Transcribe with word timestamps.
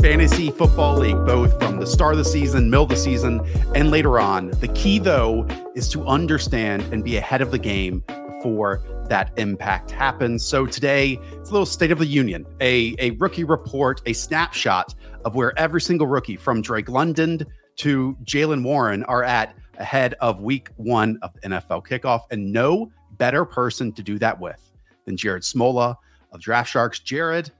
fantasy 0.00 0.50
football 0.50 0.98
league, 0.98 1.24
both 1.24 1.58
from 1.58 1.78
the 1.78 1.86
start 1.86 2.12
of 2.12 2.18
the 2.18 2.24
season, 2.24 2.70
middle 2.70 2.84
of 2.84 2.90
the 2.90 2.96
season, 2.96 3.40
and 3.74 3.90
later 3.90 4.18
on. 4.18 4.50
The 4.60 4.68
key, 4.68 4.98
though, 4.98 5.46
is 5.74 5.88
to 5.90 6.04
understand 6.06 6.82
and 6.92 7.02
be 7.02 7.16
ahead 7.16 7.40
of 7.40 7.50
the 7.50 7.58
game 7.58 8.02
before 8.06 8.82
that 9.08 9.32
impact 9.36 9.90
happens. 9.90 10.44
So 10.44 10.66
today, 10.66 11.18
it's 11.32 11.50
a 11.50 11.52
little 11.52 11.66
state 11.66 11.90
of 11.90 11.98
the 11.98 12.06
union, 12.06 12.46
a, 12.60 12.94
a 12.98 13.10
rookie 13.12 13.44
report, 13.44 14.02
a 14.06 14.12
snapshot 14.12 14.94
of 15.24 15.34
where 15.34 15.58
every 15.58 15.80
single 15.80 16.06
rookie 16.06 16.36
from 16.36 16.62
Drake 16.62 16.88
London 16.88 17.44
to 17.76 18.16
Jaylen 18.24 18.62
Warren 18.62 19.02
are 19.04 19.22
at 19.22 19.54
ahead 19.78 20.14
of 20.20 20.40
week 20.40 20.70
one 20.76 21.18
of 21.22 21.32
the 21.34 21.40
NFL 21.48 21.86
kickoff. 21.86 22.22
And 22.30 22.52
no 22.52 22.90
better 23.12 23.44
person 23.44 23.92
to 23.92 24.02
do 24.02 24.18
that 24.18 24.38
with 24.38 24.72
than 25.04 25.16
Jared 25.16 25.42
Smola 25.42 25.96
of 26.32 26.40
Draft 26.40 26.70
Sharks. 26.70 26.98
Jared, 26.98 27.50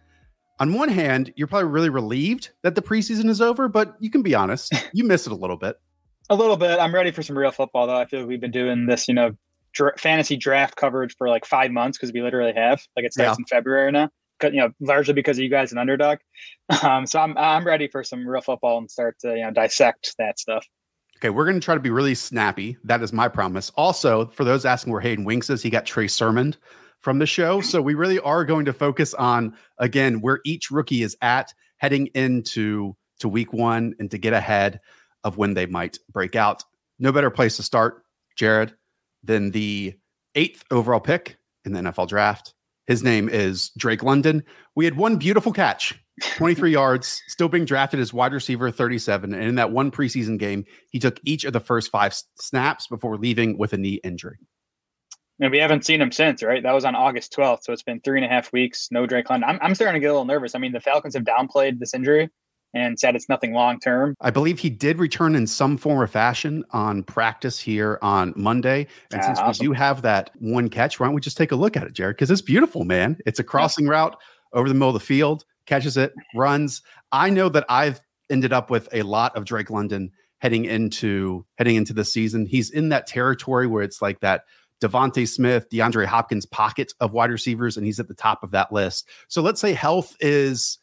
on 0.58 0.72
one 0.72 0.88
hand, 0.88 1.32
you're 1.36 1.46
probably 1.46 1.68
really 1.68 1.90
relieved 1.90 2.50
that 2.62 2.74
the 2.74 2.82
preseason 2.82 3.28
is 3.28 3.40
over, 3.40 3.68
but 3.68 3.96
you 4.00 4.10
can 4.10 4.22
be 4.22 4.34
honest, 4.34 4.72
you 4.92 5.04
miss 5.04 5.26
it 5.26 5.32
a 5.32 5.36
little 5.36 5.56
bit. 5.56 5.76
A 6.28 6.34
little 6.34 6.56
bit. 6.56 6.78
I'm 6.80 6.94
ready 6.94 7.10
for 7.10 7.22
some 7.22 7.38
real 7.38 7.52
football, 7.52 7.86
though. 7.86 7.96
I 7.96 8.06
feel 8.06 8.20
like 8.20 8.28
we've 8.28 8.40
been 8.40 8.50
doing 8.50 8.86
this, 8.86 9.06
you 9.06 9.14
know, 9.14 9.36
dra- 9.72 9.96
fantasy 9.96 10.36
draft 10.36 10.76
coverage 10.76 11.14
for 11.16 11.28
like 11.28 11.44
five 11.44 11.70
months 11.70 11.98
because 11.98 12.12
we 12.12 12.22
literally 12.22 12.52
have. 12.54 12.82
Like 12.96 13.04
it 13.04 13.12
starts 13.12 13.38
yeah. 13.38 13.42
in 13.42 13.44
February 13.44 13.92
now. 13.92 14.10
You 14.42 14.52
know, 14.52 14.70
largely 14.80 15.14
because 15.14 15.38
of 15.38 15.44
you 15.44 15.48
guys 15.48 15.72
an 15.72 15.78
underdog. 15.78 16.18
Um, 16.82 17.06
so 17.06 17.20
I'm 17.20 17.38
I'm 17.38 17.64
ready 17.64 17.86
for 17.86 18.02
some 18.02 18.26
real 18.26 18.40
football 18.40 18.78
and 18.78 18.90
start 18.90 19.16
to 19.20 19.36
you 19.36 19.42
know 19.42 19.52
dissect 19.52 20.16
that 20.18 20.36
stuff. 20.36 20.66
Okay, 21.18 21.30
we're 21.30 21.44
going 21.44 21.54
to 21.58 21.64
try 21.64 21.74
to 21.74 21.80
be 21.80 21.90
really 21.90 22.16
snappy. 22.16 22.76
That 22.82 23.02
is 23.02 23.12
my 23.12 23.28
promise. 23.28 23.70
Also, 23.76 24.26
for 24.26 24.42
those 24.42 24.64
asking 24.64 24.92
where 24.92 25.00
Hayden 25.00 25.24
Winks 25.24 25.48
is, 25.48 25.62
he 25.62 25.70
got 25.70 25.86
Trey 25.86 26.08
Sermon 26.08 26.56
from 27.00 27.18
the 27.18 27.26
show. 27.26 27.60
So 27.60 27.80
we 27.80 27.94
really 27.94 28.18
are 28.20 28.44
going 28.44 28.64
to 28.64 28.72
focus 28.72 29.14
on 29.14 29.56
again 29.78 30.20
where 30.20 30.40
each 30.44 30.70
rookie 30.70 31.02
is 31.02 31.16
at 31.22 31.52
heading 31.78 32.08
into 32.08 32.96
to 33.20 33.28
week 33.28 33.52
one 33.52 33.94
and 33.98 34.10
to 34.10 34.18
get 34.18 34.32
ahead 34.32 34.80
of 35.24 35.36
when 35.36 35.54
they 35.54 35.66
might 35.66 35.98
break 36.10 36.36
out. 36.36 36.64
No 36.98 37.12
better 37.12 37.30
place 37.30 37.56
to 37.56 37.62
start, 37.62 38.02
Jared, 38.36 38.74
than 39.22 39.50
the 39.50 39.94
eighth 40.34 40.64
overall 40.70 41.00
pick 41.00 41.38
in 41.64 41.72
the 41.72 41.80
NFL 41.80 42.08
draft. 42.08 42.54
His 42.86 43.02
name 43.02 43.28
is 43.28 43.70
Drake 43.76 44.02
London. 44.02 44.44
We 44.76 44.84
had 44.84 44.96
one 44.96 45.16
beautiful 45.16 45.52
catch 45.52 45.94
23 46.36 46.70
yards, 46.72 47.20
still 47.26 47.48
being 47.48 47.64
drafted 47.64 48.00
as 48.00 48.12
wide 48.12 48.32
receiver 48.32 48.70
37. 48.70 49.34
And 49.34 49.42
in 49.42 49.54
that 49.56 49.72
one 49.72 49.90
preseason 49.90 50.38
game, 50.38 50.64
he 50.90 50.98
took 50.98 51.18
each 51.24 51.44
of 51.44 51.52
the 51.52 51.60
first 51.60 51.90
five 51.90 52.14
snaps 52.36 52.86
before 52.86 53.16
leaving 53.16 53.58
with 53.58 53.72
a 53.72 53.76
knee 53.76 54.00
injury. 54.04 54.38
And 55.40 55.50
we 55.50 55.58
haven't 55.58 55.84
seen 55.84 56.00
him 56.00 56.12
since, 56.12 56.42
right? 56.42 56.62
That 56.62 56.72
was 56.72 56.84
on 56.84 56.94
August 56.94 57.34
12th. 57.36 57.64
So 57.64 57.72
it's 57.72 57.82
been 57.82 58.00
three 58.00 58.18
and 58.18 58.24
a 58.24 58.28
half 58.28 58.52
weeks. 58.52 58.88
No 58.90 59.06
Drake 59.06 59.28
London. 59.28 59.48
I'm, 59.50 59.58
I'm 59.60 59.74
starting 59.74 59.94
to 59.94 60.00
get 60.00 60.06
a 60.06 60.12
little 60.12 60.24
nervous. 60.24 60.54
I 60.54 60.58
mean, 60.58 60.72
the 60.72 60.80
Falcons 60.80 61.14
have 61.14 61.24
downplayed 61.24 61.78
this 61.78 61.92
injury 61.92 62.30
and 62.74 62.98
said 62.98 63.14
it's 63.14 63.28
nothing 63.28 63.52
long 63.52 63.78
term. 63.78 64.14
I 64.20 64.30
believe 64.30 64.58
he 64.58 64.70
did 64.70 64.98
return 64.98 65.34
in 65.34 65.46
some 65.46 65.76
form 65.76 66.00
or 66.00 66.06
fashion 66.06 66.64
on 66.70 67.02
practice 67.02 67.58
here 67.58 67.98
on 68.00 68.32
Monday. 68.36 68.86
And 69.12 69.20
ah, 69.20 69.26
since 69.26 69.38
awesome. 69.38 69.62
we 69.62 69.68
do 69.68 69.72
have 69.74 70.02
that 70.02 70.30
one 70.38 70.68
catch, 70.68 70.98
why 70.98 71.06
don't 71.06 71.14
we 71.14 71.20
just 71.20 71.36
take 71.36 71.52
a 71.52 71.56
look 71.56 71.76
at 71.76 71.84
it, 71.84 71.92
Jared? 71.92 72.16
Because 72.16 72.30
it's 72.30 72.42
beautiful, 72.42 72.84
man. 72.84 73.18
It's 73.26 73.38
a 73.38 73.44
crossing 73.44 73.86
route 73.86 74.16
over 74.52 74.68
the 74.68 74.74
middle 74.74 74.88
of 74.88 74.94
the 74.94 75.00
field 75.00 75.44
catches 75.66 75.96
it, 75.96 76.14
runs. 76.34 76.82
I 77.12 77.30
know 77.30 77.48
that 77.50 77.66
I've 77.68 78.00
ended 78.30 78.52
up 78.52 78.70
with 78.70 78.88
a 78.92 79.02
lot 79.02 79.36
of 79.36 79.44
Drake 79.44 79.70
London 79.70 80.12
heading 80.38 80.64
into 80.64 81.44
heading 81.58 81.76
into 81.76 81.92
the 81.92 82.04
season. 82.04 82.46
He's 82.46 82.70
in 82.70 82.88
that 82.90 83.06
territory 83.06 83.66
where 83.66 83.82
it's 83.82 84.00
like 84.00 84.20
that 84.20 84.44
DeVonta 84.80 85.26
Smith, 85.26 85.68
DeAndre 85.70 86.06
Hopkins 86.06 86.46
pocket 86.46 86.92
of 87.00 87.12
wide 87.12 87.30
receivers, 87.30 87.76
and 87.76 87.86
he's 87.86 88.00
at 88.00 88.08
the 88.08 88.14
top 88.14 88.42
of 88.42 88.50
that 88.50 88.72
list. 88.72 89.08
So 89.28 89.42
let's 89.42 89.60
say 89.60 89.72
health 89.72 90.16
is 90.20 90.78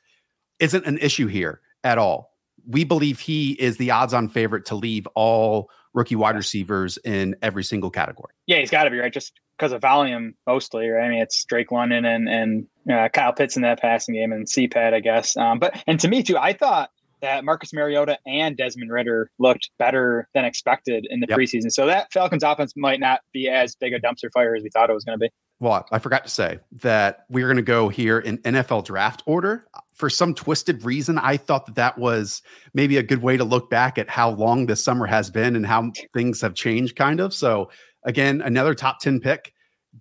isn't 0.59 0.85
an 0.85 0.97
issue 0.99 1.27
here 1.27 1.61
at 1.83 1.97
all. 1.97 2.31
We 2.65 2.83
believe 2.83 3.19
he 3.19 3.51
is 3.53 3.77
the 3.77 3.91
odds-on 3.91 4.29
favorite 4.29 4.65
to 4.67 4.75
leave 4.75 5.07
all 5.15 5.69
rookie 5.93 6.15
wide 6.15 6.35
receivers 6.35 6.97
in 7.03 7.35
every 7.41 7.63
single 7.63 7.89
category. 7.89 8.33
Yeah, 8.47 8.57
he's 8.57 8.71
got 8.71 8.85
to 8.85 8.89
be 8.89 8.99
right. 8.99 9.11
Just 9.13 9.39
because 9.57 9.71
of 9.71 9.81
volume 9.81 10.33
mostly, 10.47 10.89
right? 10.89 11.05
I 11.05 11.09
mean, 11.09 11.21
it's 11.21 11.43
Drake 11.45 11.71
London 11.71 12.05
and 12.05 12.29
and 12.29 12.67
uh, 12.91 13.09
Kyle 13.09 13.33
Pitts 13.33 13.55
in 13.55 13.61
that 13.61 13.79
passing 13.79 14.15
game 14.15 14.31
and 14.31 14.45
CPAT, 14.45 14.93
I 14.93 14.99
guess. 14.99 15.37
Um, 15.37 15.59
but 15.59 15.81
and 15.87 15.99
to 15.99 16.07
me 16.07 16.23
too, 16.23 16.37
I 16.37 16.53
thought 16.53 16.91
that 17.23 17.44
Marcus 17.44 17.73
Mariota 17.73 18.17
and 18.28 18.56
Desmond 18.56 18.91
Ridder 18.91 19.31
looked 19.39 19.72
better 19.79 20.28
than 20.35 20.45
expected 20.45 21.07
in 21.09 21.19
the 21.19 21.28
yep. 21.28 21.39
preseason. 21.39 21.72
So 21.72 21.88
that 21.88 22.13
Falcons 22.13 22.44
offense 22.44 22.73
might 22.78 23.00
not 23.00 23.22
be 23.34 23.50
as 23.50 23.75
big 23.75 23.94
a 23.94 24.00
dumpster 24.00 24.31
fire 24.31 24.56
as 24.56 24.61
we 24.61 24.69
thought 24.69 24.89
it 24.89 24.94
was 24.94 25.03
going 25.03 25.17
to 25.17 25.23
be. 25.23 25.29
Well, 25.59 25.88
I 25.91 26.00
forgot 26.00 26.25
to 26.25 26.29
say 26.29 26.59
that 26.81 27.25
we're 27.29 27.47
going 27.47 27.57
to 27.57 27.63
go 27.63 27.89
here 27.89 28.19
in 28.19 28.38
NFL 28.39 28.85
draft 28.85 29.23
order. 29.25 29.66
For 29.94 30.09
some 30.09 30.33
twisted 30.35 30.83
reason, 30.83 31.17
I 31.17 31.38
thought 31.38 31.66
that 31.67 31.75
that 31.75 31.97
was 31.97 32.41
maybe 32.73 32.97
a 32.97 33.03
good 33.03 33.22
way 33.22 33.38
to 33.38 33.44
look 33.44 33.69
back 33.69 33.97
at 33.97 34.09
how 34.09 34.31
long 34.31 34.66
this 34.66 34.83
summer 34.83 35.06
has 35.06 35.31
been 35.31 35.56
and 35.56 35.66
how 35.66 35.91
things 36.13 36.41
have 36.41 36.53
changed, 36.53 36.95
kind 36.95 37.19
of. 37.19 37.33
So 37.33 37.69
Again, 38.06 38.41
another 38.41 38.75
top 38.75 39.00
10 39.00 39.19
pick, 39.19 39.53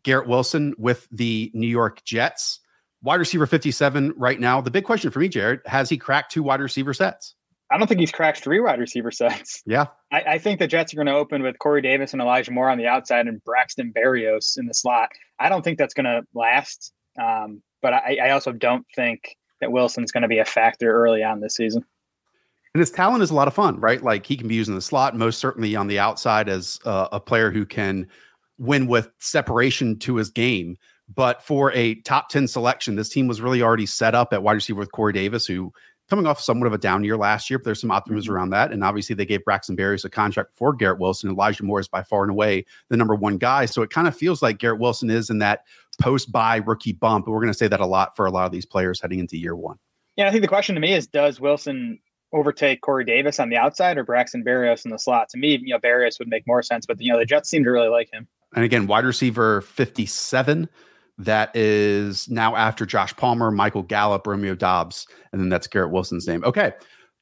Garrett 0.03 0.29
Wilson 0.29 0.75
with 0.79 1.07
the 1.11 1.51
New 1.55 1.69
York 1.69 2.03
Jets. 2.05 2.61
Wide 3.03 3.17
receiver 3.17 3.47
57 3.47 4.15
right 4.17 4.39
now. 4.39 4.61
The 4.61 4.71
big 4.71 4.85
question 4.85 5.11
for 5.11 5.19
me, 5.19 5.29
Jared, 5.29 5.61
has 5.67 5.89
he 5.89 5.99
cracked 5.99 6.33
two 6.33 6.43
wide 6.43 6.61
receiver 6.61 6.95
sets? 6.95 7.35
I 7.71 7.79
don't 7.79 7.87
think 7.87 8.01
he's 8.01 8.13
cracked 8.13 8.41
three 8.41 8.61
wide 8.61 8.79
receiver 8.79 9.11
sets. 9.11 9.63
Yeah. 9.67 9.87
I, 10.13 10.23
I 10.23 10.39
think 10.39 10.59
the 10.59 10.67
Jets 10.67 10.93
are 10.93 10.97
going 10.97 11.07
to 11.07 11.15
open 11.15 11.43
with 11.43 11.59
Corey 11.59 11.81
Davis 11.81 12.13
and 12.13 12.21
Elijah 12.21 12.53
Moore 12.53 12.69
on 12.69 12.77
the 12.77 12.87
outside 12.87 13.27
and 13.27 13.43
Braxton 13.45 13.93
Berrios 13.97 14.59
in 14.59 14.67
the 14.67 14.75
slot. 14.75 15.09
I 15.39 15.49
don't 15.49 15.63
think 15.63 15.79
that's 15.79 15.95
going 15.95 16.05
to 16.05 16.23
last. 16.35 16.93
Um, 17.21 17.63
but 17.81 17.95
I, 17.95 18.19
I 18.25 18.31
also 18.31 18.53
don't 18.53 18.87
think 18.95 19.37
that 19.61 19.73
Wilson's 19.73 20.13
going 20.13 20.23
to 20.23 20.29
be 20.29 20.39
a 20.39 20.45
factor 20.45 20.93
early 20.93 21.23
on 21.23 21.41
this 21.41 21.57
season. 21.57 21.85
And 22.75 22.81
his 22.81 22.91
talent 22.91 23.23
is 23.23 23.31
a 23.31 23.35
lot 23.35 23.49
of 23.49 23.55
fun, 23.55 23.81
right? 23.81 24.03
Like 24.03 24.27
he 24.27 24.37
can 24.37 24.49
be 24.49 24.55
used 24.55 24.69
in 24.69 24.75
the 24.75 24.81
slot, 24.81 25.17
most 25.17 25.39
certainly 25.39 25.77
on 25.77 25.89
the 25.89 25.99
outside 25.99 26.49
as 26.49 26.79
uh, 26.85 27.09
a 27.13 27.21
player 27.21 27.51
who 27.51 27.67
can 27.67 28.07
win 28.59 28.87
with 28.87 29.11
separation 29.19 29.99
to 30.01 30.17
his 30.17 30.31
game. 30.31 30.77
But 31.15 31.43
for 31.43 31.73
a 31.73 31.97
top 31.97 32.29
10 32.29 32.49
selection, 32.49 32.95
this 32.95 33.09
team 33.09 33.27
was 33.27 33.41
really 33.41 33.63
already 33.63 33.87
set 33.87 34.15
up 34.15 34.33
at 34.33 34.43
wide 34.43 34.53
receiver 34.53 34.79
with 34.79 34.93
Corey 34.93 35.13
Davis, 35.13 35.47
who 35.47 35.73
coming 36.09 36.27
off 36.27 36.41
somewhat 36.41 36.67
of 36.67 36.73
a 36.73 36.79
down 36.79 37.05
year 37.05 37.17
last 37.17 37.49
year, 37.49 37.59
but 37.59 37.65
there's 37.65 37.81
some 37.81 37.91
optimism 37.91 38.29
mm-hmm. 38.29 38.37
around 38.37 38.51
that. 38.51 38.73
And 38.73 38.85
obviously, 38.85 39.15
they 39.15 39.27
gave 39.27 39.45
Braxton 39.45 39.77
Berrios 39.77 40.05
a 40.05 40.11
contract 40.11 40.51
for 40.55 40.73
Garrett 40.73 40.99
Wilson. 40.99 41.31
Elijah 41.31 41.65
Moore 41.65 41.81
is 41.81 41.89
by 41.89 42.03
far 42.03 42.23
and 42.23 42.31
away 42.31 42.65
the 42.89 42.97
number 42.97 43.15
one 43.15 43.39
guy. 43.39 43.67
So 43.67 43.83
it 43.83 43.91
kind 43.91 44.07
of 44.07 44.17
feels 44.17 44.43
like 44.43 44.59
Garrett 44.59 44.81
Wilson 44.81 45.11
is 45.11 45.31
in 45.31 45.39
that 45.39 45.61
post 46.01 46.31
buy 46.31 46.57
rookie 46.57 46.93
bump. 46.93 47.27
And 47.27 47.35
we're 47.35 47.41
going 47.41 47.53
to 47.53 47.59
say 47.59 47.69
that 47.69 47.81
a 47.81 47.87
lot 47.87 48.17
for 48.17 48.27
a 48.27 48.31
lot 48.31 48.47
of 48.47 48.53
these 48.53 48.67
players 48.67 49.01
heading 49.01 49.19
into 49.19 49.37
year 49.37 49.57
one. 49.57 49.79
Yeah, 50.17 50.29
I 50.29 50.31
think 50.31 50.43
the 50.43 50.49
question 50.49 50.75
to 50.75 50.81
me 50.81 50.93
is 50.93 51.07
Does 51.07 51.41
Wilson 51.41 51.99
overtake 52.33 52.81
Corey 52.81 53.05
Davis 53.05 53.39
on 53.39 53.51
the 53.51 53.57
outside 53.57 53.99
or 53.99 54.05
Braxton 54.05 54.45
Berrios 54.45 54.85
in 54.85 54.91
the 54.91 54.99
slot. 54.99 55.29
To 55.31 55.39
me, 55.39 55.59
you 55.63 55.75
know, 55.75 55.79
Berrios 55.79 56.19
would 56.19 56.29
make 56.29 56.47
more 56.47 56.63
sense, 56.63 56.87
but 56.87 57.01
you 57.01 57.13
know, 57.13 57.19
the 57.19 57.25
Jets 57.25 57.51
seem 57.51 57.65
to 57.65 57.71
really 57.71 57.89
like 57.89 58.11
him. 58.13 58.27
And 58.55 58.65
again, 58.65 58.87
wide 58.87 59.05
receiver 59.05 59.61
57. 59.63 60.69
That 61.19 61.55
is 61.55 62.29
now 62.29 62.57
after 62.57 62.87
Josh 62.87 63.15
Palmer, 63.17 63.51
Michael 63.51 63.83
Gallup, 63.83 64.27
Romeo 64.27 64.55
Doubs, 64.55 65.07
and 65.33 65.41
then 65.41 65.49
that's 65.49 65.67
Garrett 65.67 65.93
Wilson's 65.93 66.27
name. 66.27 66.43
Okay. 66.45 66.73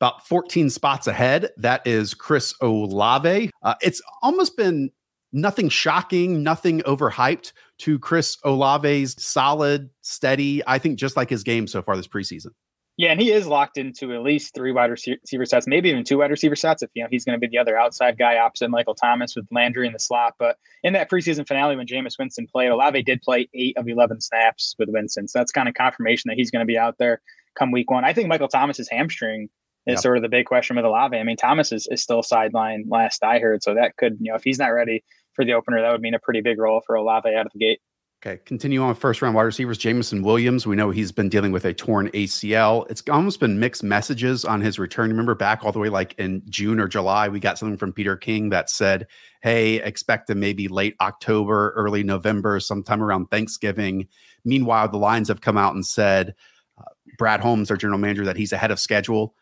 About 0.01 0.27
14 0.27 0.71
spots 0.71 1.07
ahead. 1.07 1.51
That 1.59 1.87
is 1.87 2.15
Chris 2.15 2.55
Olave. 2.63 3.51
Uh, 3.63 3.75
it's 3.83 4.01
almost 4.23 4.57
been 4.57 4.91
nothing 5.33 5.69
shocking, 5.69 6.43
nothing 6.43 6.81
overhyped 6.81 7.53
to 7.79 7.99
Chris 7.99 8.39
Olave's 8.45 9.23
solid, 9.23 9.91
steady, 10.01 10.63
I 10.67 10.79
think 10.79 10.99
just 10.99 11.17
like 11.17 11.31
his 11.31 11.43
game 11.43 11.67
so 11.67 11.83
far 11.83 11.97
this 11.97 12.09
preseason. 12.09 12.53
Yeah, 12.97 13.13
and 13.13 13.21
he 13.21 13.33
is 13.33 13.47
locked 13.47 13.79
into 13.79 14.13
at 14.13 14.23
least 14.23 14.55
three 14.55 14.73
wide 14.73 14.91
receiver 14.91 15.47
sets, 15.47 15.67
maybe 15.67 15.89
even 15.89 16.05
two 16.05 16.19
wide 16.19 16.31
receiver 16.31 16.57
sets 16.57 16.83
if 16.83 16.91
you 16.93 17.03
know 17.03 17.09
he's 17.11 17.25
going 17.25 17.41
to 17.41 17.41
be 17.41 17.51
the 17.51 17.57
other 17.57 17.79
outside 17.79 18.19
guy 18.19 18.37
opposite 18.37 18.69
Michael 18.69 18.95
Thomas 18.95 19.35
with 19.35 19.47
Landry 19.51 19.87
in 19.87 19.95
the 19.95 19.99
slot. 19.99 20.35
But 20.39 20.57
in 20.83 20.93
that 20.93 21.11
preseason 21.11 21.49
finale 21.49 21.77
when 21.77 21.87
Jameis 21.87 22.19
Winston 22.19 22.47
played, 22.47 22.69
Olave 22.69 23.03
did 23.05 23.23
play 23.23 23.49
eight 23.55 23.79
of 23.79 23.89
eleven 23.89 24.21
snaps 24.21 24.75
with 24.79 24.91
Winston. 24.91 25.29
So 25.29 25.39
that's 25.39 25.51
kind 25.51 25.67
of 25.67 25.75
confirmation 25.75 26.29
that 26.29 26.37
he's 26.37 26.51
going 26.51 26.61
to 26.61 26.67
be 26.67 26.77
out 26.77 26.97
there 26.99 27.23
come 27.59 27.71
week 27.71 27.91
one. 27.91 28.05
I 28.05 28.13
think 28.13 28.29
Michael 28.29 28.49
Thomas's 28.49 28.89
hamstring 28.91 29.49
is 29.87 29.95
yep. 29.95 30.01
sort 30.01 30.17
of 30.19 30.23
the 30.23 30.29
big 30.29 30.45
question 30.45 30.77
with 30.77 30.85
Olave. 30.85 31.17
I 31.17 31.23
mean, 31.23 31.39
Thomas 31.39 31.73
is, 31.73 31.89
is 31.91 32.03
still 32.03 32.23
sidelined 32.23 32.85
last 32.89 33.25
I 33.25 33.39
heard. 33.39 33.63
So 33.63 33.75
that 33.75 33.97
could, 33.97 34.19
you 34.21 34.31
know, 34.31 34.37
if 34.37 34.45
he's 34.45 34.59
not 34.59 34.69
ready 34.69 35.03
for 35.33 35.45
the 35.45 35.55
opener, 35.55 35.81
that 35.81 35.91
would 35.91 36.03
mean 36.03 36.15
a 36.15 36.19
pretty 36.19 36.43
big 36.43 36.59
role 36.59 36.83
for 36.87 36.97
Olave 36.97 37.35
out 37.35 37.47
of 37.47 37.53
the 37.53 37.59
gate. 37.59 37.81
Okay, 38.23 38.39
continue 38.45 38.83
on 38.83 38.95
first 38.95 39.23
round 39.23 39.35
wide 39.35 39.45
receivers. 39.45 39.79
Jameson 39.79 40.23
Williams, 40.23 40.67
we 40.67 40.77
know 40.77 40.91
he's 40.91 41.11
been 41.11 41.31
dealing 41.31 41.53
with 41.53 41.65
a 41.65 41.73
torn 41.73 42.11
ACL. 42.11 42.85
It's 42.91 43.03
almost 43.09 43.41
been 43.41 43.59
mixed 43.59 43.83
messages 43.83 44.45
on 44.45 44.61
his 44.61 44.79
return. 44.79 45.09
Remember 45.09 45.35
back 45.35 45.65
all 45.65 45.73
the 45.73 45.79
way 45.79 45.89
like 45.89 46.15
in 46.19 46.43
June 46.51 46.81
or 46.81 46.87
July, 46.87 47.29
we 47.29 47.41
got 47.41 47.57
something 47.59 47.79
from 47.79 47.95
Peter 47.95 48.19
King 48.19 48.51
that 48.51 48.69
said, 48.69 49.07
hey, 49.43 49.77
expect 49.77 50.29
him 50.29 50.39
maybe 50.39 50.69
late 50.69 50.97
October, 51.01 51.73
early 51.75 52.03
November, 52.03 52.61
sometime 52.61 53.03
around 53.03 53.31
Thanksgiving. 53.31 54.07
Meanwhile, 54.45 54.89
the 54.89 54.99
Lions 54.99 55.29
have 55.29 55.41
come 55.41 55.57
out 55.57 55.73
and 55.73 55.87
said, 55.87 56.35
uh, 56.79 56.85
Brad 57.17 57.41
Holmes, 57.41 57.71
our 57.71 57.79
general 57.79 57.99
manager, 57.99 58.27
that 58.27 58.37
he's 58.37 58.53
ahead 58.53 58.71
of 58.71 58.79
schedule. 58.79 59.35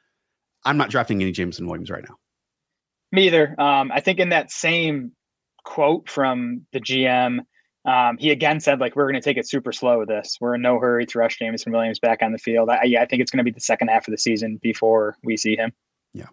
I'm 0.64 0.76
not 0.76 0.90
drafting 0.90 1.20
any 1.20 1.32
Jameson 1.32 1.66
Williams 1.66 1.90
right 1.90 2.04
now. 2.08 2.14
Me 3.10 3.26
either. 3.26 3.60
Um, 3.60 3.90
I 3.90 3.98
think 3.98 4.20
in 4.20 4.28
that 4.28 4.52
same 4.52 5.10
quote 5.64 6.08
from 6.08 6.64
the 6.72 6.80
GM, 6.80 7.40
Um, 7.88 8.18
he 8.18 8.30
again 8.30 8.60
said 8.60 8.80
like 8.80 8.96
we're 8.96 9.04
going 9.04 9.14
to 9.14 9.20
take 9.20 9.38
it 9.38 9.48
super 9.48 9.72
slow 9.72 9.98
with 9.98 10.08
this. 10.08 10.36
We're 10.40 10.56
in 10.56 10.62
no 10.62 10.78
hurry 10.78 11.06
to 11.06 11.18
rush 11.18 11.38
Jameson 11.38 11.72
Williams 11.72 11.98
back 11.98 12.22
on 12.22 12.32
the 12.32 12.38
field. 12.38 12.68
I, 12.68 12.84
yeah, 12.84 13.02
I 13.02 13.06
think 13.06 13.22
it's 13.22 13.30
going 13.30 13.38
to 13.38 13.44
be 13.44 13.50
the 13.50 13.60
second 13.60 13.88
half 13.88 14.06
of 14.06 14.12
the 14.12 14.18
season 14.18 14.58
before 14.62 15.16
we 15.24 15.36
see 15.36 15.56
him. 15.56 15.72
Yeah, 16.12 16.26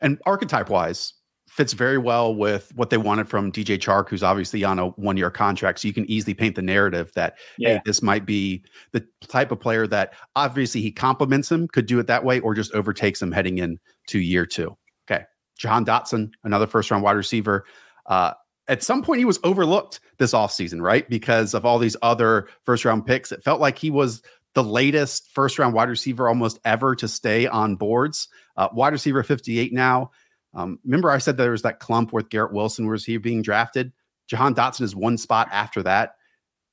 and 0.00 0.18
archetype 0.24 0.70
wise, 0.70 1.12
fits 1.48 1.72
very 1.72 1.98
well 1.98 2.34
with 2.34 2.72
what 2.74 2.90
they 2.90 2.96
wanted 2.96 3.28
from 3.28 3.50
DJ 3.50 3.78
Chark, 3.78 4.08
who's 4.08 4.22
obviously 4.22 4.64
on 4.64 4.78
a 4.78 4.88
one 4.90 5.16
year 5.16 5.30
contract. 5.30 5.80
So 5.80 5.88
you 5.88 5.94
can 5.94 6.08
easily 6.10 6.34
paint 6.34 6.54
the 6.54 6.62
narrative 6.62 7.10
that 7.14 7.38
yeah. 7.56 7.74
hey, 7.74 7.80
this 7.84 8.02
might 8.02 8.26
be 8.26 8.62
the 8.92 9.04
type 9.26 9.50
of 9.50 9.58
player 9.58 9.86
that 9.88 10.14
obviously 10.36 10.80
he 10.80 10.92
complements 10.92 11.50
him, 11.50 11.66
could 11.68 11.86
do 11.86 11.98
it 11.98 12.06
that 12.06 12.24
way, 12.24 12.40
or 12.40 12.54
just 12.54 12.72
overtakes 12.74 13.20
him 13.20 13.32
heading 13.32 13.58
in 13.58 13.78
to 14.08 14.18
year 14.18 14.46
two. 14.46 14.76
Okay. 15.10 15.24
Jahan 15.58 15.84
Dotson, 15.84 16.30
another 16.44 16.66
first 16.66 16.90
round 16.90 17.02
wide 17.02 17.12
receiver. 17.12 17.64
Uh, 18.06 18.32
at 18.68 18.82
some 18.82 19.02
point 19.02 19.18
he 19.18 19.24
was 19.24 19.40
overlooked 19.44 20.00
this 20.18 20.32
offseason, 20.32 20.80
right? 20.80 21.08
Because 21.08 21.54
of 21.54 21.64
all 21.64 21.78
these 21.78 21.96
other 22.02 22.48
first 22.64 22.84
round 22.84 23.06
picks. 23.06 23.32
It 23.32 23.42
felt 23.42 23.60
like 23.60 23.78
he 23.78 23.90
was 23.90 24.22
the 24.54 24.62
latest 24.62 25.30
first 25.32 25.58
round 25.58 25.74
wide 25.74 25.88
receiver 25.88 26.28
almost 26.28 26.58
ever 26.64 26.94
to 26.96 27.08
stay 27.08 27.46
on 27.46 27.76
boards. 27.76 28.28
Uh, 28.56 28.68
wide 28.72 28.92
receiver 28.92 29.22
58 29.22 29.72
now. 29.72 30.10
Um, 30.54 30.78
remember, 30.84 31.10
I 31.10 31.18
said 31.18 31.36
there 31.36 31.50
was 31.50 31.62
that 31.62 31.80
clump 31.80 32.12
with 32.12 32.30
Garrett 32.30 32.52
Wilson, 32.52 32.86
was 32.88 33.04
he 33.04 33.16
being 33.18 33.42
drafted? 33.42 33.92
Jahan 34.28 34.54
Dotson 34.54 34.82
is 34.82 34.94
one 34.94 35.16
spot 35.16 35.48
after 35.50 35.82
that. 35.84 36.14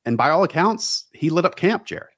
And 0.05 0.17
by 0.17 0.29
all 0.29 0.43
accounts, 0.43 1.05
he 1.13 1.29
lit 1.29 1.45
up 1.45 1.55
camp, 1.55 1.85
Jared. 1.85 2.09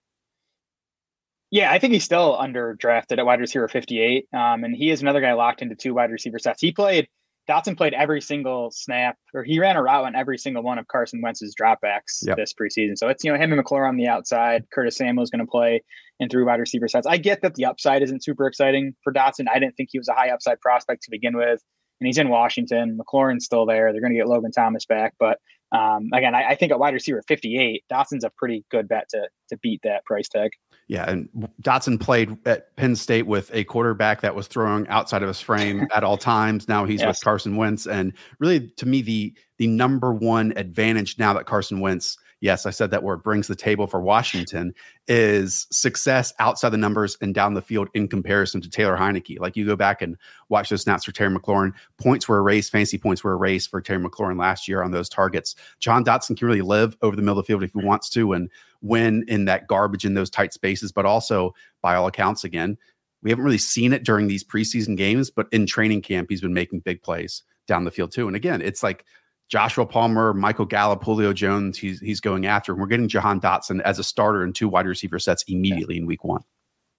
Yeah, 1.50 1.72
I 1.72 1.80
think 1.80 1.94
he's 1.94 2.04
still 2.04 2.38
under 2.38 2.74
drafted 2.74 3.20
at 3.20 3.26
wide 3.26 3.40
receiver 3.40 3.68
58. 3.68 4.28
Um, 4.34 4.64
and 4.64 4.76
he 4.76 4.92
is 4.92 5.02
another 5.02 5.22
guy 5.22 5.34
locked 5.34 5.62
into 5.62 5.76
two 5.76 5.94
wide 5.94 6.12
receiver 6.12 6.40
sets. 6.40 6.62
He 6.62 6.74
played, 6.74 7.08
Dotson 7.50 7.78
played 7.78 7.94
every 7.94 8.22
single 8.22 8.72
snap, 8.72 9.18
or 9.34 9.44
he 9.44 9.60
ran 9.60 9.78
a 9.78 9.84
route 9.84 10.06
on 10.06 10.16
every 10.16 10.38
single 10.38 10.64
one 10.64 10.78
of 10.78 10.88
Carson 10.88 11.22
Wentz's 11.22 11.56
dropbacks 11.56 12.24
yep. 12.24 12.36
this 12.36 12.54
preseason. 12.54 12.98
So 12.98 13.08
it's, 13.08 13.24
you 13.24 13.32
know, 13.32 13.40
him 13.40 13.54
and 13.54 13.64
McLaurin 13.64 13.90
on 13.90 13.96
the 13.96 14.08
outside. 14.08 14.66
Curtis 14.74 14.98
Samuel 14.98 15.24
is 15.24 15.30
going 15.30 15.46
to 15.46 15.50
play 15.50 15.82
in 16.20 16.28
three 16.30 16.44
wide 16.44 16.60
receiver 16.60 16.88
sets. 16.88 17.08
I 17.08 17.18
get 17.18 17.42
that 17.42 17.56
the 17.56 17.66
upside 17.66 18.02
isn't 18.02 18.24
super 18.24 18.48
exciting 18.48 18.96
for 19.04 19.14
Dotson. 19.14 19.46
I 19.50 19.60
didn't 19.60 19.78
think 19.78 19.90
he 19.92 19.98
was 19.98 20.10
a 20.10 20.14
high 20.14 20.30
upside 20.30 20.60
prospect 20.60 21.04
to 21.04 21.12
begin 21.12 21.38
with. 21.38 21.62
And 22.00 22.06
he's 22.06 22.18
in 22.18 22.30
Washington. 22.30 22.98
McLaurin's 22.98 23.46
still 23.46 23.66
there. 23.66 23.92
They're 23.92 24.02
going 24.02 24.14
to 24.14 24.20
get 24.20 24.28
Logan 24.28 24.52
Thomas 24.52 24.86
back. 24.86 25.14
But 25.18 25.40
um, 25.72 26.10
again, 26.14 26.34
I, 26.34 26.50
I, 26.50 26.56
think 26.56 26.72
at 26.72 26.80
wide 26.80 26.94
receiver 26.94 27.22
58, 27.28 27.84
Dotson's 27.92 28.24
a 28.24 28.30
pretty 28.38 28.64
good 28.72 28.88
bet 28.88 29.10
to 29.10 29.28
to 29.50 29.58
beat 29.58 29.82
that 29.84 30.06
price 30.06 30.30
tag. 30.30 30.52
Yeah, 30.88 31.10
and 31.10 31.28
Dotson 31.62 32.00
played 32.00 32.38
at 32.48 32.74
Penn 32.78 32.96
State 32.96 33.28
with 33.28 33.52
a 33.54 33.66
quarterback 33.66 34.22
that 34.22 34.34
was 34.34 34.48
throwing 34.48 34.88
outside 34.88 35.24
of 35.24 35.28
his 35.28 35.42
frame 35.42 35.88
at 35.94 36.06
all 36.06 36.18
times. 36.18 36.70
Now 36.70 36.86
he's 36.86 37.02
yes. 37.02 37.08
with 37.08 37.22
Carson 37.22 37.58
Wentz, 37.58 37.86
and 37.86 38.14
really, 38.40 38.70
to 38.78 38.86
me, 38.86 39.02
the 39.02 39.34
the 39.58 39.68
number 39.68 40.14
one 40.14 40.54
advantage 40.56 41.20
now 41.20 41.34
that 41.34 41.46
Carson 41.46 41.82
Wentz 41.82 42.18
yes, 42.40 42.66
I 42.66 42.70
said 42.70 42.92
that 42.92 43.04
word 43.04 43.24
brings 43.24 43.48
the 43.48 43.56
table 43.56 43.88
for 43.88 44.00
Washington 44.02 44.74
is 45.08 45.68
success 45.72 46.34
outside 46.40 46.70
the 46.70 46.78
numbers 46.78 47.18
and 47.22 47.34
down 47.34 47.54
the 47.54 47.62
field 47.62 47.90
in 47.94 48.08
comparison 48.08 48.62
to 48.62 48.70
Taylor 48.70 48.98
Heinicke. 48.98 49.40
Like 49.40 49.56
you 49.56 49.66
go 49.66 49.76
back 49.76 50.02
and 50.02 50.18
watch 50.50 50.70
those 50.70 50.82
snaps 50.82 51.06
for 51.06 51.12
Terry 51.12 51.34
McLaurin, 51.34 51.74
points 51.98 52.28
were 52.28 52.38
erased, 52.38 52.72
fancy 52.72 52.98
points 52.98 53.24
were 53.24 53.34
erased 53.34 53.70
for 53.70 53.82
Terry 53.82 54.04
McLaurin 54.04 54.40
last 54.40 54.68
year 54.68 54.84
on 54.84 54.92
those 54.92 55.10
targets. 55.10 55.56
Jahan 55.80 56.04
Dotson 56.04 56.38
can 56.38 56.48
really 56.48 56.62
live 56.62 56.96
over 57.02 57.16
the 57.16 57.22
middle 57.22 57.40
of 57.40 57.46
the 57.46 57.48
field 57.48 57.64
if 57.64 57.74
he 57.74 57.86
wants 57.86 58.10
to 58.12 58.34
and 58.34 58.50
win 58.82 59.24
in 59.28 59.46
that 59.46 59.68
garbage 59.68 60.06
in 60.06 60.14
those 60.14 60.30
tight 60.30 60.54
spaces, 60.54 60.92
but 60.92 61.06
also 61.06 61.54
by 61.82 61.96
all 61.96 62.08
accounts, 62.08 62.44
again, 62.44 62.78
we 63.24 63.32
haven't 63.32 63.46
really 63.46 63.58
seen 63.58 63.94
it 63.94 64.04
during 64.04 64.28
these 64.28 64.44
preseason 64.44 64.96
games, 64.96 65.32
but 65.32 65.48
in 65.52 65.66
training 65.66 66.02
camp, 66.02 66.30
he's 66.30 66.42
been 66.42 66.54
making 66.54 66.82
big 66.82 67.02
plays 67.02 67.44
down 67.66 67.84
the 67.84 67.92
field 67.92 68.12
too. 68.12 68.28
And 68.28 68.36
again, 68.36 68.62
it's 68.62 68.84
like 68.84 69.04
Joshua 69.50 69.86
Palmer, 69.86 70.34
Michael 70.34 70.66
Gallup, 70.66 71.04
Julio 71.04 71.34
Jones, 71.34 71.78
he's 71.78 72.00
he's 72.00 72.20
going 72.20 72.46
after. 72.46 72.74
And 72.74 72.82
we're 72.82 72.88
getting 72.88 73.08
Jahan 73.08 73.40
Dotson 73.40 73.82
as 73.84 74.00
a 74.00 74.04
starter 74.04 74.44
in 74.44 74.54
two 74.54 74.68
wide 74.68 74.86
receiver 74.86 75.20
sets 75.20 75.44
immediately 75.48 75.96
yeah. 75.96 76.02
in 76.02 76.08
week 76.08 76.24
one. 76.24 76.42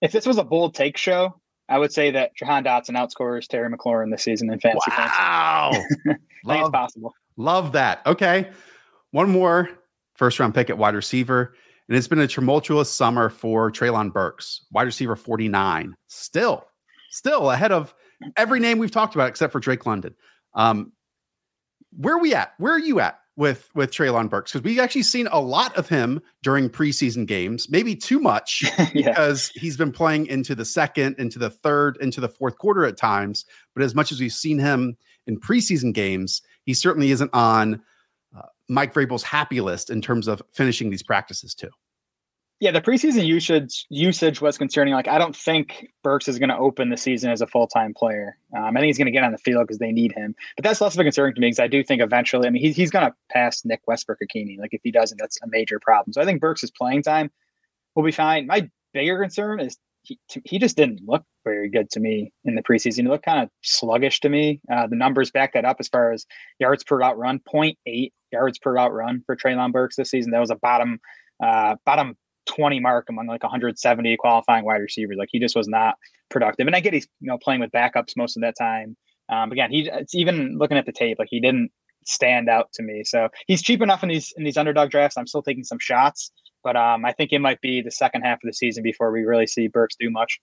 If 0.01 0.11
this 0.11 0.25
was 0.25 0.37
a 0.37 0.43
bold 0.43 0.73
take 0.73 0.97
show, 0.97 1.39
I 1.67 1.77
would 1.77 1.93
say 1.93 2.09
that 2.11 2.35
Jahan 2.35 2.63
Dotson 2.63 2.91
outscores 2.91 3.47
Terry 3.47 3.69
McLaurin 3.69 4.11
this 4.11 4.23
season 4.23 4.51
in 4.51 4.59
fantasy. 4.59 4.89
Wow. 4.89 5.71
love, 6.45 6.59
it's 6.59 6.69
possible. 6.69 7.13
Love 7.37 7.73
that. 7.73 8.01
Okay. 8.05 8.49
One 9.11 9.29
more 9.29 9.69
first 10.15 10.39
round 10.39 10.55
pick 10.55 10.69
at 10.69 10.77
wide 10.77 10.95
receiver. 10.95 11.53
And 11.87 11.97
it's 11.97 12.07
been 12.07 12.19
a 12.19 12.27
tumultuous 12.27 12.89
summer 12.89 13.29
for 13.29 13.71
Treylon 13.71 14.11
Burks, 14.13 14.65
wide 14.71 14.83
receiver 14.83 15.15
49. 15.15 15.95
Still, 16.07 16.65
still 17.09 17.51
ahead 17.51 17.71
of 17.71 17.93
every 18.37 18.59
name 18.59 18.77
we've 18.77 18.91
talked 18.91 19.15
about 19.15 19.29
except 19.29 19.51
for 19.51 19.59
Drake 19.59 19.85
London. 19.85 20.15
Um, 20.53 20.91
where 21.97 22.15
are 22.15 22.19
we 22.19 22.33
at? 22.33 22.53
Where 22.57 22.73
are 22.73 22.79
you 22.79 22.99
at 22.99 23.19
with 23.35 23.69
with 23.73 23.91
Treylon 23.91 24.29
Burks? 24.29 24.51
Because 24.51 24.63
we've 24.63 24.79
actually 24.79 25.03
seen 25.03 25.27
a 25.31 25.39
lot 25.39 25.75
of 25.75 25.89
him 25.89 26.21
during 26.43 26.69
preseason 26.69 27.25
games, 27.25 27.67
maybe 27.69 27.95
too 27.95 28.19
much 28.19 28.63
yeah. 28.77 28.89
because 28.93 29.49
he's 29.55 29.77
been 29.77 29.91
playing 29.91 30.27
into 30.27 30.55
the 30.55 30.65
second, 30.65 31.15
into 31.17 31.39
the 31.39 31.49
third, 31.49 31.97
into 32.01 32.21
the 32.21 32.29
fourth 32.29 32.57
quarter 32.57 32.85
at 32.85 32.97
times. 32.97 33.45
But 33.73 33.83
as 33.83 33.95
much 33.95 34.11
as 34.11 34.19
we've 34.19 34.33
seen 34.33 34.59
him 34.59 34.97
in 35.25 35.39
preseason 35.39 35.93
games, 35.93 36.41
he 36.63 36.73
certainly 36.73 37.11
isn't 37.11 37.31
on 37.33 37.81
uh, 38.37 38.43
Mike 38.67 38.93
Vrabel's 38.93 39.23
happy 39.23 39.61
list 39.61 39.89
in 39.89 40.01
terms 40.01 40.27
of 40.27 40.41
finishing 40.53 40.89
these 40.89 41.03
practices 41.03 41.53
too. 41.53 41.69
Yeah, 42.59 42.71
the 42.71 42.81
preseason 42.81 43.25
usage 43.25 43.85
usage 43.89 44.41
was 44.41 44.57
concerning. 44.57 44.93
Like, 44.93 45.07
I 45.07 45.17
don't 45.17 45.35
think 45.35 45.87
Burks 46.03 46.27
is 46.27 46.39
going 46.39 46.49
to 46.49 46.57
open 46.57 46.89
the 46.89 46.97
season 46.97 47.31
as 47.31 47.39
a 47.39 47.47
full 47.47 47.67
time 47.67 47.93
player. 47.93 48.37
Um, 48.55 48.75
I 48.75 48.81
think 48.81 48.87
he's 48.87 48.97
going 48.97 49.05
to 49.05 49.11
get 49.11 49.23
on 49.23 49.31
the 49.31 49.37
field 49.37 49.65
because 49.65 49.79
they 49.79 49.93
need 49.93 50.11
him. 50.11 50.35
But 50.57 50.63
that's 50.63 50.81
less 50.81 50.93
of 50.93 50.99
a 50.99 51.03
concern 51.03 51.33
to 51.33 51.39
me 51.39 51.47
because 51.47 51.59
I 51.59 51.67
do 51.67 51.83
think 51.83 52.01
eventually, 52.01 52.47
I 52.47 52.49
mean, 52.49 52.61
he's, 52.61 52.75
he's 52.75 52.91
going 52.91 53.05
to 53.05 53.15
pass 53.31 53.63
Nick 53.63 53.81
Westbrook-Ikhine. 53.87 54.59
Like, 54.59 54.73
if 54.73 54.81
he 54.83 54.91
doesn't, 54.91 55.17
that's 55.17 55.41
a 55.41 55.47
major 55.47 55.79
problem. 55.79 56.11
So 56.11 56.21
I 56.21 56.25
think 56.25 56.41
Burks' 56.41 56.69
playing 56.69 57.03
time 57.03 57.31
will 57.95 58.03
be 58.03 58.11
fine. 58.11 58.45
My 58.45 58.69
bigger 58.93 59.21
concern 59.21 59.61
is 59.61 59.77
he, 60.01 60.19
he 60.43 60.59
just 60.59 60.75
didn't 60.75 61.01
look 61.07 61.23
very 61.45 61.69
good 61.69 61.89
to 61.91 62.01
me 62.01 62.33
in 62.43 62.55
the 62.55 62.63
preseason. 62.63 63.03
He 63.03 63.07
looked 63.07 63.25
kind 63.25 63.41
of 63.41 63.49
sluggish 63.61 64.19
to 64.21 64.29
me. 64.29 64.59
Uh, 64.69 64.87
the 64.87 64.97
numbers 64.97 65.31
back 65.31 65.53
that 65.53 65.63
up 65.63 65.77
as 65.79 65.87
far 65.87 66.11
as 66.11 66.25
yards 66.59 66.83
per 66.83 66.97
route 66.97 67.17
run, 67.17 67.39
0.8 67.39 68.11
yards 68.33 68.59
per 68.59 68.73
route 68.73 68.93
run 68.93 69.23
for 69.25 69.37
Treylon 69.37 69.71
Burks 69.71 69.95
this 69.95 70.09
season. 70.09 70.31
That 70.31 70.39
was 70.39 70.51
a 70.51 70.55
bottom 70.55 70.99
uh, 71.41 71.75
bottom 71.85 72.17
20 72.49 72.79
mark 72.79 73.05
among 73.09 73.27
like 73.27 73.43
170 73.43 74.17
qualifying 74.17 74.65
wide 74.65 74.81
receivers. 74.81 75.17
Like 75.17 75.29
he 75.31 75.39
just 75.39 75.55
was 75.55 75.67
not 75.67 75.95
productive. 76.29 76.67
And 76.67 76.75
I 76.75 76.79
get 76.79 76.93
he's 76.93 77.07
you 77.19 77.27
know 77.27 77.37
playing 77.37 77.61
with 77.61 77.71
backups 77.71 78.17
most 78.17 78.35
of 78.35 78.41
that 78.41 78.55
time. 78.59 78.97
Um, 79.31 79.51
again, 79.51 79.71
he 79.71 79.89
it's 79.91 80.15
even 80.15 80.57
looking 80.57 80.77
at 80.77 80.85
the 80.85 80.91
tape, 80.91 81.17
like 81.19 81.29
he 81.29 81.39
didn't 81.39 81.71
stand 82.05 82.49
out 82.49 82.71
to 82.73 82.83
me. 82.83 83.03
So 83.03 83.29
he's 83.47 83.61
cheap 83.61 83.81
enough 83.81 84.03
in 84.03 84.09
these 84.09 84.33
in 84.35 84.43
these 84.43 84.57
underdog 84.57 84.89
drafts. 84.89 85.17
I'm 85.17 85.27
still 85.27 85.43
taking 85.43 85.63
some 85.63 85.79
shots, 85.79 86.31
but 86.63 86.75
um, 86.75 87.05
I 87.05 87.13
think 87.13 87.31
it 87.31 87.39
might 87.39 87.61
be 87.61 87.81
the 87.81 87.91
second 87.91 88.23
half 88.23 88.37
of 88.37 88.47
the 88.47 88.53
season 88.53 88.83
before 88.83 89.11
we 89.11 89.21
really 89.21 89.47
see 89.47 89.67
Burks 89.67 89.95
do 89.99 90.09
much. 90.09 90.39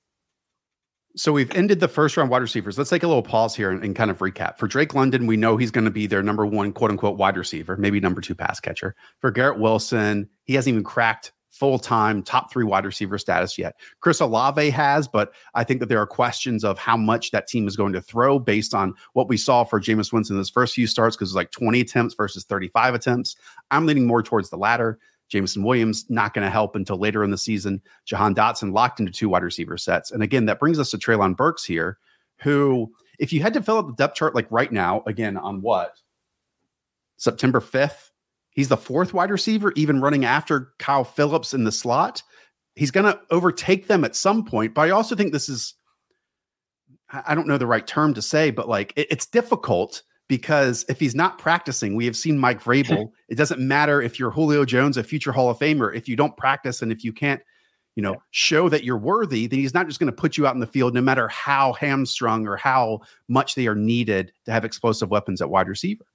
So 1.16 1.32
we've 1.32 1.50
ended 1.56 1.80
the 1.80 1.88
first 1.88 2.16
round 2.18 2.28
wide 2.28 2.42
receivers. 2.42 2.76
Let's 2.76 2.90
take 2.90 3.02
a 3.02 3.08
little 3.08 3.22
pause 3.22 3.56
here 3.56 3.70
and, 3.70 3.82
and 3.82 3.96
kind 3.96 4.10
of 4.10 4.18
recap. 4.18 4.58
For 4.58 4.68
Drake 4.68 4.94
London, 4.94 5.26
we 5.26 5.38
know 5.38 5.56
he's 5.56 5.70
going 5.70 5.86
to 5.86 5.90
be 5.90 6.06
their 6.06 6.22
number 6.22 6.44
one 6.44 6.72
quote 6.72 6.90
unquote 6.90 7.16
wide 7.16 7.38
receiver, 7.38 7.76
maybe 7.78 8.00
number 8.00 8.20
two 8.20 8.34
pass 8.34 8.60
catcher. 8.60 8.94
For 9.20 9.30
Garrett 9.30 9.58
Wilson, 9.58 10.28
he 10.44 10.54
hasn't 10.54 10.74
even 10.74 10.84
cracked 10.84 11.32
full 11.58 11.78
time 11.78 12.22
top 12.22 12.52
three 12.52 12.64
wide 12.64 12.84
receiver 12.84 13.18
status 13.18 13.56
yet. 13.56 13.76
Chris 14.00 14.20
Olave 14.20 14.70
has, 14.70 15.08
but 15.08 15.32
I 15.54 15.64
think 15.64 15.80
that 15.80 15.88
there 15.88 16.00
are 16.00 16.06
questions 16.06 16.64
of 16.64 16.78
how 16.78 16.96
much 16.96 17.30
that 17.30 17.46
team 17.46 17.66
is 17.66 17.76
going 17.76 17.92
to 17.94 18.02
throw 18.02 18.38
based 18.38 18.74
on 18.74 18.94
what 19.14 19.28
we 19.28 19.36
saw 19.36 19.64
for 19.64 19.80
Jameis 19.80 20.12
Winston 20.12 20.36
in 20.36 20.38
his 20.38 20.50
first 20.50 20.74
few 20.74 20.86
starts, 20.86 21.16
because 21.16 21.30
it's 21.30 21.36
like 21.36 21.50
20 21.50 21.80
attempts 21.80 22.14
versus 22.14 22.44
35 22.44 22.94
attempts. 22.94 23.36
I'm 23.70 23.86
leaning 23.86 24.06
more 24.06 24.22
towards 24.22 24.50
the 24.50 24.58
latter. 24.58 24.98
Jameson 25.28 25.64
Williams 25.64 26.04
not 26.08 26.34
going 26.34 26.44
to 26.44 26.50
help 26.50 26.76
until 26.76 26.98
later 26.98 27.24
in 27.24 27.30
the 27.30 27.38
season. 27.38 27.82
Jahan 28.04 28.34
Dotson 28.34 28.72
locked 28.72 29.00
into 29.00 29.10
two 29.10 29.28
wide 29.28 29.42
receiver 29.42 29.76
sets. 29.76 30.12
And 30.12 30.22
again, 30.22 30.46
that 30.46 30.60
brings 30.60 30.78
us 30.78 30.90
to 30.90 30.98
Treylon 30.98 31.36
Burks 31.36 31.64
here, 31.64 31.98
who, 32.42 32.92
if 33.18 33.32
you 33.32 33.42
had 33.42 33.54
to 33.54 33.62
fill 33.62 33.78
out 33.78 33.88
the 33.88 33.94
depth 33.94 34.14
chart 34.14 34.34
like 34.34 34.46
right 34.50 34.70
now, 34.70 35.02
again, 35.06 35.36
on 35.36 35.62
what? 35.62 35.96
September 37.16 37.60
5th, 37.60 38.10
He's 38.56 38.68
the 38.68 38.76
fourth 38.76 39.12
wide 39.12 39.30
receiver, 39.30 39.72
even 39.76 40.00
running 40.00 40.24
after 40.24 40.72
Kyle 40.78 41.04
Phillips 41.04 41.52
in 41.52 41.64
the 41.64 41.70
slot. 41.70 42.22
He's 42.74 42.90
going 42.90 43.04
to 43.04 43.20
overtake 43.30 43.86
them 43.86 44.02
at 44.02 44.16
some 44.16 44.44
point. 44.44 44.74
But 44.74 44.88
I 44.88 44.90
also 44.90 45.14
think 45.14 45.32
this 45.32 45.50
is, 45.50 45.74
I 47.10 47.34
don't 47.34 47.46
know 47.46 47.58
the 47.58 47.66
right 47.66 47.86
term 47.86 48.14
to 48.14 48.22
say, 48.22 48.50
but 48.50 48.66
like 48.66 48.94
it, 48.96 49.08
it's 49.10 49.26
difficult 49.26 50.02
because 50.26 50.86
if 50.88 50.98
he's 50.98 51.14
not 51.14 51.38
practicing, 51.38 51.94
we 51.94 52.06
have 52.06 52.16
seen 52.16 52.38
Mike 52.38 52.62
Vrabel. 52.64 53.10
it 53.28 53.34
doesn't 53.36 53.60
matter 53.60 54.00
if 54.00 54.18
you're 54.18 54.30
Julio 54.30 54.64
Jones, 54.64 54.96
a 54.96 55.04
future 55.04 55.32
Hall 55.32 55.50
of 55.50 55.58
Famer, 55.58 55.94
if 55.94 56.08
you 56.08 56.16
don't 56.16 56.36
practice 56.38 56.80
and 56.80 56.90
if 56.90 57.04
you 57.04 57.12
can't, 57.12 57.42
you 57.94 58.02
know, 58.02 58.16
show 58.30 58.70
that 58.70 58.84
you're 58.84 58.96
worthy, 58.96 59.46
then 59.46 59.58
he's 59.58 59.74
not 59.74 59.86
just 59.86 60.00
going 60.00 60.10
to 60.10 60.16
put 60.16 60.38
you 60.38 60.46
out 60.46 60.54
in 60.54 60.60
the 60.60 60.66
field, 60.66 60.94
no 60.94 61.02
matter 61.02 61.28
how 61.28 61.74
hamstrung 61.74 62.46
or 62.46 62.56
how 62.56 63.00
much 63.28 63.54
they 63.54 63.66
are 63.66 63.74
needed 63.74 64.32
to 64.46 64.50
have 64.50 64.64
explosive 64.64 65.10
weapons 65.10 65.42
at 65.42 65.50
wide 65.50 65.68
receiver. 65.68 66.06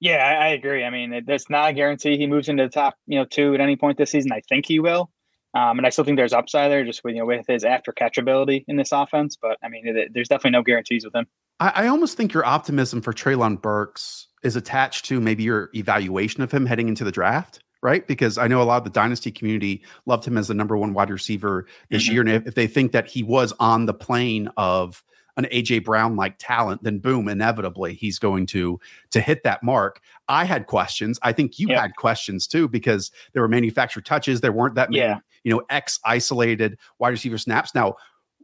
Yeah, 0.00 0.16
I, 0.16 0.46
I 0.46 0.48
agree. 0.48 0.82
I 0.84 0.90
mean, 0.90 1.12
it, 1.12 1.24
it's 1.28 1.50
not 1.50 1.70
a 1.70 1.72
guarantee 1.74 2.16
he 2.16 2.26
moves 2.26 2.48
into 2.48 2.64
the 2.64 2.70
top, 2.70 2.96
you 3.06 3.18
know, 3.18 3.26
two 3.26 3.54
at 3.54 3.60
any 3.60 3.76
point 3.76 3.98
this 3.98 4.10
season. 4.10 4.32
I 4.32 4.40
think 4.48 4.66
he 4.66 4.80
will, 4.80 5.10
um, 5.54 5.78
and 5.78 5.86
I 5.86 5.90
still 5.90 6.04
think 6.04 6.16
there's 6.16 6.32
upside 6.32 6.70
there, 6.70 6.84
just 6.84 7.04
with 7.04 7.14
you 7.14 7.20
know 7.20 7.26
with 7.26 7.46
his 7.46 7.64
after 7.64 7.92
catch 7.92 8.16
ability 8.16 8.64
in 8.66 8.76
this 8.76 8.92
offense. 8.92 9.36
But 9.40 9.58
I 9.62 9.68
mean, 9.68 9.86
it, 9.86 10.12
there's 10.14 10.28
definitely 10.28 10.52
no 10.52 10.62
guarantees 10.62 11.04
with 11.04 11.14
him. 11.14 11.26
I, 11.60 11.72
I 11.74 11.86
almost 11.88 12.16
think 12.16 12.32
your 12.32 12.46
optimism 12.46 13.02
for 13.02 13.12
Treylon 13.12 13.60
Burks 13.60 14.28
is 14.42 14.56
attached 14.56 15.04
to 15.06 15.20
maybe 15.20 15.42
your 15.42 15.68
evaluation 15.74 16.42
of 16.42 16.50
him 16.50 16.64
heading 16.64 16.88
into 16.88 17.04
the 17.04 17.12
draft 17.12 17.60
right? 17.82 18.06
Because 18.06 18.38
I 18.38 18.46
know 18.46 18.60
a 18.60 18.64
lot 18.64 18.78
of 18.78 18.84
the 18.84 18.90
dynasty 18.90 19.30
community 19.30 19.82
loved 20.06 20.26
him 20.26 20.36
as 20.36 20.48
the 20.48 20.54
number 20.54 20.76
one 20.76 20.92
wide 20.92 21.10
receiver 21.10 21.66
this 21.88 22.04
mm-hmm. 22.04 22.12
year. 22.12 22.20
And 22.20 22.30
if, 22.30 22.48
if, 22.48 22.54
they 22.54 22.66
think 22.66 22.92
that 22.92 23.06
he 23.06 23.22
was 23.22 23.54
on 23.58 23.86
the 23.86 23.94
plane 23.94 24.50
of 24.56 25.02
an 25.44 25.50
AJ 25.50 25.84
Brown 25.84 26.16
like 26.16 26.36
talent, 26.38 26.82
then 26.82 26.98
boom, 26.98 27.28
inevitably 27.28 27.94
he's 27.94 28.18
going 28.18 28.46
to 28.46 28.78
to 29.10 29.20
hit 29.20 29.42
that 29.44 29.62
mark. 29.62 30.00
I 30.28 30.44
had 30.44 30.66
questions. 30.66 31.18
I 31.22 31.32
think 31.32 31.58
you 31.58 31.68
yeah. 31.68 31.82
had 31.82 31.96
questions 31.96 32.46
too 32.46 32.68
because 32.68 33.10
there 33.32 33.42
were 33.42 33.48
manufactured 33.48 34.06
touches. 34.06 34.40
There 34.40 34.52
weren't 34.52 34.76
that 34.76 34.90
many, 34.90 35.02
yeah. 35.02 35.18
you 35.44 35.52
know, 35.52 35.62
X 35.70 35.98
isolated 36.04 36.78
wide 36.98 37.10
receiver 37.10 37.38
snaps. 37.38 37.74
Now, 37.74 37.96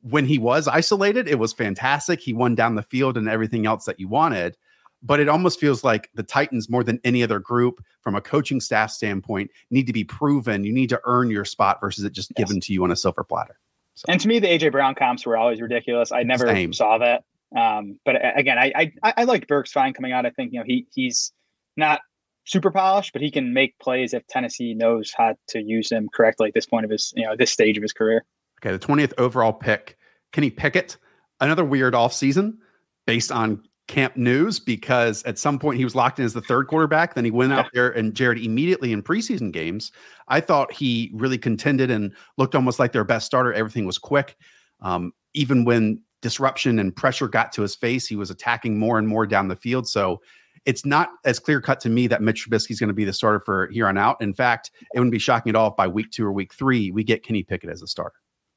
when 0.02 0.26
he 0.26 0.38
was 0.38 0.68
isolated, 0.68 1.28
it 1.28 1.38
was 1.38 1.52
fantastic. 1.52 2.20
He 2.20 2.32
won 2.32 2.54
down 2.54 2.74
the 2.74 2.82
field 2.82 3.16
and 3.16 3.28
everything 3.28 3.66
else 3.66 3.84
that 3.86 3.98
you 4.00 4.08
wanted. 4.08 4.56
But 5.02 5.20
it 5.20 5.28
almost 5.28 5.60
feels 5.60 5.84
like 5.84 6.10
the 6.14 6.22
Titans, 6.22 6.70
more 6.70 6.82
than 6.82 7.00
any 7.04 7.22
other 7.22 7.38
group, 7.38 7.84
from 8.00 8.14
a 8.14 8.20
coaching 8.20 8.60
staff 8.60 8.90
standpoint, 8.90 9.50
need 9.70 9.86
to 9.86 9.92
be 9.92 10.04
proven. 10.04 10.64
You 10.64 10.72
need 10.72 10.88
to 10.88 11.00
earn 11.04 11.30
your 11.30 11.44
spot 11.44 11.80
versus 11.80 12.04
it 12.04 12.12
just 12.12 12.32
yes. 12.36 12.46
given 12.46 12.60
to 12.62 12.72
you 12.72 12.82
on 12.82 12.90
a 12.90 12.96
silver 12.96 13.22
platter. 13.22 13.58
So. 13.96 14.04
And 14.08 14.20
to 14.20 14.28
me, 14.28 14.38
the 14.38 14.46
AJ 14.46 14.72
Brown 14.72 14.94
comps 14.94 15.24
were 15.24 15.36
always 15.36 15.60
ridiculous. 15.60 16.12
I 16.12 16.22
never 16.22 16.46
Same. 16.46 16.72
saw 16.72 16.98
that. 16.98 17.24
Um, 17.56 17.98
but 18.04 18.16
again, 18.36 18.58
I, 18.58 18.92
I 19.02 19.14
I 19.16 19.24
like 19.24 19.46
Burks 19.46 19.72
fine 19.72 19.94
coming 19.94 20.12
out. 20.12 20.26
I 20.26 20.30
think 20.30 20.52
you 20.52 20.58
know 20.58 20.64
he 20.66 20.86
he's 20.94 21.32
not 21.76 22.00
super 22.44 22.70
polished, 22.70 23.12
but 23.12 23.22
he 23.22 23.30
can 23.30 23.54
make 23.54 23.78
plays 23.78 24.12
if 24.12 24.26
Tennessee 24.26 24.74
knows 24.74 25.12
how 25.16 25.34
to 25.48 25.62
use 25.62 25.90
him 25.90 26.08
correctly 26.12 26.48
at 26.48 26.54
this 26.54 26.66
point 26.66 26.84
of 26.84 26.90
his 26.90 27.12
you 27.16 27.24
know 27.24 27.36
this 27.36 27.50
stage 27.50 27.76
of 27.78 27.82
his 27.82 27.92
career. 27.92 28.24
Okay, 28.60 28.72
the 28.72 28.78
twentieth 28.78 29.14
overall 29.16 29.52
pick, 29.52 29.96
Kenny 30.32 30.50
Pickett. 30.50 30.98
Another 31.40 31.64
weird 31.64 31.94
offseason 31.94 32.58
based 33.06 33.30
on 33.30 33.62
camp 33.88 34.16
news 34.16 34.58
because 34.58 35.22
at 35.24 35.38
some 35.38 35.58
point 35.58 35.78
he 35.78 35.84
was 35.84 35.94
locked 35.94 36.18
in 36.18 36.24
as 36.24 36.32
the 36.32 36.40
third 36.40 36.66
quarterback. 36.66 37.14
Then 37.14 37.24
he 37.24 37.30
went 37.30 37.52
out 37.52 37.66
there 37.72 37.90
and 37.90 38.14
Jared 38.14 38.38
immediately 38.38 38.92
in 38.92 39.02
preseason 39.02 39.52
games. 39.52 39.92
I 40.28 40.40
thought 40.40 40.72
he 40.72 41.10
really 41.14 41.38
contended 41.38 41.90
and 41.90 42.12
looked 42.36 42.54
almost 42.54 42.78
like 42.78 42.92
their 42.92 43.04
best 43.04 43.26
starter. 43.26 43.52
Everything 43.52 43.86
was 43.86 43.98
quick. 43.98 44.36
Um, 44.80 45.12
even 45.34 45.64
when 45.64 46.00
disruption 46.20 46.78
and 46.78 46.94
pressure 46.94 47.28
got 47.28 47.52
to 47.52 47.62
his 47.62 47.76
face, 47.76 48.06
he 48.06 48.16
was 48.16 48.30
attacking 48.30 48.78
more 48.78 48.98
and 48.98 49.06
more 49.06 49.26
down 49.26 49.48
the 49.48 49.56
field. 49.56 49.88
So 49.88 50.20
it's 50.64 50.84
not 50.84 51.10
as 51.24 51.38
clear 51.38 51.60
cut 51.60 51.78
to 51.80 51.88
me 51.88 52.08
that 52.08 52.22
Mitch 52.22 52.48
Trubisky 52.48 52.72
is 52.72 52.80
going 52.80 52.88
to 52.88 52.94
be 52.94 53.04
the 53.04 53.12
starter 53.12 53.38
for 53.38 53.68
here 53.68 53.86
on 53.86 53.96
out. 53.96 54.20
In 54.20 54.34
fact, 54.34 54.72
it 54.92 54.98
wouldn't 54.98 55.12
be 55.12 55.18
shocking 55.18 55.50
at 55.50 55.56
all 55.56 55.70
if 55.70 55.76
by 55.76 55.86
week 55.86 56.10
two 56.10 56.26
or 56.26 56.32
week 56.32 56.52
three 56.52 56.90
we 56.90 57.04
get 57.04 57.22
Kenny 57.22 57.44
Pickett 57.44 57.70
as 57.70 57.82
a 57.82 57.86
starter. 57.86 58.16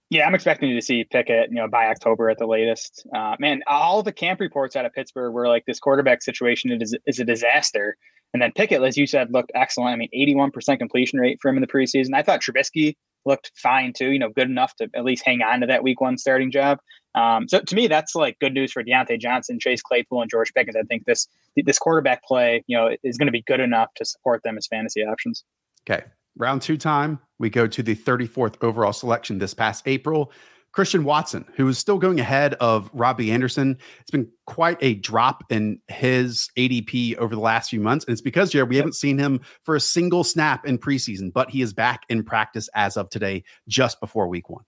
Yeah, 0.10 0.26
I'm 0.26 0.34
expecting 0.34 0.74
to 0.74 0.82
see 0.82 1.04
Pickett, 1.04 1.50
you 1.50 1.58
know, 1.58 1.68
by 1.68 1.86
October 1.88 2.30
at 2.30 2.40
the 2.40 2.48
latest. 2.48 3.06
Uh, 3.16 3.36
man, 3.40 3.62
all 3.68 4.02
the 4.02 4.12
camp 4.12 4.40
reports 4.40 4.76
out 4.76 4.86
of 4.86 4.94
Pittsburgh 4.94 5.34
were 5.34 5.48
like 5.48 5.66
this 5.66 5.80
quarterback 5.80 6.24
situation 6.24 6.72
is, 6.82 6.98
is 7.06 7.20
a 7.20 7.26
disaster. 7.26 7.96
And 8.34 8.42
then 8.42 8.52
Pickett, 8.52 8.82
as 8.82 8.98
you 8.98 9.06
said, 9.06 9.32
looked 9.32 9.52
excellent. 9.54 9.94
I 9.94 9.96
mean, 9.96 10.10
81% 10.16 10.80
completion 10.80 11.20
rate 11.20 11.40
for 11.42 11.50
him 11.50 11.58
in 11.58 11.62
the 11.62 11.68
preseason. 11.68 12.16
I 12.16 12.24
thought 12.24 12.42
Trubisky 12.42 12.96
looked 13.26 13.52
fine 13.56 13.94
too, 13.94 14.12
you 14.12 14.18
know, 14.18 14.30
good 14.30 14.50
enough 14.50 14.76
to 14.78 14.90
at 14.96 15.04
least 15.04 15.24
hang 15.26 15.42
on 15.42 15.62
to 15.62 15.68
that 15.68 15.84
week 15.84 16.02
one 16.02 16.18
starting 16.18 16.52
job. 16.52 16.80
Um, 17.14 17.48
so 17.48 17.60
to 17.60 17.76
me, 17.76 17.88
that's 17.88 18.16
like 18.16 18.40
good 18.40 18.54
news 18.54 18.72
for 18.72 18.84
Diontae 18.84 19.20
Johnson, 19.20 19.60
Chase 19.60 19.82
Claypool, 19.82 20.22
and 20.22 20.30
George 20.30 20.54
Pickens. 20.54 20.76
I 20.76 20.84
think 20.84 21.06
this 21.06 21.28
this 21.56 21.80
quarterback 21.80 22.24
play, 22.24 22.64
you 22.68 22.78
know, 22.78 22.96
is 23.04 23.18
going 23.18 23.28
to 23.28 23.32
be 23.32 23.42
good 23.42 23.60
enough 23.60 23.90
to 23.96 24.06
support 24.06 24.42
them 24.44 24.58
as 24.58 24.68
fantasy 24.68 25.04
options. 25.04 25.44
Okay 25.90 26.04
round 26.40 26.62
two 26.62 26.78
time, 26.78 27.20
we 27.40 27.50
go 27.50 27.66
to 27.68 27.82
the 27.82 27.96
34th 27.96 28.56
overall 28.62 28.94
selection 28.94 29.40
this 29.40 29.54
past 29.54 29.88
April. 29.88 30.32
Christian 30.72 31.04
Watson, 31.04 31.46
who 31.56 31.68
is 31.68 31.80
still 31.80 31.98
going 31.98 32.20
ahead 32.20 32.54
of 32.56 32.90
Robbie 32.94 33.32
Anderson. 33.32 33.78
It's 34.02 34.12
been 34.12 34.30
quite 34.46 34.78
a 34.82 34.96
drop 34.96 35.44
in 35.50 35.80
his 35.88 36.50
ADP 36.58 37.18
over 37.18 37.34
the 37.34 37.42
last 37.42 37.72
few 37.72 37.80
months. 37.80 38.06
And 38.06 38.12
it's 38.12 38.22
because, 38.22 38.52
Jared, 38.52 38.70
we 38.70 38.76
haven't 38.76 38.96
seen 38.96 39.18
him 39.18 39.42
for 39.64 39.76
a 39.76 39.80
single 39.80 40.24
snap 40.24 40.68
in 40.68 40.78
preseason, 40.78 41.34
but 41.34 41.50
he 41.50 41.62
is 41.62 41.74
back 41.74 42.04
in 42.10 42.24
practice 42.24 42.70
as 42.76 42.98
of 42.98 43.10
today, 43.10 43.44
just 43.68 44.00
before 44.00 44.28
week 44.28 44.50
one. 44.50 44.64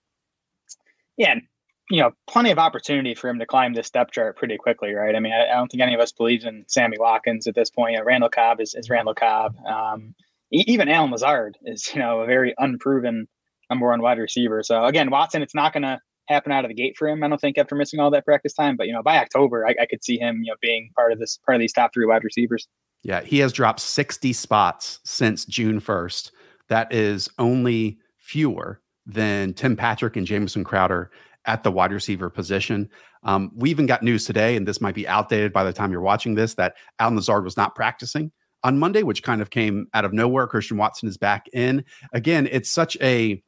Yeah. 1.17 1.35
You 1.91 2.01
know, 2.01 2.11
plenty 2.27 2.51
of 2.51 2.57
opportunity 2.57 3.13
for 3.13 3.29
him 3.29 3.37
to 3.37 3.45
climb 3.45 3.73
this 3.73 3.89
depth 3.89 4.13
chart 4.13 4.37
pretty 4.37 4.57
quickly, 4.57 4.93
right? 4.93 5.15
I 5.15 5.19
mean, 5.19 5.33
I, 5.33 5.51
I 5.51 5.55
don't 5.55 5.69
think 5.69 5.83
any 5.83 5.93
of 5.93 5.99
us 5.99 6.11
believes 6.11 6.45
in 6.45 6.63
Sammy 6.67 6.97
Watkins 6.97 7.47
at 7.47 7.53
this 7.53 7.69
point. 7.69 7.93
You 7.93 7.99
know, 7.99 8.05
Randall 8.05 8.29
Cobb 8.29 8.59
is, 8.59 8.73
is 8.73 8.89
Randall 8.89 9.13
Cobb. 9.13 9.55
Um, 9.65 10.15
even 10.51 10.89
Allen 10.89 11.11
Lazard 11.11 11.57
is, 11.63 11.93
you 11.93 11.99
know, 11.99 12.21
a 12.21 12.25
very 12.25 12.53
unproven 12.57 13.27
number 13.69 13.87
one 13.87 14.01
wide 14.01 14.19
receiver. 14.19 14.63
So 14.63 14.83
again, 14.85 15.09
Watson, 15.09 15.41
it's 15.41 15.55
not 15.55 15.73
going 15.73 15.83
to 15.83 15.99
happen 16.27 16.51
out 16.51 16.65
of 16.65 16.69
the 16.69 16.75
gate 16.75 16.95
for 16.97 17.07
him. 17.07 17.23
I 17.23 17.27
don't 17.27 17.39
think 17.39 17.57
after 17.57 17.75
missing 17.75 17.99
all 17.99 18.11
that 18.11 18.25
practice 18.25 18.53
time, 18.53 18.77
but 18.77 18.87
you 18.87 18.93
know, 18.93 19.03
by 19.03 19.17
October, 19.17 19.65
I, 19.65 19.75
I, 19.81 19.85
could 19.85 20.03
see 20.03 20.17
him, 20.17 20.41
you 20.43 20.51
know, 20.51 20.55
being 20.61 20.91
part 20.95 21.11
of 21.11 21.19
this, 21.19 21.39
part 21.45 21.55
of 21.55 21.59
these 21.59 21.73
top 21.73 21.93
three 21.93 22.05
wide 22.05 22.23
receivers. 22.23 22.67
Yeah, 23.03 23.21
he 23.21 23.39
has 23.39 23.51
dropped 23.51 23.79
60 23.79 24.31
spots 24.33 24.99
since 25.03 25.45
June 25.45 25.81
1st. 25.81 26.31
That 26.67 26.93
is 26.93 27.27
only 27.39 27.97
fewer 28.17 28.79
than 29.05 29.53
Tim 29.53 29.75
Patrick 29.75 30.15
and 30.15 30.27
Jamison 30.27 30.63
Crowder 30.63 31.09
at 31.45 31.63
the 31.63 31.71
wide 31.71 31.91
receiver 31.91 32.29
position. 32.29 32.89
Um, 33.23 33.51
we 33.55 33.71
even 33.71 33.87
got 33.87 34.03
news 34.03 34.25
today, 34.25 34.55
and 34.55 34.67
this 34.67 34.79
might 34.79 34.95
be 34.95 35.07
outdated 35.07 35.51
by 35.51 35.63
the 35.63 35.73
time 35.73 35.91
you're 35.91 36.01
watching 36.01 36.35
this, 36.35 36.53
that 36.55 36.75
Allen 36.99 37.15
Lazard 37.15 37.43
was 37.43 37.57
not 37.57 37.75
practicing 37.75 38.31
on 38.63 38.79
Monday, 38.79 39.03
which 39.03 39.23
kind 39.23 39.41
of 39.41 39.49
came 39.49 39.87
out 39.93 40.05
of 40.05 40.13
nowhere. 40.13 40.47
Christian 40.47 40.77
Watson 40.77 41.07
is 41.07 41.17
back 41.17 41.47
in. 41.53 41.85
Again, 42.13 42.47
it's 42.51 42.71
such 42.71 42.97
a 43.01 43.41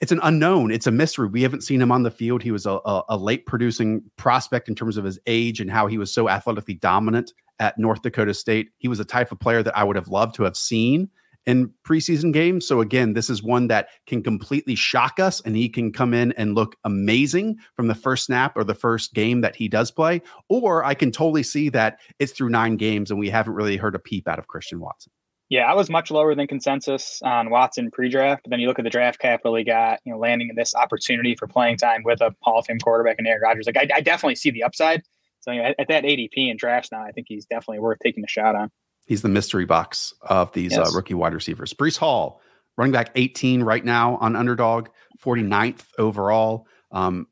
it's 0.00 0.12
an 0.12 0.20
unknown. 0.22 0.72
It's 0.72 0.86
a 0.86 0.90
mystery. 0.90 1.28
We 1.28 1.42
haven't 1.42 1.62
seen 1.62 1.80
him 1.80 1.92
on 1.92 2.02
the 2.02 2.10
field. 2.10 2.42
He 2.42 2.50
was 2.50 2.66
a, 2.66 2.80
a, 2.84 3.02
a, 3.10 3.16
late 3.16 3.46
producing 3.46 4.02
prospect 4.16 4.68
in 4.68 4.74
terms 4.74 4.96
of 4.96 5.04
his 5.04 5.20
age 5.26 5.60
and 5.60 5.70
how 5.70 5.86
he 5.86 5.98
was 5.98 6.12
so 6.12 6.28
athletically 6.28 6.74
dominant 6.74 7.32
at 7.60 7.78
North 7.78 8.02
Dakota 8.02 8.34
State. 8.34 8.70
He 8.78 8.88
was 8.88 8.98
a 8.98 9.04
type 9.04 9.30
of 9.30 9.38
player 9.38 9.62
that 9.62 9.76
I 9.76 9.84
would 9.84 9.96
have 9.96 10.08
loved 10.08 10.34
to 10.36 10.42
have 10.44 10.56
seen 10.56 11.10
in 11.48 11.72
preseason 11.82 12.30
games. 12.30 12.68
So 12.68 12.82
again, 12.82 13.14
this 13.14 13.30
is 13.30 13.42
one 13.42 13.68
that 13.68 13.88
can 14.06 14.22
completely 14.22 14.74
shock 14.74 15.18
us 15.18 15.40
and 15.40 15.56
he 15.56 15.70
can 15.70 15.90
come 15.90 16.12
in 16.12 16.32
and 16.32 16.54
look 16.54 16.76
amazing 16.84 17.56
from 17.74 17.88
the 17.88 17.94
first 17.94 18.26
snap 18.26 18.54
or 18.54 18.64
the 18.64 18.74
first 18.74 19.14
game 19.14 19.40
that 19.40 19.56
he 19.56 19.66
does 19.66 19.90
play. 19.90 20.20
Or 20.50 20.84
I 20.84 20.92
can 20.92 21.10
totally 21.10 21.42
see 21.42 21.70
that 21.70 22.00
it's 22.18 22.32
through 22.32 22.50
nine 22.50 22.76
games 22.76 23.10
and 23.10 23.18
we 23.18 23.30
haven't 23.30 23.54
really 23.54 23.78
heard 23.78 23.94
a 23.94 23.98
peep 23.98 24.28
out 24.28 24.38
of 24.38 24.46
Christian 24.46 24.78
Watson. 24.78 25.10
Yeah, 25.48 25.62
I 25.62 25.74
was 25.74 25.88
much 25.88 26.10
lower 26.10 26.34
than 26.34 26.46
consensus 26.46 27.22
on 27.24 27.48
Watson 27.48 27.90
pre-draft. 27.90 28.42
But 28.44 28.50
then 28.50 28.60
you 28.60 28.68
look 28.68 28.78
at 28.78 28.84
the 28.84 28.90
draft 28.90 29.18
capital 29.18 29.56
he 29.56 29.64
got, 29.64 30.00
you 30.04 30.12
know, 30.12 30.18
landing 30.18 30.50
in 30.50 30.54
this 30.54 30.74
opportunity 30.74 31.34
for 31.34 31.46
playing 31.46 31.78
time 31.78 32.02
with 32.04 32.20
a 32.20 32.34
Hall 32.42 32.58
of 32.58 32.66
Fame 32.66 32.78
quarterback 32.78 33.16
and 33.16 33.26
Aaron 33.26 33.40
Rodgers. 33.40 33.64
Like 33.66 33.78
I, 33.78 33.88
I 33.94 34.00
definitely 34.02 34.34
see 34.34 34.50
the 34.50 34.64
upside. 34.64 35.02
So 35.40 35.52
you 35.52 35.62
know, 35.62 35.68
at, 35.68 35.76
at 35.78 35.88
that 35.88 36.04
ADP 36.04 36.50
in 36.50 36.58
drafts 36.58 36.92
now, 36.92 37.02
I 37.02 37.12
think 37.12 37.26
he's 37.26 37.46
definitely 37.46 37.78
worth 37.78 38.00
taking 38.04 38.22
a 38.22 38.28
shot 38.28 38.54
on. 38.54 38.70
He's 39.08 39.22
the 39.22 39.28
mystery 39.28 39.64
box 39.64 40.12
of 40.20 40.52
these 40.52 40.76
uh, 40.76 40.82
yes. 40.82 40.92
uh, 40.92 40.96
rookie 40.96 41.14
wide 41.14 41.32
receivers. 41.32 41.72
Breece 41.72 41.96
Hall, 41.96 42.42
running 42.76 42.92
back 42.92 43.10
18 43.14 43.62
right 43.62 43.82
now 43.82 44.16
on 44.16 44.36
underdog, 44.36 44.88
49th 45.24 45.86
overall. 45.98 46.66
Um, 46.92 47.26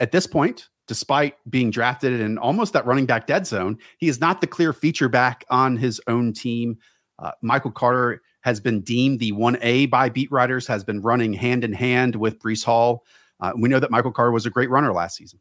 at 0.00 0.10
this 0.10 0.26
point, 0.26 0.68
despite 0.88 1.36
being 1.48 1.70
drafted 1.70 2.20
in 2.20 2.36
almost 2.36 2.72
that 2.72 2.84
running 2.84 3.06
back 3.06 3.28
dead 3.28 3.46
zone, 3.46 3.78
he 3.98 4.08
is 4.08 4.20
not 4.20 4.40
the 4.40 4.48
clear 4.48 4.72
feature 4.72 5.08
back 5.08 5.44
on 5.50 5.76
his 5.76 6.00
own 6.08 6.32
team. 6.32 6.76
Uh, 7.20 7.30
Michael 7.42 7.70
Carter 7.70 8.20
has 8.40 8.58
been 8.58 8.80
deemed 8.80 9.20
the 9.20 9.30
1A 9.30 9.88
by 9.88 10.08
beat 10.08 10.32
writers, 10.32 10.66
has 10.66 10.82
been 10.82 11.00
running 11.00 11.32
hand 11.32 11.62
in 11.62 11.72
hand 11.72 12.16
with 12.16 12.40
Breece 12.40 12.64
Hall. 12.64 13.04
Uh, 13.38 13.52
we 13.56 13.68
know 13.68 13.78
that 13.78 13.92
Michael 13.92 14.10
Carter 14.10 14.32
was 14.32 14.46
a 14.46 14.50
great 14.50 14.68
runner 14.68 14.92
last 14.92 15.16
season. 15.16 15.38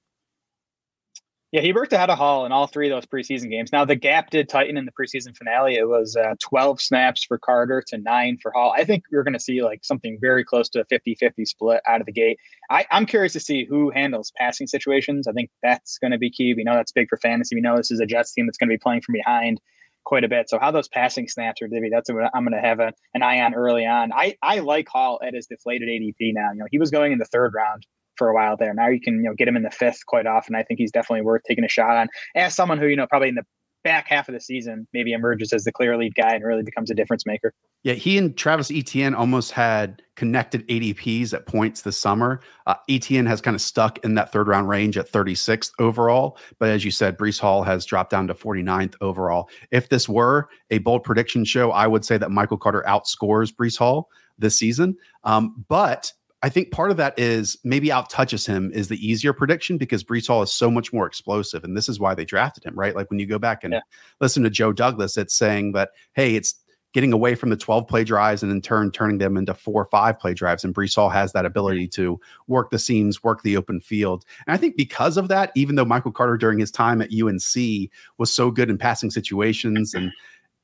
Yeah, 1.52 1.62
he 1.62 1.74
worked 1.74 1.94
ahead 1.94 2.12
of 2.12 2.18
Hall 2.20 2.46
in 2.46 2.52
all 2.52 2.68
three 2.68 2.92
of 2.92 2.96
those 2.96 3.08
preseason 3.08 3.50
games. 3.50 3.72
Now 3.72 3.84
the 3.84 3.96
gap 3.96 4.30
did 4.30 4.48
tighten 4.48 4.78
in 4.78 4.86
the 4.86 4.92
preseason 4.92 5.36
finale. 5.36 5.76
It 5.76 5.88
was 5.88 6.16
uh, 6.16 6.36
12 6.40 6.80
snaps 6.80 7.24
for 7.24 7.40
Carter 7.40 7.84
to 7.88 7.98
nine 7.98 8.38
for 8.40 8.52
Hall. 8.52 8.72
I 8.78 8.84
think 8.84 9.06
we're 9.12 9.24
going 9.24 9.34
to 9.34 9.40
see 9.40 9.64
like 9.64 9.84
something 9.84 10.20
very 10.22 10.44
close 10.44 10.70
to 10.70 10.82
a 10.82 10.86
50-50 10.86 11.48
split 11.48 11.82
out 11.88 12.02
of 12.02 12.06
the 12.06 12.14
gate. 12.14 12.38
I, 12.70 12.86
I'm 12.92 13.08
curious 13.08 13.34
to 13.34 13.40
see 13.40 13.66
who 13.66 13.90
handles 13.90 14.32
passing 14.38 14.68
situations. 14.68 15.28
I 15.28 15.32
think 15.32 15.50
that's 15.64 15.98
going 15.98 16.12
to 16.12 16.20
be 16.20 16.30
key. 16.30 16.54
We 16.54 16.64
know 16.64 16.76
that's 16.76 16.92
big 16.92 17.10
for 17.10 17.18
fantasy. 17.18 17.56
We 17.56 17.62
know 17.62 17.78
this 17.78 17.90
is 17.90 18.00
a 18.00 18.06
Jets 18.06 18.32
team 18.32 18.46
that's 18.46 18.60
going 18.60 18.70
to 18.70 18.74
be 18.74 18.80
playing 18.80 19.02
from 19.02 19.14
behind 19.14 19.60
quite 20.04 20.24
a 20.24 20.30
bit. 20.30 20.50
So 20.52 20.60
how 20.60 20.70
those 20.70 20.88
passing 20.88 21.28
snaps 21.28 21.64
are 21.64 21.68
divvy, 21.68 21.90
that's 21.90 22.12
what 22.12 22.30
I'm 22.32 22.46
going 22.46 22.62
to 22.62 22.68
have 22.68 22.80
a, 22.80 22.94
an 23.16 23.24
eye 23.24 23.42
on 23.42 23.56
early 23.56 23.88
on. 23.88 24.12
I, 24.14 24.38
I 24.44 24.60
like 24.60 24.88
Hall 24.88 25.20
at 25.26 25.34
his 25.34 25.48
deflated 25.48 25.90
ADP 25.90 26.34
now. 26.36 26.52
You 26.52 26.60
know, 26.60 26.68
he 26.70 26.78
was 26.78 26.92
going 26.92 27.12
in 27.12 27.18
the 27.18 27.26
third 27.26 27.56
round 27.56 27.88
for 28.20 28.30
a 28.30 28.36
while 28.36 28.56
there. 28.56 28.74
Now 28.76 28.90
you 28.90 29.02
can 29.02 29.16
you 29.16 29.30
know 29.30 29.34
get 29.34 29.48
him 29.48 29.56
in 29.56 29.64
the 29.64 29.72
fifth 29.72 30.06
quite 30.06 30.28
often. 30.28 30.54
I 30.54 30.62
think 30.62 30.80
he's 30.80 30.92
definitely 30.92 31.24
worth 31.24 31.42
taking 31.48 31.64
a 31.64 31.70
shot 31.70 31.98
on. 31.98 32.10
As 32.36 32.56
someone 32.56 32.78
who 32.78 32.86
you 32.86 32.96
know 32.96 33.08
probably 33.08 33.30
in 33.30 33.36
the 33.36 33.46
back 33.84 34.08
half 34.08 34.28
of 34.28 34.34
the 34.34 34.42
season 34.42 34.88
maybe 34.94 35.14
emerges 35.14 35.54
as 35.54 35.64
the 35.64 35.72
clear 35.72 35.98
lead 35.98 36.14
guy 36.14 36.36
and 36.36 36.44
really 36.44 36.64
becomes 36.64 36.92
a 36.92 36.94
difference 36.94 37.26
maker. 37.26 37.54
Yeah, 37.84 37.94
he 37.94 38.18
and 38.18 38.36
Travis 38.36 38.70
Etienne 38.70 39.16
almost 39.16 39.52
had 39.52 40.02
connected 40.18 40.68
ADPs 40.68 41.34
at 41.34 41.46
points 41.46 41.84
this 41.84 41.98
summer. 41.98 42.42
Uh, 42.68 42.76
Etienne 42.90 43.26
has 43.26 43.40
kind 43.40 43.56
of 43.56 43.62
stuck 43.62 44.04
in 44.04 44.16
that 44.16 44.34
third 44.34 44.50
round 44.50 44.68
range 44.68 44.98
at 44.98 45.10
36th 45.10 45.72
overall. 45.80 46.38
But 46.60 46.70
as 46.70 46.84
you 46.84 46.92
said, 46.92 47.18
Breece 47.18 47.40
Hall 47.40 47.64
has 47.64 47.86
dropped 47.86 48.12
down 48.12 48.28
to 48.28 48.34
49th 48.34 48.96
overall. 49.00 49.50
If 49.72 49.88
this 49.88 50.10
were 50.10 50.50
a 50.70 50.80
bold 50.80 51.06
prediction 51.06 51.46
show, 51.46 51.72
I 51.72 51.88
would 51.88 52.04
say 52.04 52.18
that 52.18 52.32
Michael 52.32 52.58
Carter 52.58 52.84
outscores 52.86 53.54
Breece 53.54 53.78
Hall 53.78 54.10
this 54.38 54.58
season. 54.58 54.98
Um, 55.24 55.66
but 55.70 56.12
I 56.42 56.50
think 56.50 56.72
part 56.72 56.92
of 56.92 56.98
that 56.98 57.20
is 57.20 57.58
maybe 57.64 57.92
out 57.92 58.10
touches 58.10 58.46
him 58.46 58.72
is 58.74 58.88
the 58.88 59.06
easier 59.06 59.34
prediction 59.34 59.78
because 59.78 60.04
Breece 60.04 60.28
Hall 60.28 60.42
is 60.42 60.54
so 60.54 60.72
much 60.72 60.94
more 60.94 61.06
explosive. 61.06 61.64
And 61.66 61.76
this 61.76 61.90
is 61.90 62.00
why 62.00 62.16
they 62.16 62.24
drafted 62.24 62.64
him, 62.64 62.76
right? 62.76 62.96
Like 62.96 63.10
when 63.10 63.20
you 63.20 63.26
go 63.26 63.40
back 63.40 63.64
and 63.64 63.74
yeah. 63.74 63.82
listen 64.22 64.44
to 64.44 64.50
Joe 64.50 64.72
Douglas, 64.72 65.18
it's 65.18 65.34
saying 65.34 65.74
that, 65.74 65.90
hey, 66.14 66.36
it's 66.36 66.56
getting 66.94 67.14
away 67.14 67.36
from 67.36 67.50
the 67.50 67.58
12 67.58 67.88
play 67.88 68.04
drives 68.04 68.42
and 68.42 68.52
in 68.52 68.62
turn 68.62 68.90
turning 68.92 69.20
them 69.20 69.38
into 69.38 69.54
four 69.54 69.82
or 69.82 69.86
five 69.86 70.18
play 70.18 70.34
drives. 70.34 70.64
And 70.64 70.74
Breece 70.74 70.96
Hall 70.96 71.10
has 71.10 71.34
that 71.34 71.46
ability 71.46 71.88
to 71.90 72.20
work 72.48 72.72
the 72.72 72.80
seams, 72.80 73.22
work 73.22 73.44
the 73.44 73.58
open 73.58 73.80
field. 73.80 74.26
And 74.48 74.54
I 74.54 74.58
think 74.58 74.76
because 74.76 75.18
of 75.18 75.28
that, 75.28 75.52
even 75.56 75.76
though 75.76 75.86
Michael 75.86 76.12
Carter 76.12 76.38
during 76.38 76.58
his 76.58 76.72
time 76.72 77.02
at 77.02 77.12
UNC 77.14 77.90
was 78.18 78.34
so 78.34 78.50
good 78.50 78.70
in 78.70 78.78
passing 78.78 79.12
situations 79.12 79.94
and 79.94 80.12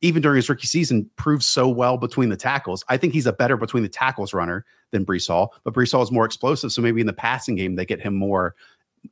even 0.02 0.22
during 0.22 0.36
his 0.38 0.50
rookie 0.50 0.68
season, 0.68 1.10
proved 1.16 1.44
so 1.44 1.68
well 1.68 1.98
between 1.98 2.30
the 2.30 2.38
tackles. 2.38 2.84
I 2.90 2.98
think 2.98 3.14
he's 3.14 3.26
a 3.26 3.34
better 3.34 3.58
between 3.58 3.84
the 3.84 3.90
tackles 3.90 4.34
runner 4.34 4.66
than 4.92 5.06
Breece 5.06 5.28
Hall, 5.28 5.54
but 5.64 5.74
Breece 5.74 5.92
Hall 5.92 6.02
is 6.02 6.12
more 6.12 6.26
explosive. 6.26 6.72
So 6.72 6.82
maybe 6.82 7.02
in 7.02 7.08
the 7.08 7.14
passing 7.14 7.56
game, 7.56 7.76
they 7.76 7.86
get 7.86 8.02
him 8.02 8.16
more 8.16 8.56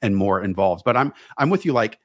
and 0.01 0.15
more 0.15 0.41
involved. 0.41 0.83
But 0.83 0.97
I'm 0.97 1.13
I'm 1.37 1.49
with 1.49 1.65
you. 1.65 1.73
Like, 1.73 1.99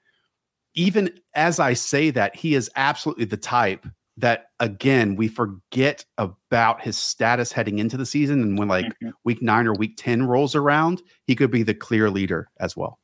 even 0.75 1.11
as 1.35 1.58
I 1.58 1.73
say 1.73 2.11
that, 2.11 2.37
he 2.37 2.54
is 2.54 2.70
absolutely 2.76 3.25
the 3.25 3.37
type 3.37 3.87
that 4.16 4.50
again 4.58 5.14
we 5.14 5.28
forget 5.28 6.04
about 6.18 6.82
his 6.82 6.99
status 6.99 7.52
heading 7.52 7.78
into 7.78 7.97
the 7.97 8.06
season. 8.06 8.42
And 8.42 8.58
when 8.58 8.68
like 8.68 8.87
mm-hmm. 8.87 9.11
week 9.25 9.40
nine 9.42 9.66
or 9.66 9.75
week 9.75 9.94
10 9.97 10.25
rolls 10.25 10.54
around, 10.54 11.02
he 11.25 11.37
could 11.37 11.50
be 11.50 11.62
the 11.62 11.75
clear 11.75 12.11
leader 12.11 12.49
as 12.58 12.76
well. 12.76 12.99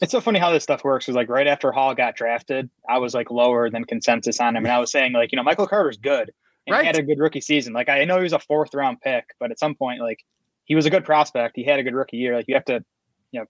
It's 0.00 0.12
so 0.12 0.20
funny 0.20 0.38
how 0.38 0.52
this 0.52 0.62
stuff 0.62 0.84
works. 0.84 1.08
Is 1.08 1.16
like 1.16 1.28
right 1.28 1.46
after 1.46 1.72
Hall 1.72 1.94
got 1.94 2.16
drafted, 2.16 2.70
I 2.88 2.98
was 2.98 3.14
like 3.14 3.30
lower 3.30 3.70
than 3.70 3.84
consensus 3.84 4.40
on 4.40 4.56
him, 4.56 4.64
and 4.64 4.72
I 4.72 4.78
was 4.78 4.92
saying 4.92 5.12
like, 5.12 5.32
you 5.32 5.36
know, 5.36 5.42
Michael 5.42 5.66
Carter's 5.66 5.96
good 5.96 6.32
and 6.68 6.74
right. 6.74 6.82
he 6.82 6.86
had 6.86 6.98
a 6.98 7.02
good 7.02 7.18
rookie 7.18 7.40
season. 7.40 7.72
Like 7.72 7.88
I 7.88 8.04
know 8.04 8.16
he 8.16 8.22
was 8.22 8.32
a 8.32 8.38
fourth 8.38 8.74
round 8.74 9.00
pick, 9.00 9.24
but 9.40 9.50
at 9.50 9.58
some 9.58 9.74
point, 9.74 10.00
like 10.00 10.24
he 10.64 10.74
was 10.74 10.86
a 10.86 10.90
good 10.90 11.04
prospect. 11.04 11.56
He 11.56 11.64
had 11.64 11.78
a 11.78 11.82
good 11.82 11.94
rookie 11.94 12.18
year. 12.18 12.36
Like 12.36 12.44
you 12.46 12.54
have 12.54 12.64
to, 12.66 12.84
you 13.32 13.40
know, 13.40 13.46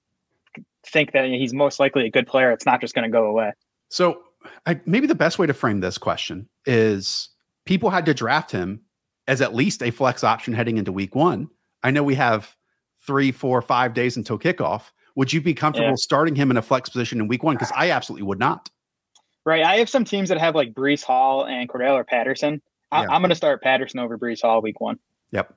think 0.86 1.12
that 1.12 1.24
he's 1.26 1.52
most 1.52 1.80
likely 1.80 2.06
a 2.06 2.10
good 2.10 2.26
player. 2.26 2.52
It's 2.52 2.64
not 2.64 2.80
just 2.80 2.94
going 2.94 3.10
to 3.10 3.12
go 3.12 3.26
away. 3.26 3.52
So 3.88 4.22
I, 4.66 4.80
maybe 4.86 5.08
the 5.08 5.16
best 5.16 5.38
way 5.38 5.46
to 5.48 5.54
frame 5.54 5.80
this 5.80 5.98
question 5.98 6.48
is 6.64 7.30
people 7.64 7.90
had 7.90 8.06
to 8.06 8.14
draft 8.14 8.52
him 8.52 8.82
as 9.26 9.40
at 9.40 9.54
least 9.54 9.82
a 9.82 9.90
flex 9.90 10.22
option 10.22 10.54
heading 10.54 10.78
into 10.78 10.92
week 10.92 11.14
one. 11.14 11.48
I 11.82 11.90
know 11.90 12.04
we 12.04 12.14
have 12.14 12.56
three, 13.04 13.32
four, 13.32 13.60
five 13.62 13.94
days 13.94 14.16
until 14.16 14.38
kickoff. 14.38 14.92
Would 15.18 15.32
you 15.32 15.40
be 15.40 15.52
comfortable 15.52 15.88
yeah. 15.88 15.94
starting 15.96 16.36
him 16.36 16.52
in 16.52 16.56
a 16.58 16.62
flex 16.62 16.88
position 16.88 17.20
in 17.20 17.26
week 17.26 17.42
one? 17.42 17.56
Because 17.56 17.72
I 17.74 17.90
absolutely 17.90 18.24
would 18.24 18.38
not. 18.38 18.70
Right. 19.44 19.64
I 19.64 19.78
have 19.78 19.88
some 19.88 20.04
teams 20.04 20.28
that 20.28 20.38
have 20.38 20.54
like 20.54 20.74
Breece 20.74 21.02
Hall 21.02 21.44
and 21.44 21.68
Cordarrelle 21.68 22.06
Patterson. 22.06 22.62
I, 22.92 23.02
am 23.02 23.20
going 23.20 23.30
to 23.30 23.34
start 23.34 23.60
Patterson 23.60 23.98
over 23.98 24.16
Breece 24.16 24.42
Hall 24.42 24.62
week 24.62 24.80
one. 24.80 24.96
Yep. 25.32 25.52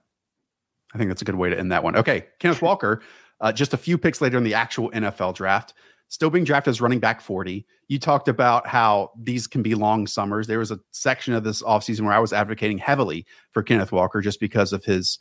I 0.95 0.97
think 0.97 1.11
that's 1.11 1.21
a 1.21 1.25
good 1.25 1.35
way 1.35 1.51
to 1.51 1.59
end 1.59 1.71
that 1.71 1.83
one. 1.83 1.95
Okay. 1.95 2.25
Kenneth 2.39 2.61
Walker, 2.63 3.03
uh, 3.39 3.51
just 3.51 3.75
a 3.75 3.77
few 3.77 3.99
picks 3.99 4.19
later 4.19 4.35
in 4.35 4.43
the 4.43 4.55
actual 4.55 4.89
NFL 4.89 5.35
draft, 5.35 5.75
still 6.07 6.31
being 6.31 6.43
drafted 6.43 6.71
as 6.71 6.81
running 6.81 6.99
back 6.99 7.21
40. 7.21 7.63
You 7.87 7.99
talked 7.99 8.29
about 8.29 8.65
how 8.65 9.11
these 9.15 9.45
can 9.45 9.61
be 9.61 9.75
long 9.75 10.07
summers. 10.07 10.47
There 10.47 10.57
was 10.57 10.71
a 10.71 10.79
section 10.89 11.35
of 11.35 11.43
this 11.43 11.61
offseason 11.61 12.01
where 12.01 12.13
I 12.13 12.19
was 12.19 12.33
advocating 12.33 12.79
heavily 12.79 13.27
for 13.51 13.61
Kenneth 13.61 13.91
Walker 13.91 14.21
just 14.21 14.39
because 14.39 14.73
of 14.73 14.83
his 14.83 15.19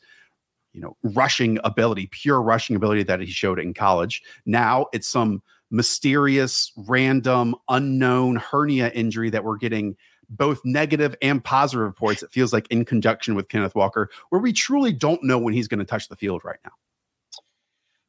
you 0.72 0.80
know, 0.80 0.96
rushing 1.02 1.58
ability, 1.64 2.08
pure 2.10 2.40
rushing 2.40 2.76
ability 2.76 3.02
that 3.04 3.20
he 3.20 3.26
showed 3.26 3.58
in 3.58 3.74
college. 3.74 4.22
Now 4.46 4.86
it's 4.92 5.08
some 5.08 5.42
mysterious, 5.70 6.72
random, 6.76 7.54
unknown 7.68 8.36
hernia 8.36 8.90
injury 8.90 9.30
that 9.30 9.44
we're 9.44 9.56
getting 9.56 9.96
both 10.28 10.60
negative 10.64 11.14
and 11.22 11.42
positive 11.42 11.84
reports. 11.84 12.22
It 12.22 12.32
feels 12.32 12.52
like 12.52 12.66
in 12.70 12.84
conjunction 12.84 13.34
with 13.34 13.48
Kenneth 13.48 13.74
Walker, 13.74 14.10
where 14.30 14.40
we 14.40 14.52
truly 14.52 14.92
don't 14.92 15.22
know 15.24 15.38
when 15.38 15.54
he's 15.54 15.68
going 15.68 15.80
to 15.80 15.84
touch 15.84 16.08
the 16.08 16.16
field 16.16 16.42
right 16.44 16.58
now. 16.64 16.72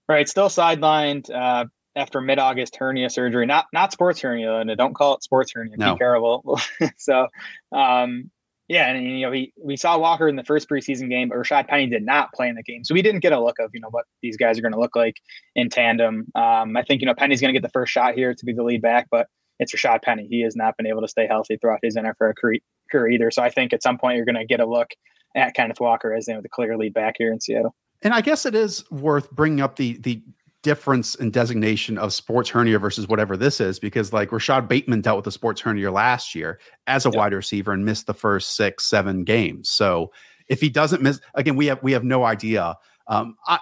Right, 0.08 0.27
still 0.27 0.50
sidelined 0.50 1.30
uh, 1.34 1.65
after 1.96 2.22
mid-August 2.22 2.75
hernia 2.75 3.10
surgery, 3.10 3.46
not 3.46 3.68
not 3.74 3.91
sports 3.91 4.22
hernia, 4.22 4.56
and 4.58 4.75
don't 4.77 4.94
call 4.94 5.15
it 5.15 5.24
sports 5.24 5.51
hernia. 5.53 5.77
No. 5.77 5.94
Be 5.94 6.00
careful. 6.00 6.60
so, 6.98 7.27
um, 7.72 8.30
yeah, 8.71 8.88
and 8.88 9.03
you 9.05 9.25
know, 9.25 9.31
we 9.31 9.51
we 9.62 9.75
saw 9.75 9.97
Walker 9.97 10.29
in 10.29 10.38
the 10.38 10.45
first 10.45 10.69
preseason 10.69 11.10
game, 11.10 11.27
but 11.27 11.38
Rashaad 11.38 11.67
Penny 11.67 11.88
did 11.88 12.05
not 12.05 12.31
play 12.31 12.47
in 12.47 12.55
the 12.55 12.63
game, 12.63 12.86
so 12.86 12.93
we 12.93 13.01
didn't 13.01 13.19
get 13.19 13.34
a 13.34 13.43
look 13.43 13.60
of 13.60 13.69
you 13.73 13.81
know 13.81 13.89
what 13.89 14.05
these 14.21 14.38
guys 14.38 14.57
are 14.57 14.62
going 14.62 14.71
to 14.71 14.79
look 14.79 14.95
like 14.95 15.17
in 15.55 15.67
tandem. 15.69 16.27
Um, 16.36 16.77
I 16.77 16.84
think 16.84 17.01
you 17.01 17.05
know 17.05 17.13
Penny's 17.13 17.41
going 17.41 17.53
to 17.53 17.60
get 17.60 17.67
the 17.67 17.71
first 17.73 17.91
shot 17.91 18.13
here 18.13 18.34
to 18.34 18.45
be 18.45 18.53
the 18.53 18.63
lead 18.63 18.81
back, 18.81 19.07
but 19.12 19.27
it's 19.60 19.75
Rashaad 19.75 20.03
Penny. 20.03 20.25
He 20.29 20.39
has 20.43 20.55
not 20.55 20.77
been 20.77 20.88
able 20.88 21.01
to 21.01 21.10
stay 21.10 21.27
healthy 21.27 21.57
throughout 21.57 21.79
his 21.84 21.97
NFL 21.97 22.36
career 22.39 23.10
either. 23.10 23.29
So 23.29 23.43
I 23.43 23.49
think 23.49 23.73
at 23.73 23.84
some 23.84 23.97
point 23.97 24.15
you're 24.15 24.25
going 24.25 24.36
to 24.36 24.45
get 24.45 24.62
a 24.62 24.65
look 24.65 24.88
at 25.36 25.53
Kenneth 25.53 25.81
Walker 25.81 26.13
as 26.13 26.29
you 26.29 26.36
know, 26.36 26.41
the 26.41 26.47
clear 26.47 26.77
lead 26.77 26.93
back 26.93 27.15
here 27.17 27.34
in 27.34 27.41
Seattle. 27.41 27.75
And 28.01 28.13
I 28.13 28.21
guess 28.21 28.45
it 28.45 28.55
is 28.55 28.89
worth 28.89 29.29
bringing 29.31 29.60
up 29.60 29.75
the 29.75 29.97
the 29.97 30.23
difference 30.63 31.15
in 31.15 31.32
designation 31.32 31.97
of 31.97 32.13
sports 32.13 32.50
hernia 32.50 32.78
versus 32.78 33.08
whatever 33.08 33.36
this 33.36 33.60
is 33.60 33.80
because 33.80 34.13
like 34.13 34.32
Rashod 34.32 34.67
Bateman 34.67 35.02
dealt 35.02 35.17
with 35.17 35.28
a 35.28 35.32
sports 35.32 35.62
hernia 35.62 35.91
last 35.91 36.36
year 36.36 36.60
as 36.88 37.06
a 37.06 37.10
yeah. 37.10 37.17
wide 37.17 37.34
receiver 37.34 37.71
and 37.71 37.84
missed 37.84 38.06
the 38.06 38.13
first 38.13 38.56
six, 38.56 38.86
seven 38.86 39.24
games. 39.24 39.69
So 39.69 40.12
if 40.47 40.62
he 40.62 40.69
doesn't 40.69 41.02
miss 41.02 41.19
again, 41.34 41.56
we 41.56 41.65
have 41.67 41.82
we 41.82 41.93
have 41.93 42.04
no 42.04 42.24
idea. 42.24 42.76
Um, 43.08 43.38
I 43.47 43.60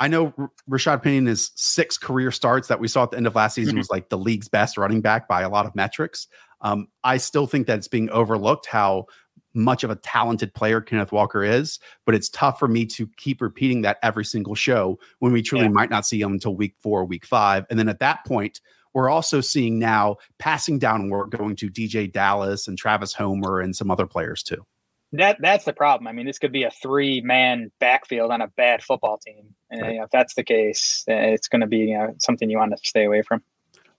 I 0.00 0.08
know 0.08 0.32
R- 0.38 0.50
Rashaad 0.70 1.02
Penny's 1.02 1.50
six 1.54 1.98
career 1.98 2.30
starts 2.30 2.68
that 2.68 2.80
we 2.80 2.88
saw 2.88 3.02
at 3.02 3.10
the 3.10 3.16
end 3.16 3.26
of 3.26 3.34
last 3.34 3.54
season 3.54 3.72
mm-hmm. 3.72 3.78
was 3.78 3.90
like 3.90 4.08
the 4.08 4.18
league's 4.18 4.48
best 4.48 4.78
running 4.78 5.00
back 5.00 5.28
by 5.28 5.42
a 5.42 5.48
lot 5.48 5.66
of 5.66 5.74
metrics. 5.74 6.28
Um, 6.60 6.88
I 7.04 7.18
still 7.18 7.46
think 7.46 7.66
that 7.66 7.78
it's 7.78 7.88
being 7.88 8.10
overlooked 8.10 8.66
how 8.66 9.06
much 9.58 9.84
of 9.84 9.90
a 9.90 9.96
talented 9.96 10.54
player 10.54 10.80
Kenneth 10.80 11.12
Walker 11.12 11.42
is, 11.42 11.78
but 12.06 12.14
it's 12.14 12.28
tough 12.30 12.58
for 12.58 12.68
me 12.68 12.86
to 12.86 13.06
keep 13.16 13.42
repeating 13.42 13.82
that 13.82 13.98
every 14.02 14.24
single 14.24 14.54
show 14.54 14.98
when 15.18 15.32
we 15.32 15.42
truly 15.42 15.64
yeah. 15.64 15.70
might 15.70 15.90
not 15.90 16.06
see 16.06 16.20
him 16.20 16.32
until 16.32 16.54
week 16.54 16.74
four, 16.80 17.04
week 17.04 17.26
five. 17.26 17.66
And 17.68 17.78
then 17.78 17.88
at 17.88 17.98
that 17.98 18.24
point, 18.24 18.60
we're 18.94 19.10
also 19.10 19.40
seeing 19.40 19.78
now 19.78 20.16
passing 20.38 20.78
down 20.78 21.10
work 21.10 21.30
going 21.30 21.56
to 21.56 21.70
DeeJay 21.70 22.12
Dallas 22.12 22.68
and 22.68 22.78
Travis 22.78 23.12
Homer 23.12 23.60
and 23.60 23.76
some 23.76 23.90
other 23.90 24.06
players 24.06 24.42
too. 24.42 24.64
That 25.12 25.38
that's 25.40 25.64
the 25.64 25.72
problem. 25.72 26.06
I 26.06 26.12
mean, 26.12 26.26
this 26.26 26.38
could 26.38 26.52
be 26.52 26.64
a 26.64 26.70
three 26.70 27.22
man 27.22 27.70
backfield 27.80 28.30
on 28.30 28.42
a 28.42 28.48
bad 28.48 28.82
football 28.82 29.18
team, 29.18 29.54
and 29.70 29.80
right. 29.80 29.92
you 29.92 29.98
know, 29.98 30.04
if 30.04 30.10
that's 30.10 30.34
the 30.34 30.44
case, 30.44 31.04
it's 31.06 31.48
going 31.48 31.62
to 31.62 31.66
be 31.66 31.78
you 31.78 31.98
know, 31.98 32.14
something 32.18 32.50
you 32.50 32.58
want 32.58 32.76
to 32.76 32.78
stay 32.86 33.04
away 33.04 33.22
from. 33.22 33.42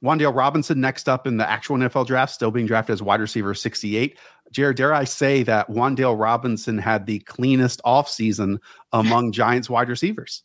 Wan'Dale 0.04 0.36
Robinson 0.36 0.80
next 0.80 1.10
up 1.10 1.28
in 1.28 1.38
the 1.38 1.50
actual 1.50 1.78
NFL 1.78 2.08
draft, 2.08 2.34
still 2.34 2.52
being 2.52 2.66
drafted 2.66 2.94
as 2.94 3.02
wide 3.02 3.20
receiver 3.20 3.54
68. 3.54 4.18
Jared, 4.52 4.78
dare 4.78 4.94
I 4.94 5.04
say 5.04 5.44
that 5.44 5.70
Wan'Dale 5.70 6.20
Robinson 6.20 6.78
had 6.78 7.06
the 7.06 7.20
cleanest 7.20 7.82
offseason 7.86 8.58
among 8.92 9.32
Giants 9.32 9.70
wide 9.70 9.90
receivers? 9.90 10.44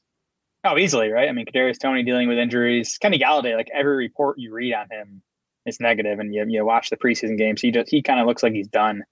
Oh, 0.65 0.79
easily, 0.79 1.11
right? 1.11 1.29
I 1.29 1.33
mean, 1.33 1.47
Kadarius 1.47 1.79
Toney 1.79 2.03
dealing 2.03 2.29
with 2.29 2.39
injuries. 2.39 2.97
Kenny 2.99 3.19
Golladay, 3.19 3.55
like 3.55 3.69
every 3.75 3.97
report 3.97 4.39
you 4.39 4.53
read 4.53 4.73
on 4.73 4.87
him 4.91 5.23
is 5.67 5.79
negative, 5.81 6.19
and 6.19 6.35
you, 6.35 6.45
you 6.49 6.65
watch 6.65 6.91
the 6.91 6.97
preseason 6.97 7.37
games, 7.37 7.61
he 7.61 7.71
just 7.71 7.91
he 7.91 8.03
kind 8.03 8.21
of 8.21 8.27
looks 8.27 8.43
like 8.43 8.53
he's 8.53 8.69
done. 8.69 9.05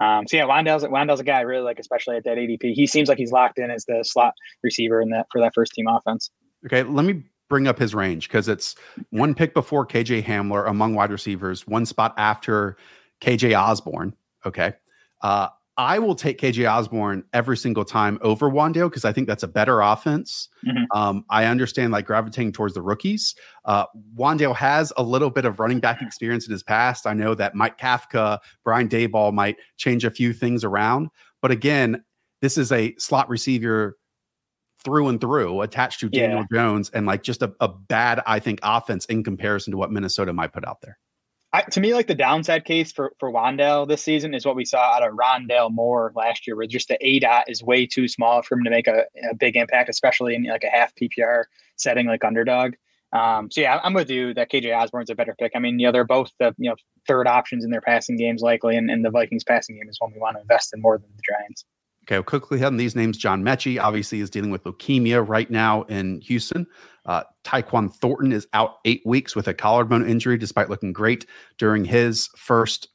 Um, 0.00 0.26
so 0.26 0.36
yeah, 0.36 0.44
Wan'Dale's 0.44 0.84
Wan'Dale's 0.84 1.20
a 1.20 1.24
guy 1.24 1.38
I 1.38 1.42
really 1.42 1.62
like, 1.62 1.78
especially 1.78 2.16
at 2.16 2.24
that 2.24 2.36
ADP. 2.36 2.74
He 2.74 2.86
seems 2.86 3.08
like 3.08 3.18
he's 3.18 3.32
locked 3.32 3.58
in 3.58 3.70
as 3.70 3.84
the 3.86 4.02
slot 4.02 4.34
receiver 4.62 5.00
in 5.00 5.10
that 5.10 5.26
for 5.30 5.40
that 5.40 5.54
first 5.54 5.72
team 5.72 5.86
offense. 5.88 6.30
Okay, 6.66 6.82
let 6.82 7.04
me 7.04 7.22
bring 7.48 7.68
up 7.68 7.78
his 7.78 7.94
range 7.94 8.28
because 8.28 8.48
it's 8.48 8.74
one 9.10 9.34
pick 9.34 9.54
before 9.54 9.86
KJ 9.86 10.24
Hamler 10.24 10.68
among 10.68 10.94
wide 10.94 11.12
receivers, 11.12 11.66
one 11.66 11.86
spot 11.86 12.14
after 12.16 12.76
KJ 13.20 13.58
Osborn. 13.58 14.14
Okay. 14.46 14.74
Uh, 15.22 15.48
I 15.78 15.98
will 15.98 16.14
take 16.14 16.40
KJ 16.40 16.70
Osborn 16.70 17.24
every 17.34 17.56
single 17.56 17.84
time 17.84 18.18
over 18.22 18.50
Wan'Dale 18.50 18.88
because 18.88 19.04
I 19.04 19.12
think 19.12 19.26
that's 19.26 19.42
a 19.42 19.48
better 19.48 19.82
offense. 19.82 20.48
Mm-hmm. 20.66 20.84
Um, 20.98 21.24
I 21.28 21.44
understand 21.44 21.92
like 21.92 22.06
gravitating 22.06 22.52
towards 22.52 22.72
the 22.72 22.80
rookies. 22.80 23.34
Uh, 23.66 23.84
Wan'Dale 24.16 24.56
has 24.56 24.90
a 24.96 25.02
little 25.02 25.28
bit 25.28 25.44
of 25.44 25.60
running 25.60 25.80
back 25.80 26.00
experience 26.00 26.46
in 26.46 26.52
his 26.52 26.62
past. 26.62 27.06
I 27.06 27.12
know 27.12 27.34
that 27.34 27.54
Mike 27.54 27.78
Kafka, 27.78 28.38
Brian 28.64 28.88
Daboll 28.88 29.34
might 29.34 29.56
change 29.76 30.04
a 30.04 30.10
few 30.10 30.32
things 30.32 30.64
around, 30.64 31.10
but 31.42 31.50
again, 31.50 32.02
this 32.40 32.56
is 32.56 32.72
a 32.72 32.94
slot 32.96 33.28
receiver 33.28 33.98
through 34.82 35.08
and 35.08 35.20
through 35.20 35.60
attached 35.60 36.00
to 36.00 36.08
Daniel 36.08 36.46
yeah. 36.50 36.58
Jones 36.58 36.90
and 36.90 37.06
like 37.06 37.22
just 37.22 37.42
a, 37.42 37.52
a 37.60 37.68
bad, 37.68 38.22
I 38.26 38.38
think, 38.38 38.60
offense 38.62 39.04
in 39.06 39.24
comparison 39.24 39.72
to 39.72 39.76
what 39.76 39.90
Minnesota 39.90 40.32
might 40.32 40.52
put 40.52 40.66
out 40.66 40.80
there. 40.80 40.98
I, 41.52 41.62
to 41.62 41.80
me, 41.80 41.94
like 41.94 42.06
the 42.06 42.14
downside 42.14 42.64
case 42.64 42.92
for 42.92 43.12
for 43.18 43.32
Wan'Dale 43.32 43.88
this 43.88 44.02
season 44.02 44.34
is 44.34 44.44
what 44.44 44.56
we 44.56 44.64
saw 44.64 44.78
out 44.78 45.06
of 45.06 45.14
Rondale 45.14 45.72
Moore 45.72 46.12
last 46.14 46.46
year, 46.46 46.56
where 46.56 46.66
just 46.66 46.88
the 46.88 46.98
A 47.00 47.20
dot 47.20 47.44
is 47.48 47.62
way 47.62 47.86
too 47.86 48.08
small 48.08 48.42
for 48.42 48.56
him 48.56 48.64
to 48.64 48.70
make 48.70 48.86
a, 48.86 49.04
a 49.30 49.34
big 49.34 49.56
impact, 49.56 49.88
especially 49.88 50.34
in 50.34 50.44
like 50.44 50.64
a 50.64 50.70
half 50.70 50.92
PPR 50.94 51.44
setting 51.76 52.06
like 52.06 52.24
underdog. 52.24 52.74
Um, 53.12 53.50
so 53.50 53.60
yeah, 53.60 53.80
I'm 53.82 53.94
with 53.94 54.10
you 54.10 54.34
that 54.34 54.50
KJ 54.50 54.76
Osborn's 54.76 55.10
a 55.10 55.14
better 55.14 55.34
pick. 55.38 55.52
I 55.54 55.58
mean, 55.58 55.78
you 55.78 55.86
know, 55.86 55.92
they're 55.92 56.04
both 56.04 56.32
the 56.38 56.54
you 56.58 56.68
know 56.68 56.76
third 57.06 57.26
options 57.26 57.64
in 57.64 57.70
their 57.70 57.80
passing 57.80 58.16
games 58.16 58.42
likely, 58.42 58.76
and, 58.76 58.90
and 58.90 59.04
the 59.04 59.10
Vikings 59.10 59.44
passing 59.44 59.76
game 59.76 59.88
is 59.88 59.96
one 60.00 60.12
we 60.12 60.20
want 60.20 60.36
to 60.36 60.40
invest 60.40 60.74
in 60.74 60.82
more 60.82 60.98
than 60.98 61.08
the 61.16 61.22
Giants. 61.22 61.64
Okay, 62.04 62.16
we'll 62.16 62.24
quickly 62.24 62.62
on 62.62 62.76
these 62.76 62.94
names. 62.94 63.18
John 63.18 63.42
Metchie 63.42 63.80
obviously 63.80 64.20
is 64.20 64.30
dealing 64.30 64.50
with 64.50 64.64
leukemia 64.64 65.26
right 65.26 65.50
now 65.50 65.82
in 65.84 66.20
Houston. 66.20 66.66
Uh, 67.06 67.22
Tyquan 67.44 67.92
Thornton 67.94 68.32
is 68.32 68.46
out 68.52 68.78
eight 68.84 69.02
weeks 69.06 69.34
with 69.34 69.48
a 69.48 69.54
collarbone 69.54 70.08
injury, 70.08 70.36
despite 70.36 70.68
looking 70.68 70.92
great 70.92 71.24
during 71.56 71.84
his 71.84 72.28
first 72.36 72.88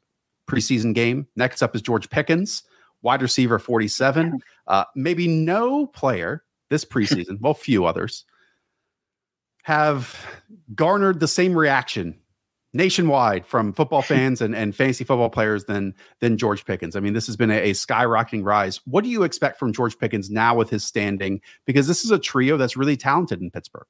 preseason 0.50 0.94
game. 0.94 1.28
Next 1.36 1.62
up 1.62 1.76
is 1.76 1.82
George 1.82 2.10
Pickens, 2.10 2.64
wide 3.02 3.22
receiver 3.22 3.58
47. 3.58 4.40
Uh, 4.68 4.84
maybe 4.96 5.28
no 5.28 5.88
player 5.88 6.44
this 6.70 6.86
preseason, 6.86 7.38
well, 7.42 7.54
few 7.54 7.86
others, 7.86 8.26
have 9.64 10.16
garnered 10.76 11.20
the 11.20 11.28
same 11.28 11.58
reaction 11.58 12.20
nationwide 12.74 13.46
from 13.46 13.74
football 13.74 14.02
fans 14.02 14.42
and, 14.42 14.56
and 14.56 14.76
fantasy 14.76 15.04
football 15.04 15.30
players 15.30 15.66
than 15.66 15.94
than 16.20 16.38
George 16.38 16.66
Pickens. 16.66 16.96
I 16.96 17.00
mean, 17.00 17.14
this 17.14 17.28
has 17.28 17.36
been 17.36 17.52
a, 17.52 17.70
a, 17.70 17.72
skyrocketing 17.72 18.44
rise. 18.44 18.80
What 18.86 19.04
do 19.04 19.10
you 19.10 19.24
expect 19.24 19.60
from 19.60 19.74
George 19.74 19.98
Pickens 19.98 20.30
now 20.30 20.56
with 20.56 20.70
his 20.70 20.84
standing? 20.84 21.42
Because 21.66 21.88
this 21.88 22.04
is 22.04 22.12
a 22.12 22.20
trio 22.20 22.58
that's 22.58 22.78
really 22.78 22.98
talented 22.98 23.42
in 23.42 23.52
Pittsburgh. 23.52 23.88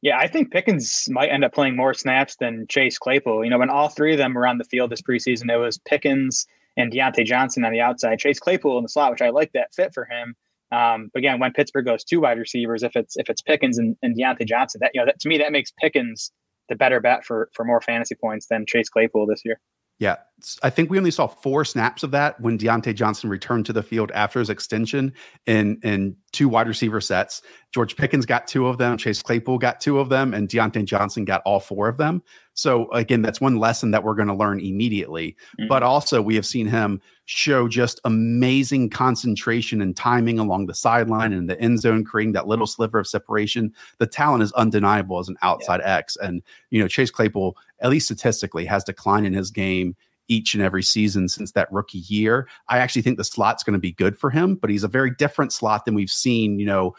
Yeah, 0.00 0.16
I 0.16 0.28
think 0.28 0.52
Pickens 0.52 1.08
might 1.10 1.28
end 1.28 1.44
up 1.44 1.52
playing 1.52 1.74
more 1.74 1.92
snaps 1.92 2.36
than 2.36 2.66
Chase 2.68 2.98
Claypool. 2.98 3.44
You 3.44 3.50
know, 3.50 3.58
when 3.58 3.70
all 3.70 3.88
three 3.88 4.12
of 4.12 4.18
them 4.18 4.34
were 4.34 4.46
on 4.46 4.58
the 4.58 4.64
field 4.64 4.90
this 4.90 5.02
preseason, 5.02 5.52
it 5.52 5.56
was 5.56 5.78
Pickens 5.78 6.46
and 6.76 6.92
Diontae 6.92 7.24
Johnson 7.24 7.64
on 7.64 7.72
the 7.72 7.80
outside, 7.80 8.20
Chase 8.20 8.38
Claypool 8.38 8.78
in 8.78 8.84
the 8.84 8.88
slot, 8.88 9.10
which 9.10 9.22
I 9.22 9.30
like 9.30 9.50
that 9.52 9.74
fit 9.74 9.92
for 9.92 10.04
him. 10.04 10.36
Um, 10.70 11.10
but 11.12 11.18
again, 11.18 11.40
when 11.40 11.52
Pittsburgh 11.52 11.86
goes 11.86 12.04
two 12.04 12.20
wide 12.20 12.38
receivers, 12.38 12.82
if 12.82 12.94
it's 12.94 13.16
if 13.16 13.28
it's 13.28 13.42
Pickens 13.42 13.78
and, 13.78 13.96
and 14.02 14.16
Diontae 14.16 14.46
Johnson, 14.46 14.80
that 14.82 14.92
you 14.94 15.00
know, 15.00 15.06
that, 15.06 15.18
to 15.20 15.28
me 15.28 15.38
that 15.38 15.50
makes 15.50 15.72
Pickens 15.72 16.30
the 16.68 16.76
better 16.76 17.00
bet 17.00 17.24
for 17.24 17.50
for 17.54 17.64
more 17.64 17.80
fantasy 17.80 18.14
points 18.14 18.46
than 18.48 18.66
Chase 18.66 18.88
Claypool 18.88 19.26
this 19.26 19.42
year. 19.44 19.60
Yeah, 19.98 20.16
I 20.62 20.70
think 20.70 20.90
we 20.90 20.98
only 20.98 21.10
saw 21.10 21.26
four 21.26 21.64
snaps 21.64 22.02
of 22.02 22.12
that 22.12 22.40
when 22.40 22.58
Diontae 22.58 22.94
Johnson 22.94 23.28
returned 23.28 23.66
to 23.66 23.72
the 23.72 23.82
field 23.82 24.12
after 24.12 24.38
his 24.38 24.50
extension 24.50 25.12
in 25.46 25.80
in 25.82 26.16
two 26.32 26.48
wide 26.48 26.68
receiver 26.68 27.00
sets. 27.00 27.42
George 27.72 27.96
Pickens 27.96 28.24
got 28.24 28.46
two 28.46 28.66
of 28.66 28.78
them, 28.78 28.96
Chase 28.96 29.20
Claypool 29.22 29.58
got 29.58 29.80
two 29.80 29.98
of 29.98 30.08
them, 30.08 30.34
and 30.34 30.48
Diontae 30.48 30.84
Johnson 30.84 31.24
got 31.24 31.42
all 31.44 31.60
four 31.60 31.88
of 31.88 31.96
them. 31.96 32.22
So 32.54 32.90
again, 32.92 33.22
that's 33.22 33.40
one 33.40 33.58
lesson 33.58 33.90
that 33.92 34.02
we're 34.02 34.14
going 34.14 34.28
to 34.28 34.34
learn 34.34 34.60
immediately. 34.60 35.36
Mm-hmm. 35.58 35.68
But 35.68 35.82
also, 35.82 36.22
we 36.22 36.34
have 36.36 36.46
seen 36.46 36.66
him 36.66 37.00
show 37.26 37.68
just 37.68 38.00
amazing 38.04 38.90
concentration 38.90 39.80
and 39.82 39.96
timing 39.96 40.38
along 40.38 40.66
the 40.66 40.74
sideline 40.74 41.32
and 41.32 41.48
the 41.48 41.60
end 41.60 41.80
zone, 41.80 42.04
creating 42.04 42.32
that 42.32 42.48
little 42.48 42.66
sliver 42.66 42.98
of 42.98 43.06
separation. 43.06 43.72
The 43.98 44.06
talent 44.06 44.42
is 44.42 44.52
undeniable 44.52 45.18
as 45.18 45.28
an 45.28 45.36
outside 45.42 45.80
yeah. 45.80 45.96
X, 45.96 46.16
and 46.16 46.42
you 46.70 46.80
know 46.80 46.88
Chase 46.88 47.10
Claypool, 47.10 47.56
at 47.80 47.90
least 47.90 48.06
statistically, 48.06 48.64
has 48.66 48.84
declined 48.84 49.26
in 49.26 49.34
his 49.34 49.50
game 49.50 49.94
each 50.28 50.54
and 50.54 50.62
every 50.62 50.82
season 50.82 51.28
since 51.28 51.52
that 51.52 51.72
rookie 51.72 52.04
year. 52.06 52.48
I 52.68 52.78
actually 52.78 53.02
think 53.02 53.16
the 53.16 53.24
slot's 53.24 53.62
going 53.62 53.74
to 53.74 53.80
be 53.80 53.92
good 53.92 54.16
for 54.18 54.30
him, 54.30 54.54
but 54.54 54.70
he's 54.70 54.84
a 54.84 54.88
very 54.88 55.10
different 55.10 55.52
slot 55.52 55.84
than 55.84 55.94
we've 55.94 56.10
seen. 56.10 56.58
You 56.58 56.66
know, 56.66 56.94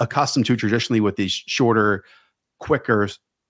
accustomed 0.00 0.46
to 0.46 0.56
traditionally 0.56 1.00
with 1.00 1.16
these 1.16 1.32
shorter, 1.32 2.04
quicker 2.58 3.08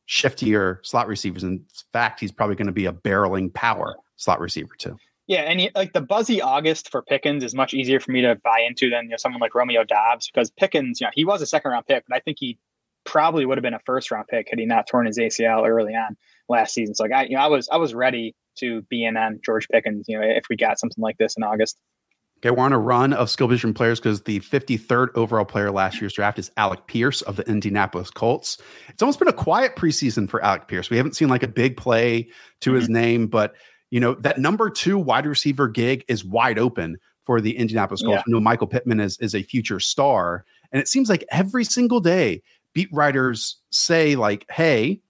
shiftier 0.08 0.84
slot 0.84 1.06
receivers. 1.06 1.42
In 1.44 1.64
fact, 1.92 2.20
he's 2.20 2.32
probably 2.32 2.56
going 2.56 2.66
to 2.66 2.72
be 2.72 2.86
a 2.86 2.92
barreling 2.92 3.52
power 3.54 3.96
slot 4.16 4.40
receiver 4.40 4.74
too. 4.76 4.98
Yeah, 5.28 5.42
and 5.42 5.60
he, 5.60 5.70
like 5.74 5.92
the 5.92 6.00
buzzy 6.00 6.42
August 6.42 6.90
for 6.90 7.00
Pickens 7.00 7.44
is 7.44 7.54
much 7.54 7.74
easier 7.74 8.00
for 8.00 8.10
me 8.10 8.22
to 8.22 8.34
buy 8.42 8.60
into 8.66 8.90
than 8.90 9.04
you 9.04 9.10
know 9.10 9.16
someone 9.16 9.40
like 9.40 9.54
Romeo 9.54 9.84
Doubs 9.84 10.28
because 10.28 10.50
Pickens, 10.50 11.00
you 11.00 11.06
know, 11.06 11.12
he 11.14 11.24
was 11.24 11.40
a 11.40 11.46
second 11.46 11.70
round 11.70 11.86
pick, 11.86 12.04
but 12.08 12.16
I 12.16 12.20
think 12.20 12.38
he 12.40 12.58
probably 13.04 13.46
would 13.46 13.56
have 13.56 13.62
been 13.62 13.74
a 13.74 13.80
first 13.80 14.10
round 14.10 14.26
pick 14.28 14.48
had 14.50 14.58
he 14.58 14.66
not 14.66 14.86
torn 14.86 15.06
his 15.06 15.18
ACL 15.18 15.66
early 15.66 15.94
on 15.94 16.16
last 16.52 16.74
season. 16.74 16.94
So 16.94 17.04
like 17.04 17.12
I, 17.12 17.24
you 17.24 17.36
know, 17.36 17.42
I 17.42 17.48
was 17.48 17.68
I 17.70 17.76
was 17.76 17.94
ready 17.94 18.34
to 18.58 18.82
be 18.82 19.04
in 19.04 19.16
on 19.16 19.40
George 19.44 19.68
Pickens, 19.68 20.06
you 20.08 20.18
know, 20.18 20.26
if 20.26 20.44
we 20.48 20.56
got 20.56 20.78
something 20.78 21.02
like 21.02 21.18
this 21.18 21.36
in 21.36 21.42
August. 21.42 21.78
Okay, 22.44 22.50
we're 22.50 22.64
on 22.64 22.72
a 22.72 22.78
run 22.78 23.12
of 23.12 23.30
skill 23.30 23.46
position 23.46 23.72
players 23.72 24.00
because 24.00 24.22
the 24.22 24.40
53rd 24.40 25.10
overall 25.14 25.44
player 25.44 25.70
last 25.70 26.00
year's 26.00 26.12
draft 26.12 26.40
is 26.40 26.50
Alec 26.56 26.88
Pierce 26.88 27.22
of 27.22 27.36
the 27.36 27.48
Indianapolis 27.48 28.10
Colts. 28.10 28.58
It's 28.88 29.00
almost 29.00 29.20
been 29.20 29.28
a 29.28 29.32
quiet 29.32 29.76
preseason 29.76 30.28
for 30.28 30.42
Alec 30.44 30.66
Pierce. 30.66 30.90
We 30.90 30.96
haven't 30.96 31.14
seen 31.14 31.28
like 31.28 31.44
a 31.44 31.48
big 31.48 31.76
play 31.76 32.28
to 32.60 32.70
mm-hmm. 32.70 32.78
his 32.80 32.88
name, 32.88 33.26
but 33.28 33.54
you 33.90 34.00
know 34.00 34.14
that 34.14 34.38
number 34.38 34.70
two 34.70 34.98
wide 34.98 35.26
receiver 35.26 35.68
gig 35.68 36.04
is 36.08 36.24
wide 36.24 36.58
open 36.58 36.96
for 37.24 37.40
the 37.40 37.56
Indianapolis 37.56 38.02
Colts. 38.02 38.16
Yeah. 38.16 38.22
You 38.26 38.34
know 38.34 38.40
Michael 38.40 38.66
Pittman 38.66 38.98
is 38.98 39.18
is 39.18 39.36
a 39.36 39.42
future 39.44 39.78
star, 39.78 40.44
and 40.72 40.82
it 40.82 40.88
seems 40.88 41.08
like 41.08 41.24
every 41.30 41.64
single 41.64 42.00
day 42.00 42.42
beat 42.74 42.88
writers 42.92 43.58
say 43.70 44.16
like, 44.16 44.46
"Hey, 44.50 45.00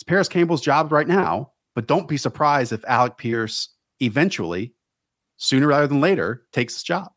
it's 0.00 0.08
Parris 0.08 0.28
Campbell's 0.28 0.62
job 0.62 0.92
right 0.92 1.06
now, 1.06 1.52
but 1.74 1.86
don't 1.86 2.08
be 2.08 2.16
surprised 2.16 2.72
if 2.72 2.82
Alec 2.86 3.18
Pierce 3.18 3.68
eventually 4.00 4.72
sooner 5.36 5.66
rather 5.66 5.86
than 5.86 6.00
later 6.00 6.46
takes 6.54 6.72
his 6.72 6.82
job. 6.82 7.12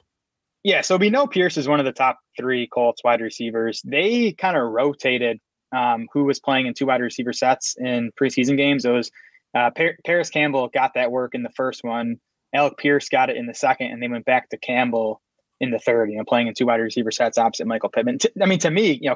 Yeah, 0.66 0.82
so 0.82 0.98
we 0.98 1.10
know 1.10 1.26
Pierce 1.26 1.56
is 1.56 1.66
one 1.66 1.80
of 1.80 1.86
the 1.86 1.94
top 1.94 2.20
three 2.38 2.68
Colts 2.68 3.02
wide 3.02 3.22
receivers. 3.22 3.82
They 3.86 4.34
kind 4.34 4.58
of 4.58 4.64
rotated 4.64 5.40
um, 5.74 6.08
who 6.12 6.26
was 6.26 6.42
playing 6.42 6.68
in 6.68 6.74
two 6.74 6.88
wide 6.88 7.00
receiver 7.00 7.32
sets 7.32 7.74
in 7.80 8.12
preseason 8.22 8.58
games. 8.58 8.84
It 8.84 8.92
was 8.92 9.10
uh, 9.56 9.72
Par- 9.72 9.96
Parris 10.06 10.30
Campbell 10.30 10.68
got 10.68 10.94
that 10.96 11.10
work 11.10 11.36
in 11.36 11.44
the 11.44 11.52
first 11.56 11.86
one. 11.86 12.18
Alec 12.54 12.78
Pierce 12.78 13.08
got 13.08 13.30
it 13.30 13.38
in 13.38 13.48
the 13.48 13.54
second, 13.54 13.92
and 13.92 14.04
they 14.04 14.10
went 14.10 14.26
back 14.26 14.50
to 14.50 14.58
Campbell 14.58 15.22
in 15.62 15.72
the 15.72 15.80
third. 15.80 16.12
You 16.12 16.18
know, 16.18 16.26
playing 16.26 16.48
in 16.48 16.54
two 16.54 16.66
wide 16.66 16.82
receiver 16.82 17.12
sets 17.12 17.38
opposite 17.38 17.66
Michael 17.66 17.90
Pittman. 17.90 18.20
T- 18.20 18.30
I 18.42 18.46
mean, 18.46 18.60
to 18.60 18.72
me, 18.72 19.00
you 19.02 19.10
know, 19.10 19.16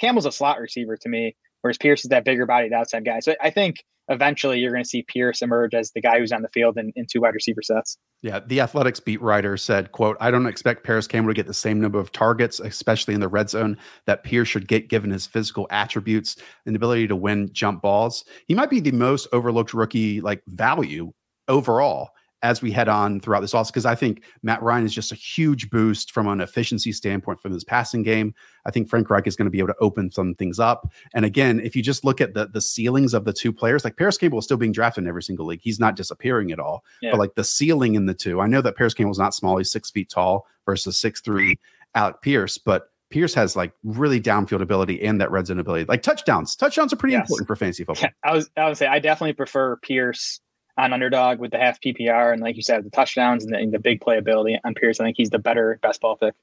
Campbell's 0.00 0.24
a 0.24 0.32
slot 0.32 0.58
receiver 0.58 0.96
to 0.96 1.08
me, 1.10 1.36
whereas 1.64 1.78
Pierce 1.78 2.04
is 2.04 2.10
that 2.10 2.26
bigger 2.26 2.44
bodied 2.44 2.74
outside 2.74 3.06
guy. 3.06 3.20
So 3.20 3.34
I 3.40 3.48
think 3.48 3.82
eventually 4.08 4.58
you're 4.58 4.70
going 4.70 4.84
to 4.84 4.88
see 4.88 5.02
Pierce 5.02 5.40
emerge 5.40 5.72
as 5.72 5.92
the 5.92 6.02
guy 6.02 6.18
who's 6.18 6.30
on 6.30 6.42
the 6.42 6.50
field 6.50 6.76
in, 6.76 6.92
in 6.94 7.06
two 7.10 7.22
wide 7.22 7.32
receiver 7.32 7.62
sets. 7.62 7.96
Yeah, 8.20 8.40
the 8.46 8.60
Athletic's 8.60 9.00
beat 9.00 9.22
writer 9.22 9.56
said, 9.56 9.90
"quote 9.92 10.18
I 10.20 10.30
don't 10.30 10.44
expect 10.44 10.84
Parris 10.84 11.06
Campbell 11.06 11.30
to 11.30 11.34
get 11.34 11.46
the 11.46 11.54
same 11.54 11.80
number 11.80 11.98
of 11.98 12.12
targets, 12.12 12.60
especially 12.60 13.14
in 13.14 13.20
the 13.20 13.28
red 13.28 13.48
zone, 13.48 13.78
that 14.04 14.24
Pierce 14.24 14.48
should 14.48 14.68
get 14.68 14.90
given 14.90 15.10
his 15.10 15.26
physical 15.26 15.66
attributes 15.70 16.36
and 16.66 16.76
ability 16.76 17.08
to 17.08 17.16
win 17.16 17.48
jump 17.54 17.80
balls. 17.80 18.26
He 18.46 18.54
might 18.54 18.68
be 18.68 18.80
the 18.80 18.92
most 18.92 19.26
overlooked 19.32 19.72
rookie 19.72 20.20
like 20.20 20.42
value 20.46 21.12
overall." 21.48 22.10
As 22.44 22.60
we 22.60 22.70
head 22.70 22.88
on 22.88 23.20
throughout 23.20 23.40
this 23.40 23.54
also 23.54 23.70
because 23.70 23.86
I 23.86 23.94
think 23.94 24.22
Matt 24.42 24.62
Ryan 24.62 24.84
is 24.84 24.94
just 24.94 25.10
a 25.12 25.14
huge 25.14 25.70
boost 25.70 26.12
from 26.12 26.28
an 26.28 26.42
efficiency 26.42 26.92
standpoint 26.92 27.40
from 27.40 27.52
his 27.52 27.64
passing 27.64 28.02
game. 28.02 28.34
I 28.66 28.70
think 28.70 28.88
Frank 28.88 29.08
Reich 29.08 29.26
is 29.26 29.34
going 29.34 29.46
to 29.46 29.50
be 29.50 29.58
able 29.58 29.68
to 29.68 29.76
open 29.80 30.10
some 30.10 30.34
things 30.34 30.58
up. 30.60 30.92
And 31.14 31.24
again, 31.24 31.58
if 31.60 31.74
you 31.74 31.82
just 31.82 32.04
look 32.04 32.20
at 32.20 32.34
the 32.34 32.46
the 32.46 32.60
ceilings 32.60 33.14
of 33.14 33.24
the 33.24 33.32
two 33.32 33.50
players, 33.50 33.82
like 33.82 33.96
Parris 33.96 34.18
Campbell 34.18 34.40
is 34.40 34.44
still 34.44 34.58
being 34.58 34.72
drafted 34.72 35.04
in 35.04 35.08
every 35.08 35.22
single 35.22 35.46
league. 35.46 35.60
He's 35.62 35.80
not 35.80 35.96
disappearing 35.96 36.52
at 36.52 36.60
all. 36.60 36.84
Yeah. 37.00 37.12
But 37.12 37.20
like 37.20 37.34
the 37.34 37.44
ceiling 37.44 37.94
in 37.94 38.04
the 38.04 38.14
two, 38.14 38.40
I 38.42 38.46
know 38.46 38.60
that 38.60 38.76
Parris 38.76 38.92
Campbell's 38.92 39.18
not 39.18 39.34
small. 39.34 39.56
He's 39.56 39.72
six 39.72 39.90
feet 39.90 40.10
tall 40.10 40.46
versus 40.66 40.98
six 40.98 41.22
three 41.22 41.58
Alec 41.94 42.20
Pierce, 42.20 42.58
but 42.58 42.90
Pierce 43.10 43.34
has 43.34 43.54
like 43.54 43.72
really 43.84 44.20
downfield 44.20 44.60
ability 44.60 45.00
and 45.02 45.20
that 45.20 45.30
red 45.30 45.46
zone 45.46 45.60
ability. 45.60 45.84
Like 45.84 46.02
touchdowns, 46.02 46.56
touchdowns 46.56 46.92
are 46.92 46.96
pretty 46.96 47.12
yes. 47.12 47.22
important 47.22 47.46
for 47.46 47.56
fantasy 47.56 47.84
football. 47.84 48.10
I 48.24 48.32
was 48.32 48.50
I 48.56 48.66
would 48.66 48.76
say 48.76 48.86
I 48.86 48.98
definitely 48.98 49.34
prefer 49.34 49.76
Pierce 49.76 50.40
on 50.76 50.92
underdog 50.92 51.38
with 51.38 51.52
the 51.52 51.58
half 51.58 51.80
PPR 51.80 52.32
and 52.32 52.42
like 52.42 52.56
you 52.56 52.62
said, 52.62 52.84
the 52.84 52.90
touchdowns 52.90 53.44
and 53.44 53.54
the, 53.54 53.58
and 53.58 53.72
the 53.72 53.78
big 53.78 54.00
playability 54.00 54.58
on 54.64 54.74
Pierce. 54.74 55.00
I 55.00 55.04
think 55.04 55.16
he's 55.16 55.30
the 55.30 55.38
better 55.38 55.78
best 55.82 56.00
ball 56.00 56.16
pick. 56.16 56.34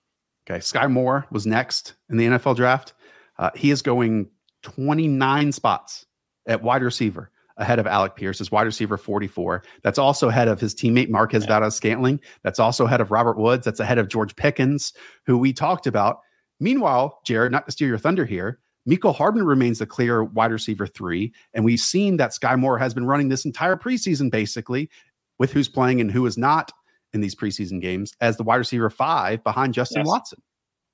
Okay, 0.49 0.59
Skyy 0.59 0.89
Moore 0.89 1.25
was 1.31 1.45
next 1.45 1.95
in 2.09 2.17
the 2.17 2.25
NFL 2.25 2.55
draft. 2.55 2.93
Uh, 3.37 3.51
he 3.55 3.71
is 3.71 3.81
going 3.81 4.29
29 4.63 5.51
spots 5.51 6.05
at 6.47 6.63
wide 6.63 6.83
receiver 6.83 7.31
ahead 7.57 7.79
of 7.79 7.85
Alec 7.85 8.15
Pierce, 8.15 8.39
his 8.39 8.51
wide 8.51 8.63
receiver 8.65 8.97
44. 8.97 9.63
That's 9.83 9.99
also 9.99 10.29
ahead 10.29 10.47
of 10.47 10.59
his 10.59 10.73
teammate 10.73 11.09
Marquez 11.09 11.43
yeah. 11.43 11.59
Valdes-Scantling. 11.59 12.19
That's 12.43 12.59
also 12.59 12.85
ahead 12.85 13.01
of 13.01 13.11
Robert 13.11 13.37
Woods. 13.37 13.65
That's 13.65 13.79
ahead 13.79 13.99
of 13.99 14.07
George 14.07 14.35
Pickens, 14.35 14.93
who 15.25 15.37
we 15.37 15.53
talked 15.53 15.85
about. 15.85 16.21
Meanwhile, 16.59 17.19
Jared, 17.25 17.51
not 17.51 17.65
to 17.65 17.71
steal 17.71 17.87
your 17.87 17.97
thunder 17.97 18.25
here, 18.25 18.59
Mecole 18.89 19.15
Hardman 19.15 19.45
remains 19.45 19.79
the 19.79 19.85
clear 19.85 20.23
wide 20.23 20.51
receiver 20.51 20.87
three. 20.87 21.33
And 21.53 21.63
we've 21.63 21.79
seen 21.79 22.17
that 22.17 22.31
Skyy 22.31 22.57
Moore 22.57 22.77
has 22.77 22.93
been 22.93 23.05
running 23.05 23.29
this 23.29 23.45
entire 23.45 23.75
preseason 23.75 24.31
basically 24.31 24.89
with 25.37 25.51
who's 25.51 25.69
playing 25.69 26.01
and 26.01 26.11
who 26.11 26.25
is 26.25 26.37
not 26.37 26.71
in 27.13 27.21
these 27.21 27.35
preseason 27.35 27.81
games 27.81 28.13
as 28.21 28.37
the 28.37 28.43
wide 28.43 28.57
receiver 28.57 28.89
five 28.89 29.43
behind 29.43 29.73
Justin 29.73 29.99
yes. 29.99 30.07
Watson. 30.07 30.41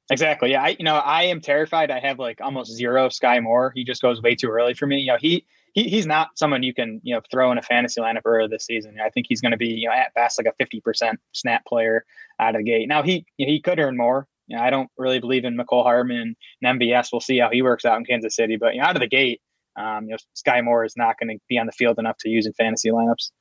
Exactly. 0.09 0.51
Yeah. 0.51 0.63
I, 0.63 0.75
you 0.79 0.85
know, 0.85 0.95
I 0.95 1.23
am 1.23 1.41
terrified. 1.41 1.91
I 1.91 1.99
have 1.99 2.17
like 2.17 2.39
almost 2.41 2.71
zero 2.71 3.09
Skyy 3.09 3.43
Moore. 3.43 3.71
He 3.75 3.83
just 3.83 4.01
goes 4.01 4.21
way 4.21 4.35
too 4.35 4.49
early 4.49 4.73
for 4.73 4.87
me. 4.87 4.99
You 4.99 5.07
know, 5.07 5.17
he, 5.19 5.45
he 5.73 5.83
he's 5.83 6.05
not 6.05 6.29
someone 6.35 6.63
you 6.63 6.73
can, 6.73 7.01
you 7.03 7.13
know, 7.13 7.21
throw 7.29 7.51
in 7.51 7.57
a 7.57 7.61
fantasy 7.61 7.99
lineup 7.99 8.21
early 8.23 8.47
this 8.47 8.65
season. 8.65 8.95
I 9.03 9.09
think 9.09 9.27
he's 9.27 9.41
going 9.41 9.51
to 9.51 9.57
be, 9.57 9.67
you 9.67 9.89
know, 9.89 9.93
at 9.93 10.13
best 10.13 10.39
like 10.39 10.47
a 10.47 10.63
50% 10.63 11.15
snap 11.33 11.65
player 11.65 12.05
out 12.39 12.55
of 12.55 12.59
the 12.59 12.63
gate. 12.63 12.87
Now 12.87 13.03
he, 13.03 13.25
he 13.35 13.59
could 13.59 13.79
earn 13.79 13.97
more 13.97 14.27
you 14.47 14.55
know, 14.55 14.63
I 14.63 14.69
don't 14.69 14.89
really 14.97 15.19
believe 15.19 15.45
in 15.45 15.57
Mecole 15.57 15.83
Hardman 15.83 16.35
and 16.61 16.79
MVS. 16.79 17.09
We'll 17.11 17.21
see 17.21 17.37
how 17.37 17.49
he 17.51 17.61
works 17.61 17.85
out 17.85 17.97
in 17.97 18.05
Kansas 18.05 18.35
City. 18.35 18.57
But 18.57 18.75
you 18.75 18.81
know, 18.81 18.87
out 18.87 18.95
of 18.95 19.01
the 19.01 19.07
gate, 19.07 19.41
um, 19.77 20.05
you 20.05 20.11
know, 20.11 20.17
Skyy 20.35 20.63
Moore 20.63 20.85
is 20.85 20.95
not 20.97 21.15
going 21.19 21.37
to 21.37 21.43
be 21.47 21.59
on 21.59 21.65
the 21.65 21.71
field 21.71 21.99
enough 21.99 22.17
to 22.19 22.29
use 22.29 22.45
in 22.45 22.53
fantasy 22.53 22.89
lineups. 22.89 23.31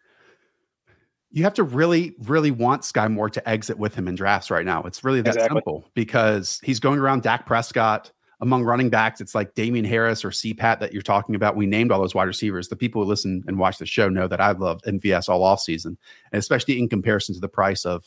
You 1.31 1.45
have 1.45 1.55
to 1.55 1.65
really, 1.65 2.15
really 2.25 2.51
want 2.51 2.83
Skyy 2.83 3.11
Moore 3.11 3.31
to 3.31 3.49
exit 3.49 3.79
with 3.79 3.95
him 3.95 4.09
in 4.09 4.15
drafts 4.15 4.51
right 4.51 4.65
now. 4.65 4.83
It's 4.83 5.05
really 5.05 5.21
that 5.23 5.35
exactly. 5.35 5.57
simple 5.57 5.91
because 5.95 6.61
he's 6.63 6.81
going 6.81 6.99
around 6.99 7.23
Dak 7.23 7.47
Prescott 7.47 8.13
among 8.41 8.65
running 8.65 8.91
backs. 8.91 9.21
It's 9.21 9.35
like 9.35 9.55
Damien 9.55 9.85
Harris 9.85 10.25
or 10.25 10.31
CPAT 10.31 10.81
that 10.81 10.93
you're 10.93 11.03
talking 11.03 11.35
about. 11.35 11.57
We 11.57 11.67
named 11.67 11.91
all 11.91 12.01
those 12.01 12.15
wide 12.15 12.25
receivers. 12.25 12.69
The 12.69 12.77
people 12.77 13.03
who 13.03 13.09
listen 13.09 13.45
and 13.47 13.59
watch 13.59 13.79
the 13.79 13.87
show 13.87 14.09
know 14.09 14.29
that 14.29 14.41
I've 14.41 14.61
loved 14.61 14.85
MVS 14.85 15.29
all 15.29 15.43
off 15.43 15.61
season, 15.61 15.97
and 16.33 16.39
especially 16.39 16.79
in 16.79 16.89
comparison 16.89 17.35
to 17.35 17.41
the 17.41 17.49
price 17.49 17.85
of 17.85 18.05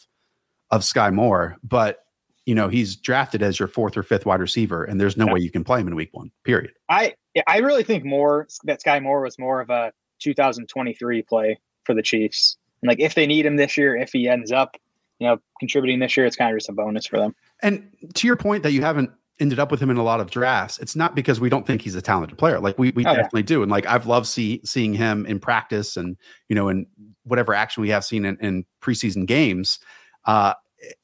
of 0.72 0.82
Skyy 0.82 1.14
Moore. 1.14 1.58
But 1.64 2.00
you 2.46 2.56
know 2.56 2.68
he's 2.68 2.96
drafted 2.96 3.42
as 3.44 3.60
your 3.60 3.68
fourth 3.68 3.98
or 3.98 4.04
fifth 4.04 4.26
wide 4.26 4.40
receiver, 4.40 4.84
and 4.84 5.00
there's 5.00 5.18
no 5.18 5.26
yeah. 5.26 5.34
way 5.34 5.40
you 5.40 5.52
can 5.52 5.64
play 5.64 5.80
him 5.80 5.88
in 5.88 5.96
week 5.96 6.10
one. 6.14 6.32
Period. 6.44 6.72
I 6.90 7.14
I 7.48 7.58
really 7.60 7.84
think 7.84 8.04
more 8.04 8.48
that 8.64 8.82
Skyy 8.84 9.02
Moore 9.02 9.22
was 9.22 9.38
more 9.38 9.62
of 9.62 9.70
a 9.70 9.92
2023 10.20 11.22
play 11.24 11.60
for 11.84 11.94
the 11.94 12.02
Chiefs. 12.02 12.58
And 12.82 12.88
like 12.88 13.00
if 13.00 13.16
they 13.16 13.28
need 13.28 13.46
him 13.46 13.56
this 13.56 13.78
year, 13.78 13.96
if 13.96 14.12
he 14.12 14.28
ends 14.28 14.52
up, 14.52 14.78
you 15.20 15.28
know, 15.28 15.38
contributing 15.60 16.00
this 16.00 16.16
year, 16.16 16.26
it's 16.26 16.36
kind 16.36 16.52
of 16.52 16.58
just 16.58 16.70
a 16.70 16.74
bonus 16.74 17.06
for 17.06 17.18
them. 17.18 17.36
And 17.62 17.90
to 18.16 18.28
your 18.28 18.36
point 18.36 18.64
that 18.64 18.72
you 18.72 18.82
haven't 18.82 19.12
ended 19.40 19.60
up 19.60 19.72
with 19.72 19.82
him 19.82 19.90
in 19.90 19.98
a 19.98 20.04
lot 20.04 20.20
of 20.20 20.30
drafts, 20.30 20.80
it's 20.80 20.96
not 20.96 21.16
because 21.16 21.40
we 21.40 21.50
don't 21.50 21.66
think 21.66 21.82
he's 21.82 21.96
a 21.96 22.02
talented 22.02 22.38
player. 22.38 22.60
Like 22.60 22.78
we 22.78 22.92
we 22.92 23.06
oh, 23.06 23.16
definitely 23.16 23.42
yeah. 23.42 23.48
do. 23.48 23.64
And 23.64 23.72
like 23.72 23.86
I've 23.86 24.06
loved 24.06 24.28
see, 24.28 24.62
seeing 24.64 24.94
him 24.94 25.26
in 25.26 25.40
practice 25.40 25.98
and 25.98 26.18
you 26.48 26.56
know 26.56 26.70
in 26.70 26.86
whatever 27.24 27.54
action 27.54 27.82
we 27.82 27.90
have 27.90 28.06
seen 28.06 28.26
in, 28.26 28.38
in 28.40 28.66
preseason 28.82 29.26
games. 29.26 29.80
Uh, 30.26 30.54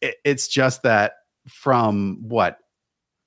it, 0.01 0.15
it's 0.23 0.47
just 0.47 0.83
that 0.83 1.13
from 1.47 2.17
what 2.21 2.59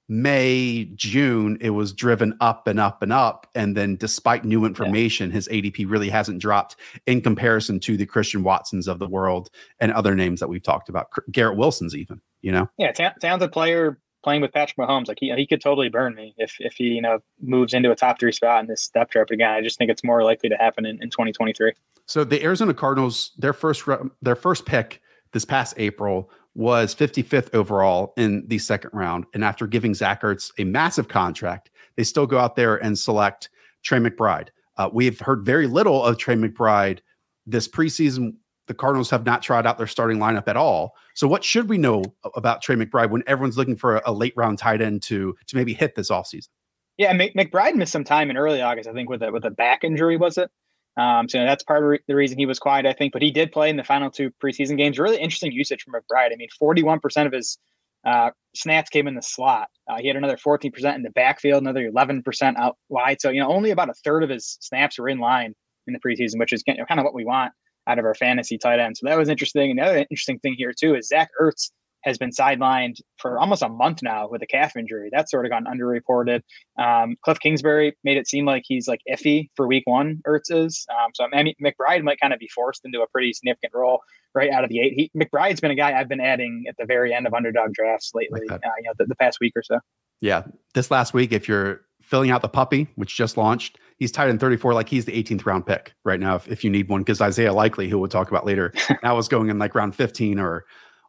May, 0.09 0.87
June, 0.95 1.59
it 1.61 1.71
was 1.71 1.93
driven 1.93 2.37
up 2.41 2.67
and 2.67 2.81
up 2.81 3.03
and 3.03 3.13
up. 3.13 3.47
And 3.55 3.77
then, 3.77 3.97
despite 3.97 4.45
new 4.45 4.65
information, 4.65 5.29
yeah. 5.29 5.35
his 5.35 5.49
ADP 5.49 5.89
really 5.89 6.09
hasn't 6.09 6.41
dropped 6.41 6.77
in 7.07 7.21
comparison 7.21 7.79
to 7.81 7.97
the 7.97 8.07
Christian 8.07 8.43
Watsons 8.43 8.89
of 8.89 8.99
the 8.99 9.09
world 9.09 9.51
and 9.81 9.93
other 9.93 10.15
names 10.15 10.41
that 10.41 10.49
we've 10.49 10.63
talked 10.63 10.89
about. 10.89 11.09
Garrett 11.31 11.59
Wilson's 11.59 11.95
even, 11.95 12.23
you 12.41 12.53
know? 12.53 12.71
Yeah, 12.79 12.93
t- 12.93 13.07
talented 13.21 13.53
player 13.53 13.99
playing 14.25 14.41
with 14.41 14.53
Patrick 14.53 14.79
Mahomes. 14.79 15.09
Like 15.09 15.19
he, 15.21 15.33
he 15.35 15.47
could 15.47 15.61
totally 15.61 15.91
burn 15.91 16.15
me 16.15 16.35
if, 16.39 16.57
if 16.59 16.75
he, 16.75 16.85
you 16.85 17.03
know, 17.03 17.19
moves 17.43 17.75
into 17.75 17.91
a 17.91 17.95
top 17.95 18.19
three 18.19 18.33
spot 18.33 18.61
in 18.61 18.67
this 18.67 18.89
depth 18.89 19.13
chart 19.13 19.31
again. 19.31 19.51
I 19.51 19.61
just 19.61 19.77
think 19.77 19.91
it's 19.91 20.03
more 20.03 20.25
likely 20.25 20.49
to 20.49 20.57
happen 20.57 20.87
in, 20.87 21.03
in 21.03 21.11
2023. 21.11 21.75
So 22.07 22.25
the 22.25 22.43
Arizona 22.43 22.73
Cardinals, 22.73 23.33
their 23.37 23.53
first, 23.53 23.85
their 24.23 24.37
first 24.37 24.65
pick 24.65 25.03
this 25.33 25.45
past 25.45 25.75
April 25.77 26.31
was 26.55 26.95
55th 26.95 27.55
overall 27.55 28.13
in 28.17 28.45
the 28.49 28.59
second 28.59 28.91
round. 28.93 29.27
And 29.35 29.45
after 29.45 29.67
giving 29.67 29.95
Zach 29.95 30.23
Ertz 30.23 30.51
a 30.59 30.65
massive 30.65 31.09
contract, 31.09 31.71
they 31.97 32.05
still 32.05 32.27
go 32.27 32.39
out 32.39 32.57
there 32.57 32.77
and 32.77 32.99
select 32.99 33.49
Trey 33.85 33.99
McBride. 33.99 34.49
Uh, 34.77 34.89
we've 34.93 35.21
heard 35.21 35.45
very 35.45 35.67
little 35.67 36.05
of 36.05 36.19
Trey 36.19 36.35
McBride 36.35 37.01
this 37.47 37.69
preseason. 37.69 38.35
The 38.67 38.75
Cardinals 38.75 39.11
have 39.11 39.25
not 39.25 39.43
tried 39.43 39.67
out 39.67 39.79
their 39.79 39.87
starting 39.87 40.19
lineup 40.19 40.47
at 40.47 40.57
all. 40.57 40.95
So, 41.15 41.27
what 41.27 41.43
should 41.43 41.69
we 41.69 41.79
know 41.79 42.03
about 42.37 42.63
Trey 42.63 42.77
McBride 42.77 43.11
when 43.11 43.23
everyone's 43.27 43.57
looking 43.57 43.77
for 43.77 43.97
a, 43.97 44.03
a 44.07 44.13
late 44.13 44.35
round 44.37 44.59
tight 44.59 44.83
end 44.83 45.03
to 45.05 45.35
to 45.47 45.57
maybe 45.57 45.75
hit 45.75 45.95
this 45.95 46.11
offseason? 46.11 46.49
Yeah, 46.97 47.17
McBride 47.17 47.77
missed 47.77 47.93
some 47.93 48.05
time 48.05 48.29
in 48.31 48.37
early 48.37 48.61
August, 48.61 48.89
I 48.89 48.93
think, 48.93 49.09
with 49.09 49.23
a 49.23 49.33
with 49.33 49.45
a 49.45 49.51
back 49.51 49.85
injury, 49.85 50.17
was 50.17 50.37
it? 50.37 50.51
Um, 50.99 51.29
so 51.29 51.39
that's 51.39 51.63
part 51.63 51.95
of 51.95 52.01
the 52.09 52.15
reason 52.15 52.39
he 52.39 52.47
was 52.47 52.59
quiet, 52.59 52.85
I 52.85 52.93
think. 52.93 53.13
But 53.13 53.23
he 53.23 53.31
did 53.31 53.53
play 53.53 53.71
in 53.71 53.77
the 53.77 53.85
final 53.85 54.11
two 54.11 54.31
preseason 54.43 54.77
games. 54.77 54.99
Really 54.99 55.19
interesting 55.19 55.53
usage 55.53 55.83
from 55.83 55.95
McBride. 55.95 56.33
I 56.33 56.37
mean, 56.37 56.49
41% 56.61 57.27
of 57.27 57.33
his 57.33 57.57
uh, 58.05 58.31
snaps 58.55 58.91
came 58.91 59.07
in 59.07 59.15
the 59.15 59.23
slot. 59.23 59.69
Uh, 59.89 59.99
he 59.99 60.09
had 60.09 60.17
another 60.17 60.37
14% 60.37 60.95
in 60.95 61.03
the 61.03 61.11
backfield, 61.11 61.63
another 61.63 61.89
11% 61.89 62.57
out 62.57 62.77
wide. 62.89 63.21
So, 63.21 63.31
you 63.31 63.41
know, 63.41 63.49
only 63.49 63.71
about 63.71 63.89
a 63.89 63.95
third 64.05 64.25
of 64.25 64.31
his 64.31 64.59
snaps 64.61 64.99
were 64.99 65.09
in 65.09 65.19
line 65.19 65.55
in 65.87 65.95
the 65.95 66.01
preseason, 66.01 66.39
which 66.39 66.53
is 66.53 66.63
kind 66.65 66.81
of 66.81 67.05
what 67.05 67.15
we 67.15 67.25
want 67.25 67.53
out 67.87 67.99
of 67.99 68.05
our 68.05 68.15
fantasy 68.15 68.59
tight 68.59 68.81
end. 68.81 68.97
So 68.97 69.07
that 69.09 69.17
was 69.17 69.29
interesting. 69.29 69.71
And 69.71 69.79
the 69.79 69.85
other 69.85 69.99
interesting 70.11 70.39
thing 70.41 70.55
here, 70.59 70.73
too, 70.79 70.95
is 70.95 71.09
Zach 71.09 71.31
Ertz 71.41 71.71
has 72.05 72.19
been 72.19 72.31
sidelined 72.31 73.01
for 73.19 73.39
almost 73.39 73.63
a 73.63 73.69
month 73.69 74.03
now 74.03 74.29
with 74.29 74.43
a 74.43 74.47
calf 74.47 74.77
injury. 74.77 75.11
That's 75.13 75.31
sort 75.31 75.45
of 75.47 75.51
gone 75.51 75.65
underreported. 75.65 76.43
Um, 76.79 77.17
Cliff 77.25 77.39
Kingsbury 77.41 77.97
made 78.05 78.17
it 78.17 78.29
seem 78.29 78.45
like 78.45 78.63
he's 78.67 78.87
like 78.87 79.01
iffy 79.11 79.49
for 79.57 79.67
week 79.67 79.83
one, 79.87 80.21
Ertz 80.27 80.51
is. 80.51 80.87
Um, 80.91 81.11
so 81.15 81.27
I 81.33 81.43
mean, 81.43 81.55
McBride 81.63 82.03
might 82.03 82.21
kind 82.21 82.33
of 82.33 82.39
be 82.39 82.49
forced 82.49 82.83
into 82.85 83.01
a 83.01 83.09
pretty 83.09 83.33
significant 83.33 83.73
role 83.75 84.01
right 84.35 84.51
out 84.51 84.65
of 84.65 84.71
the 84.71 84.81
eight. 84.81 84.93
He, 84.95 85.11
McBride's 85.17 85.61
been 85.61 85.71
a 85.71 85.77
guy 85.77 85.99
I've 85.99 86.09
been 86.09 86.21
adding 86.21 86.65
at 86.69 86.77
the 86.79 86.87
very 86.87 87.13
end 87.13 87.27
of 87.27 87.35
underdog 87.35 87.73
drafts 87.73 88.13
lately, 88.15 88.43
uh, 88.51 88.59
you 88.79 88.85
know, 88.85 88.93
the, 88.99 89.07
the 89.07 89.17
past 89.17 89.39
week 89.41 89.53
or 89.57 89.63
so. 89.63 89.81
Yeah. 90.21 90.45
This 90.75 90.91
last 90.91 91.15
week, 91.15 91.33
if 91.33 91.49
you're 91.49 91.83
filling 92.03 92.31
out 92.31 92.43
the 92.43 92.49
puppy, 92.49 92.89
which 92.97 93.17
just 93.17 93.37
launched, 93.37 93.79
he's 93.99 94.13
tied 94.13 94.31
in 94.31 94.39
34 94.39 94.75
like 94.75 94.89
he's 94.89 95.05
the 95.05 95.23
18th 95.23 95.45
round 95.45 95.67
pick 95.67 95.95
right 96.05 96.21
now 96.21 96.37
if, 96.37 96.49
if 96.49 96.65
you 96.65 96.71
need 96.71 96.89
one 96.89 97.03
because 97.03 97.21
isaiah 97.21 97.53
likely 97.53 97.89
who 97.89 97.99
we'll 97.99 98.09
talk 98.09 98.31
about 98.31 98.47
later 98.47 98.73
now 99.03 99.19
is 99.19 99.29
going 99.29 99.51
in 99.51 99.59
like 99.59 99.75
round 99.75 99.95
15 99.95 100.39
or 100.39 100.65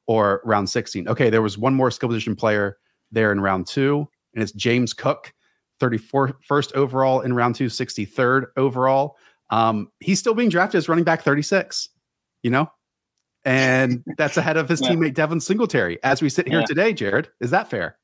or 0.09 0.41
round 0.43 0.67
16. 0.67 1.07
Okay, 1.07 1.29
there 1.29 1.43
was 1.43 1.55
one 1.55 1.75
more 1.75 1.91
skill 1.91 2.09
position 2.09 2.35
player 2.35 2.79
there 3.11 3.31
in 3.31 3.39
round 3.39 3.67
two, 3.67 4.07
and 4.33 4.41
it's 4.41 4.51
James 4.51 4.91
Cook, 4.91 5.31
34th 5.79 6.33
first 6.41 6.73
overall 6.73 7.21
in 7.21 7.35
round 7.35 7.53
two, 7.53 7.67
63rd 7.67 8.47
overall. 8.57 9.17
Um, 9.51 9.91
he's 9.99 10.17
still 10.17 10.33
being 10.33 10.49
drafted 10.49 10.79
as 10.79 10.89
running 10.89 11.03
back 11.03 11.21
36, 11.21 11.89
you 12.41 12.49
know? 12.49 12.71
And 13.45 14.03
that's 14.17 14.35
ahead 14.35 14.57
of 14.57 14.67
his 14.67 14.81
yeah. 14.81 14.89
teammate 14.89 15.13
Devin 15.13 15.41
Singletary 15.41 15.99
as 16.03 16.23
we 16.23 16.29
sit 16.29 16.47
here 16.47 16.61
yeah. 16.61 16.65
today, 16.65 16.91
Jared. 16.91 17.29
Is 17.39 17.51
that 17.51 17.69
fair? 17.69 17.95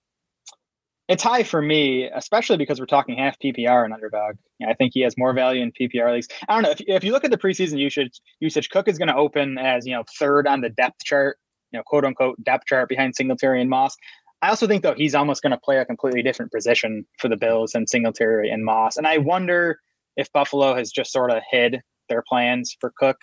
It's 1.08 1.24
high 1.24 1.41
for 1.41 1.62
me, 1.62 2.08
especially 2.13 2.58
because 2.58 2.80
we're 2.80 2.86
talking 2.86 3.18
half 3.18 3.36
PPR 3.39 3.84
and 3.84 3.94
underdog. 3.96 4.36
I 4.68 4.76
think 4.76 4.91
he 4.94 5.02
has 5.02 5.18
more 5.18 5.34
value 5.34 5.63
in 5.63 5.72
PPR 5.72 6.13
leagues. 6.13 6.28
I 6.48 6.54
don't 6.54 6.63
know 6.63 6.72
if, 6.72 6.82
if 6.86 7.04
you 7.04 7.12
look 7.12 7.24
at 7.24 7.32
the 7.32 7.38
preseason 7.38 7.80
usage. 7.80 8.22
Usage 8.41 8.70
Cook 8.70 8.88
is 8.88 9.00
going 9.00 9.08
to 9.08 9.15
open 9.15 9.58
as 9.58 9.88
you 9.88 9.94
know 9.94 10.04
third 10.20 10.48
on 10.48 10.62
the 10.62 10.70
depth 10.70 11.04
chart 11.04 11.38
know, 11.75 11.83
quote 11.83 12.05
unquote 12.05 12.41
depth 12.43 12.65
chart 12.65 12.89
behind 12.89 13.15
Singletary 13.15 13.61
and 13.61 13.69
Moss. 13.69 13.95
I 14.41 14.49
also 14.49 14.67
think 14.67 14.83
though 14.83 14.93
he's 14.93 15.15
almost 15.15 15.41
going 15.41 15.51
to 15.51 15.57
play 15.57 15.77
a 15.77 15.85
completely 15.85 16.21
different 16.21 16.51
position 16.51 17.05
for 17.19 17.29
the 17.29 17.38
Bills 17.38 17.71
than 17.71 17.88
Singletary 17.88 18.49
and 18.49 18.63
Moss. 18.63 18.97
And 18.97 19.07
I 19.07 19.17
wonder 19.17 19.79
if 20.17 20.31
Buffalo 20.31 20.75
has 20.75 20.91
just 20.91 21.11
sort 21.11 21.31
of 21.31 21.41
hid 21.49 21.81
their 22.09 22.23
plans 22.27 22.75
for 22.79 22.93
Cook 22.97 23.17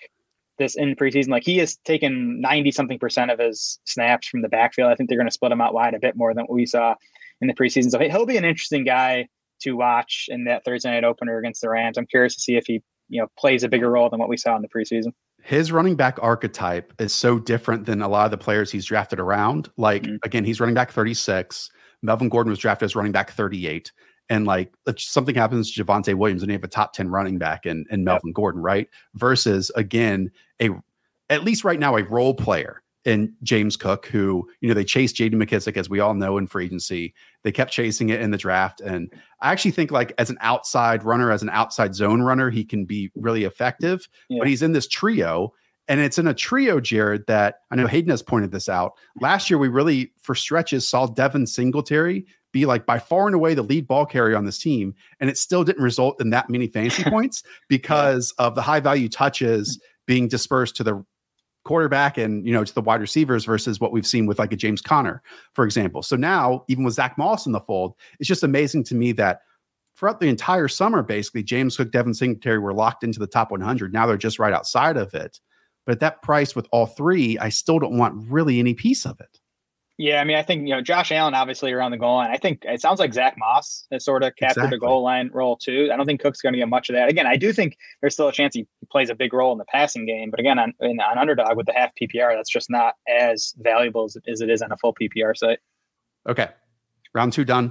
this 0.59 0.77
in 0.77 0.95
preseason. 0.95 1.29
Like 1.29 1.45
he 1.45 1.59
has 1.59 1.77
taken 1.85 2.41
90 2.41 2.71
something 2.73 2.99
percent 2.99 3.31
of 3.31 3.39
his 3.39 3.79
snaps 3.85 4.29
from 4.29 4.43
the 4.43 4.49
backfield. 4.49 4.91
I 4.91 4.95
think 4.95 5.09
they're 5.09 5.19
going 5.19 5.29
to 5.29 5.33
split 5.33 5.53
him 5.53 5.61
out 5.61 5.75
wide 5.75 5.95
a 5.95 5.99
bit 5.99 6.17
more 6.17 6.35
than 6.35 6.45
what 6.45 6.55
we 6.55 6.67
saw 6.67 6.95
in 7.41 7.49
the 7.49 7.55
preseason. 7.55 7.91
So 7.91 7.99
he'll 7.99 8.27
be 8.27 8.37
an 8.37 8.45
interesting 8.45 8.85
guy 8.85 9.29
to 9.61 9.73
watch 9.73 10.27
in 10.29 10.45
that 10.45 10.65
Thursday 10.65 10.91
night 10.91 11.05
opener 11.05 11.39
against 11.39 11.61
the 11.61 11.69
Rams. 11.69 11.97
I'm 11.97 12.07
curious 12.07 12.35
to 12.35 12.41
see 12.41 12.57
if 12.57 12.67
he, 12.67 12.83
you 13.09 13.21
know, 13.21 13.29
plays 13.39 13.63
a 13.63 13.69
bigger 13.69 13.91
role 13.91 14.11
than 14.11 14.19
what 14.19 14.29
we 14.29 14.37
saw 14.37 14.57
in 14.57 14.63
the 14.63 14.69
preseason 14.69 15.13
his 15.43 15.73
running 15.73 15.97
back 15.97 16.19
archetype 16.23 16.93
is 16.99 17.13
so 17.13 17.39
different 17.39 17.87
than 17.87 18.01
a 18.01 18.09
lot 18.09 18.25
of 18.25 18.31
the 18.31 18.39
players 18.39 18.71
he's 18.71 18.85
drafted 18.85 19.19
around. 19.19 19.69
Like 19.77 20.05
mm-hmm. 20.05 20.17
again, 20.23 20.45
he's 20.45 20.61
running 20.61 20.75
back 20.75 20.93
36. 20.93 21.71
Melvin 22.03 22.29
Gordon 22.29 22.51
was 22.51 22.59
drafted 22.59 22.87
as 22.87 22.97
running 22.97 23.13
back 23.13 23.33
38. 23.33 23.93
And 24.29 24.47
like 24.47 24.73
if 24.87 25.01
something 25.01 25.35
happens 25.35 25.73
to 25.73 25.85
Javonte 25.85 26.15
Williams 26.15 26.43
and 26.43 26.51
you 26.51 26.57
have 26.57 26.65
a 26.65 26.69
top 26.69 26.93
10 26.93 27.09
running 27.09 27.39
back 27.39 27.67
in, 27.67 27.85
in 27.91 28.05
Melvin 28.05 28.29
yep. 28.29 28.35
Gordon, 28.35 28.63
right? 28.63 28.89
Versus 29.15 29.71
again, 29.75 30.31
a 30.61 30.71
at 31.29 31.45
least 31.45 31.65
right 31.65 31.79
now, 31.79 31.97
a 31.97 32.05
role 32.05 32.35
player 32.35 32.82
and 33.05 33.33
James 33.43 33.77
Cook, 33.77 34.07
who, 34.07 34.49
you 34.61 34.69
know, 34.69 34.75
they 34.75 34.85
chased 34.85 35.17
JD 35.17 35.35
McKissic, 35.35 35.77
as 35.77 35.91
we 35.91 36.01
all 36.01 36.15
know 36.15 36.39
in 36.39 36.47
free 36.47 36.67
agency. 36.67 37.15
They 37.43 37.53
kept 37.53 37.73
chasing 37.73 38.11
it 38.11 38.21
in 38.21 38.31
the 38.31 38.39
draft. 38.39 38.81
And 38.81 39.13
I 39.41 39.51
actually 39.51 39.73
think, 39.73 39.91
like, 39.91 40.13
as 40.19 40.31
an 40.31 40.39
outside 40.41 41.03
runner, 41.03 41.33
as 41.33 41.43
an 41.43 41.51
outside 41.51 41.95
zone 41.95 42.23
runner, 42.23 42.51
he 42.51 42.65
can 42.65 42.85
be 42.85 43.11
really 43.17 43.45
effective. 43.45 44.07
Yeah. 44.29 44.39
But 44.41 44.49
he's 44.49 44.63
in 44.63 44.73
this 44.73 44.87
trio. 44.87 45.53
And 45.89 46.01
it's 46.01 46.19
in 46.19 46.29
a 46.29 46.35
trio, 46.35 46.81
Jared, 46.81 47.27
that 47.27 47.57
I 47.71 47.77
know 47.77 47.89
Hayden 47.89 48.11
has 48.11 48.23
pointed 48.23 48.53
this 48.53 48.69
out. 48.69 48.93
Last 49.21 49.51
year, 49.51 49.59
we 49.59 49.69
really, 49.69 50.13
for 50.23 50.35
stretches, 50.35 50.89
saw 50.89 51.07
Devin 51.07 51.47
Singletary 51.47 52.27
be 52.53 52.67
like 52.67 52.87
by 52.87 52.99
far 52.99 53.27
and 53.27 53.35
away 53.35 53.55
the 53.55 53.63
lead 53.63 53.89
ball 53.89 54.07
carrier 54.07 54.37
on 54.37 54.45
this 54.45 54.59
team. 54.59 54.95
And 55.19 55.29
it 55.29 55.39
still 55.39 55.65
didn't 55.65 55.83
result 55.83 56.21
in 56.21 56.31
that 56.31 56.49
many 56.51 56.69
fantasy 56.69 57.03
points 57.11 57.43
because 57.69 58.33
of 58.39 58.55
the 58.55 58.63
high 58.63 58.81
value 58.81 59.09
touches 59.09 59.81
being 60.07 60.29
dispersed 60.29 60.77
to 60.77 60.85
the 60.85 61.05
quarterback 61.65 62.19
and 62.19 62.47
you 62.47 62.53
know 62.53 62.65
to 62.65 62.75
the 62.75 62.81
wide 62.81 63.01
receivers 63.01 63.45
versus 63.45 63.81
what 63.81 63.93
we've 63.93 64.07
seen 64.07 64.27
with 64.27 64.39
like 64.39 64.53
a 64.53 64.57
James 64.57 64.81
Conner, 64.81 65.23
for 65.55 65.65
example. 65.65 66.03
So 66.03 66.17
now, 66.17 66.65
even 66.69 66.85
with 66.85 66.95
Zach 66.95 67.17
Moss 67.19 67.47
in 67.47 67.53
the 67.53 67.61
fold, 67.61 67.95
it's 68.19 68.29
just 68.29 68.43
amazing 68.43 68.85
to 68.85 68.95
me 68.95 69.13
that 69.13 69.41
throughout 69.97 70.21
the 70.21 70.29
entire 70.29 70.69
summer, 70.69 71.03
basically, 71.03 71.43
James 71.43 71.77
Cook, 71.77 71.93
Devin 71.93 72.15
Singletary 72.15 72.59
were 72.59 72.75
locked 72.75 73.05
into 73.05 73.19
the 73.19 73.27
top 73.27 73.51
100. 73.51 73.93
Now 73.93 74.07
they're 74.07 74.17
just 74.17 74.39
right 74.39 74.53
outside 74.53 74.97
of 74.97 75.15
it. 75.15 75.41
But 75.85 75.93
at 75.93 76.01
that 76.01 76.23
price 76.23 76.55
with 76.55 76.67
all 76.71 76.87
three, 76.87 77.39
I 77.39 77.49
still 77.49 77.79
don't 77.79 77.99
want 77.99 78.31
really 78.31 78.59
any 78.59 78.75
piece 78.75 79.05
of 79.05 79.21
it. 79.21 79.41
Yeah, 80.03 80.21
I 80.21 80.25
mean, 80.25 80.37
I 80.37 80.43
think 80.43 80.67
you 80.67 80.75
know 80.75 80.81
Josh 80.81 81.13
Allen 81.13 81.33
obviously 81.33 81.71
around 81.71 81.93
the 81.93 81.97
goal 81.97 82.17
line. 82.17 82.33
I 82.33 82.37
think 82.37 82.65
it 82.65 82.81
sounds 82.81 82.99
like 82.99 83.15
Zach 83.15 83.37
Moss 83.39 83.87
has 83.93 84.05
sort 84.05 84.25
of 84.25 84.35
captured 84.35 84.63
exactly. 84.63 84.77
the 84.77 84.81
goal 84.81 85.05
line 85.05 85.31
role 85.33 85.57
too. 85.57 85.91
I 85.93 85.97
don't 85.97 86.07
think 86.07 86.21
Cook's 86.21 86.41
going 86.41 86.55
to 86.55 86.59
get 86.59 86.69
much 86.69 86.91
of 86.91 86.97
that. 86.97 87.09
Again, 87.09 87.25
I 87.25 87.37
do 87.37 87.53
think 87.53 87.77
there's 88.01 88.15
still 88.15 88.27
a 88.27 88.33
chance 88.33 88.57
he 88.57 88.67
plays 88.91 89.11
a 89.11 89.15
big 89.15 89.33
role 89.33 89.53
in 89.53 89.59
the 89.59 89.65
passing 89.67 90.05
game, 90.05 90.33
but 90.33 90.41
again, 90.41 90.59
on, 90.59 90.75
in, 90.81 90.99
on 90.99 91.19
underdog 91.19 91.57
with 91.57 91.67
the 91.67 91.73
half 91.73 91.93
PPR, 91.95 92.35
that's 92.35 92.51
just 92.51 92.69
not 92.69 92.95
as 93.09 93.55
valuable 93.59 94.07
as, 94.07 94.17
as 94.27 94.41
it 94.41 94.51
is 94.51 94.61
on 94.61 94.73
a 94.73 94.77
full 94.79 94.93
PPR 94.93 95.37
site. 95.37 95.61
Okay, 96.29 96.49
round 97.15 97.33
two 97.33 97.45
done. 97.45 97.71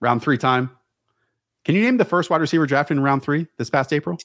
Round 0.00 0.22
three 0.22 0.38
time. 0.38 0.70
Can 1.66 1.74
you 1.74 1.82
name 1.82 1.98
the 1.98 2.06
first 2.06 2.30
wide 2.30 2.40
receiver 2.40 2.64
drafted 2.64 2.96
in 2.96 3.02
round 3.02 3.22
three 3.22 3.48
this 3.58 3.68
past 3.68 3.92
April? 3.92 4.16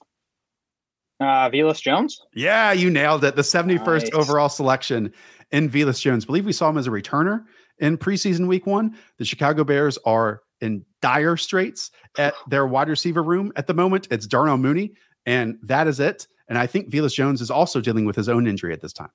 Uh, 1.19 1.49
Velus 1.49 1.82
Jones. 1.82 2.21
Yeah, 2.34 2.71
you 2.71 2.89
nailed 2.89 3.23
it. 3.23 3.36
The 3.36 3.41
71st 3.41 3.86
nice. 3.86 4.10
overall 4.13 4.49
selection 4.49 5.12
in 5.51 5.69
Velus 5.69 5.99
Jones. 5.99 6.25
I 6.25 6.27
believe 6.27 6.45
we 6.45 6.53
saw 6.53 6.69
him 6.69 6.77
as 6.77 6.88
a 6.88 6.91
returner 6.91 7.43
in 7.79 7.97
preseason 7.97 8.47
week 8.47 8.65
one. 8.65 8.95
The 9.17 9.25
Chicago 9.25 9.63
Bears 9.63 9.97
are 10.05 10.41
in 10.62 10.86
dire 11.01 11.38
straits 11.38 11.91
at 12.17 12.34
their 12.47 12.67
wide 12.67 12.89
receiver 12.89 13.23
room 13.23 13.51
at 13.55 13.67
the 13.67 13.73
moment. 13.73 14.08
It's 14.12 14.27
Darnell 14.27 14.58
Mooney, 14.58 14.93
and 15.25 15.58
that 15.63 15.88
is 15.88 15.99
it. 15.99 16.27
And 16.47 16.58
I 16.58 16.67
think 16.67 16.89
Velus 16.89 17.13
Jones 17.13 17.41
is 17.41 17.51
also 17.51 17.79
dealing 17.79 18.05
with 18.05 18.15
his 18.15 18.29
own 18.29 18.47
injury 18.47 18.73
at 18.73 18.82
this 18.82 18.93
time. 18.93 19.12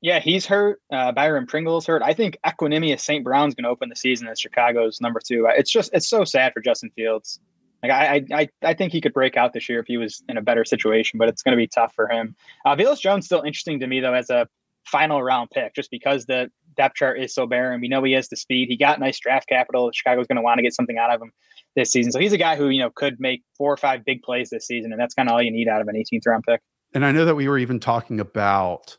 Yeah, 0.00 0.18
he's 0.18 0.44
hurt. 0.44 0.80
Uh, 0.90 1.12
Byron 1.12 1.46
Pringle's 1.46 1.86
hurt. 1.86 2.02
I 2.02 2.12
think 2.12 2.36
Equanimeous 2.44 3.00
St. 3.00 3.22
Brown's 3.22 3.54
going 3.54 3.62
to 3.62 3.70
open 3.70 3.88
the 3.88 3.94
season 3.94 4.26
as 4.26 4.40
Chicago's 4.40 5.00
number 5.00 5.20
two. 5.24 5.46
It's 5.50 5.70
just 5.70 5.90
it's 5.92 6.08
so 6.08 6.24
sad 6.24 6.52
for 6.52 6.60
Justin 6.60 6.90
Fields. 6.96 7.38
Like 7.82 7.92
I, 7.92 8.24
I, 8.32 8.48
I 8.62 8.74
think 8.74 8.92
he 8.92 9.00
could 9.00 9.12
break 9.12 9.36
out 9.36 9.52
this 9.52 9.68
year 9.68 9.80
if 9.80 9.86
he 9.86 9.96
was 9.96 10.22
in 10.28 10.36
a 10.36 10.42
better 10.42 10.64
situation, 10.64 11.18
but 11.18 11.28
it's 11.28 11.42
going 11.42 11.52
to 11.52 11.60
be 11.60 11.66
tough 11.66 11.92
for 11.94 12.08
him. 12.08 12.36
Uh, 12.64 12.76
Jones 12.94 13.26
still 13.26 13.42
interesting 13.42 13.80
to 13.80 13.86
me 13.86 14.00
though 14.00 14.14
as 14.14 14.30
a 14.30 14.46
final 14.84 15.22
round 15.22 15.50
pick, 15.50 15.74
just 15.74 15.90
because 15.90 16.26
the 16.26 16.50
depth 16.76 16.96
chart 16.96 17.20
is 17.20 17.34
so 17.34 17.46
barren. 17.46 17.80
We 17.80 17.88
know 17.88 18.02
he 18.02 18.12
has 18.12 18.28
the 18.28 18.36
speed. 18.36 18.68
He 18.68 18.76
got 18.76 19.00
nice 19.00 19.18
draft 19.18 19.48
capital. 19.48 19.90
Chicago's 19.92 20.26
going 20.26 20.36
to 20.36 20.42
want 20.42 20.58
to 20.58 20.62
get 20.62 20.74
something 20.74 20.98
out 20.98 21.12
of 21.12 21.20
him 21.20 21.32
this 21.76 21.90
season. 21.92 22.12
So 22.12 22.18
he's 22.18 22.32
a 22.32 22.38
guy 22.38 22.56
who, 22.56 22.68
you 22.68 22.80
know, 22.80 22.90
could 22.90 23.18
make 23.18 23.42
four 23.56 23.72
or 23.72 23.76
five 23.76 24.04
big 24.04 24.22
plays 24.22 24.50
this 24.50 24.66
season. 24.66 24.92
And 24.92 25.00
that's 25.00 25.14
kind 25.14 25.28
of 25.28 25.34
all 25.34 25.42
you 25.42 25.50
need 25.50 25.68
out 25.68 25.80
of 25.80 25.88
an 25.88 25.94
18th 25.94 26.26
round 26.26 26.44
pick. 26.46 26.60
And 26.94 27.04
I 27.04 27.12
know 27.12 27.24
that 27.24 27.34
we 27.34 27.48
were 27.48 27.58
even 27.58 27.80
talking 27.80 28.20
about 28.20 28.96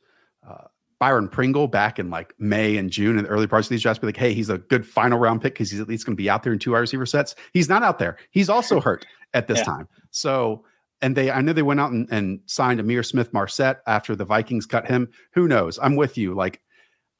Byron 1.03 1.27
Pringle 1.27 1.67
back 1.67 1.99
in 1.99 2.09
like 2.09 2.33
May 2.39 2.77
and 2.77 2.89
June 2.89 3.17
in 3.17 3.25
the 3.25 3.29
early 3.29 3.45
parts 3.45 3.67
of 3.67 3.71
these 3.71 3.81
drafts. 3.81 3.99
Be 3.99 4.07
like, 4.07 4.15
hey, 4.15 4.33
he's 4.33 4.49
a 4.49 4.59
good 4.59 4.87
final 4.87 5.19
round 5.19 5.41
pick 5.41 5.53
because 5.53 5.69
he's 5.69 5.81
at 5.81 5.89
least 5.89 6.05
going 6.05 6.15
to 6.15 6.23
be 6.23 6.29
out 6.29 6.43
there 6.43 6.53
in 6.53 6.59
two 6.59 6.71
wide 6.71 6.79
receiver 6.79 7.05
sets. 7.05 7.35
He's 7.51 7.67
not 7.67 7.83
out 7.83 7.99
there. 7.99 8.15
He's 8.31 8.47
also 8.47 8.79
hurt 8.79 9.05
at 9.33 9.47
this 9.47 9.57
yeah. 9.57 9.65
time. 9.65 9.89
So, 10.11 10.63
and 11.01 11.13
they, 11.13 11.29
I 11.29 11.41
know 11.41 11.51
they 11.51 11.61
went 11.61 11.81
out 11.81 11.91
and, 11.91 12.07
and 12.09 12.39
signed 12.45 12.79
Ihmir 12.79 13.05
Smith-Marsette 13.05 13.81
after 13.85 14.15
the 14.15 14.23
Vikings 14.23 14.65
cut 14.65 14.87
him. 14.87 15.09
Who 15.33 15.45
knows? 15.45 15.77
I'm 15.83 15.97
with 15.97 16.17
you. 16.17 16.35
Like, 16.35 16.61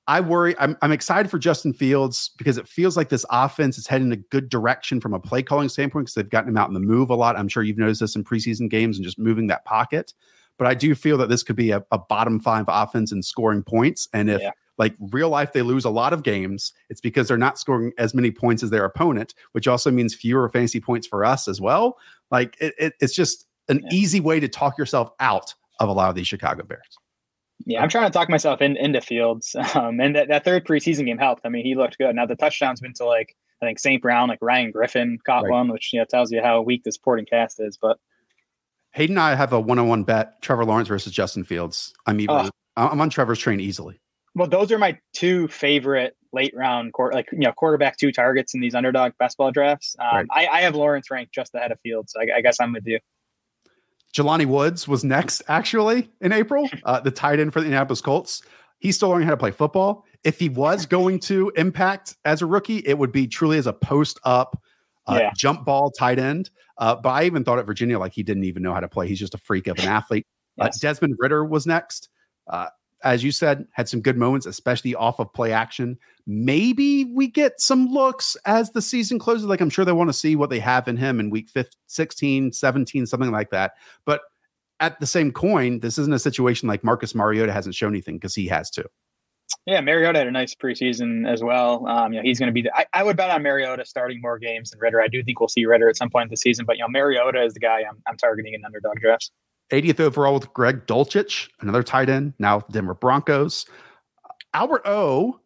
I 0.08 0.22
worry. 0.22 0.56
I'm, 0.60 0.78
I'm 0.82 0.94
excited 0.94 1.30
for 1.30 1.38
Justin 1.38 1.74
Fields 1.74 2.32
because 2.38 2.58
it 2.58 2.70
feels 2.70 2.96
like 2.96 3.10
this 3.10 3.26
offense 3.32 3.78
is 3.78 3.86
heading 3.86 4.08
in 4.08 4.14
a 4.14 4.24
good 4.32 4.48
direction 4.48 5.02
from 5.02 5.14
a 5.14 5.20
play 5.20 5.44
calling 5.44 5.68
standpoint 5.68 6.06
because 6.06 6.14
they've 6.14 6.30
gotten 6.30 6.48
him 6.48 6.58
out 6.58 6.70
in 6.70 6.74
the 6.74 6.80
move 6.80 7.10
a 7.10 7.16
lot. 7.16 7.36
I'm 7.36 7.50
sure 7.50 7.64
you've 7.64 7.78
noticed 7.78 8.00
this 8.00 8.16
in 8.16 8.24
preseason 8.24 8.70
games 8.70 8.98
and 8.98 9.04
just 9.04 9.20
moving 9.20 9.48
that 9.48 9.66
pocket. 9.66 10.14
But 10.58 10.68
I 10.68 10.74
do 10.74 10.96
feel 10.96 11.18
that 11.18 11.30
this 11.30 11.44
could 11.44 11.56
be 11.56 11.72
a, 11.72 11.84
a 11.92 11.98
bottom 11.98 12.40
five 12.40 12.66
offense 12.68 13.12
in 13.12 13.24
scoring 13.24 13.64
points. 13.64 14.08
And 14.14 14.30
if 14.30 14.42
yeah. 14.42 14.52
like 14.78 14.96
real 15.00 15.30
life, 15.30 15.54
they 15.54 15.62
lose 15.62 15.86
a 15.86 15.90
lot 15.90 16.14
of 16.14 16.24
games, 16.24 16.74
it's 16.90 17.02
because 17.02 17.28
they're 17.28 17.38
not 17.38 17.58
scoring 17.58 17.92
as 17.98 18.14
many 18.14 18.32
points 18.32 18.64
as 18.64 18.70
their 18.70 18.86
opponent, 18.86 19.34
which 19.54 19.68
also 19.68 19.92
means 19.92 20.14
fewer 20.14 20.48
fantasy 20.50 20.80
points 20.80 21.08
for 21.08 21.26
us 21.26 21.48
as 21.48 21.60
well. 21.60 21.98
Like 22.32 22.56
it, 22.60 22.74
it, 22.78 22.94
it's 23.00 23.16
just 23.16 23.48
an 23.68 23.82
yeah. 23.84 23.90
easy 23.98 24.20
way 24.20 24.40
to 24.40 24.48
talk 24.48 24.78
yourself 24.78 25.10
out 25.20 25.54
of 25.80 25.90
a 25.90 25.94
lot 25.94 26.10
of 26.10 26.16
these 26.16 26.28
Chicago 26.28 26.64
Bears. 26.64 26.98
Yeah, 27.66 27.82
I'm 27.82 27.90
trying 27.90 28.06
to 28.06 28.12
talk 28.12 28.30
myself 28.30 28.62
in, 28.62 28.76
into 28.78 29.02
Fields. 29.02 29.56
Um, 29.76 30.00
and 30.00 30.16
that, 30.16 30.28
that 30.28 30.44
third 30.44 30.66
preseason 30.66 31.06
game 31.06 31.18
helped. 31.18 31.42
I 31.46 31.50
mean, 31.50 31.66
he 31.66 31.74
looked 31.74 31.98
good. 31.98 32.16
Now 32.16 32.26
the 32.26 32.36
touchdowns 32.36 32.80
been 32.80 32.94
to 32.96 33.06
like 33.06 33.36
I 33.64 33.66
think 33.66 33.80
St. 33.80 34.02
Brown, 34.02 34.28
like 34.28 34.40
Ryan 34.42 34.72
Griffin 34.72 35.18
caught 35.26 35.44
right. 35.44 35.52
one, 35.52 35.70
which 35.70 35.94
you 35.94 36.00
know 36.00 36.06
tells 36.06 36.32
you 36.32 36.42
how 36.42 36.62
weak 36.62 36.84
this 36.84 36.98
porting 36.98 37.26
cast 37.26 37.60
is. 37.60 37.78
But 37.82 37.98
Hayden 38.94 39.18
and 39.18 39.24
I 39.24 39.36
have 39.36 39.54
a 39.54 39.60
one-on-one 39.60 40.04
bet: 40.04 40.42
Trevor 40.42 40.66
Lawrence 40.66 40.88
versus 40.88 41.12
Justin 41.12 41.44
Fields. 41.44 41.94
I'm 42.06 42.20
even. 42.20 42.36
Oh. 42.36 42.50
I'm 42.76 43.00
on 43.02 43.10
Trevor's 43.10 43.40
train 43.40 43.60
easily. 43.60 44.00
Well, 44.36 44.48
those 44.48 44.72
are 44.72 44.80
my 44.80 44.98
two 45.14 45.48
favorite 45.48 46.16
late 46.32 46.54
round, 46.56 46.92
like 47.12 47.32
you 47.32 47.40
know, 47.40 47.52
quarterback 47.52 47.98
two 47.98 48.12
targets 48.12 48.56
in 48.56 48.62
these 48.62 48.74
underdog 48.74 49.14
best 49.20 49.38
ball 49.38 49.52
drafts. 49.52 49.96
Um, 50.00 50.08
right. 50.16 50.26
I, 50.32 50.48
I, 50.48 50.62
have 50.62 50.74
Lawrence 50.74 51.12
ranked 51.12 51.34
just 51.34 51.54
ahead 51.54 51.72
of 51.72 51.80
Fields. 51.82 52.14
So 52.14 52.22
I, 52.22 52.38
I, 52.38 52.42
guess 52.42 52.60
I'm 52.60 52.74
with 52.74 52.88
you. 52.88 53.00
Jelani 54.16 54.48
Woods 54.48 54.88
was 54.88 55.04
next, 55.04 55.44
actually, 55.48 56.10
in 56.22 56.32
April. 56.32 56.68
Uh, 56.84 57.00
the 57.00 57.12
tight 57.12 57.40
end 57.40 57.54
for 57.54 57.60
the 57.60 57.68
Indianapolis 57.68 58.02
Colts. 58.02 58.42
He's 58.80 58.96
still 58.96 59.10
learning 59.10 59.28
how 59.28 59.34
to 59.34 59.38
play 59.38 59.52
football. 59.52 60.06
If 60.24 60.40
he 60.40 60.50
was 60.50 60.86
going 60.86 61.20
to 61.22 61.52
impact 61.56 62.16
as 62.26 62.42
a 62.42 62.46
rookie, 62.46 62.80
it 62.80 62.98
would 62.98 63.12
be 63.12 63.28
truly 63.28 63.58
as 63.58 63.68
a 63.68 63.74
post 63.74 64.20
up 64.24 64.62
uh, 65.08 65.18
yeah. 65.20 65.32
jump 65.36 65.66
ball 65.66 65.92
tight 65.92 66.20
end. 66.20 66.50
Uh, 66.78 66.96
but 66.96 67.10
I 67.10 67.24
even 67.26 67.44
thought 67.44 67.60
at 67.60 67.66
Virginia 67.66 68.00
like 68.00 68.14
he 68.14 68.24
didn't 68.24 68.46
even 68.46 68.64
know 68.64 68.74
how 68.74 68.80
to 68.80 68.88
play. 68.88 69.08
He's 69.08 69.20
just 69.20 69.34
a 69.34 69.38
freak 69.38 69.68
of 69.68 69.78
an 69.80 69.88
athlete. 69.88 70.26
Uh, 70.60 70.66
yes. 70.66 70.78
Uh, 70.78 70.88
Desmond 70.88 71.16
Ridder 71.20 71.46
was 71.46 71.66
next. 71.66 72.10
Uh, 72.48 72.68
as 73.04 73.24
you 73.24 73.32
said, 73.32 73.68
had 73.74 73.90
some 73.90 74.02
good 74.02 74.18
moments, 74.18 74.46
especially 74.46 74.96
off 74.96 75.20
of 75.20 75.32
play 75.34 75.52
action. 75.52 75.98
Maybe 76.26 77.06
we 77.06 77.28
get 77.28 77.60
some 77.60 77.88
looks 77.88 78.38
as 78.46 78.72
the 78.72 78.82
season 78.82 79.20
closes. 79.20 79.46
Like 79.46 79.60
I'm 79.60 79.70
sure 79.70 79.84
they 79.84 79.92
want 79.92 80.10
to 80.10 80.14
see 80.14 80.36
what 80.36 80.50
they 80.50 80.60
have 80.60 80.88
in 80.88 80.96
him 80.96 81.20
in 81.20 81.30
week 81.30 81.50
15, 81.50 81.72
16, 81.88 82.54
17, 82.54 83.06
something 83.06 83.32
like 83.32 83.50
that. 83.50 83.74
But 84.06 84.22
at 84.80 85.00
the 85.00 85.06
same 85.06 85.32
coin, 85.32 85.80
this 85.80 85.98
isn't 85.98 86.14
a 86.14 86.20
situation 86.20 86.68
like 86.68 86.84
Marcus 86.84 87.14
Mariota 87.14 87.52
hasn't 87.52 87.76
shown 87.76 87.92
anything 87.92 88.16
because 88.16 88.36
he 88.36 88.48
has 88.48 88.70
to. 88.72 88.86
Yeah, 89.66 89.80
Mariota 89.80 90.20
had 90.20 90.28
a 90.28 90.32
nice 90.32 90.54
preseason 90.54 91.28
as 91.32 91.42
well. 91.42 91.88
Um, 91.88 92.12
you 92.12 92.20
know, 92.20 92.24
he's 92.24 92.38
going 92.38 92.48
to 92.48 92.54
be. 92.54 92.64
The, 92.64 92.76
I, 92.76 92.86
I, 92.94 93.04
would 93.04 93.16
bet 93.16 93.30
on 93.30 93.42
Mariota 93.42 93.86
starting 93.86 94.20
more 94.22 94.38
games 94.38 94.72
than 94.72 94.80
Ridder. 94.80 95.02
I 95.02 95.08
do 95.08 95.24
think 95.24 95.40
we'll 95.40 95.48
see 95.48 95.66
Ridder 95.66 95.88
at 95.88 95.96
some 95.96 96.10
point 96.10 96.24
in 96.24 96.30
the 96.30 96.38
season, 96.38 96.66
but 96.66 96.78
you 96.78 96.84
know, 96.84 96.90
Mariota 96.90 97.42
is 97.42 97.54
the 97.54 97.62
guy 97.62 97.80
I'm, 97.90 98.02
I'm 98.06 98.18
targeting 98.18 98.54
in 98.54 98.66
underdog 98.66 99.00
drafts. 99.00 99.32
80th 99.72 100.02
overall 100.02 100.34
with 100.34 100.52
Greg 100.54 100.86
Dulcich, 100.86 101.48
another 101.62 101.82
tight 101.82 102.10
end, 102.10 102.34
now 102.40 102.58
with 102.58 102.68
Denver 102.68 102.94
Broncos. 102.94 103.66
Albert 104.54 104.82
O, 104.86 105.40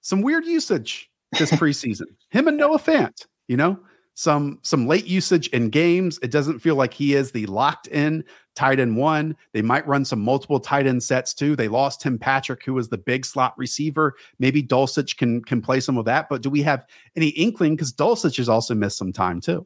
some 0.00 0.22
weird 0.22 0.46
usage 0.46 1.10
this 1.38 1.50
preseason. 1.52 2.06
Him 2.30 2.48
and 2.48 2.56
Noah 2.56 2.78
Fant, 2.78 3.26
you 3.48 3.56
know, 3.56 3.78
some 4.18 4.58
some 4.62 4.88
late 4.88 5.06
usage 5.06 5.46
in 5.50 5.70
games. 5.70 6.18
It 6.22 6.32
doesn't 6.32 6.58
feel 6.58 6.74
like 6.74 6.92
he 6.92 7.14
is 7.14 7.30
the 7.30 7.46
locked 7.46 7.86
in 7.86 8.24
tight 8.56 8.80
end 8.80 8.96
one. 8.96 9.36
They 9.52 9.62
might 9.62 9.86
run 9.86 10.04
some 10.04 10.18
multiple 10.18 10.58
tight 10.58 10.88
end 10.88 11.04
sets 11.04 11.32
too. 11.32 11.54
They 11.54 11.68
lost 11.68 12.00
Tim 12.00 12.18
Patrick, 12.18 12.64
who 12.64 12.74
was 12.74 12.88
the 12.88 12.98
big 12.98 13.24
slot 13.24 13.56
receiver. 13.56 14.16
Maybe 14.40 14.60
Dulcich 14.60 15.16
can 15.18 15.40
can 15.44 15.62
play 15.62 15.78
some 15.78 15.96
of 15.96 16.04
that. 16.06 16.28
But 16.28 16.42
do 16.42 16.50
we 16.50 16.62
have 16.62 16.84
any 17.14 17.28
inkling? 17.28 17.76
Because 17.76 17.92
Dulcich 17.92 18.38
has 18.38 18.48
also 18.48 18.74
missed 18.74 18.98
some 18.98 19.12
time 19.12 19.40
too. 19.40 19.64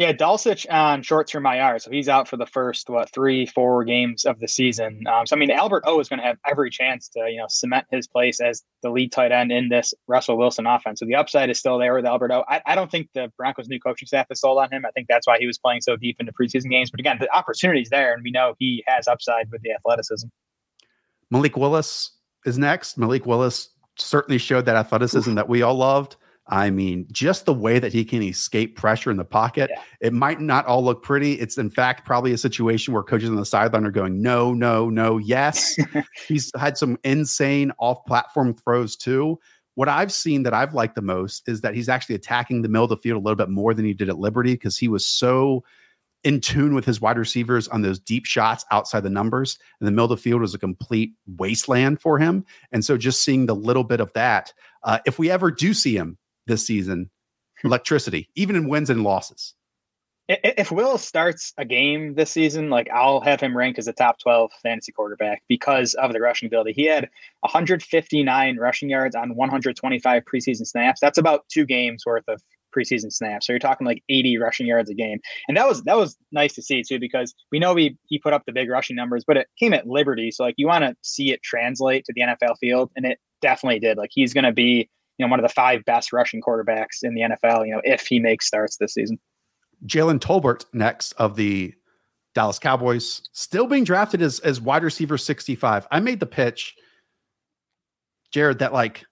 Yeah, 0.00 0.14
Dulcich 0.14 0.64
on 0.72 1.02
short 1.02 1.28
term 1.28 1.44
IR, 1.44 1.78
so 1.78 1.90
he's 1.90 2.08
out 2.08 2.26
for 2.26 2.38
the 2.38 2.46
first 2.46 2.88
what 2.88 3.12
three, 3.12 3.44
four 3.44 3.84
games 3.84 4.24
of 4.24 4.40
the 4.40 4.48
season. 4.48 5.06
Um, 5.06 5.26
so 5.26 5.36
I 5.36 5.38
mean, 5.38 5.50
Albert 5.50 5.82
O 5.86 6.00
is 6.00 6.08
going 6.08 6.20
to 6.20 6.24
have 6.24 6.38
every 6.50 6.70
chance 6.70 7.10
to 7.10 7.28
you 7.28 7.36
know 7.36 7.44
cement 7.50 7.84
his 7.90 8.06
place 8.06 8.40
as 8.40 8.62
the 8.82 8.88
lead 8.88 9.12
tight 9.12 9.30
end 9.30 9.52
in 9.52 9.68
this 9.68 9.92
Russell 10.06 10.38
Wilson 10.38 10.66
offense. 10.66 11.00
So 11.00 11.04
the 11.04 11.16
upside 11.16 11.50
is 11.50 11.58
still 11.58 11.76
there 11.76 11.92
with 11.94 12.06
Albert 12.06 12.30
O. 12.32 12.44
I, 12.48 12.62
I 12.64 12.76
don't 12.76 12.90
think 12.90 13.10
the 13.12 13.30
Broncos' 13.36 13.68
new 13.68 13.78
coaching 13.78 14.06
staff 14.06 14.24
is 14.30 14.40
sold 14.40 14.56
on 14.56 14.72
him. 14.72 14.86
I 14.86 14.90
think 14.92 15.06
that's 15.06 15.26
why 15.26 15.36
he 15.38 15.46
was 15.46 15.58
playing 15.58 15.82
so 15.82 15.96
deep 15.96 16.16
into 16.18 16.32
preseason 16.32 16.70
games. 16.70 16.90
But 16.90 17.00
again, 17.00 17.18
the 17.20 17.30
opportunity's 17.36 17.90
there, 17.90 18.14
and 18.14 18.22
we 18.22 18.30
know 18.30 18.54
he 18.58 18.82
has 18.86 19.06
upside 19.06 19.50
with 19.50 19.60
the 19.60 19.72
athleticism. 19.72 20.28
Malik 21.30 21.58
Willis 21.58 22.12
is 22.46 22.56
next. 22.56 22.96
Malik 22.96 23.26
Willis 23.26 23.68
certainly 23.98 24.38
showed 24.38 24.64
that 24.64 24.76
athleticism 24.76 25.28
Oof. 25.28 25.36
that 25.36 25.50
we 25.50 25.60
all 25.60 25.74
loved. 25.74 26.16
I 26.50 26.70
mean, 26.70 27.06
just 27.12 27.46
the 27.46 27.54
way 27.54 27.78
that 27.78 27.92
he 27.92 28.04
can 28.04 28.22
escape 28.22 28.76
pressure 28.76 29.10
in 29.10 29.16
the 29.16 29.24
pocket, 29.24 29.70
yeah. 29.72 29.82
it 30.00 30.12
might 30.12 30.40
not 30.40 30.66
all 30.66 30.84
look 30.84 31.00
pretty. 31.02 31.34
It's 31.34 31.56
in 31.56 31.70
fact 31.70 32.04
probably 32.04 32.32
a 32.32 32.38
situation 32.38 32.92
where 32.92 33.04
coaches 33.04 33.30
on 33.30 33.36
the 33.36 33.46
sideline 33.46 33.86
are 33.86 33.92
going, 33.92 34.20
no, 34.20 34.52
no, 34.52 34.90
no, 34.90 35.18
yes. 35.18 35.76
He's 36.28 36.50
had 36.58 36.76
some 36.76 36.98
insane 37.04 37.70
off 37.78 38.04
platform 38.04 38.54
throws 38.54 38.96
too. 38.96 39.38
What 39.76 39.88
I've 39.88 40.12
seen 40.12 40.42
that 40.42 40.52
I've 40.52 40.74
liked 40.74 40.96
the 40.96 41.02
most 41.02 41.48
is 41.48 41.60
that 41.60 41.74
he's 41.74 41.88
actually 41.88 42.16
attacking 42.16 42.60
the 42.60 42.68
middle 42.68 42.84
of 42.84 42.90
the 42.90 42.96
field 42.96 43.16
a 43.16 43.24
little 43.24 43.36
bit 43.36 43.48
more 43.48 43.72
than 43.72 43.84
he 43.84 43.94
did 43.94 44.08
at 44.08 44.18
Liberty 44.18 44.54
because 44.54 44.76
he 44.76 44.88
was 44.88 45.06
so 45.06 45.62
in 46.24 46.40
tune 46.40 46.74
with 46.74 46.84
his 46.84 47.00
wide 47.00 47.16
receivers 47.16 47.68
on 47.68 47.80
those 47.80 48.00
deep 48.00 48.26
shots 48.26 48.64
outside 48.72 49.04
the 49.04 49.08
numbers. 49.08 49.58
And 49.78 49.86
the 49.86 49.92
middle 49.92 50.06
of 50.06 50.10
the 50.10 50.16
field 50.22 50.40
was 50.40 50.54
a 50.54 50.58
complete 50.58 51.12
wasteland 51.38 52.02
for 52.02 52.18
him. 52.18 52.44
And 52.72 52.84
so 52.84 52.98
just 52.98 53.22
seeing 53.22 53.46
the 53.46 53.54
little 53.54 53.84
bit 53.84 54.00
of 54.00 54.12
that, 54.14 54.52
uh, 54.82 54.98
if 55.06 55.18
we 55.18 55.30
ever 55.30 55.50
do 55.50 55.72
see 55.72 55.96
him 55.96 56.18
this 56.46 56.66
season 56.66 57.10
electricity, 57.64 58.28
even 58.34 58.56
in 58.56 58.68
wins 58.68 58.90
and 58.90 59.02
losses. 59.02 59.54
If 60.28 60.70
Will 60.70 60.96
starts 60.96 61.52
a 61.58 61.64
game 61.64 62.14
this 62.14 62.30
season, 62.30 62.70
like 62.70 62.88
I'll 62.90 63.20
have 63.20 63.40
him 63.40 63.56
ranked 63.56 63.80
as 63.80 63.88
a 63.88 63.92
top 63.92 64.20
12 64.20 64.52
fantasy 64.62 64.92
quarterback 64.92 65.42
because 65.48 65.94
of 65.94 66.12
the 66.12 66.20
rushing 66.20 66.46
ability. 66.46 66.72
He 66.72 66.84
had 66.84 67.08
159 67.40 68.56
rushing 68.56 68.88
yards 68.88 69.16
on 69.16 69.34
125 69.34 70.22
preseason 70.32 70.66
snaps. 70.68 71.00
That's 71.00 71.18
about 71.18 71.48
two 71.48 71.66
games 71.66 72.06
worth 72.06 72.22
of 72.28 72.40
preseason 72.72 73.12
snaps. 73.12 73.46
So 73.46 73.52
you're 73.52 73.58
talking 73.58 73.86
like 73.86 74.02
80 74.08 74.38
rushing 74.38 74.66
yards 74.66 74.90
a 74.90 74.94
game. 74.94 75.20
And 75.48 75.56
that 75.56 75.66
was 75.66 75.82
that 75.82 75.96
was 75.96 76.16
nice 76.32 76.54
to 76.54 76.62
see 76.62 76.82
too, 76.82 76.98
because 76.98 77.34
we 77.50 77.58
know 77.58 77.74
he 77.74 77.96
he 78.06 78.18
put 78.18 78.32
up 78.32 78.44
the 78.46 78.52
big 78.52 78.70
rushing 78.70 78.96
numbers, 78.96 79.24
but 79.26 79.36
it 79.36 79.48
came 79.58 79.72
at 79.72 79.86
Liberty. 79.86 80.30
So 80.30 80.44
like 80.44 80.54
you 80.56 80.66
want 80.66 80.84
to 80.84 80.94
see 81.02 81.32
it 81.32 81.42
translate 81.42 82.04
to 82.04 82.12
the 82.12 82.22
NFL 82.22 82.58
field, 82.58 82.90
and 82.96 83.04
it 83.04 83.18
definitely 83.42 83.80
did. 83.80 83.98
Like 83.98 84.10
he's 84.12 84.32
gonna 84.32 84.52
be 84.52 84.88
you 85.20 85.26
know 85.26 85.30
one 85.30 85.38
of 85.38 85.42
the 85.42 85.52
five 85.52 85.84
best 85.84 86.14
rushing 86.14 86.40
quarterbacks 86.40 87.02
in 87.02 87.12
the 87.12 87.20
NFL. 87.20 87.66
You 87.66 87.74
know, 87.74 87.82
if 87.84 88.06
he 88.06 88.18
makes 88.18 88.46
starts 88.46 88.78
this 88.78 88.94
season. 88.94 89.18
Jalen 89.84 90.18
Tolbert 90.18 90.64
next 90.72 91.12
of 91.12 91.36
the 91.36 91.74
Dallas 92.34 92.58
Cowboys, 92.58 93.28
still 93.32 93.66
being 93.66 93.84
drafted 93.84 94.22
as 94.22 94.40
as 94.40 94.62
wide 94.62 94.82
receiver 94.82 95.18
sixty 95.18 95.54
five. 95.54 95.86
I 95.90 96.00
made 96.00 96.20
the 96.20 96.26
pitch, 96.26 96.74
Jared, 98.32 98.60
that 98.60 98.72
like 98.72 99.04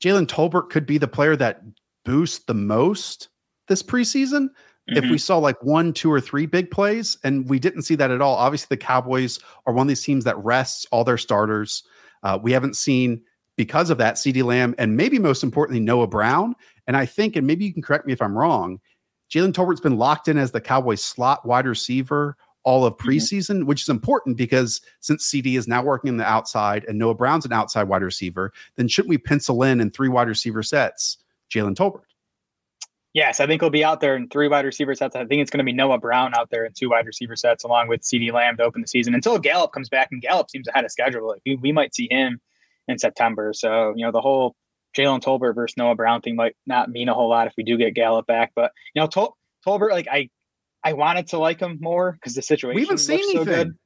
Jalen 0.00 0.28
Tolbert 0.28 0.70
could 0.70 0.86
be 0.86 0.96
the 0.96 1.08
player 1.08 1.34
that 1.34 1.60
boosts 2.04 2.44
the 2.44 2.54
most 2.54 3.30
this 3.66 3.82
preseason. 3.82 4.42
Mm-hmm. 4.42 4.96
If 4.96 5.02
we 5.02 5.08
mm-hmm. 5.08 5.16
saw 5.16 5.38
like 5.38 5.60
one, 5.64 5.92
two, 5.92 6.12
or 6.12 6.20
three 6.20 6.46
big 6.46 6.70
plays, 6.70 7.18
and 7.24 7.48
we 7.48 7.58
didn't 7.58 7.82
see 7.82 7.96
that 7.96 8.12
at 8.12 8.20
all. 8.20 8.36
Obviously, 8.36 8.68
the 8.70 8.76
Cowboys 8.76 9.40
are 9.66 9.72
one 9.72 9.86
of 9.86 9.88
these 9.88 10.04
teams 10.04 10.22
that 10.22 10.38
rests 10.38 10.86
all 10.92 11.02
their 11.02 11.18
starters. 11.18 11.82
Uh, 12.22 12.38
we 12.40 12.52
haven't 12.52 12.76
seen 12.76 13.22
because 13.58 13.90
of 13.90 13.98
that, 13.98 14.14
CeeDee 14.14 14.44
Lamb, 14.44 14.74
and 14.78 14.96
maybe 14.96 15.18
most 15.18 15.42
importantly, 15.42 15.80
Noah 15.80 16.06
Brown. 16.06 16.54
And 16.86 16.96
I 16.96 17.04
think, 17.04 17.36
and 17.36 17.46
maybe 17.46 17.66
you 17.66 17.72
can 17.74 17.82
correct 17.82 18.06
me 18.06 18.12
if 18.14 18.22
I'm 18.22 18.38
wrong, 18.38 18.80
Jalen 19.30 19.52
Tolbert's 19.52 19.80
been 19.80 19.98
locked 19.98 20.28
in 20.28 20.38
as 20.38 20.52
the 20.52 20.60
Cowboys 20.60 21.04
slot 21.04 21.44
wide 21.44 21.66
receiver 21.66 22.36
all 22.62 22.84
of 22.86 22.94
mm-hmm. 22.96 23.08
preseason, 23.08 23.56
mm-hmm. 23.56 23.66
which 23.66 23.82
is 23.82 23.88
important 23.88 24.36
because 24.36 24.80
since 25.00 25.28
CeeDee 25.28 25.58
is 25.58 25.66
now 25.66 25.82
working 25.82 26.08
in 26.08 26.16
the 26.16 26.24
outside 26.24 26.84
and 26.88 26.98
Noah 26.98 27.14
Brown's 27.14 27.44
an 27.44 27.52
outside 27.52 27.84
wide 27.88 28.02
receiver, 28.02 28.52
then 28.76 28.88
shouldn't 28.88 29.10
we 29.10 29.18
pencil 29.18 29.62
in 29.64 29.80
in 29.80 29.90
three 29.90 30.08
wide 30.08 30.28
receiver 30.28 30.62
sets 30.62 31.18
Jalen 31.50 31.74
Tolbert? 31.74 32.02
Yes, 33.12 33.40
I 33.40 33.46
think 33.46 33.60
he'll 33.60 33.70
be 33.70 33.84
out 33.84 34.00
there 34.00 34.14
in 34.14 34.28
three 34.28 34.46
wide 34.46 34.64
receiver 34.64 34.94
sets. 34.94 35.16
I 35.16 35.24
think 35.24 35.42
it's 35.42 35.50
going 35.50 35.58
to 35.58 35.64
be 35.64 35.72
Noah 35.72 35.98
Brown 35.98 36.34
out 36.36 36.50
there 36.50 36.64
in 36.64 36.72
two 36.72 36.90
wide 36.90 37.06
receiver 37.06 37.34
sets, 37.34 37.64
along 37.64 37.88
with 37.88 38.02
CeeDee 38.02 38.32
Lamb 38.32 38.56
to 38.58 38.62
open 38.62 38.82
the 38.82 38.86
season 38.86 39.14
until 39.14 39.36
Gallup 39.38 39.72
comes 39.72 39.88
back. 39.88 40.08
And 40.12 40.22
Gallup 40.22 40.50
seems 40.50 40.68
ahead 40.68 40.84
of 40.84 40.92
schedule. 40.92 41.26
Like 41.26 41.42
we, 41.44 41.56
we 41.56 41.72
might 41.72 41.94
see 41.94 42.06
him 42.10 42.40
in 42.88 42.98
September. 42.98 43.52
So, 43.54 43.92
you 43.96 44.04
know, 44.04 44.12
the 44.12 44.20
whole 44.20 44.56
Jalen 44.96 45.20
Tolbert 45.20 45.54
versus 45.54 45.76
Noah 45.76 45.94
Brown 45.94 46.20
thing 46.20 46.36
might 46.36 46.56
not 46.66 46.90
mean 46.90 47.08
a 47.08 47.14
whole 47.14 47.28
lot 47.28 47.46
if 47.46 47.52
we 47.56 47.62
do 47.62 47.76
get 47.76 47.94
Gallup 47.94 48.26
back. 48.26 48.52
But, 48.56 48.72
you 48.94 49.00
know, 49.00 49.06
Tol- 49.06 49.36
Tolbert, 49.66 49.90
like, 49.90 50.08
I, 50.10 50.30
I 50.82 50.94
wanted 50.94 51.28
to 51.28 51.38
like 51.38 51.60
him 51.60 51.78
more 51.80 52.12
because 52.12 52.34
the 52.34 52.42
situation 52.42 52.74
we 52.74 52.82
haven't 52.82 52.98
seen 52.98 53.18
anything. 53.18 53.38
So 53.38 53.44
good. 53.44 53.76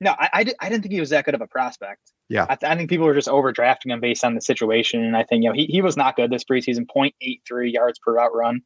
No, 0.00 0.14
I, 0.18 0.28
I, 0.32 0.44
I, 0.60 0.68
didn't 0.68 0.82
think 0.82 0.92
he 0.92 1.00
was 1.00 1.10
that 1.10 1.24
good 1.24 1.34
of 1.34 1.40
a 1.40 1.46
prospect. 1.46 2.00
Yeah. 2.28 2.46
I, 2.48 2.58
I, 2.62 2.76
think 2.76 2.90
people 2.90 3.06
were 3.06 3.14
just 3.14 3.28
overdrafting 3.28 3.92
him 3.92 4.00
based 4.00 4.24
on 4.24 4.34
the 4.34 4.40
situation. 4.40 5.04
And 5.04 5.16
I 5.16 5.22
think, 5.22 5.44
you 5.44 5.50
know, 5.50 5.54
he, 5.54 5.66
he 5.66 5.80
was 5.80 5.96
not 5.96 6.16
good 6.16 6.30
this 6.30 6.44
preseason, 6.44 6.86
0.83 6.86 7.72
yards 7.72 8.00
per 8.00 8.14
route 8.14 8.34
run. 8.34 8.62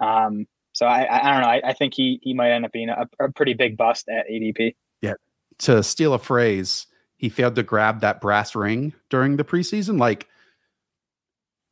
Um, 0.00 0.46
so 0.72 0.86
I, 0.86 1.06
I, 1.10 1.32
don't 1.32 1.42
know. 1.42 1.48
I, 1.48 1.60
I, 1.64 1.72
think 1.74 1.92
he 1.94 2.20
he 2.22 2.32
might 2.32 2.52
end 2.52 2.64
up 2.64 2.72
being 2.72 2.88
a, 2.88 3.08
a, 3.20 3.30
pretty 3.32 3.52
big 3.52 3.76
bust 3.76 4.08
at 4.08 4.28
ADP. 4.30 4.76
Yeah. 5.02 5.14
To 5.60 5.82
steal 5.82 6.14
a 6.14 6.18
phrase, 6.18 6.86
he 7.18 7.28
failed 7.28 7.56
to 7.56 7.62
grab 7.62 8.00
that 8.00 8.20
brass 8.20 8.54
ring 8.54 8.94
during 9.10 9.36
the 9.36 9.44
preseason. 9.44 9.98
Like 9.98 10.28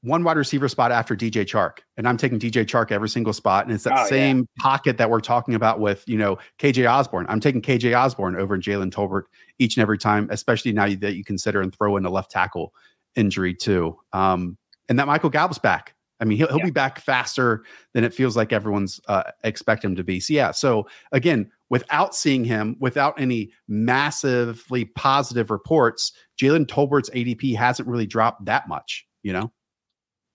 one 0.02 0.22
wide 0.22 0.36
receiver 0.36 0.68
spot 0.68 0.92
after 0.92 1.16
DJ 1.16 1.44
Chark, 1.44 1.78
and 1.96 2.06
I'm 2.06 2.16
taking 2.16 2.38
DJ 2.38 2.64
Chark 2.64 2.92
every 2.92 3.08
single 3.08 3.32
spot, 3.32 3.64
and 3.64 3.74
it's 3.74 3.84
that 3.84 4.06
oh, 4.06 4.08
same 4.08 4.38
yeah. 4.38 4.62
pocket 4.62 4.98
that 4.98 5.08
we're 5.08 5.20
talking 5.20 5.54
about 5.54 5.80
with 5.80 6.04
you 6.06 6.18
know 6.18 6.38
KJ 6.58 6.90
Osborn. 6.90 7.26
I'm 7.28 7.40
taking 7.40 7.62
KJ 7.62 7.98
Osborn 7.98 8.36
over 8.36 8.58
Jalen 8.58 8.90
Tolbert 8.90 9.24
each 9.58 9.76
and 9.76 9.82
every 9.82 9.98
time, 9.98 10.28
especially 10.30 10.72
now 10.72 10.86
that 10.86 11.16
you 11.16 11.24
consider 11.24 11.60
and 11.62 11.74
throw 11.74 11.96
in 11.96 12.04
a 12.04 12.10
left 12.10 12.30
tackle 12.30 12.74
injury 13.16 13.54
too. 13.54 13.98
Um, 14.12 14.58
and 14.88 14.98
that 14.98 15.06
Michael 15.06 15.30
Gallup's 15.30 15.58
back. 15.58 15.95
I 16.20 16.24
mean, 16.24 16.38
he'll, 16.38 16.48
he'll 16.48 16.58
yeah. 16.58 16.64
be 16.64 16.70
back 16.70 16.98
faster 16.98 17.64
than 17.92 18.04
it 18.04 18.14
feels 18.14 18.36
like 18.36 18.52
everyone's 18.52 19.00
uh, 19.08 19.24
expect 19.44 19.84
him 19.84 19.94
to 19.96 20.04
be. 20.04 20.20
So 20.20 20.32
yeah. 20.32 20.50
So 20.50 20.88
again, 21.12 21.50
without 21.68 22.14
seeing 22.14 22.44
him, 22.44 22.76
without 22.80 23.20
any 23.20 23.50
massively 23.68 24.86
positive 24.86 25.50
reports, 25.50 26.12
Jalen 26.40 26.68
Tolbert's 26.68 27.10
ADP 27.10 27.56
hasn't 27.56 27.88
really 27.88 28.06
dropped 28.06 28.44
that 28.46 28.68
much. 28.68 29.06
You 29.22 29.32
know. 29.32 29.52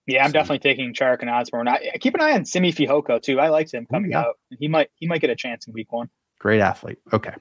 Yeah, 0.06 0.24
I'm 0.24 0.30
so. 0.30 0.34
definitely 0.34 0.58
taking 0.58 0.92
Chark 0.92 1.20
and 1.20 1.30
Osborn. 1.30 1.68
I, 1.68 1.92
keep 2.00 2.14
an 2.14 2.20
eye 2.20 2.32
on 2.32 2.44
Simi 2.44 2.72
Fehoko 2.72 3.22
too. 3.22 3.38
I 3.38 3.48
liked 3.48 3.72
him 3.72 3.86
coming 3.86 4.10
yeah. 4.10 4.20
out. 4.20 4.34
He 4.50 4.68
might 4.68 4.90
he 4.96 5.06
might 5.06 5.20
get 5.20 5.30
a 5.30 5.36
chance 5.36 5.66
in 5.66 5.72
week 5.72 5.92
one. 5.92 6.08
Great 6.38 6.60
athlete. 6.60 6.98
Okay. 7.12 7.34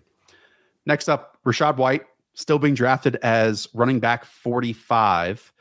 Next 0.85 1.09
up, 1.09 1.37
Rachaad 1.45 1.77
White, 1.77 2.05
still 2.33 2.59
being 2.59 2.73
drafted 2.73 3.17
as 3.17 3.67
running 3.73 3.99
back 3.99 4.25
45. 4.25 5.51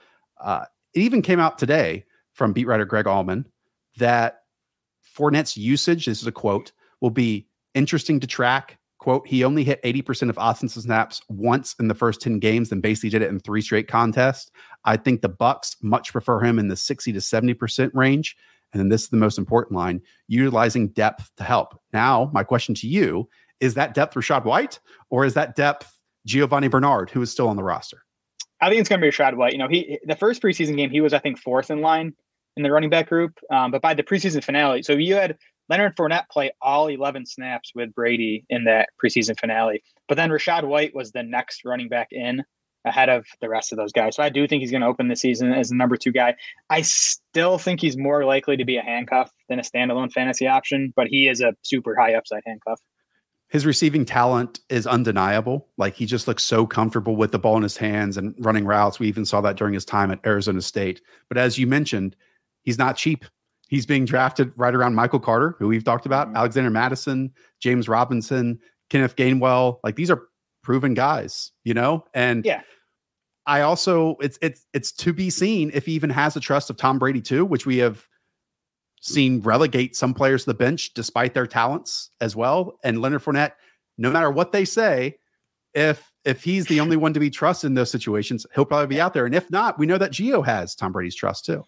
Uh, 0.41 0.65
it 0.95 1.01
even 1.01 1.23
came 1.23 1.41
out 1.41 1.59
today 1.59 2.05
from 2.41 2.55
beat 2.55 2.67
writer 2.67 2.87
Greg 2.87 3.05
Auman 3.05 3.45
that 3.99 4.45
Fournette's 5.15 5.59
usage, 5.59 6.07
this 6.07 6.23
is 6.23 6.27
a 6.27 6.33
quote, 6.33 6.73
will 7.03 7.11
be 7.11 7.47
interesting 7.75 8.19
to 8.19 8.27
track. 8.27 8.79
Quote, 8.97 9.29
he 9.29 9.45
only 9.45 9.63
hit 9.63 9.83
80% 9.83 10.31
of 10.31 10.39
offensive 10.41 10.85
snaps 10.85 11.21
once 11.29 11.75
in 11.79 11.89
the 11.89 11.95
first 11.95 12.23
10 12.23 12.39
games 12.39 12.73
and 12.73 12.81
basically 12.81 13.11
did 13.11 13.21
it 13.21 13.29
in 13.29 13.41
three 13.41 13.61
straight 13.61 13.89
contests. 13.89 14.51
I 14.87 14.97
think 14.97 15.21
the 15.21 15.29
Bucs 15.29 15.77
much 15.83 16.13
prefer 16.13 16.41
him 16.41 16.59
in 16.59 16.69
the 16.69 16.77
60 16.77 17.13
to 17.13 17.19
70% 17.19 17.91
range. 17.93 18.39
And 18.73 18.81
then 18.81 18.89
this 18.89 19.03
is 19.03 19.09
the 19.11 19.19
most 19.19 19.37
important 19.37 19.77
line 19.77 20.01
utilizing 20.27 20.89
depth 20.89 21.31
to 21.37 21.45
help. 21.45 21.79
Now, 21.93 22.31
my 22.33 22.43
question 22.43 22.75
to 22.77 22.89
you 22.89 23.29
is 23.61 23.75
that 23.75 23.93
depth 23.93 24.15
Rachaad 24.15 24.47
White 24.47 24.81
or 25.11 25.27
is 25.27 25.35
that 25.35 25.57
depth 25.57 25.95
Giovani 26.27 26.71
Bernard, 26.71 27.11
who 27.11 27.21
is 27.21 27.31
still 27.31 27.49
on 27.49 27.57
the 27.57 27.63
roster? 27.63 28.03
I 28.63 28.71
think 28.71 28.81
it's 28.81 28.89
going 28.89 29.01
to 29.01 29.07
be 29.07 29.11
Rachaad 29.11 29.35
White. 29.35 29.53
You 29.53 29.59
know, 29.59 29.69
he 29.69 29.99
the 30.05 30.17
first 30.17 30.43
preseason 30.43 30.77
game, 30.77 30.91
he 30.91 31.03
was, 31.03 31.13
I 31.13 31.19
think, 31.19 31.39
fourth 31.39 31.71
in 31.71 31.83
line 31.83 32.15
in 32.61 32.63
the 32.63 32.71
running 32.71 32.91
back 32.91 33.09
group. 33.09 33.39
Um, 33.51 33.71
but 33.71 33.83
by 33.83 33.95
the 33.95 34.03
preseason 34.03 34.45
finale, 34.45 34.83
so 34.83 34.93
you 34.93 35.15
had 35.15 35.39
Leonard 35.71 35.97
Fournette 35.97 36.29
play 36.31 36.51
all 36.61 36.89
11 36.89 37.27
snaps 37.27 37.73
with 37.75 37.95
Brady 37.95 38.45
in 38.51 38.65
that 38.65 38.91
preseason 39.03 39.39
finale. 39.39 39.83
But 40.09 40.17
then 40.17 40.31
Rachaad 40.31 40.65
White 40.65 40.95
was 40.95 41.13
the 41.13 41.23
next 41.23 41.65
running 41.65 41.89
back 41.89 42.09
in 42.11 42.45
ahead 42.85 43.09
of 43.09 43.27
the 43.41 43.49
rest 43.49 43.73
of 43.73 43.79
those 43.79 43.93
guys. 43.93 44.17
So 44.17 44.23
I 44.23 44.31
do 44.31 44.47
think 44.49 44.61
he's 44.61 44.71
going 44.71 44.81
to 44.81 44.87
open 44.87 45.09
the 45.09 45.17
season 45.17 45.53
as 45.53 45.69
the 45.69 45.77
number 45.77 45.97
two 45.97 46.13
guy. 46.13 46.35
I 46.71 46.83
still 46.83 47.59
think 47.59 47.81
he's 47.81 47.97
more 47.97 48.25
likely 48.25 48.57
to 48.57 48.65
be 48.65 48.79
a 48.79 48.83
handcuff 48.83 49.31
than 49.49 49.59
a 49.59 49.63
standalone 49.63 50.13
fantasy 50.13 50.47
option, 50.47 50.93
but 50.97 51.07
he 51.07 51.29
is 51.29 51.41
a 51.41 51.55
super 51.63 51.95
high 51.95 52.15
upside 52.15 52.43
handcuff. 52.47 52.81
His 53.49 53.67
receiving 53.67 54.05
talent 54.05 54.61
is 54.69 54.87
undeniable. 54.87 55.69
Like 55.77 55.95
he 55.95 56.07
just 56.07 56.29
looks 56.29 56.45
so 56.45 56.67
comfortable 56.67 57.17
with 57.17 57.33
the 57.33 57.39
ball 57.39 57.57
in 57.57 57.65
his 57.65 57.77
hands 57.77 58.17
and 58.17 58.35
running 58.39 58.65
routes. 58.65 58.99
We 58.99 59.09
even 59.09 59.25
saw 59.25 59.41
that 59.41 59.57
during 59.57 59.75
his 59.75 59.85
time 59.85 60.11
at 60.11 60.25
Arizona 60.25 60.63
State. 60.63 61.03
But 61.29 61.37
as 61.37 61.59
you 61.59 61.67
mentioned, 61.67 62.17
he's 62.63 62.79
not 62.79 62.97
cheap. 62.97 63.25
He's 63.69 63.87
being 63.87 64.05
drafted 64.05 64.53
right 64.57 64.75
around 64.75 64.97
Michael 64.97 65.21
Carter, 65.21 65.55
who 65.59 65.69
we've 65.69 65.85
talked 65.85 66.07
about, 66.07 66.27
mm-hmm. 66.27 66.37
Alexander 66.37 66.71
Mattison, 66.71 67.33
James 67.61 67.89
Robinson, 67.89 68.59
Kenneth 68.89 69.17
Gainwell. 69.17 69.79
Like 69.85 69.97
these 69.97 70.11
are 70.11 70.23
proven 70.63 70.95
guys, 70.95 71.53
you 71.65 71.75
know? 71.75 72.05
And 72.13 72.45
yeah. 72.45 72.63
I 73.47 73.63
also 73.63 74.17
it's 74.21 74.39
it's 74.43 74.67
it's 74.75 74.93
to 74.93 75.13
be 75.13 75.31
seen 75.31 75.71
if 75.73 75.87
he 75.87 75.93
even 75.93 76.11
has 76.11 76.35
the 76.35 76.41
trust 76.41 76.69
of 76.71 76.77
Tom 76.77 76.99
Brady 76.99 77.21
too, 77.21 77.45
which 77.45 77.65
we 77.65 77.79
have 77.79 78.07
seen 79.01 79.41
relegate 79.41 79.97
some 79.97 80.15
players 80.15 80.45
to 80.45 80.51
the 80.51 80.55
bench 80.55 80.93
despite 80.95 81.35
their 81.35 81.47
talents 81.47 82.11
as 82.21 82.37
well. 82.37 82.79
And 82.85 83.01
Leonard 83.01 83.23
Fournette, 83.23 83.53
no 83.97 84.11
matter 84.11 84.31
what 84.31 84.53
they 84.53 84.65
say, 84.65 85.17
if 85.75 86.13
if 86.25 86.45
he's 86.45 86.67
the 86.67 86.81
only 86.81 86.97
one 86.97 87.15
to 87.15 87.21
be 87.21 87.31
trusted 87.31 87.69
in 87.69 87.75
those 87.75 87.91
situations, 87.91 88.47
he'll 88.55 88.65
probably 88.67 88.89
be 88.89 89.01
out 89.01 89.15
there. 89.15 89.27
And 89.27 89.35
if 89.35 89.51
not, 89.51 89.79
we 89.79 89.87
know 89.87 89.99
that 89.99 90.13
Gio 90.13 90.45
has 90.45 90.75
Tom 90.75 90.93
Brady's 90.93 91.15
trust 91.15 91.47
too. 91.47 91.65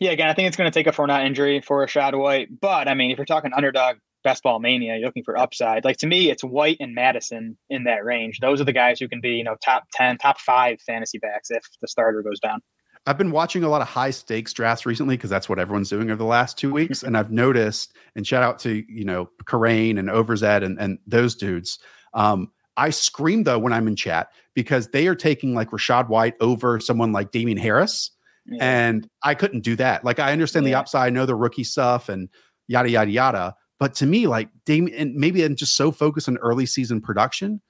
Yeah, 0.00 0.10
again, 0.10 0.28
I 0.28 0.34
think 0.34 0.48
it's 0.48 0.56
going 0.56 0.70
to 0.70 0.74
take 0.74 0.86
a 0.86 0.92
Fournette 0.92 1.26
injury 1.26 1.60
for 1.60 1.84
a 1.84 2.18
White. 2.18 2.48
But 2.60 2.88
I 2.88 2.94
mean, 2.94 3.10
if 3.10 3.18
you're 3.18 3.24
talking 3.24 3.52
underdog 3.54 3.96
best 4.22 4.42
ball 4.42 4.60
mania, 4.60 4.96
you're 4.96 5.06
looking 5.06 5.24
for 5.24 5.36
upside. 5.36 5.84
Like 5.84 5.96
to 5.98 6.06
me, 6.06 6.30
it's 6.30 6.44
White 6.44 6.76
and 6.80 6.94
Mattison 6.94 7.56
in 7.70 7.84
that 7.84 8.04
range. 8.04 8.38
Those 8.40 8.60
are 8.60 8.64
the 8.64 8.72
guys 8.72 9.00
who 9.00 9.08
can 9.08 9.20
be, 9.20 9.30
you 9.30 9.44
know, 9.44 9.56
top 9.64 9.84
10, 9.94 10.18
top 10.18 10.40
five 10.40 10.80
fantasy 10.80 11.18
backs 11.18 11.50
if 11.50 11.64
the 11.80 11.88
starter 11.88 12.22
goes 12.22 12.40
down. 12.40 12.60
I've 13.04 13.18
been 13.18 13.32
watching 13.32 13.64
a 13.64 13.68
lot 13.68 13.82
of 13.82 13.88
high 13.88 14.10
stakes 14.10 14.52
drafts 14.52 14.86
recently 14.86 15.16
because 15.16 15.30
that's 15.30 15.48
what 15.48 15.58
everyone's 15.58 15.88
doing 15.88 16.10
over 16.10 16.18
the 16.18 16.24
last 16.24 16.56
two 16.56 16.72
weeks. 16.72 17.02
and 17.02 17.16
I've 17.16 17.32
noticed, 17.32 17.96
and 18.14 18.24
shout 18.24 18.44
out 18.44 18.60
to, 18.60 18.84
you 18.88 19.04
know, 19.04 19.28
Karain 19.44 19.98
and 19.98 20.08
Overzed 20.08 20.62
and, 20.62 20.78
and 20.78 20.98
those 21.06 21.34
dudes. 21.34 21.80
Um, 22.14 22.52
I 22.76 22.90
scream 22.90 23.42
though 23.42 23.58
when 23.58 23.72
I'm 23.72 23.88
in 23.88 23.96
chat 23.96 24.28
because 24.54 24.88
they 24.88 25.08
are 25.08 25.14
taking 25.14 25.54
like 25.54 25.70
Rachaad 25.70 26.08
White 26.08 26.34
over 26.40 26.78
someone 26.78 27.12
like 27.12 27.32
Damien 27.32 27.58
Harris 27.58 28.11
yeah. 28.46 28.88
And 28.88 29.08
I 29.22 29.34
couldn't 29.34 29.60
do 29.60 29.76
that. 29.76 30.04
Like 30.04 30.18
I 30.18 30.32
understand 30.32 30.66
yeah. 30.66 30.72
the 30.72 30.78
upside, 30.80 31.06
I 31.06 31.10
know 31.10 31.26
the 31.26 31.34
rookie 31.34 31.64
stuff 31.64 32.08
and 32.08 32.28
yada 32.68 32.90
yada 32.90 33.10
yada. 33.10 33.54
But 33.78 33.94
to 33.96 34.06
me, 34.06 34.26
like 34.26 34.48
Damien, 34.64 34.96
and 34.96 35.14
maybe 35.14 35.42
I'm 35.42 35.56
just 35.56 35.76
so 35.76 35.90
focused 35.90 36.28
on 36.28 36.36
early 36.38 36.66
season 36.66 37.00
production, 37.00 37.60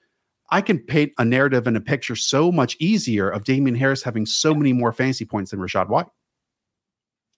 I 0.50 0.60
can 0.60 0.78
paint 0.78 1.12
a 1.18 1.24
narrative 1.24 1.66
and 1.66 1.76
a 1.76 1.80
picture 1.80 2.16
so 2.16 2.52
much 2.52 2.76
easier 2.78 3.30
of 3.30 3.44
Damien 3.44 3.74
Harris 3.74 4.02
having 4.02 4.26
so 4.26 4.54
many 4.54 4.72
more 4.74 4.92
fantasy 4.92 5.24
points 5.24 5.50
than 5.50 5.60
Rachaad 5.60 5.88
White. 5.88 6.06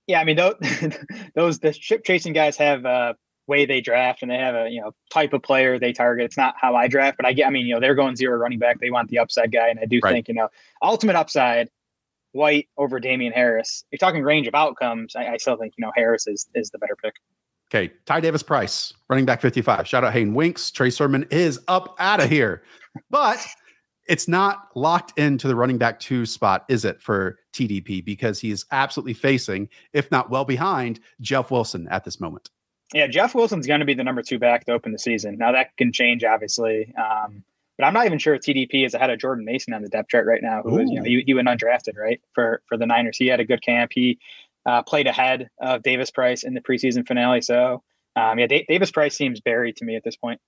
Yeah, 0.07 0.21
I 0.21 0.25
mean 0.25 0.37
those 0.37 0.57
those 1.35 1.59
the 1.61 1.73
ship 1.73 2.05
chasing 2.05 2.33
guys 2.33 2.57
have 2.57 2.85
a 2.85 3.17
way 3.47 3.67
they 3.67 3.81
draft 3.81 4.23
and 4.23 4.31
they 4.31 4.39
have 4.39 4.55
a 4.55 4.69
you 4.71 4.81
know 4.81 4.93
type 5.11 5.33
of 5.33 5.43
player 5.43 5.79
they 5.79 5.93
target. 5.93 6.25
It's 6.25 6.37
not 6.37 6.55
how 6.61 6.75
I 6.75 6.89
draft, 6.89 7.17
but 7.17 7.27
I 7.27 7.33
get. 7.33 7.47
I 7.47 7.51
mean, 7.51 7.67
you 7.67 7.75
know, 7.75 7.81
they're 7.81 7.95
going 7.95 8.17
zero 8.17 8.37
running 8.37 8.59
back. 8.59 8.81
They 8.81 8.91
want 8.91 9.09
the 9.09 9.19
upside 9.19 9.53
guy, 9.53 9.69
and 9.69 9.79
I 9.79 9.87
do 9.87 10.01
right. 10.03 10.13
think 10.13 10.29
you 10.29 10.35
know 10.35 10.49
ultimate 10.83 11.17
upside 11.17 11.71
White 12.35 12.69
over 12.77 13.01
Damien 13.01 13.33
Harris. 13.33 13.85
You're 13.91 13.99
talking 13.99 14.23
range 14.23 14.47
of 14.47 14.55
outcomes. 14.55 15.15
I, 15.17 15.29
I, 15.29 15.37
still 15.37 15.57
think 15.57 15.75
you 15.77 15.83
know 15.83 15.93
Harris 15.95 16.27
is 16.27 16.47
is 16.55 16.71
the 16.71 16.79
better 16.79 16.97
pick. 17.03 17.15
Okay, 17.73 17.93
Ty 18.05 18.21
Davis 18.21 18.43
Price, 18.43 18.93
running 19.09 19.25
back 19.25 19.41
55. 19.41 19.89
Shout 19.89 20.05
out 20.05 20.13
Hayden 20.13 20.35
Winks. 20.35 20.71
Trey 20.71 20.91
Sermon 20.91 21.27
is 21.31 21.61
up 21.67 21.97
out 21.99 22.23
of 22.23 22.29
here, 22.29 22.63
but 23.11 23.45
it's 24.07 24.29
not 24.29 24.69
locked 24.75 25.19
into 25.19 25.49
the 25.49 25.57
running 25.57 25.79
back 25.79 25.99
two 25.99 26.27
spot, 26.27 26.65
is 26.69 26.85
it 26.85 27.01
for 27.01 27.39
TDP? 27.53 28.05
Because 28.05 28.41
he 28.41 28.51
is 28.51 28.67
absolutely 28.71 29.15
facing, 29.15 29.69
if 29.93 30.11
not 30.11 30.31
well 30.31 30.45
behind, 30.45 31.01
Jeff 31.21 31.51
Wilson 31.51 31.89
at 31.89 32.05
this 32.05 32.21
moment. 32.21 32.51
Yeah, 32.93 33.07
Jeff 33.07 33.35
Wilson's 33.35 33.67
going 33.67 33.81
to 33.81 33.87
be 33.87 33.95
the 33.95 34.05
number 34.05 34.23
two 34.23 34.39
back 34.39 34.67
to 34.67 34.73
open 34.73 34.93
the 34.93 34.99
season. 34.99 35.39
Now 35.39 35.53
that 35.53 35.77
can 35.77 35.93
change, 35.93 36.23
obviously. 36.23 36.95
Um, 36.97 37.43
but 37.79 37.85
I'm 37.85 37.95
not 37.95 38.07
even 38.07 38.19
sure 38.19 38.35
if 38.35 38.43
TDP 38.43 38.87
is 38.87 38.95
ahead 38.95 39.11
of 39.11 39.19
Jordan 39.19 39.45
Mason 39.45 39.75
on 39.75 39.83
the 39.83 39.89
depth 39.89 40.09
chart 40.09 40.27
right 40.27 40.43
now. 40.43 40.63
Who 40.63 40.79
is, 40.79 40.91
you 40.91 40.99
know, 40.99 41.05
he, 41.05 41.23
he 41.27 41.35
went 41.35 41.49
undrafted, 41.49 41.97
right? 41.97 42.21
For 42.33 42.63
for 42.67 42.77
the 42.77 42.87
Niners. 42.87 43.17
He 43.17 43.27
had 43.27 43.41
a 43.41 43.45
good 43.45 43.63
camp. 43.63 43.91
He 43.95 44.19
uh, 44.67 44.83
played 44.83 45.07
ahead 45.07 45.49
of 45.61 45.83
Davis 45.83 46.11
Price 46.11 46.45
in 46.45 46.55
the 46.55 46.61
preseason 46.61 47.07
finale. 47.07 47.41
So 47.41 47.83
um, 48.17 48.39
yeah, 48.39 48.47
D- 48.47 48.65
Davis 48.69 48.91
Price 48.91 49.17
seems 49.17 49.41
buried 49.41 49.77
to 49.77 49.85
me 49.85 49.97
at 49.97 50.05
this 50.05 50.17
point. 50.17 50.41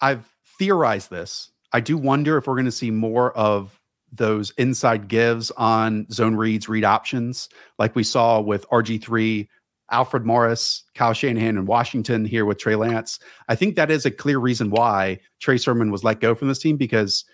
I've 0.00 0.28
theorized 0.58 1.10
this. 1.10 1.50
I 1.72 1.80
do 1.80 1.96
wonder 1.96 2.36
if 2.36 2.46
we're 2.46 2.54
going 2.54 2.64
to 2.64 2.72
see 2.72 2.90
more 2.90 3.32
of 3.36 3.78
those 4.12 4.50
inside 4.52 5.08
gives 5.08 5.50
on 5.52 6.10
zone 6.10 6.34
reads, 6.34 6.68
read 6.68 6.84
options, 6.84 7.48
like 7.78 7.94
we 7.94 8.02
saw 8.02 8.40
with 8.40 8.68
RG3 8.70 9.46
Alfred 9.90 10.24
Morris, 10.24 10.84
Kyle 10.94 11.12
Shanahan 11.12 11.56
in 11.56 11.66
Washington 11.66 12.24
here 12.24 12.44
with 12.44 12.58
Trey 12.58 12.76
Lance. 12.76 13.18
I 13.48 13.54
think 13.54 13.76
that 13.76 13.90
is 13.90 14.06
a 14.06 14.10
clear 14.10 14.38
reason 14.38 14.70
why 14.70 15.18
Trey 15.40 15.56
Sermon 15.56 15.90
was 15.90 16.04
let 16.04 16.20
go 16.20 16.34
from 16.34 16.48
this 16.48 16.58
team 16.58 16.76
because 16.76 17.24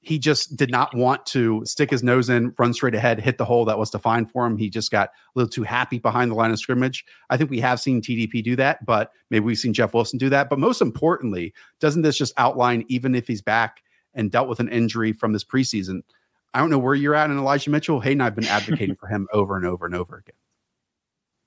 he 0.00 0.18
just 0.18 0.56
did 0.56 0.70
not 0.70 0.94
want 0.96 1.26
to 1.26 1.62
stick 1.66 1.90
his 1.90 2.02
nose 2.02 2.30
in, 2.30 2.54
run 2.58 2.72
straight 2.72 2.94
ahead, 2.94 3.20
hit 3.20 3.36
the 3.36 3.44
hole 3.44 3.64
that 3.64 3.78
was 3.78 3.90
defined 3.90 4.30
for 4.30 4.46
him. 4.46 4.56
He 4.56 4.70
just 4.70 4.90
got 4.90 5.08
a 5.08 5.12
little 5.34 5.50
too 5.50 5.64
happy 5.64 5.98
behind 5.98 6.30
the 6.30 6.34
line 6.34 6.50
of 6.50 6.58
scrimmage. 6.58 7.04
I 7.30 7.36
think 7.36 7.50
we 7.50 7.60
have 7.60 7.80
seen 7.80 8.00
TDP 8.00 8.42
do 8.42 8.56
that, 8.56 8.86
but 8.86 9.12
maybe 9.30 9.44
we've 9.44 9.58
seen 9.58 9.74
Jeff 9.74 9.94
Wilson 9.94 10.18
do 10.18 10.30
that. 10.30 10.48
But 10.48 10.60
most 10.60 10.80
importantly, 10.80 11.52
doesn't 11.80 12.02
this 12.02 12.16
just 12.16 12.32
outline, 12.36 12.84
even 12.88 13.14
if 13.14 13.26
he's 13.26 13.42
back 13.42 13.82
and 14.14 14.30
dealt 14.30 14.48
with 14.48 14.60
an 14.60 14.68
injury 14.68 15.12
from 15.12 15.32
this 15.32 15.44
preseason, 15.44 16.02
I 16.54 16.60
don't 16.60 16.70
know 16.70 16.78
where 16.78 16.94
you're 16.94 17.14
at 17.14 17.30
in 17.30 17.36
Elijah 17.36 17.70
Mitchell. 17.70 18.00
Hayden, 18.00 18.20
I've 18.20 18.34
been 18.34 18.46
advocating 18.46 18.96
for 19.00 19.08
him 19.08 19.28
over 19.32 19.56
and 19.56 19.66
over 19.66 19.84
and 19.84 19.94
over 19.94 20.16
again. 20.16 20.36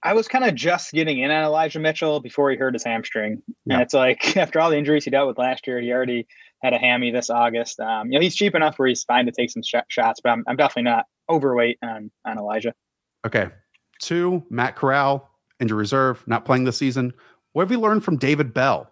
I 0.03 0.13
was 0.13 0.27
kind 0.27 0.43
of 0.43 0.55
just 0.55 0.91
getting 0.93 1.19
in 1.19 1.29
on 1.29 1.43
Elijah 1.43 1.79
Mitchell 1.79 2.19
before 2.19 2.49
he 2.49 2.57
hurt 2.57 2.73
his 2.73 2.83
hamstring. 2.83 3.41
Yeah. 3.65 3.75
And 3.75 3.81
it's 3.83 3.93
like 3.93 4.35
after 4.37 4.59
all 4.59 4.69
the 4.69 4.77
injuries 4.77 5.05
he 5.05 5.11
dealt 5.11 5.27
with 5.27 5.37
last 5.37 5.67
year, 5.67 5.79
he 5.79 5.91
already 5.91 6.27
had 6.63 6.73
a 6.73 6.77
hammy 6.77 7.11
this 7.11 7.29
August. 7.29 7.79
Um, 7.79 8.11
you 8.11 8.17
know, 8.17 8.21
he's 8.23 8.35
cheap 8.35 8.55
enough 8.55 8.77
where 8.77 8.87
he's 8.87 9.03
fine 9.03 9.25
to 9.25 9.31
take 9.31 9.51
some 9.51 9.63
sh- 9.63 9.75
shots, 9.87 10.19
but 10.21 10.29
I'm, 10.29 10.43
I'm 10.47 10.55
definitely 10.55 10.89
not 10.91 11.05
overweight 11.29 11.77
on, 11.83 12.11
on 12.25 12.37
Elijah. 12.37 12.73
Okay. 13.25 13.49
Two, 13.99 14.43
Matt 14.49 14.75
Corral, 14.75 15.29
injury 15.59 15.77
reserve, 15.77 16.23
not 16.27 16.45
playing 16.45 16.63
this 16.63 16.77
season. 16.77 17.13
What 17.53 17.63
have 17.63 17.69
we 17.69 17.77
learned 17.77 18.03
from 18.03 18.17
David 18.17 18.53
Bell 18.53 18.89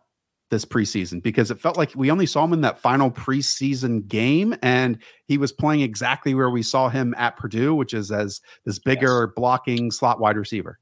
this 0.51 0.65
preseason? 0.65 1.23
Because 1.23 1.49
it 1.49 1.59
felt 1.59 1.77
like 1.77 1.91
we 1.95 2.11
only 2.11 2.27
saw 2.27 2.43
him 2.43 2.53
in 2.53 2.61
that 2.61 2.79
final 2.79 3.09
preseason 3.09 4.07
game, 4.07 4.55
and 4.61 4.99
he 5.25 5.39
was 5.39 5.51
playing 5.51 5.81
exactly 5.81 6.35
where 6.35 6.49
we 6.51 6.61
saw 6.61 6.89
him 6.89 7.15
at 7.17 7.37
Purdue, 7.37 7.73
which 7.73 7.93
is 7.93 8.11
as 8.11 8.41
this 8.65 8.77
bigger 8.77 9.25
yes. 9.25 9.33
blocking 9.35 9.89
slot 9.89 10.19
wide 10.19 10.37
receiver. 10.37 10.77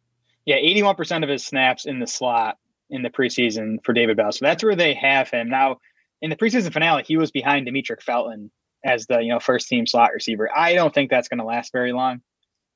Yeah, 0.48 0.56
81% 0.56 1.24
of 1.24 1.30
his 1.30 1.46
snaps 1.46 1.86
in 1.86 2.00
the 2.00 2.08
slot 2.08 2.58
in 2.90 3.02
the 3.02 3.10
preseason 3.10 3.84
for 3.84 3.92
David 3.92 4.16
Bell. 4.16 4.32
So 4.32 4.46
that's 4.46 4.64
where 4.64 4.78
they 4.78 4.94
have 4.94 5.30
him. 5.30 5.50
Now, 5.50 5.78
in 6.22 6.30
the 6.30 6.38
preseason 6.38 6.72
finale, 6.72 7.04
he 7.06 7.18
was 7.18 7.32
behind 7.32 7.68
Demetric 7.68 8.02
Felton 8.02 8.50
as 8.86 9.08
the 9.08 9.20
you 9.20 9.28
know 9.28 9.42
first 9.42 9.68
team 9.68 9.86
slot 9.86 10.12
receiver. 10.14 10.50
I 10.56 10.74
don't 10.74 10.94
think 10.94 11.10
that's 11.10 11.28
going 11.28 11.40
to 11.40 11.44
last 11.44 11.74
very 11.74 11.92
long. 11.92 12.22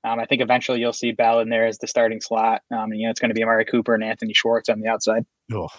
Um, 0.03 0.19
I 0.19 0.25
think 0.25 0.41
eventually 0.41 0.81
you'll 0.81 0.91
see 0.91 1.13
Bell 1.13 1.39
in 1.39 1.47
there 1.47 1.65
as 1.65 1.77
the 1.77 1.87
starting 1.87 2.19
slot. 2.19 2.61
Um, 2.71 2.91
and, 2.91 2.99
you 2.99 3.07
know, 3.07 3.11
it's 3.11 3.19
going 3.19 3.29
to 3.29 3.35
be 3.35 3.43
Amari 3.43 3.65
Cooper 3.65 3.93
and 3.93 4.03
Anthony 4.03 4.33
Schwartz 4.33 4.67
on 4.67 4.81
the 4.81 4.89
outside. 4.89 5.25
Oh, 5.53 5.69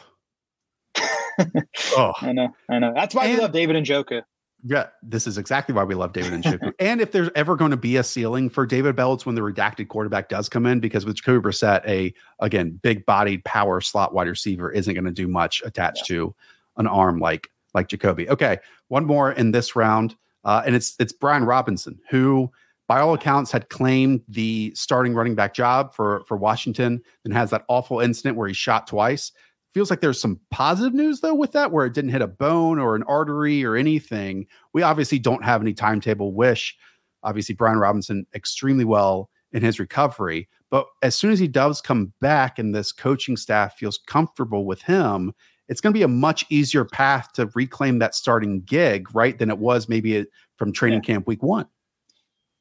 oh. 0.99 2.12
I 2.20 2.32
know, 2.32 2.55
I 2.70 2.78
know. 2.78 2.93
That's 2.95 3.14
why 3.14 3.26
and, 3.26 3.34
we 3.34 3.40
love 3.40 3.53
David 3.53 3.76
Njoku. 3.76 4.22
Yeah, 4.64 4.88
this 5.02 5.26
is 5.26 5.38
exactly 5.38 5.74
why 5.74 5.82
we 5.82 5.94
love 5.94 6.12
David 6.12 6.32
and 6.34 6.44
Njoku. 6.44 6.72
and 6.78 7.00
if 7.00 7.10
there's 7.10 7.30
ever 7.34 7.56
going 7.56 7.72
to 7.72 7.76
be 7.76 7.96
a 7.96 8.04
ceiling 8.04 8.48
for 8.48 8.64
David 8.64 8.94
Bell, 8.94 9.12
it's 9.12 9.26
when 9.26 9.34
the 9.34 9.40
redacted 9.40 9.88
quarterback 9.88 10.28
does 10.28 10.48
come 10.48 10.66
in 10.66 10.78
because 10.78 11.04
with 11.04 11.16
Jacoby 11.16 11.48
Brissett, 11.48 11.84
a 11.86 12.14
again 12.38 12.78
big 12.82 13.04
bodied 13.04 13.44
power 13.44 13.80
slot 13.80 14.14
wide 14.14 14.28
receiver 14.28 14.70
isn't 14.70 14.94
going 14.94 15.04
to 15.04 15.10
do 15.10 15.26
much 15.26 15.62
attached 15.64 16.08
yeah. 16.08 16.16
to 16.16 16.34
an 16.76 16.86
arm 16.86 17.18
like 17.18 17.50
like 17.74 17.88
Jacoby. 17.88 18.28
Okay, 18.30 18.58
one 18.88 19.04
more 19.04 19.32
in 19.32 19.50
this 19.50 19.74
round, 19.74 20.16
uh, 20.44 20.62
and 20.64 20.76
it's 20.76 20.94
it's 20.98 21.12
Brian 21.12 21.44
Robinson 21.44 21.98
who. 22.10 22.50
By 22.88 23.00
all 23.00 23.14
accounts, 23.14 23.50
had 23.50 23.70
claimed 23.70 24.20
the 24.28 24.72
starting 24.74 25.14
running 25.14 25.34
back 25.34 25.54
job 25.54 25.94
for 25.94 26.24
for 26.26 26.36
Washington, 26.36 27.00
and 27.24 27.32
has 27.32 27.48
that 27.50 27.64
awful 27.68 28.00
incident 28.00 28.36
where 28.36 28.48
he 28.48 28.52
shot 28.52 28.86
twice 28.86 29.32
feels 29.75 29.91
like 29.91 30.01
there's 30.01 30.20
some 30.20 30.41
positive 30.51 30.95
news 30.95 31.20
though 31.20 31.35
with 31.35 31.53
that 31.53 31.73
where 31.73 31.87
it 31.87 31.95
didn't 31.95 32.11
hit 32.11 32.23
a 32.23 32.27
bone 32.27 32.79
or 32.79 32.95
an 32.95 33.03
artery 33.05 33.64
or 33.64 33.77
anything. 33.77 34.47
We 34.73 34.83
obviously 34.83 35.18
don't 35.18 35.45
have 35.45 35.62
any 35.62 35.73
timetable 35.73 36.33
wish. 36.33 36.77
Obviously 37.23 37.55
brian 37.55 37.79
robinson 37.79 38.27
extremely 38.35 38.85
well 38.85 39.31
in 39.53 39.62
his 39.62 39.79
recovery. 39.79 40.49
But 40.70 40.87
as 41.03 41.14
soon 41.14 41.33
as 41.33 41.39
he 41.39 41.49
does 41.49 41.81
come 41.81 42.12
back 42.20 42.59
and 42.59 42.75
this 42.75 42.93
coaching 42.93 43.37
staff 43.37 43.77
feels 43.77 43.99
comfortable 44.07 44.66
with 44.66 44.83
him 44.83 45.33
it's 45.68 45.81
going 45.81 45.93
to 45.93 45.99
be 45.99 46.03
a 46.03 46.09
much 46.09 46.45
easier 46.51 46.85
path 46.85 47.33
to 47.33 47.51
reclaim 47.55 47.99
that 47.99 48.14
starting 48.14 48.61
gig 48.62 49.14
right 49.14 49.39
than 49.39 49.49
it 49.49 49.59
was 49.59 49.89
maybe 49.89 50.27
from 50.57 50.73
training 50.73 51.01
yeah. 51.03 51.14
camp 51.14 51.27
week 51.27 51.43
one 51.43 51.66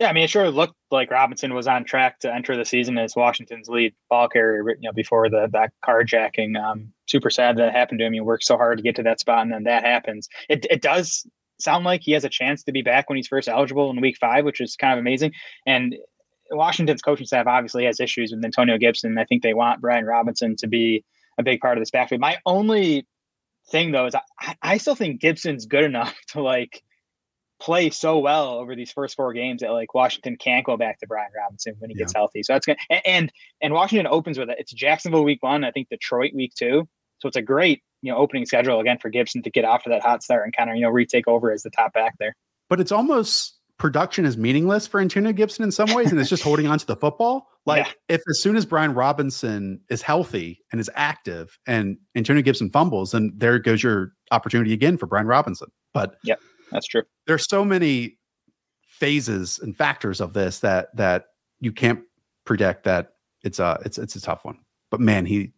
yeah, 0.01 0.09
I 0.09 0.13
mean, 0.13 0.23
it 0.23 0.31
sure 0.31 0.49
looked 0.49 0.73
like 0.89 1.11
Robinson 1.11 1.53
was 1.53 1.67
on 1.67 1.85
track 1.85 2.17
to 2.21 2.33
enter 2.33 2.57
the 2.57 2.65
season 2.65 2.97
as 2.97 3.15
Washington's 3.15 3.69
lead 3.69 3.93
ball 4.09 4.27
carrier. 4.27 4.67
You 4.67 4.87
know, 4.89 4.91
before 4.91 5.29
the 5.29 5.47
that 5.53 5.73
carjacking. 5.85 6.59
Um, 6.59 6.91
super 7.07 7.29
sad 7.29 7.57
that 7.57 7.71
happened 7.71 7.99
to 7.99 8.05
him. 8.05 8.13
He 8.13 8.19
worked 8.19 8.43
so 8.43 8.57
hard 8.57 8.79
to 8.79 8.83
get 8.83 8.95
to 8.95 9.03
that 9.03 9.19
spot, 9.19 9.43
and 9.43 9.51
then 9.51 9.65
that 9.65 9.83
happens. 9.83 10.27
It 10.49 10.65
it 10.71 10.81
does 10.81 11.27
sound 11.59 11.85
like 11.85 12.01
he 12.01 12.13
has 12.13 12.23
a 12.23 12.29
chance 12.29 12.63
to 12.63 12.71
be 12.71 12.81
back 12.81 13.09
when 13.09 13.17
he's 13.17 13.27
first 13.27 13.47
eligible 13.47 13.91
in 13.91 14.01
Week 14.01 14.17
Five, 14.19 14.43
which 14.43 14.59
is 14.59 14.75
kind 14.75 14.93
of 14.93 14.97
amazing. 14.97 15.33
And 15.67 15.95
Washington's 16.49 17.03
coaching 17.03 17.27
staff 17.27 17.45
obviously 17.45 17.85
has 17.85 17.99
issues 17.99 18.31
with 18.31 18.43
Antonio 18.43 18.79
Gibson. 18.79 19.19
I 19.19 19.25
think 19.25 19.43
they 19.43 19.53
want 19.53 19.81
Brian 19.81 20.05
Robinson 20.05 20.55
to 20.61 20.67
be 20.67 21.05
a 21.37 21.43
big 21.43 21.59
part 21.59 21.77
of 21.77 21.81
this 21.83 21.91
backfield. 21.91 22.21
My 22.21 22.39
only 22.47 23.05
thing 23.69 23.91
though 23.91 24.07
is 24.07 24.15
I, 24.15 24.55
I 24.63 24.77
still 24.77 24.95
think 24.95 25.21
Gibson's 25.21 25.67
good 25.67 25.83
enough 25.83 26.15
to 26.29 26.41
like 26.41 26.81
play 27.62 27.91
so 27.91 28.18
well 28.20 28.55
over 28.55 28.76
these 28.76 28.91
first 28.91 29.16
four 29.16 29.34
games 29.34 29.62
that 29.62 29.72
like 29.72 29.93
Washington 29.93 30.36
can't 30.36 30.66
go 30.66 30.76
back 30.76 30.99
to 30.99 31.07
Brian 31.07 31.30
Robinson 31.38 31.76
when 31.80 31.89
he 31.89 31.95
yeah. 31.95 31.99
gets 31.99 32.14
healthy. 32.14 32.43
So 32.43 32.53
that's 32.53 32.66
good. 32.66 32.78
And 33.05 33.32
and 33.62 33.74
Washington 33.74 34.07
opens 34.07 34.38
with 34.38 34.49
it. 34.49 34.57
It's 34.59 34.74
Jacksonville 34.74 35.24
week 35.24 35.43
one. 35.43 35.64
I 35.64 35.72
think 35.72 35.89
Detroit 35.89 36.32
week 36.34 36.53
two. 36.55 36.88
So 37.20 37.28
it's 37.28 37.38
a 37.38 37.41
great 37.41 37.84
you 38.01 38.12
know 38.12 38.18
opening 38.18 38.45
schedule 38.45 38.80
again 38.80 38.97
for 38.97 39.09
Gibson 39.09 39.43
to 39.43 39.51
get 39.51 39.64
off 39.64 39.86
of 39.86 39.91
that 39.91 40.01
hot 40.01 40.24
start 40.24 40.43
and 40.43 40.55
kind 40.55 40.70
of 40.70 40.76
you 40.76 40.82
know 40.82 40.89
retake 40.89 41.28
over 41.28 41.51
as 41.51 41.64
the 41.64 41.70
top 41.70 41.93
back 41.93 42.16
there. 42.20 42.36
But 42.68 42.80
it's 42.80 42.91
almost 42.91 43.59
production 43.78 44.26
is 44.26 44.38
meaningless 44.38 44.88
for 44.88 44.99
Antonio 44.99 45.32
Gibson 45.32 45.64
in 45.64 45.72
some 45.72 45.93
ways, 45.93 46.12
and 46.12 46.20
it's 46.20 46.30
just 46.30 46.43
holding 46.43 46.68
on 46.68 46.80
to 46.80 46.86
the 46.86 46.95
football. 46.95 47.47
Like 47.64 47.86
yeah. 47.86 48.16
if 48.16 48.22
as 48.28 48.41
soon 48.41 48.55
as 48.55 48.66
Brian 48.66 48.95
Robinson 48.95 49.82
is 49.88 50.01
healthy 50.01 50.64
and 50.72 50.82
is 50.82 50.89
active, 50.95 51.59
and 51.68 51.97
Antonio 52.16 52.41
Gibson 52.41 52.72
fumbles, 52.72 53.12
then 53.12 53.34
there 53.36 53.59
goes 53.59 53.84
your 53.84 54.14
opportunity 54.32 54.74
again 54.74 54.97
for 54.97 55.05
Brian 55.05 55.28
Robinson. 55.28 55.68
But 55.93 56.16
yeah, 56.24 56.38
that's 56.72 56.88
true. 56.88 57.03
There's 57.28 57.47
so 57.47 57.65
many 57.65 58.17
phases 58.88 59.59
and 59.59 59.76
factors 59.76 60.22
of 60.22 60.34
this 60.34 60.59
that 60.59 60.95
that 60.95 61.26
you 61.59 61.72
can't 61.72 62.01
predict 62.45 62.84
that 62.84 63.13
it's 63.43 63.59
a 63.59 63.80
it's 63.86 63.97
it's 63.97 64.15
a 64.15 64.22
tough 64.22 64.45
one. 64.45 64.59
But 64.89 64.99
man, 64.99 65.26
he 65.26 65.53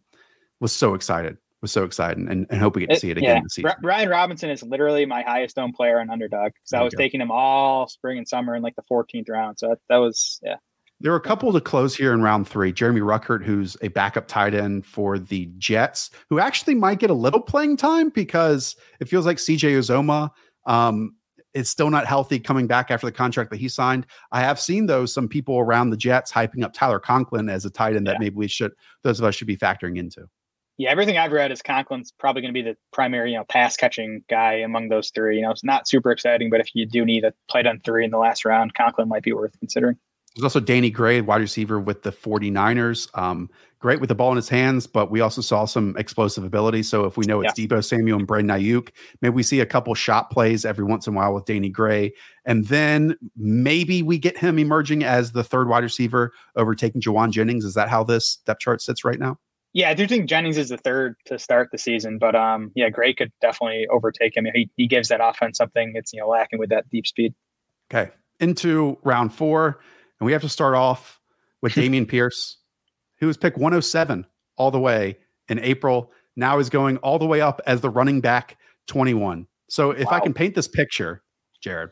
was 0.60 0.72
so 0.72 0.94
excited, 0.94 1.36
was 1.60 1.72
so 1.72 1.84
excited, 1.84 2.18
and, 2.18 2.46
and 2.48 2.60
hope 2.60 2.76
we 2.76 2.86
get 2.86 2.94
to 2.94 3.00
see 3.00 3.10
it 3.10 3.18
again 3.18 3.36
yeah. 3.36 3.42
this 3.42 3.54
season. 3.54 3.72
Brian 3.82 4.08
Robinson 4.08 4.50
is 4.50 4.62
literally 4.62 5.04
my 5.06 5.22
highest 5.22 5.58
owned 5.58 5.74
player 5.74 6.00
on 6.00 6.10
underdog 6.10 6.52
because 6.54 6.72
I 6.72 6.82
was 6.82 6.94
taking 6.94 7.20
him 7.20 7.30
all 7.30 7.88
spring 7.88 8.18
and 8.18 8.28
summer 8.28 8.54
in 8.54 8.62
like 8.62 8.76
the 8.76 8.82
14th 8.90 9.28
round. 9.28 9.58
So 9.58 9.68
that, 9.68 9.78
that 9.88 9.96
was 9.96 10.40
yeah. 10.42 10.56
There 11.00 11.10
were 11.10 11.18
a 11.18 11.20
couple 11.20 11.52
to 11.52 11.60
close 11.60 11.94
here 11.94 12.14
in 12.14 12.22
round 12.22 12.48
three. 12.48 12.72
Jeremy 12.72 13.00
Ruckert, 13.00 13.44
who's 13.44 13.76
a 13.82 13.88
backup 13.88 14.28
tight 14.28 14.54
end 14.54 14.86
for 14.86 15.18
the 15.18 15.50
Jets, 15.58 16.10
who 16.30 16.38
actually 16.38 16.76
might 16.76 17.00
get 17.00 17.10
a 17.10 17.14
little 17.14 17.40
playing 17.40 17.76
time 17.76 18.10
because 18.10 18.76
it 19.00 19.08
feels 19.08 19.26
like 19.26 19.36
CJ 19.36 19.76
Uzomah 19.76 20.30
um, 20.66 21.14
it's 21.54 21.70
still 21.70 21.88
not 21.88 22.06
healthy 22.06 22.40
coming 22.40 22.66
back 22.66 22.90
after 22.90 23.06
the 23.06 23.12
contract 23.12 23.50
that 23.50 23.60
he 23.60 23.68
signed. 23.68 24.06
I 24.32 24.40
have 24.40 24.60
seen 24.60 24.86
though 24.86 25.06
some 25.06 25.28
people 25.28 25.58
around 25.58 25.90
the 25.90 25.96
Jets 25.96 26.32
hyping 26.32 26.64
up 26.64 26.72
Tyler 26.72 26.98
Conklin 26.98 27.48
as 27.48 27.64
a 27.64 27.70
tight 27.70 27.96
end 27.96 28.06
yeah. 28.06 28.14
that 28.14 28.20
maybe 28.20 28.34
we 28.34 28.48
should 28.48 28.72
those 29.02 29.20
of 29.20 29.24
us 29.24 29.34
should 29.34 29.46
be 29.46 29.56
factoring 29.56 29.96
into. 29.96 30.26
Yeah, 30.76 30.90
everything 30.90 31.16
I've 31.16 31.30
read 31.30 31.52
is 31.52 31.62
Conklin's 31.62 32.12
probably 32.18 32.42
going 32.42 32.52
to 32.52 32.60
be 32.60 32.68
the 32.68 32.76
primary, 32.92 33.30
you 33.30 33.38
know, 33.38 33.44
pass 33.44 33.76
catching 33.76 34.24
guy 34.28 34.54
among 34.54 34.88
those 34.88 35.10
three. 35.14 35.36
You 35.36 35.42
know, 35.42 35.52
it's 35.52 35.62
not 35.62 35.86
super 35.86 36.10
exciting, 36.10 36.50
but 36.50 36.58
if 36.58 36.74
you 36.74 36.84
do 36.84 37.04
need 37.04 37.24
a 37.24 37.32
tight 37.48 37.66
end 37.66 37.84
three 37.84 38.04
in 38.04 38.10
the 38.10 38.18
last 38.18 38.44
round, 38.44 38.74
Conklin 38.74 39.08
might 39.08 39.22
be 39.22 39.32
worth 39.32 39.56
considering. 39.60 39.96
There's 40.34 40.44
also 40.44 40.60
Danny 40.60 40.90
Gray, 40.90 41.20
wide 41.20 41.40
receiver 41.40 41.78
with 41.78 42.02
the 42.02 42.10
49ers. 42.10 43.08
Um, 43.16 43.48
great 43.78 44.00
with 44.00 44.08
the 44.08 44.14
ball 44.14 44.30
in 44.30 44.36
his 44.36 44.48
hands, 44.48 44.86
but 44.86 45.10
we 45.10 45.20
also 45.20 45.40
saw 45.42 45.64
some 45.64 45.94
explosive 45.96 46.42
ability. 46.42 46.82
So 46.82 47.04
if 47.04 47.16
we 47.16 47.26
know 47.26 47.42
it's 47.42 47.56
yeah. 47.56 47.66
Deebo 47.66 47.84
Samuel 47.84 48.18
and 48.18 48.26
Brandon 48.26 48.58
Aiyuk, 48.58 48.88
maybe 49.20 49.34
we 49.34 49.42
see 49.42 49.60
a 49.60 49.66
couple 49.66 49.94
shot 49.94 50.30
plays 50.30 50.64
every 50.64 50.84
once 50.84 51.06
in 51.06 51.12
a 51.12 51.16
while 51.16 51.34
with 51.34 51.44
Danny 51.44 51.68
Gray. 51.68 52.12
And 52.46 52.66
then 52.66 53.14
maybe 53.36 54.02
we 54.02 54.18
get 54.18 54.38
him 54.38 54.58
emerging 54.58 55.04
as 55.04 55.32
the 55.32 55.44
third 55.44 55.68
wide 55.68 55.84
receiver, 55.84 56.32
overtaking 56.56 57.00
Jauan 57.00 57.30
Jennings. 57.30 57.64
Is 57.64 57.74
that 57.74 57.88
how 57.88 58.02
this 58.02 58.36
depth 58.46 58.60
chart 58.60 58.82
sits 58.82 59.04
right 59.04 59.18
now? 59.18 59.38
Yeah, 59.74 59.90
I 59.90 59.94
do 59.94 60.06
think 60.06 60.28
Jennings 60.28 60.56
is 60.56 60.68
the 60.68 60.78
third 60.78 61.16
to 61.26 61.38
start 61.38 61.70
the 61.72 61.78
season, 61.78 62.18
but 62.18 62.34
um, 62.34 62.70
yeah, 62.74 62.88
Gray 62.90 63.12
could 63.12 63.32
definitely 63.40 63.86
overtake 63.90 64.36
him. 64.36 64.46
He 64.54 64.70
he 64.76 64.86
gives 64.86 65.08
that 65.08 65.20
offense 65.20 65.58
something 65.58 65.92
it's 65.96 66.12
you 66.12 66.20
know 66.20 66.28
lacking 66.28 66.60
with 66.60 66.70
that 66.70 66.88
deep 66.90 67.08
speed. 67.08 67.34
Okay, 67.92 68.12
into 68.38 68.96
round 69.02 69.34
four, 69.34 69.80
and 70.24 70.26
we 70.26 70.32
have 70.32 70.40
to 70.40 70.48
start 70.48 70.74
off 70.74 71.20
with 71.60 71.72
Dameon 71.74 72.08
Pierce 72.08 72.56
who 73.20 73.26
was 73.26 73.36
picked 73.36 73.58
107 73.58 74.26
all 74.56 74.70
the 74.70 74.80
way 74.80 75.18
in 75.48 75.58
April. 75.58 76.10
Now 76.34 76.58
is 76.58 76.70
going 76.70 76.96
all 76.98 77.18
the 77.18 77.26
way 77.26 77.42
up 77.42 77.60
as 77.66 77.82
the 77.82 77.90
running 77.90 78.22
back 78.22 78.56
21. 78.86 79.46
So 79.68 79.90
if 79.90 80.06
wow. 80.06 80.12
I 80.12 80.20
can 80.20 80.32
paint 80.32 80.54
this 80.54 80.66
picture, 80.66 81.22
Jared, 81.60 81.90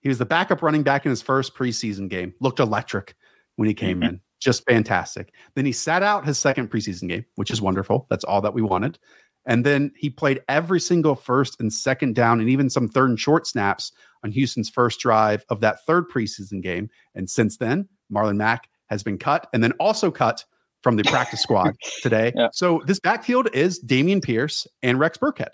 he 0.00 0.08
was 0.08 0.18
the 0.18 0.26
backup 0.26 0.62
running 0.62 0.82
back 0.82 1.06
in 1.06 1.10
his 1.10 1.22
first 1.22 1.54
preseason 1.54 2.08
game, 2.08 2.34
looked 2.40 2.58
electric 2.58 3.14
when 3.54 3.68
he 3.68 3.74
came 3.74 4.00
mm-hmm. 4.00 4.08
in, 4.14 4.20
just 4.40 4.64
fantastic. 4.66 5.32
Then 5.54 5.64
he 5.64 5.72
sat 5.72 6.02
out 6.02 6.26
his 6.26 6.40
second 6.40 6.70
preseason 6.70 7.08
game, 7.08 7.24
which 7.36 7.52
is 7.52 7.62
wonderful. 7.62 8.08
That's 8.10 8.24
all 8.24 8.40
that 8.40 8.54
we 8.54 8.62
wanted. 8.62 8.98
And 9.46 9.64
then 9.64 9.92
he 9.96 10.10
played 10.10 10.42
every 10.48 10.80
single 10.80 11.14
first 11.14 11.60
and 11.60 11.72
second 11.72 12.16
down 12.16 12.40
and 12.40 12.48
even 12.48 12.68
some 12.68 12.88
third 12.88 13.10
and 13.10 13.18
short 13.18 13.46
snaps 13.46 13.92
on 14.24 14.32
Houston's 14.32 14.68
first 14.68 15.00
drive 15.00 15.44
of 15.48 15.60
that 15.60 15.84
third 15.86 16.08
preseason 16.08 16.62
game. 16.62 16.88
And 17.14 17.28
since 17.28 17.56
then, 17.56 17.88
Marlon 18.12 18.36
Mack 18.36 18.68
has 18.86 19.02
been 19.02 19.18
cut 19.18 19.48
and 19.52 19.62
then 19.62 19.72
also 19.72 20.10
cut 20.10 20.44
from 20.82 20.96
the 20.96 21.04
practice 21.04 21.40
squad 21.42 21.74
today. 22.02 22.32
Yeah. 22.34 22.48
So 22.52 22.82
this 22.86 23.00
backfield 23.00 23.48
is 23.52 23.82
Dameon 23.82 24.22
Pierce 24.22 24.66
and 24.82 24.98
Rex 24.98 25.18
Burkhead. 25.18 25.52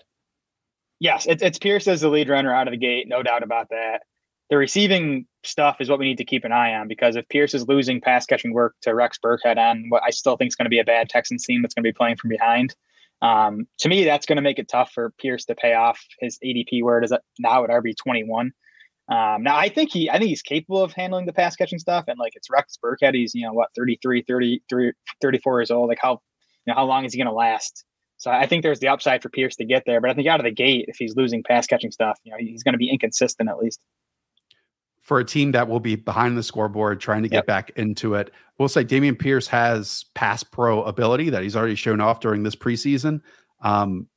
Yes, 0.99 1.25
it's, 1.27 1.41
it's 1.41 1.57
Pierce 1.57 1.87
as 1.87 2.01
the 2.01 2.09
lead 2.09 2.27
runner 2.27 2.53
out 2.53 2.67
of 2.67 2.71
the 2.71 2.77
gate, 2.77 3.07
no 3.07 3.23
doubt 3.23 3.41
about 3.41 3.69
that. 3.69 4.01
The 4.49 4.57
receiving 4.57 5.25
stuff 5.43 5.77
is 5.79 5.89
what 5.89 5.99
we 5.99 6.05
need 6.05 6.17
to 6.17 6.25
keep 6.25 6.43
an 6.43 6.51
eye 6.51 6.73
on 6.73 6.87
because 6.87 7.15
if 7.15 7.27
Pierce 7.29 7.53
is 7.53 7.67
losing 7.67 8.01
pass 8.01 8.25
catching 8.25 8.51
work 8.51 8.75
to 8.81 8.93
Rex 8.93 9.17
Burkhead 9.23 9.57
on 9.57 9.85
what 9.89 10.03
I 10.05 10.09
still 10.09 10.35
think 10.35 10.49
is 10.49 10.55
going 10.55 10.65
to 10.65 10.69
be 10.69 10.79
a 10.79 10.83
bad 10.83 11.07
Texans 11.07 11.45
team 11.45 11.61
that's 11.61 11.73
going 11.73 11.83
to 11.83 11.87
be 11.87 11.93
playing 11.93 12.17
from 12.17 12.29
behind, 12.29 12.75
um, 13.21 13.67
to 13.77 13.89
me 13.89 14.03
that's 14.03 14.25
going 14.25 14.37
to 14.37 14.41
make 14.41 14.59
it 14.59 14.67
tough 14.67 14.91
for 14.91 15.13
Pierce 15.19 15.45
to 15.45 15.55
pay 15.55 15.73
off 15.73 16.01
his 16.19 16.39
ADP 16.43 16.83
where 16.83 16.99
it 16.99 17.05
is 17.05 17.13
now 17.37 17.63
at 17.63 17.69
RB 17.69 17.95
twenty 17.95 18.23
one. 18.23 18.51
Um, 19.09 19.41
now 19.41 19.57
I 19.57 19.69
think 19.69 19.91
he, 19.91 20.09
I 20.09 20.19
think 20.19 20.29
he's 20.29 20.43
capable 20.43 20.83
of 20.83 20.93
handling 20.93 21.25
the 21.25 21.33
pass 21.33 21.55
catching 21.55 21.79
stuff. 21.79 22.05
And 22.07 22.19
like 22.19 22.33
it's 22.35 22.49
Rex 22.49 22.77
Burkhead. 22.83 23.15
He's, 23.15 23.33
you 23.33 23.45
know, 23.45 23.53
what, 23.53 23.69
33, 23.75 24.23
33, 24.27 24.93
34 25.21 25.59
years 25.59 25.71
old. 25.71 25.89
Like 25.89 25.97
how, 26.01 26.11
you 26.11 26.73
know, 26.73 26.75
how 26.75 26.85
long 26.85 27.05
is 27.05 27.13
he 27.13 27.17
going 27.17 27.27
to 27.27 27.33
last? 27.33 27.85
So 28.17 28.29
I 28.29 28.45
think 28.45 28.63
there's 28.63 28.79
the 28.79 28.89
upside 28.89 29.23
for 29.23 29.29
Pierce 29.29 29.55
to 29.55 29.65
get 29.65 29.83
there. 29.85 29.99
But 29.99 30.11
I 30.11 30.13
think 30.13 30.27
out 30.27 30.39
of 30.39 30.43
the 30.43 30.51
gate, 30.51 30.85
if 30.89 30.97
he's 30.97 31.15
losing 31.15 31.41
pass 31.41 31.65
catching 31.65 31.89
stuff, 31.89 32.19
you 32.23 32.31
know, 32.31 32.37
he's 32.37 32.63
going 32.63 32.73
to 32.73 32.77
be 32.77 32.89
inconsistent 32.89 33.49
at 33.49 33.57
least. 33.57 33.79
For 35.01 35.19
a 35.19 35.25
team 35.25 35.53
that 35.53 35.67
will 35.67 35.79
be 35.79 35.95
behind 35.95 36.37
the 36.37 36.43
scoreboard, 36.43 36.99
trying 36.99 37.23
to 37.23 37.29
get 37.29 37.37
yep. 37.37 37.45
back 37.47 37.71
into 37.77 38.13
it, 38.13 38.31
we'll 38.59 38.67
say 38.67 38.83
Dameon 38.83 39.17
Pierce 39.17 39.47
has 39.47 40.05
pass 40.13 40.43
pro 40.43 40.83
ability 40.83 41.31
that 41.31 41.41
he's 41.41 41.55
already 41.55 41.75
shown 41.75 41.99
off 42.01 42.19
during 42.19 42.43
this 42.43 42.55
preseason. 42.55 43.21
Um, 43.61 44.07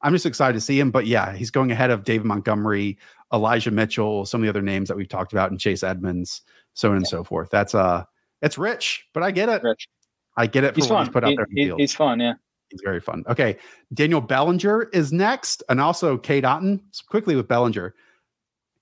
I'm 0.00 0.12
just 0.12 0.26
excited 0.26 0.54
to 0.54 0.60
see 0.60 0.80
him. 0.80 0.90
But 0.90 1.06
yeah, 1.06 1.34
he's 1.34 1.50
going 1.50 1.70
ahead 1.70 1.90
of 1.90 2.04
David 2.04 2.26
Montgomery, 2.26 2.98
Elijah 3.32 3.70
Mitchell, 3.70 4.26
some 4.26 4.40
of 4.40 4.42
the 4.42 4.48
other 4.48 4.62
names 4.62 4.88
that 4.88 4.96
we've 4.96 5.08
talked 5.08 5.32
about, 5.32 5.50
and 5.50 5.58
Chase 5.58 5.82
Edmonds, 5.82 6.42
so 6.74 6.90
on 6.90 6.96
and 6.96 7.06
so 7.06 7.24
forth. 7.24 7.50
That's 7.50 7.74
uh 7.74 8.04
it's 8.40 8.58
rich, 8.58 9.06
but 9.14 9.22
I 9.22 9.30
get 9.30 9.48
it. 9.48 9.62
Rich. 9.62 9.88
I 10.36 10.46
get 10.46 10.64
it 10.64 10.74
for 10.74 10.80
he's 10.80 10.84
what 10.84 10.96
fun. 10.96 11.06
he's 11.06 11.12
put 11.12 11.24
out 11.24 11.30
he, 11.30 11.36
there. 11.36 11.46
He, 11.50 11.74
he's 11.76 11.94
fun, 11.94 12.20
yeah. 12.20 12.34
He's 12.70 12.80
very 12.82 13.00
fun. 13.00 13.22
Okay. 13.28 13.58
Daniel 13.92 14.20
Bellinger 14.20 14.84
is 14.92 15.12
next, 15.12 15.62
and 15.68 15.80
also 15.80 16.16
Cade 16.16 16.44
Otton. 16.44 16.80
So 16.90 17.04
quickly 17.08 17.36
with 17.36 17.46
Bellinger. 17.46 17.94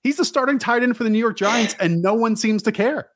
He's 0.01 0.17
the 0.17 0.25
starting 0.25 0.57
tight 0.57 0.81
end 0.81 0.97
for 0.97 1.03
the 1.03 1.09
New 1.09 1.19
York 1.19 1.37
Giants, 1.37 1.75
and 1.79 2.01
no 2.01 2.13
one 2.13 2.35
seems 2.35 2.63
to 2.63 2.71
care. 2.71 3.09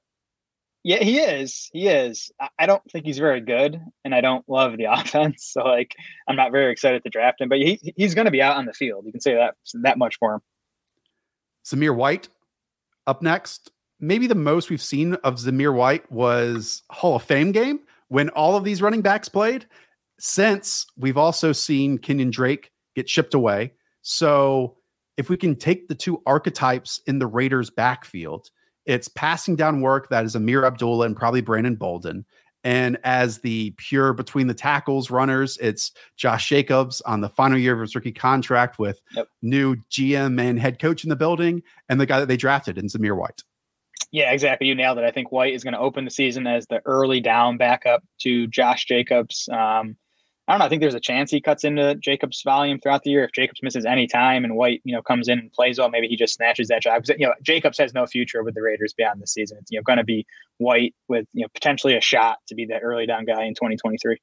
Yeah, 0.83 0.97
he 0.97 1.17
is. 1.17 1.67
He 1.73 1.87
is. 1.87 2.31
I 2.59 2.67
don't 2.67 2.83
think 2.91 3.05
he's 3.05 3.17
very 3.17 3.41
good, 3.41 3.81
and 4.03 4.13
I 4.13 4.21
don't 4.21 4.47
love 4.47 4.77
the 4.77 4.83
offense. 4.91 5.49
So, 5.51 5.63
like, 5.63 5.95
I'm 6.27 6.35
not 6.35 6.51
very 6.51 6.71
excited 6.71 7.03
to 7.03 7.09
draft 7.09 7.41
him. 7.41 7.49
But 7.49 7.57
he 7.57 7.79
he's 7.95 8.13
going 8.13 8.25
to 8.25 8.31
be 8.31 8.41
out 8.41 8.57
on 8.57 8.65
the 8.65 8.73
field. 8.73 9.05
You 9.05 9.11
can 9.11 9.21
say 9.21 9.33
that 9.33 9.55
that 9.81 9.97
much 9.97 10.17
for 10.19 10.35
him. 10.35 10.41
Zamir 11.65 11.95
White 11.95 12.29
up 13.07 13.21
next. 13.21 13.71
Maybe 13.99 14.27
the 14.27 14.35
most 14.35 14.69
we've 14.69 14.81
seen 14.81 15.15
of 15.15 15.35
Zamir 15.35 15.73
White 15.73 16.09
was 16.11 16.83
Hall 16.89 17.15
of 17.15 17.23
Fame 17.23 17.51
game 17.51 17.79
when 18.09 18.29
all 18.29 18.55
of 18.55 18.63
these 18.63 18.81
running 18.81 19.01
backs 19.01 19.29
played. 19.29 19.65
Since 20.19 20.85
we've 20.97 21.17
also 21.17 21.51
seen 21.51 21.97
Kenyon 21.97 22.29
Drake 22.29 22.71
get 22.95 23.09
shipped 23.09 23.33
away. 23.33 23.73
So, 24.01 24.77
if 25.17 25.29
we 25.29 25.37
can 25.37 25.55
take 25.55 25.87
the 25.87 25.95
two 25.95 26.21
archetypes 26.25 27.01
in 27.07 27.19
the 27.19 27.27
Raiders' 27.27 27.69
backfield 27.69 28.49
it's 28.85 29.07
passing 29.07 29.55
down 29.55 29.81
work 29.81 30.09
that 30.09 30.25
is 30.25 30.35
Ameer 30.35 30.65
Abdullah 30.65 31.07
and 31.07 31.15
probably 31.15 31.41
Brandon 31.41 31.75
Bolden. 31.75 32.25
And 32.65 32.97
as 33.03 33.37
the 33.37 33.71
pure 33.77 34.11
between 34.11 34.47
the 34.47 34.53
tackles 34.55 35.11
runners, 35.11 35.55
it's 35.61 35.91
Josh 36.17 36.49
Jacobs 36.49 36.99
on 37.01 37.21
the 37.21 37.29
final 37.29 37.59
year 37.59 37.75
of 37.75 37.79
his 37.79 37.93
rookie 37.93 38.11
contract 38.11 38.79
with 38.79 38.99
yep. 39.15 39.27
new 39.43 39.75
GM 39.91 40.41
and 40.41 40.59
head 40.59 40.79
coach 40.79 41.03
in 41.03 41.11
the 41.11 41.15
building, 41.15 41.61
and 41.89 42.01
the 42.01 42.07
guy 42.07 42.19
that 42.19 42.25
they 42.27 42.37
drafted 42.37 42.79
in 42.79 42.87
Zamir 42.87 43.15
White. 43.15 43.43
Yeah, 44.11 44.31
exactly. 44.31 44.67
You 44.67 44.73
nailed 44.73 44.97
it. 44.97 45.03
I 45.03 45.11
think 45.11 45.31
White 45.31 45.53
is 45.53 45.63
going 45.63 45.75
to 45.75 45.79
open 45.79 46.05
the 46.05 46.11
season 46.11 46.47
as 46.47 46.65
the 46.65 46.81
early 46.85 47.21
down 47.21 47.57
backup 47.57 48.03
to 48.21 48.47
Josh 48.47 48.85
Jacobs. 48.85 49.47
Um, 49.51 49.95
I 50.47 50.53
don't 50.53 50.59
know. 50.59 50.65
I 50.65 50.69
think 50.69 50.81
there's 50.81 50.93
a 50.93 50.99
chance 50.99 51.31
he 51.31 51.41
cuts 51.41 51.63
into 51.63 51.95
Jacobs' 51.95 52.43
volume 52.43 52.79
throughout 52.79 53.01
the 53.01 53.09
year. 53.09 53.23
If 53.23 53.31
Jacobs 53.31 53.63
misses 53.63 53.83
any 53.83 54.05
time 54.05 54.43
and 54.43 54.55
White, 54.55 54.81
you 54.83 54.93
know, 54.93 55.01
comes 55.01 55.27
in 55.27 55.39
and 55.39 55.51
plays 55.51 55.79
well, 55.79 55.89
maybe 55.89 56.07
he 56.07 56.15
just 56.15 56.35
snatches 56.35 56.67
that 56.67 56.83
job. 56.83 57.03
You 57.17 57.27
know, 57.27 57.33
Jacobs 57.41 57.79
has 57.79 57.95
no 57.95 58.05
future 58.05 58.43
with 58.43 58.53
the 58.53 58.61
Raiders 58.61 58.93
beyond 58.93 59.21
the 59.21 59.27
season. 59.27 59.57
It's 59.59 59.71
you 59.71 59.79
know 59.79 59.83
going 59.83 59.97
to 59.97 60.03
be 60.03 60.25
White 60.57 60.93
with 61.07 61.25
you 61.33 61.41
know 61.41 61.47
potentially 61.53 61.95
a 61.97 62.01
shot 62.01 62.37
to 62.47 62.55
be 62.55 62.65
that 62.67 62.81
early 62.83 63.07
down 63.07 63.25
guy 63.25 63.43
in 63.43 63.55
2023. 63.55 64.17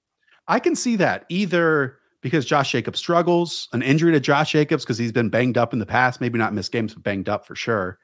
I 0.46 0.60
can 0.60 0.76
see 0.76 0.96
that 0.96 1.24
either 1.28 1.98
because 2.20 2.44
Josh 2.44 2.70
Jacobs 2.70 3.00
struggles, 3.00 3.68
an 3.72 3.82
injury 3.82 4.12
to 4.12 4.20
Josh 4.20 4.52
Jacobs 4.52 4.84
because 4.84 4.98
he's 4.98 5.12
been 5.12 5.28
banged 5.28 5.58
up 5.58 5.72
in 5.72 5.80
the 5.80 5.86
past, 5.86 6.20
maybe 6.20 6.38
not 6.38 6.54
missed 6.54 6.70
games, 6.70 6.94
but 6.94 7.02
banged 7.02 7.28
up 7.28 7.46
for 7.46 7.56
sure. 7.56 7.98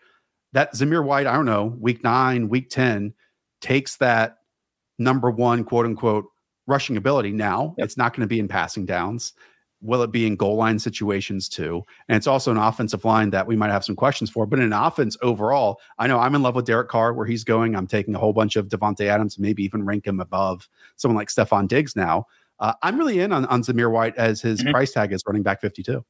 That 0.53 0.75
Zamir 0.75 1.05
White, 1.05 1.27
I 1.27 1.35
don't 1.35 1.47
know, 1.47 1.77
week 1.79 2.03
nine, 2.03 2.49
week 2.49 2.69
10, 2.71 3.14
takes 3.61 3.97
that 3.99 4.39
number 4.99 5.31
one, 5.31 5.62
quote 5.62 5.87
unquote, 5.87 6.25
rushing 6.69 6.97
ability 6.97 7.33
now. 7.33 7.75
Yep. 7.79 7.85
It's 7.85 7.97
not 7.97 8.14
going 8.14 8.21
to 8.21 8.29
be 8.29 8.39
in 8.39 8.47
passing 8.47 8.87
downs. 8.87 9.33
Will 9.81 10.03
it 10.03 10.12
be 10.12 10.27
in 10.27 10.37
goal 10.37 10.57
line 10.57 10.79
situations 10.79 11.49
too? 11.49 11.83
And 12.09 12.16
it's 12.16 12.27
also 12.27 12.51
an 12.51 12.57
offensive 12.57 13.05
line 13.05 13.31
that 13.31 13.47
we 13.47 13.57
might 13.57 13.71
have 13.71 13.85
some 13.85 13.97
questions 13.97 14.29
for. 14.29 14.45
But 14.45 14.59
in 14.59 14.73
offense 14.73 15.16
overall, 15.23 15.81
I 15.99 16.07
know 16.07 16.19
I'm 16.19 16.35
in 16.35 16.43
love 16.43 16.57
with 16.57 16.66
Derek 16.66 16.89
Carr 16.89 17.12
where 17.14 17.27
he's 17.27 17.45
going. 17.45 17.75
I'm 17.75 17.87
taking 17.87 18.14
a 18.14 18.19
whole 18.19 18.33
bunch 18.33 18.57
of 18.57 18.69
Davante 18.69 19.07
Adams, 19.07 19.39
maybe 19.39 19.64
even 19.64 19.85
rank 19.87 20.07
him 20.07 20.21
above 20.21 20.69
someone 20.97 21.16
like 21.16 21.29
Stefon 21.29 21.69
Diggs 21.69 21.97
now. 21.97 22.27
Uh, 22.61 22.75
I'm 22.83 22.99
really 22.99 23.21
in 23.21 23.33
on, 23.33 23.47
on 23.47 23.62
Zamir 23.62 23.91
White 23.91 24.16
as 24.16 24.41
his 24.41 24.61
mm-hmm. 24.61 24.73
price 24.73 24.93
tag 24.93 25.12
is 25.12 25.23
running 25.27 25.45
back 25.45 25.61
52. 25.61 26.05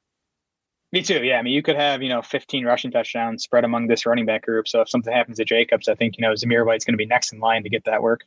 Me 0.91 1.03
too. 1.03 1.23
Yeah. 1.23 1.39
I 1.39 1.43
mean, 1.43 1.53
you 1.53 1.63
could 1.63 1.77
have, 1.77 2.03
you 2.03 2.09
know, 2.09 2.23
15 2.23 2.65
rushing 2.65 2.91
touchdowns 2.91 3.43
spread 3.43 3.65
among 3.65 3.89
this 3.89 4.07
running 4.07 4.25
back 4.25 4.43
group. 4.43 4.67
So 4.67 4.81
if 4.81 4.89
something 4.89 5.13
happens 5.13 5.37
to 5.37 5.45
Jacobs, 5.45 5.89
I 5.89 5.95
think, 5.95 6.17
you 6.17 6.23
know, 6.23 6.33
Zamir 6.33 6.65
White's 6.65 6.87
going 6.87 6.95
to 6.95 6.99
be 6.99 7.05
next 7.05 7.33
in 7.35 7.41
line 7.41 7.63
to 7.65 7.69
get 7.69 7.85
that 7.85 8.03
work. 8.03 8.25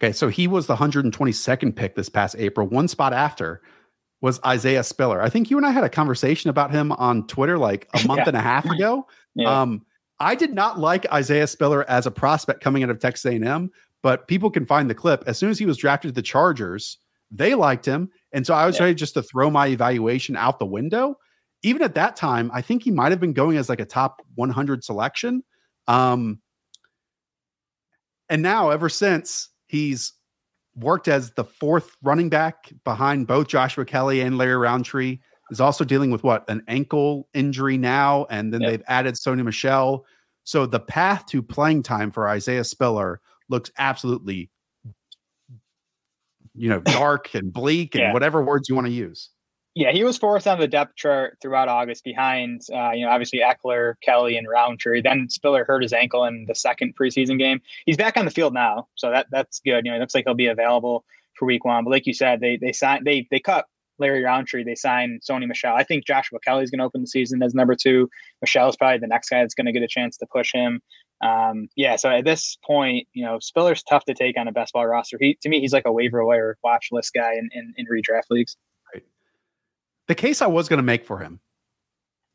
Okay, 0.00 0.12
so 0.12 0.28
he 0.28 0.46
was 0.46 0.66
the 0.66 0.76
122nd 0.76 1.74
pick 1.74 1.96
this 1.96 2.08
past 2.08 2.36
April. 2.38 2.68
One 2.68 2.86
spot 2.86 3.12
after 3.12 3.60
was 4.20 4.40
Isaiah 4.44 4.84
Spiller. 4.84 5.20
I 5.20 5.28
think 5.28 5.50
you 5.50 5.56
and 5.56 5.66
I 5.66 5.70
had 5.70 5.84
a 5.84 5.88
conversation 5.88 6.50
about 6.50 6.70
him 6.70 6.92
on 6.92 7.26
Twitter 7.26 7.58
like 7.58 7.88
a 7.94 8.04
month 8.06 8.18
yeah. 8.18 8.28
and 8.28 8.36
a 8.36 8.40
half 8.40 8.64
ago. 8.66 9.06
Yeah. 9.34 9.62
Um, 9.62 9.84
I 10.20 10.34
did 10.34 10.52
not 10.54 10.78
like 10.78 11.10
Isaiah 11.12 11.46
Spiller 11.46 11.88
as 11.88 12.06
a 12.06 12.10
prospect 12.10 12.60
coming 12.60 12.82
out 12.82 12.90
of 12.90 12.98
Texas 12.98 13.26
A&M, 13.26 13.70
but 14.02 14.26
people 14.28 14.50
can 14.50 14.66
find 14.66 14.88
the 14.88 14.94
clip. 14.94 15.24
As 15.26 15.38
soon 15.38 15.50
as 15.50 15.58
he 15.58 15.66
was 15.66 15.76
drafted 15.76 16.10
to 16.10 16.14
the 16.14 16.22
Chargers, 16.22 16.98
they 17.30 17.54
liked 17.54 17.86
him, 17.86 18.10
and 18.32 18.46
so 18.46 18.54
I 18.54 18.66
was 18.66 18.76
yeah. 18.76 18.84
ready 18.84 18.94
just 18.94 19.14
to 19.14 19.22
throw 19.22 19.50
my 19.50 19.68
evaluation 19.68 20.36
out 20.36 20.58
the 20.58 20.66
window. 20.66 21.16
Even 21.62 21.82
at 21.82 21.94
that 21.94 22.16
time, 22.16 22.50
I 22.54 22.62
think 22.62 22.82
he 22.84 22.90
might 22.90 23.10
have 23.10 23.20
been 23.20 23.32
going 23.32 23.56
as 23.56 23.68
like 23.68 23.80
a 23.80 23.84
top 23.84 24.22
100 24.36 24.84
selection. 24.84 25.42
Um, 25.88 26.40
and 28.28 28.42
now, 28.42 28.70
ever 28.70 28.88
since 28.88 29.50
He's 29.68 30.12
worked 30.74 31.08
as 31.08 31.32
the 31.32 31.44
fourth 31.44 31.96
running 32.02 32.28
back 32.28 32.72
behind 32.84 33.26
both 33.26 33.46
Joshua 33.48 33.84
Kelley 33.84 34.20
and 34.20 34.36
Larry 34.36 34.56
Rountree. 34.56 35.18
Is 35.50 35.62
also 35.62 35.82
dealing 35.82 36.10
with 36.10 36.24
what 36.24 36.44
an 36.50 36.62
ankle 36.68 37.26
injury 37.32 37.78
now, 37.78 38.26
and 38.28 38.52
then 38.52 38.60
yep. 38.60 38.70
they've 38.70 38.82
added 38.86 39.14
Sony 39.14 39.42
Michel. 39.42 40.04
So 40.44 40.66
the 40.66 40.78
path 40.78 41.24
to 41.28 41.42
playing 41.42 41.84
time 41.84 42.10
for 42.10 42.28
Isaiah 42.28 42.64
Spiller 42.64 43.22
looks 43.48 43.70
absolutely, 43.78 44.50
you 46.54 46.68
know, 46.68 46.80
dark 46.80 47.34
and 47.34 47.50
bleak 47.50 47.94
and 47.94 48.02
yeah. 48.02 48.12
whatever 48.12 48.42
words 48.42 48.68
you 48.68 48.74
want 48.74 48.88
to 48.88 48.92
use. 48.92 49.30
Yeah, 49.78 49.92
he 49.92 50.02
was 50.02 50.18
fourth 50.18 50.48
on 50.48 50.58
the 50.58 50.66
depth 50.66 50.96
chart 50.96 51.38
throughout 51.40 51.68
August, 51.68 52.02
behind 52.02 52.62
uh, 52.74 52.90
you 52.90 53.06
know 53.06 53.12
obviously 53.12 53.38
Ekeler, 53.38 53.94
Kelley, 54.02 54.36
and 54.36 54.48
Rountree. 54.48 55.02
Then 55.02 55.30
Spiller 55.30 55.64
hurt 55.64 55.82
his 55.82 55.92
ankle 55.92 56.24
in 56.24 56.46
the 56.48 56.54
second 56.56 56.96
preseason 56.96 57.38
game. 57.38 57.60
He's 57.86 57.96
back 57.96 58.16
on 58.16 58.24
the 58.24 58.32
field 58.32 58.52
now, 58.52 58.88
so 58.96 59.12
that 59.12 59.28
that's 59.30 59.60
good. 59.60 59.84
You 59.84 59.92
know, 59.92 59.96
it 59.96 60.00
looks 60.00 60.16
like 60.16 60.24
he'll 60.26 60.34
be 60.34 60.48
available 60.48 61.04
for 61.34 61.46
Week 61.46 61.64
One. 61.64 61.84
But 61.84 61.90
like 61.90 62.08
you 62.08 62.12
said, 62.12 62.40
they 62.40 62.56
they 62.56 62.72
signed 62.72 63.06
they 63.06 63.28
they 63.30 63.38
cut 63.38 63.66
Larry 64.00 64.24
Rountree. 64.24 64.64
They 64.64 64.74
signed 64.74 65.20
Sony 65.20 65.46
Michel. 65.46 65.76
I 65.76 65.84
think 65.84 66.04
Joshua 66.04 66.40
Kelley 66.40 66.64
is 66.64 66.72
going 66.72 66.80
to 66.80 66.84
open 66.84 67.02
the 67.02 67.06
season 67.06 67.40
as 67.44 67.54
number 67.54 67.76
two. 67.76 68.10
Michel 68.42 68.68
is 68.68 68.74
probably 68.74 68.98
the 68.98 69.06
next 69.06 69.28
guy 69.28 69.42
that's 69.42 69.54
going 69.54 69.66
to 69.66 69.72
get 69.72 69.84
a 69.84 69.88
chance 69.88 70.16
to 70.16 70.26
push 70.26 70.52
him. 70.52 70.82
Um, 71.20 71.68
yeah, 71.76 71.94
so 71.94 72.08
at 72.10 72.24
this 72.24 72.58
point, 72.64 73.06
you 73.12 73.24
know, 73.24 73.38
Spiller's 73.38 73.84
tough 73.84 74.04
to 74.06 74.14
take 74.14 74.36
on 74.36 74.48
a 74.48 74.52
best 74.52 74.72
ball 74.72 74.86
roster. 74.88 75.18
He 75.20 75.38
to 75.42 75.48
me, 75.48 75.60
he's 75.60 75.72
like 75.72 75.86
a 75.86 75.92
waiver 75.92 76.24
wire 76.24 76.58
watch 76.64 76.88
list 76.90 77.14
guy 77.14 77.34
in, 77.34 77.48
in, 77.52 77.74
in 77.76 77.86
redraft 77.86 78.30
leagues. 78.30 78.56
The 80.08 80.14
case 80.14 80.42
I 80.42 80.46
was 80.46 80.68
going 80.68 80.78
to 80.78 80.84
make 80.84 81.04
for 81.06 81.18
him 81.18 81.40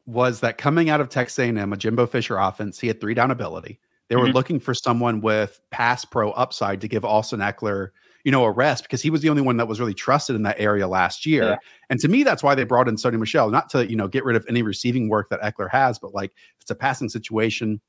was 0.06 0.40
that 0.42 0.58
coming 0.58 0.90
out 0.90 1.02
of 1.02 1.10
Texas 1.10 1.40
A&M, 1.40 1.74
a 1.74 1.78
Jimbo 1.78 2.08
Fisher 2.08 2.38
offense, 2.38 2.80
he 2.80 2.88
had 2.88 3.02
three 3.02 3.14
down 3.14 3.32
ability. 3.32 3.80
They 4.10 4.16
were 4.16 4.26
mm-hmm. 4.26 4.34
looking 4.34 4.60
for 4.60 4.74
someone 4.74 5.22
with 5.22 5.60
pass 5.72 6.06
pro 6.06 6.32
upside 6.32 6.82
to 6.82 6.88
give 6.88 7.06
Austin 7.06 7.40
Ekeler, 7.40 7.90
you 8.24 8.32
know, 8.32 8.44
a 8.44 8.52
rest 8.52 8.84
because 8.84 9.02
he 9.02 9.10
was 9.10 9.22
the 9.22 9.30
only 9.30 9.42
one 9.42 9.58
that 9.58 9.68
was 9.68 9.80
really 9.80 9.94
trusted 9.94 10.36
in 10.36 10.44
that 10.44 10.60
area 10.60 10.88
last 10.88 11.26
year. 11.26 11.44
Yeah. 11.44 11.56
And 11.90 12.00
to 12.02 12.08
me, 12.08 12.24
that's 12.24 12.44
why 12.44 12.54
they 12.54 12.64
brought 12.64 12.88
in 12.88 12.96
Sony 12.96 13.18
Michel, 13.18 13.50
not 13.50 13.70
to, 13.72 13.90
you 13.90 13.96
know, 13.96 14.08
get 14.08 14.26
rid 14.26 14.36
of 14.36 14.46
any 14.50 14.62
receiving 14.62 15.10
work 15.10 15.30
that 15.30 15.42
Ekeler 15.42 15.70
has, 15.72 16.00
but 16.00 16.14
like 16.14 16.32
if 16.32 16.62
it's 16.62 16.72
a 16.72 16.76
passing 16.76 17.10
situation, 17.10 17.82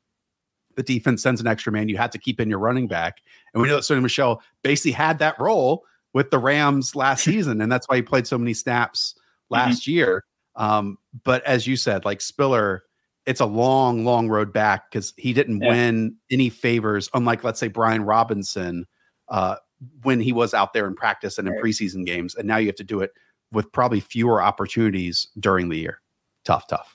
the 0.77 0.83
defense 0.83 1.23
sends 1.23 1.41
an 1.41 1.47
extra 1.47 1.73
man, 1.73 1.89
you 1.89 1.97
have 1.97 2.11
to 2.11 2.19
keep 2.19 2.41
in 2.41 2.49
your 2.49 2.59
running 2.59 2.89
back. 2.89 3.19
And 3.53 3.63
we 3.63 3.69
know 3.69 3.75
that 3.75 3.83
Sony 3.83 4.03
Michel 4.03 4.41
basically 4.63 4.93
had 4.93 5.19
that 5.19 5.39
role 5.39 5.85
with 6.13 6.31
the 6.31 6.39
Rams 6.39 6.97
last 6.97 7.25
season. 7.25 7.61
And 7.61 7.71
that's 7.71 7.89
why 7.89 7.97
he 7.97 8.03
played 8.03 8.27
so 8.27 8.39
many 8.39 8.55
snaps. 8.55 9.15
Last 9.51 9.83
mm-hmm. 9.83 9.93
year. 9.93 10.25
Um, 10.57 10.99
but 11.25 11.45
as 11.45 11.67
you 11.67 11.77
said, 11.77 12.05
like 12.05 12.21
Spiller, 12.21 12.85
it's 13.27 13.41
a 13.41 13.47
long, 13.47 14.05
long 14.05 14.29
road 14.29 14.53
back 14.53 14.91
because 14.91 15.15
he 15.17 15.33
didn't 15.33 15.61
yeah. 15.63 15.69
win 15.69 16.17
any 16.31 16.51
favors, 16.51 17.09
unlike 17.15 17.45
let's 17.45 17.59
say 17.59 17.69
Brian 17.69 18.05
Robinson 18.05 18.87
uh, 19.29 19.57
when 20.03 20.21
he 20.21 20.33
was 20.33 20.55
out 20.55 20.73
there 20.73 20.87
in 20.87 20.95
practice 20.95 21.39
and 21.39 21.49
in 21.49 21.55
right. 21.55 21.63
preseason 21.63 22.05
games. 22.05 22.35
And 22.35 22.47
now 22.47 22.59
you 22.59 22.67
have 22.67 22.77
to 22.77 22.85
do 22.85 23.01
it 23.01 23.11
with 23.53 23.71
probably 23.73 24.01
fewer 24.01 24.43
opportunities 24.43 25.29
during 25.39 25.69
the 25.69 25.79
year. 25.79 26.01
Tough, 26.45 26.67
tough. 26.67 26.95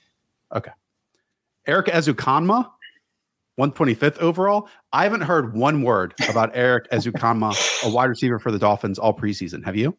Okay. 0.54 0.72
Erik 1.66 1.86
Ezukanma, 1.86 2.70
125th 3.58 4.18
overall. 4.18 4.68
I 4.92 5.04
haven't 5.04 5.22
heard 5.22 5.54
one 5.54 5.82
word 5.82 6.14
about 6.28 6.50
Erik 6.54 6.88
Ezukanma, 6.90 7.84
a 7.84 7.90
wide 7.90 8.06
receiver 8.06 8.38
for 8.38 8.50
the 8.50 8.58
Dolphins 8.58 8.98
all 8.98 9.16
preseason. 9.16 9.64
Have 9.64 9.76
you? 9.76 9.96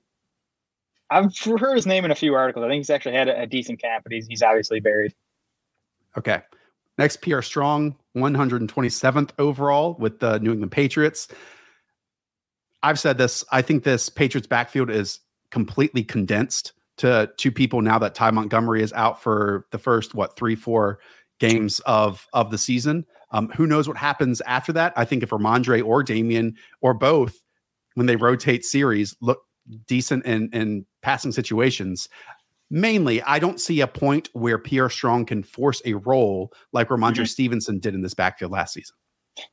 I've 1.12 1.38
heard 1.38 1.76
his 1.76 1.86
name 1.86 2.06
in 2.06 2.12
a 2.12 2.16
few 2.16 2.34
articles. 2.34 2.64
I 2.64 2.70
think 2.70 2.80
he's 2.80 2.90
actually 2.90 3.16
had 3.16 3.28
a, 3.28 3.42
a 3.42 3.46
decent 3.46 3.82
camp, 3.82 4.04
but 4.04 4.14
he's, 4.14 4.28
he's 4.28 4.42
obviously 4.42 4.80
buried. 4.80 5.14
Okay. 6.18 6.42
Next, 6.98 7.18
Pierre 7.18 7.42
Strong, 7.42 7.98
127th 8.16 9.32
overall 9.38 9.96
with 10.00 10.20
the 10.20 10.40
New 10.40 10.52
England 10.52 10.72
Patriots. 10.72 11.28
I've 12.82 13.00
said 13.00 13.18
this. 13.18 13.44
I 13.52 13.62
think 13.62 13.84
this 13.84 14.10
Patriots 14.10 14.48
backfield 14.48 14.90
is 14.90 15.20
completely 15.52 16.04
condensed 16.04 16.74
to 16.98 17.30
two 17.38 17.52
people 17.52 17.82
now 17.82 18.00
that 18.00 18.16
Ty 18.16 18.32
Montgomery 18.32 18.82
is 18.82 18.94
out 18.94 19.22
for 19.22 19.66
the 19.72 19.78
first 19.78 20.16
what 20.16 20.36
three 20.36 20.56
four 20.56 21.00
games 21.40 21.80
of 21.82 22.28
of 22.34 22.52
the 22.52 22.58
season. 22.58 23.06
Um, 23.32 23.50
who 23.50 23.66
knows 23.66 23.88
what 23.88 23.98
happens 23.98 24.42
after 24.42 24.74
that? 24.74 24.94
I 24.96 25.06
think 25.06 25.24
if 25.24 25.30
Rhamondre 25.30 25.86
or 25.86 26.04
Damien 26.04 26.56
or 26.82 26.94
both, 26.94 27.42
when 27.96 28.08
they 28.08 28.16
rotate 28.16 28.66
series, 28.66 29.16
look 29.22 29.44
decent 29.88 30.26
and 30.26 30.54
in 30.54 30.86
passing 31.02 31.32
situations. 31.32 32.10
Mainly, 32.70 33.22
I 33.24 33.40
don't 33.40 33.60
see 33.60 33.82
a 33.82 33.88
point 33.88 34.30
where 34.34 34.58
Pierre 34.58 34.90
Strong 34.90 35.26
can 35.26 35.44
force 35.44 35.82
a 35.86 35.94
role 35.96 36.54
like 36.72 36.88
Rhamondre 36.88 37.16
mm-hmm. 37.16 37.26
Stevenson 37.26 37.80
did 37.80 37.94
in 37.94 38.02
this 38.02 38.14
backfield 38.14 38.52
last 38.52 38.74
season. 38.74 38.96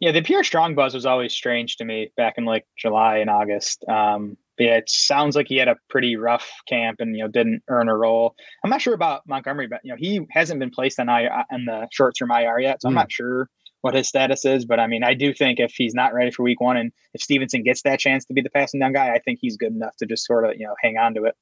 Yeah, 0.01 0.13
the 0.13 0.23
Pierre 0.23 0.45
Strong 0.45 0.75
buzz 0.75 0.95
was 0.95 1.07
always 1.07 1.33
strange 1.33 1.77
to 1.77 1.85
me 1.85 2.13
back 2.17 2.35
in 2.37 2.45
like 2.45 2.67
July 2.77 3.19
and 3.19 3.31
August. 3.31 3.85
Um, 3.89 4.37
yeah, 4.59 4.77
it 4.77 4.91
sounds 4.91 5.37
like 5.37 5.47
he 5.49 5.57
had 5.57 5.69
a 5.69 5.77
pretty 5.89 6.17
rough 6.17 6.51
camp 6.69 7.01
and 7.01 7.17
you 7.17 7.23
know 7.23 7.29
didn't 7.29 7.63
earn 7.69 7.89
a 7.89 7.97
role. 7.97 8.35
I'm 8.65 8.71
not 8.71 8.83
sure 8.83 8.95
about 8.95 9.23
Montgomery, 9.27 9.69
but 9.69 9.81
you 9.85 9.93
know 9.93 9.97
he 9.97 10.21
hasn't 10.31 10.59
been 10.59 10.71
placed 10.71 10.99
on 10.99 11.09
I 11.09 11.45
on 11.53 11.65
the 11.65 11.89
short 11.93 12.15
term 12.19 12.31
IR 12.31 12.59
yet, 12.61 12.83
so. 12.83 12.89
I'm 12.89 12.93
hmm. 12.93 12.99
not 12.99 13.13
sure 13.13 13.49
what 13.83 13.95
his 13.95 14.09
status 14.09 14.45
is. 14.45 14.65
But 14.65 14.81
I 14.81 14.87
mean, 14.87 15.05
I 15.05 15.15
do 15.15 15.33
think 15.33 15.61
if 15.61 15.73
he's 15.77 15.95
not 15.95 16.15
ready 16.15 16.31
for 16.31 16.43
Week 16.43 16.61
One, 16.61 16.77
and 16.77 16.93
if 17.15 17.23
Stevenson 17.23 17.63
gets 17.63 17.83
that 17.83 17.99
chance 17.99 18.25
to 18.27 18.35
be 18.35 18.41
the 18.41 18.51
passing 18.51 18.81
down 18.81 18.93
guy, 18.93 19.13
I 19.13 19.19
think 19.19 19.39
he's 19.41 19.57
good 19.57 19.73
enough 19.73 19.97
to 19.99 20.07
just 20.07 20.25
sort 20.27 20.45
of 20.45 20.53
you 20.59 20.67
know 20.67 20.75
hang 20.83 20.97
on 20.99 21.15
to 21.15 21.25
it. 21.25 21.35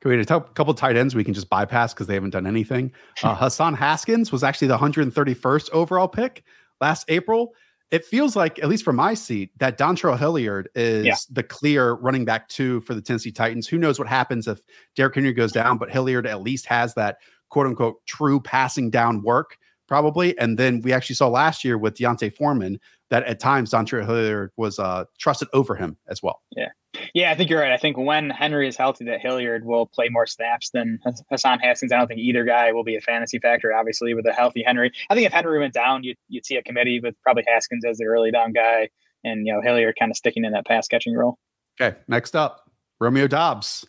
Can 0.00 0.10
we 0.10 0.20
a 0.20 0.24
couple 0.24 0.74
tight 0.74 0.96
ends 0.96 1.14
we 1.14 1.22
can 1.22 1.32
just 1.32 1.48
bypass 1.48 1.94
because 1.94 2.08
they 2.08 2.14
haven't 2.14 2.30
done 2.30 2.46
anything? 2.46 2.92
Uh, 3.22 3.34
Hassan 3.36 3.74
Haskins 3.74 4.32
was 4.32 4.42
actually 4.42 4.66
the 4.66 4.78
131st 4.78 5.70
overall 5.70 6.08
pick 6.08 6.42
last 6.80 7.04
April 7.06 7.54
it 7.92 8.06
feels 8.06 8.34
like, 8.34 8.58
at 8.60 8.70
least 8.70 8.84
from 8.84 8.96
my 8.96 9.12
seat, 9.12 9.50
that 9.58 9.76
Dontrell 9.76 10.18
Hilliard 10.18 10.70
is 10.74 11.04
yeah. 11.04 11.14
the 11.30 11.42
clear 11.42 11.92
running 11.92 12.24
back 12.24 12.48
two 12.48 12.80
for 12.80 12.94
the 12.94 13.02
Tennessee 13.02 13.30
Titans. 13.30 13.68
Who 13.68 13.76
knows 13.76 13.98
what 13.98 14.08
happens 14.08 14.48
if 14.48 14.62
Derrick 14.96 15.14
Henry 15.14 15.34
goes 15.34 15.52
down, 15.52 15.76
but 15.76 15.90
Hilliard 15.90 16.26
at 16.26 16.40
least 16.40 16.64
has 16.66 16.94
that 16.94 17.18
quote 17.50 17.66
unquote 17.66 18.04
true 18.06 18.40
passing 18.40 18.88
down 18.88 19.22
work, 19.22 19.58
probably. 19.92 20.38
And 20.38 20.58
then 20.58 20.80
we 20.80 20.90
actually 20.90 21.16
saw 21.16 21.28
last 21.28 21.64
year 21.64 21.76
with 21.76 21.98
D'Onta 21.98 22.34
Foreman 22.34 22.80
that 23.10 23.24
at 23.24 23.38
times 23.38 23.72
Dontrell 23.72 24.06
Hilliard 24.06 24.50
was 24.56 24.78
uh, 24.78 25.04
trusted 25.18 25.48
over 25.52 25.74
him 25.74 25.98
as 26.08 26.22
well. 26.22 26.40
Yeah. 26.56 26.68
Yeah, 27.12 27.30
I 27.30 27.34
think 27.34 27.50
you're 27.50 27.60
right. 27.60 27.72
I 27.72 27.76
think 27.76 27.98
when 27.98 28.30
Henry 28.30 28.66
is 28.66 28.74
healthy, 28.74 29.04
that 29.04 29.20
Hilliard 29.20 29.66
will 29.66 29.84
play 29.84 30.08
more 30.08 30.24
snaps 30.24 30.70
than 30.70 30.98
Hassan 31.30 31.58
Haskins. 31.58 31.92
I 31.92 31.98
don't 31.98 32.06
think 32.06 32.20
either 32.20 32.42
guy 32.42 32.72
will 32.72 32.84
be 32.84 32.96
a 32.96 33.02
fantasy 33.02 33.38
factor, 33.38 33.74
obviously, 33.74 34.14
with 34.14 34.24
a 34.24 34.32
healthy 34.32 34.62
Henry. 34.66 34.90
I 35.10 35.14
think 35.14 35.26
if 35.26 35.32
Henry 35.34 35.58
went 35.58 35.74
down, 35.74 36.04
you'd, 36.04 36.16
you'd 36.30 36.46
see 36.46 36.56
a 36.56 36.62
committee 36.62 36.98
with 37.00 37.14
probably 37.22 37.44
Haskins 37.46 37.84
as 37.84 37.98
the 37.98 38.06
early 38.06 38.30
down 38.30 38.54
guy 38.54 38.88
and, 39.24 39.46
you 39.46 39.52
know, 39.52 39.60
Hilliard 39.60 39.96
kind 39.98 40.10
of 40.10 40.16
sticking 40.16 40.46
in 40.46 40.52
that 40.52 40.64
pass 40.64 40.88
catching 40.88 41.14
role. 41.14 41.38
Okay. 41.78 41.98
Next 42.08 42.34
up, 42.34 42.70
Romeo 42.98 43.26
Doubs. 43.26 43.84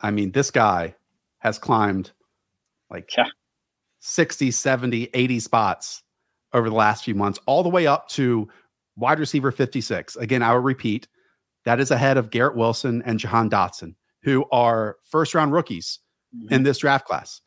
I 0.00 0.10
mean, 0.10 0.32
this 0.32 0.50
guy 0.50 0.94
has 1.40 1.58
climbed 1.58 2.12
like 2.88 3.14
yeah. 3.14 3.26
60, 4.06 4.50
70, 4.50 5.08
80 5.14 5.40
spots 5.40 6.02
over 6.52 6.68
the 6.68 6.76
last 6.76 7.04
few 7.04 7.14
months, 7.14 7.40
all 7.46 7.62
the 7.62 7.70
way 7.70 7.86
up 7.86 8.06
to 8.10 8.46
wide 8.96 9.18
receiver 9.18 9.50
56. 9.50 10.16
Again, 10.16 10.42
I 10.42 10.52
will 10.52 10.60
repeat 10.60 11.08
that 11.64 11.80
is 11.80 11.90
ahead 11.90 12.18
of 12.18 12.28
Garrett 12.28 12.54
Wilson 12.54 13.02
and 13.06 13.18
Jahan 13.18 13.48
Dotson, 13.48 13.94
who 14.22 14.44
are 14.52 14.96
first 15.10 15.34
round 15.34 15.52
rookies 15.52 16.00
mm-hmm. 16.36 16.52
in 16.52 16.64
this 16.64 16.78
draft 16.78 17.06
class. 17.06 17.40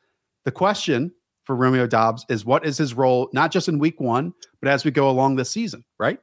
The 0.46 0.52
question 0.52 1.12
for 1.44 1.56
Romeo 1.56 1.86
Doubs 1.86 2.26
is 2.28 2.44
what 2.44 2.66
is 2.66 2.76
his 2.76 2.96
role, 2.96 3.30
not 3.34 3.52
just 3.52 3.68
in 3.68 3.78
week 3.78 4.02
one, 4.02 4.34
but 4.60 4.68
as 4.68 4.84
we 4.84 4.90
go 4.90 5.12
along 5.12 5.36
this 5.36 5.52
season, 5.52 5.86
right? 6.00 6.18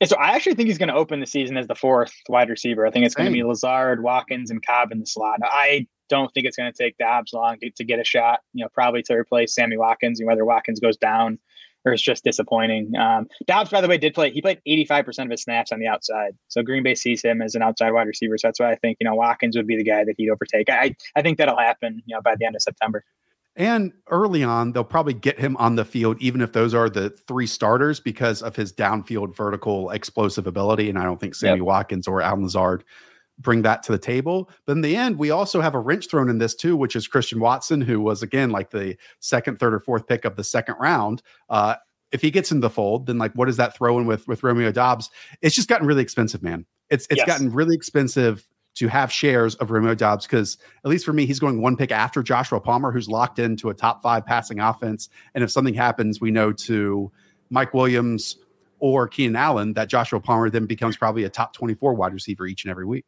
Yeah, 0.00 0.06
so 0.06 0.16
I 0.16 0.30
actually 0.30 0.54
think 0.54 0.68
he's 0.68 0.78
going 0.78 0.88
to 0.88 0.94
open 0.94 1.20
the 1.20 1.26
season 1.26 1.58
as 1.58 1.66
the 1.66 1.74
fourth 1.74 2.12
wide 2.30 2.48
receiver. 2.48 2.86
I 2.86 2.90
think 2.90 3.04
it's 3.04 3.14
going 3.14 3.28
to 3.28 3.32
be 3.32 3.44
Lazard, 3.44 4.02
Watkins, 4.02 4.50
and 4.50 4.64
Cobb 4.64 4.92
in 4.92 5.00
the 5.00 5.06
slot. 5.06 5.40
I 5.44 5.86
don't 6.08 6.32
think 6.32 6.46
it's 6.46 6.56
going 6.56 6.72
to 6.72 6.76
take 6.76 6.96
Doubs 6.98 7.32
long 7.32 7.58
to, 7.60 7.70
to, 7.70 7.84
get 7.84 7.98
a 7.98 8.04
shot, 8.04 8.40
you 8.52 8.64
know, 8.64 8.68
probably 8.72 9.02
to 9.04 9.14
replace 9.14 9.54
Sammy 9.54 9.76
Watkins 9.76 10.20
and 10.20 10.26
whether 10.26 10.44
Watkins 10.44 10.80
goes 10.80 10.96
down 10.96 11.38
or 11.86 11.92
it's 11.92 12.02
just 12.02 12.24
disappointing. 12.24 12.94
Um, 12.96 13.28
Doubs, 13.46 13.70
by 13.70 13.80
the 13.80 13.88
way, 13.88 13.96
did 13.96 14.12
play. 14.12 14.30
He 14.32 14.42
played 14.42 14.60
85% 14.66 15.24
of 15.24 15.30
his 15.30 15.42
snaps 15.42 15.70
on 15.70 15.78
the 15.78 15.86
outside. 15.86 16.32
So 16.48 16.62
Green 16.62 16.82
Bay 16.82 16.96
sees 16.96 17.22
him 17.22 17.40
as 17.40 17.54
an 17.54 17.62
outside 17.62 17.92
wide 17.92 18.08
receiver. 18.08 18.36
So 18.36 18.48
that's 18.48 18.58
why 18.58 18.72
I 18.72 18.74
think, 18.74 18.98
you 19.00 19.04
know, 19.04 19.14
Watkins 19.14 19.56
would 19.56 19.68
be 19.68 19.76
the 19.76 19.84
guy 19.84 20.04
that 20.04 20.14
he'd 20.18 20.28
overtake. 20.28 20.68
I, 20.68 20.96
I 21.14 21.22
think 21.22 21.38
that'll 21.38 21.56
happen, 21.56 22.02
you 22.04 22.14
know, 22.14 22.20
by 22.22 22.34
the 22.36 22.44
end 22.44 22.56
of 22.56 22.62
September. 22.62 23.04
And 23.54 23.92
early 24.10 24.44
on, 24.44 24.72
they'll 24.72 24.84
probably 24.84 25.14
get 25.14 25.38
him 25.38 25.56
on 25.56 25.76
the 25.76 25.84
field, 25.84 26.18
even 26.20 26.42
if 26.42 26.52
those 26.52 26.74
are 26.74 26.90
the 26.90 27.08
three 27.08 27.46
starters, 27.46 28.00
because 28.00 28.42
of 28.42 28.54
his 28.54 28.70
downfield 28.70 29.34
vertical 29.34 29.90
explosive 29.90 30.46
ability. 30.46 30.90
And 30.90 30.98
I 30.98 31.04
don't 31.04 31.18
think 31.18 31.34
Sammy 31.34 31.58
yep. 31.58 31.66
Watkins 31.66 32.06
or 32.06 32.20
Allen 32.20 32.42
Lazard 32.42 32.84
bring 33.38 33.62
that 33.62 33.82
to 33.84 33.92
the 33.92 33.98
table. 33.98 34.50
But 34.64 34.72
in 34.72 34.80
the 34.80 34.96
end, 34.96 35.18
we 35.18 35.30
also 35.30 35.60
have 35.60 35.74
a 35.74 35.78
wrench 35.78 36.08
thrown 36.08 36.28
in 36.28 36.38
this 36.38 36.54
too, 36.54 36.76
which 36.76 36.96
is 36.96 37.06
Christian 37.06 37.40
Watson, 37.40 37.80
who 37.80 38.00
was 38.00 38.22
again 38.22 38.50
like 38.50 38.70
the 38.70 38.96
second, 39.20 39.58
third, 39.58 39.74
or 39.74 39.80
fourth 39.80 40.06
pick 40.06 40.24
of 40.24 40.36
the 40.36 40.44
second 40.44 40.76
round. 40.80 41.22
Uh, 41.48 41.76
if 42.12 42.22
he 42.22 42.30
gets 42.30 42.52
in 42.52 42.60
the 42.60 42.70
fold, 42.70 43.06
then 43.06 43.18
like 43.18 43.32
what 43.32 43.46
does 43.46 43.56
that 43.56 43.76
throw 43.76 43.98
in 43.98 44.06
with 44.06 44.26
with 44.28 44.42
Romeo 44.42 44.72
Doubs? 44.72 45.10
It's 45.42 45.54
just 45.54 45.68
gotten 45.68 45.86
really 45.86 46.02
expensive, 46.02 46.42
man. 46.42 46.64
It's 46.90 47.06
it's 47.10 47.18
yes. 47.18 47.26
gotten 47.26 47.52
really 47.52 47.74
expensive 47.74 48.46
to 48.76 48.88
have 48.88 49.10
shares 49.10 49.54
of 49.56 49.70
Romeo 49.70 49.94
Doubs 49.94 50.26
because 50.26 50.58
at 50.84 50.90
least 50.90 51.04
for 51.04 51.12
me, 51.12 51.26
he's 51.26 51.40
going 51.40 51.62
one 51.62 51.76
pick 51.76 51.90
after 51.90 52.22
Joshua 52.22 52.60
Palmer, 52.60 52.92
who's 52.92 53.08
locked 53.08 53.38
into 53.38 53.70
a 53.70 53.74
top 53.74 54.02
five 54.02 54.24
passing 54.24 54.60
offense. 54.60 55.08
And 55.34 55.42
if 55.42 55.50
something 55.50 55.74
happens, 55.74 56.20
we 56.20 56.30
know 56.30 56.52
to 56.52 57.10
Mike 57.50 57.72
Williams 57.72 58.36
or 58.78 59.08
Keenan 59.08 59.36
Allen 59.36 59.72
that 59.72 59.88
Joshua 59.88 60.20
Palmer 60.20 60.50
then 60.50 60.66
becomes 60.66 60.96
probably 60.96 61.24
a 61.24 61.30
top 61.30 61.54
24 61.54 61.94
wide 61.94 62.12
receiver 62.12 62.46
each 62.46 62.64
and 62.64 62.70
every 62.70 62.84
week. 62.84 63.06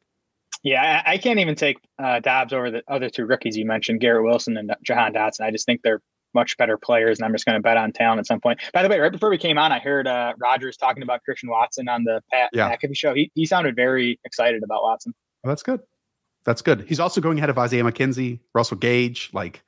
Yeah, 0.63 1.03
I, 1.07 1.13
I 1.13 1.19
can't 1.19 1.39
even 1.39 1.55
take 1.55 1.79
uh, 1.99 2.21
Doubs 2.21 2.53
over 2.53 2.71
the 2.71 2.83
other 2.89 3.09
two 3.09 3.27
rookies 3.27 3.57
you 3.57 3.65
mentioned, 3.65 4.01
Garrett 4.01 4.25
Wilson 4.25 4.57
and 4.57 4.75
Jahan 4.83 5.13
Dotson. 5.13 5.43
I 5.43 5.51
just 5.51 5.67
think 5.67 5.83
they're 5.83 6.03
much 6.35 6.57
better 6.57 6.77
players, 6.77 7.19
and 7.19 7.25
I'm 7.25 7.33
just 7.33 7.47
going 7.47 7.57
to 7.57 7.63
bet 7.63 7.77
on 7.77 7.93
talent 7.93 8.19
at 8.19 8.27
some 8.27 8.41
point. 8.41 8.61
By 8.75 8.83
the 8.83 8.89
way, 8.89 8.99
right 8.99 9.13
before 9.13 9.31
we 9.31 9.39
came 9.39 9.57
on, 9.57 9.73
I 9.73 9.79
heard 9.79 10.07
uh, 10.07 10.35
Rodgers 10.39 10.77
talking 10.77 11.03
about 11.03 11.23
Christian 11.23 11.49
Watson 11.49 11.89
on 11.89 12.05
the 12.05 12.23
Pat 12.31 12.51
yeah. 12.53 12.75
McAfee 12.75 12.97
show. 12.97 13.15
He, 13.15 13.31
he 13.35 13.47
sounded 13.47 13.77
very 13.77 14.19
excited 14.25 14.63
about 14.63 14.83
Watson. 14.83 15.15
Well, 15.43 15.51
that's 15.53 15.63
good. 15.63 15.81
That's 16.45 16.63
good. 16.63 16.85
He's 16.89 17.01
also 17.01 17.21
going 17.21 17.39
ahead 17.39 17.51
of 17.51 17.59
Isaiah 17.59 17.85
McKenzie, 17.85 18.41
Russell 18.55 18.77
Gage. 18.77 19.31
Like, 19.33 19.63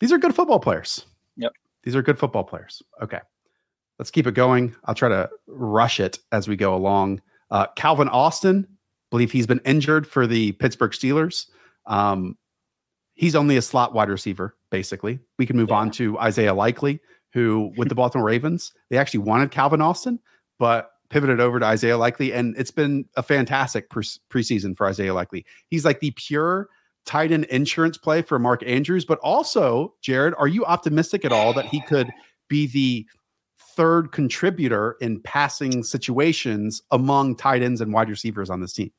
these 0.00 0.12
are 0.12 0.18
good 0.18 0.34
football 0.34 0.60
players. 0.60 1.04
Yep. 1.36 1.52
These 1.82 1.96
are 1.96 2.02
good 2.02 2.18
football 2.18 2.44
players. 2.44 2.82
Okay. 3.02 3.20
Let's 3.98 4.10
keep 4.10 4.26
it 4.26 4.34
going. 4.34 4.74
I'll 4.84 4.94
try 4.94 5.08
to 5.08 5.30
rush 5.46 6.00
it 6.00 6.18
as 6.30 6.48
we 6.48 6.56
go 6.56 6.74
along. 6.74 7.22
Uh, 7.50 7.66
Calvin 7.76 8.08
Austin, 8.08 8.66
believe 9.12 9.30
he's 9.30 9.46
been 9.46 9.60
injured 9.66 10.06
for 10.06 10.26
the 10.26 10.52
Pittsburgh 10.52 10.92
Steelers. 10.92 11.46
Um, 11.86 12.38
he's 13.14 13.36
only 13.36 13.58
a 13.58 13.62
slot 13.62 13.92
wide 13.92 14.08
receiver, 14.08 14.56
basically. 14.70 15.20
We 15.38 15.44
can 15.44 15.54
move 15.54 15.68
yeah. 15.68 15.76
on 15.76 15.90
to 15.92 16.18
Isaiah 16.18 16.54
Likely, 16.54 16.98
who 17.34 17.72
with 17.76 17.90
the 17.90 17.94
Baltimore 18.02 18.26
Ravens, 18.26 18.72
they 18.88 18.96
actually 18.96 19.20
wanted 19.20 19.50
Calvin 19.50 19.82
Austin, 19.82 20.18
but 20.58 20.92
pivoted 21.10 21.40
over 21.40 21.60
to 21.60 21.66
Isaiah 21.66 21.98
Likely. 21.98 22.32
And 22.32 22.56
it's 22.56 22.70
been 22.70 23.04
a 23.14 23.22
fantastic 23.22 23.90
pre- 23.90 24.02
preseason 24.30 24.74
for 24.74 24.86
Isaiah 24.86 25.12
Likely. 25.12 25.44
He's 25.68 25.84
like 25.84 26.00
the 26.00 26.12
pure 26.12 26.70
tight 27.04 27.32
end 27.32 27.44
insurance 27.44 27.98
play 27.98 28.22
for 28.22 28.38
Mark 28.38 28.62
Andrews. 28.66 29.04
But 29.04 29.18
also, 29.18 29.92
Jared, 30.00 30.32
are 30.38 30.48
you 30.48 30.64
optimistic 30.64 31.26
at 31.26 31.32
all 31.32 31.52
that 31.52 31.66
he 31.66 31.82
could 31.82 32.08
be 32.48 32.66
the 32.66 33.06
third 33.76 34.10
contributor 34.10 34.96
in 35.02 35.20
passing 35.20 35.82
situations 35.82 36.80
among 36.90 37.36
tight 37.36 37.62
ends 37.62 37.82
and 37.82 37.92
wide 37.92 38.08
receivers 38.08 38.48
on 38.48 38.62
this 38.62 38.72
team? 38.72 38.90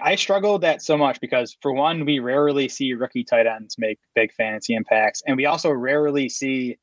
I 0.00 0.14
struggled 0.14 0.62
that 0.62 0.80
so 0.82 0.96
much 0.96 1.20
because, 1.20 1.56
for 1.60 1.72
one, 1.72 2.06
we 2.06 2.18
rarely 2.18 2.68
see 2.68 2.94
rookie 2.94 3.24
tight 3.24 3.46
ends 3.46 3.76
make 3.78 3.98
big 4.14 4.32
fantasy 4.32 4.74
impacts, 4.74 5.22
and 5.26 5.36
we 5.36 5.46
also 5.46 5.70
rarely 5.70 6.28
see 6.28 6.78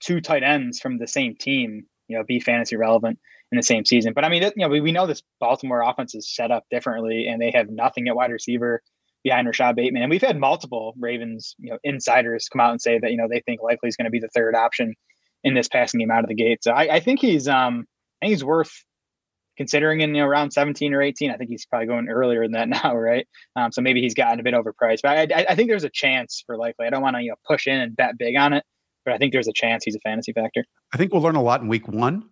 two 0.00 0.20
tight 0.20 0.42
ends 0.42 0.80
from 0.80 0.98
the 0.98 1.06
same 1.06 1.36
team, 1.36 1.84
you 2.08 2.16
know, 2.16 2.24
be 2.24 2.40
fantasy 2.40 2.76
relevant 2.76 3.18
in 3.52 3.56
the 3.56 3.62
same 3.62 3.84
season. 3.84 4.12
But 4.14 4.24
I 4.24 4.28
mean, 4.28 4.42
you 4.42 4.52
know, 4.56 4.68
we, 4.68 4.80
we 4.80 4.92
know 4.92 5.06
this 5.06 5.22
Baltimore 5.40 5.82
offense 5.82 6.14
is 6.14 6.34
set 6.34 6.50
up 6.50 6.64
differently, 6.70 7.26
and 7.26 7.40
they 7.40 7.50
have 7.50 7.68
nothing 7.68 8.08
at 8.08 8.16
wide 8.16 8.30
receiver 8.30 8.82
behind 9.22 9.46
Rashod 9.46 9.76
Bateman. 9.76 10.02
And 10.02 10.10
we've 10.10 10.22
had 10.22 10.38
multiple 10.38 10.94
Ravens, 10.98 11.54
you 11.58 11.70
know, 11.70 11.78
insiders 11.84 12.48
come 12.48 12.60
out 12.60 12.70
and 12.70 12.80
say 12.80 12.98
that 12.98 13.10
you 13.10 13.16
know 13.16 13.28
they 13.28 13.40
think 13.40 13.62
likely 13.62 13.88
is 13.88 13.96
going 13.96 14.06
to 14.06 14.10
be 14.10 14.20
the 14.20 14.28
third 14.28 14.54
option 14.54 14.94
in 15.42 15.54
this 15.54 15.68
passing 15.68 16.00
game 16.00 16.10
out 16.10 16.24
of 16.24 16.28
the 16.28 16.34
gate. 16.34 16.64
So 16.64 16.72
I, 16.72 16.96
I 16.96 17.00
think 17.00 17.20
he's 17.20 17.46
um 17.48 17.86
I 18.22 18.26
think 18.26 18.32
he's 18.32 18.44
worth 18.44 18.84
considering 19.56 20.00
in 20.00 20.14
you 20.14 20.22
know, 20.22 20.28
around 20.28 20.52
17 20.52 20.92
or 20.92 21.02
18. 21.02 21.30
I 21.30 21.36
think 21.36 21.50
he's 21.50 21.66
probably 21.66 21.86
going 21.86 22.08
earlier 22.08 22.42
than 22.42 22.52
that 22.52 22.68
now, 22.84 22.96
right? 22.96 23.26
Um, 23.56 23.72
so 23.72 23.80
maybe 23.80 24.00
he's 24.00 24.14
gotten 24.14 24.40
a 24.40 24.42
bit 24.42 24.54
overpriced. 24.54 25.00
But 25.02 25.32
I, 25.32 25.46
I 25.48 25.54
think 25.54 25.68
there's 25.68 25.84
a 25.84 25.90
chance 25.90 26.42
for 26.46 26.56
likely. 26.56 26.86
I 26.86 26.90
don't 26.90 27.02
want 27.02 27.16
to 27.16 27.22
you 27.22 27.30
know 27.30 27.36
push 27.46 27.66
in 27.66 27.80
and 27.80 27.96
bet 27.96 28.18
big 28.18 28.36
on 28.36 28.52
it, 28.52 28.64
but 29.04 29.14
I 29.14 29.18
think 29.18 29.32
there's 29.32 29.48
a 29.48 29.52
chance 29.52 29.84
he's 29.84 29.96
a 29.96 30.00
fantasy 30.00 30.32
factor. 30.32 30.64
I 30.92 30.96
think 30.96 31.12
we'll 31.12 31.22
learn 31.22 31.36
a 31.36 31.42
lot 31.42 31.60
in 31.60 31.68
week 31.68 31.88
one 31.88 32.28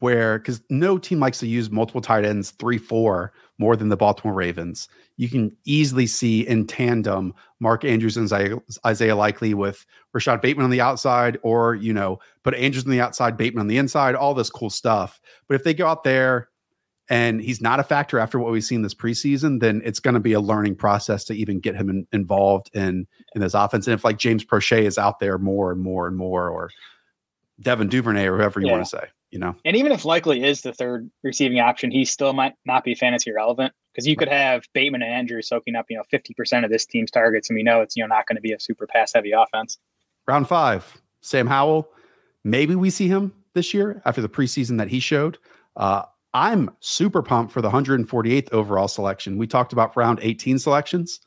where 0.00 0.38
because 0.38 0.60
no 0.70 0.98
team 0.98 1.20
likes 1.20 1.38
to 1.38 1.46
use 1.46 1.70
multiple 1.70 2.00
tight 2.00 2.24
ends 2.24 2.50
three 2.52 2.78
four 2.78 3.32
more 3.58 3.76
than 3.76 3.88
the 3.88 3.96
Baltimore 3.96 4.34
Ravens. 4.34 4.88
You 5.16 5.28
can 5.28 5.56
easily 5.64 6.06
see 6.06 6.46
in 6.46 6.66
tandem 6.66 7.32
Mark 7.60 7.84
Andrews 7.84 8.16
and 8.16 8.30
Isaiah 8.84 9.16
Likely 9.16 9.54
with 9.54 9.86
Rashod 10.12 10.40
Bateman 10.40 10.64
on 10.64 10.70
the 10.70 10.80
outside, 10.80 11.38
or 11.42 11.76
you 11.76 11.92
know 11.92 12.18
put 12.42 12.54
Andrews 12.54 12.84
on 12.84 12.90
the 12.90 13.00
outside, 13.00 13.36
Bateman 13.36 13.62
on 13.62 13.68
the 13.68 13.78
inside, 13.78 14.14
all 14.14 14.34
this 14.34 14.50
cool 14.50 14.70
stuff. 14.70 15.20
But 15.48 15.54
if 15.54 15.64
they 15.64 15.74
go 15.74 15.86
out 15.86 16.04
there 16.04 16.48
and 17.08 17.40
he's 17.40 17.60
not 17.60 17.80
a 17.80 17.82
factor 17.82 18.18
after 18.18 18.38
what 18.38 18.52
we've 18.52 18.64
seen 18.64 18.82
this 18.82 18.94
preseason, 18.94 19.60
then 19.60 19.82
it's 19.84 20.00
going 20.00 20.14
to 20.14 20.20
be 20.20 20.32
a 20.32 20.40
learning 20.40 20.76
process 20.76 21.24
to 21.24 21.34
even 21.34 21.60
get 21.60 21.76
him 21.76 21.90
in, 21.90 22.06
involved 22.12 22.70
in 22.74 23.06
in 23.34 23.40
this 23.40 23.54
offense. 23.54 23.86
And 23.86 23.94
if 23.94 24.04
like 24.04 24.18
James 24.18 24.44
Proche 24.44 24.82
is 24.82 24.98
out 24.98 25.18
there 25.20 25.38
more 25.38 25.70
and 25.70 25.80
more 25.80 26.06
and 26.06 26.16
more, 26.16 26.48
or 26.48 26.70
Devin 27.60 27.88
Duvernay 27.88 28.26
or 28.26 28.36
whoever 28.36 28.60
you 28.60 28.66
yeah. 28.66 28.72
want 28.72 28.84
to 28.84 28.90
say 28.90 29.06
you 29.34 29.40
know. 29.40 29.56
And 29.64 29.76
even 29.76 29.90
if 29.90 30.04
likely 30.04 30.44
is 30.44 30.62
the 30.62 30.72
third 30.72 31.10
receiving 31.24 31.58
option, 31.58 31.90
he 31.90 32.04
still 32.04 32.32
might 32.32 32.54
not 32.64 32.84
be 32.84 32.94
fantasy 32.94 33.32
relevant 33.32 33.74
because 33.92 34.06
you 34.06 34.16
could 34.16 34.28
have 34.28 34.62
Bateman 34.72 35.02
and 35.02 35.12
Andrews 35.12 35.48
soaking 35.48 35.74
up, 35.74 35.86
you 35.90 35.96
know, 35.96 36.04
50% 36.12 36.64
of 36.64 36.70
this 36.70 36.86
team's 36.86 37.10
targets. 37.10 37.50
And 37.50 37.56
we 37.56 37.64
know 37.64 37.80
it's, 37.80 37.96
you 37.96 38.04
know, 38.04 38.06
not 38.06 38.28
going 38.28 38.36
to 38.36 38.40
be 38.40 38.52
a 38.52 38.60
super 38.60 38.86
pass 38.86 39.12
heavy 39.12 39.32
offense. 39.32 39.76
Round 40.26 40.48
five, 40.48 41.02
Sam 41.20 41.48
Howell. 41.48 41.90
Maybe 42.44 42.76
we 42.76 42.90
see 42.90 43.08
him 43.08 43.34
this 43.54 43.74
year 43.74 44.00
after 44.04 44.22
the 44.22 44.28
preseason 44.28 44.78
that 44.78 44.88
he 44.88 45.00
showed. 45.00 45.38
Uh, 45.76 46.02
I'm 46.34 46.68
super 46.80 47.22
pumped 47.22 47.52
for 47.52 47.62
the 47.62 47.70
148th 47.70 48.52
overall 48.52 48.88
selection. 48.88 49.38
We 49.38 49.46
talked 49.46 49.72
about 49.72 49.96
round 49.96 50.18
18 50.20 50.58
selections. 50.58 51.20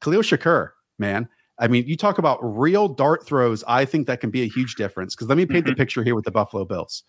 Khalil 0.00 0.22
Shakir, 0.22 0.70
man. 0.98 1.28
I 1.58 1.66
mean, 1.68 1.86
you 1.86 1.96
talk 1.96 2.18
about 2.18 2.38
real 2.40 2.88
dart 2.88 3.26
throws. 3.26 3.64
I 3.66 3.84
think 3.84 4.06
that 4.06 4.20
can 4.20 4.30
be 4.30 4.42
a 4.42 4.48
huge 4.48 4.76
difference. 4.76 5.14
Because 5.14 5.28
let 5.28 5.38
me 5.38 5.44
paint 5.44 5.64
mm-hmm. 5.64 5.72
the 5.72 5.76
picture 5.76 6.04
here 6.04 6.14
with 6.14 6.24
the 6.24 6.30
Buffalo 6.30 6.64
Bills. 6.64 7.02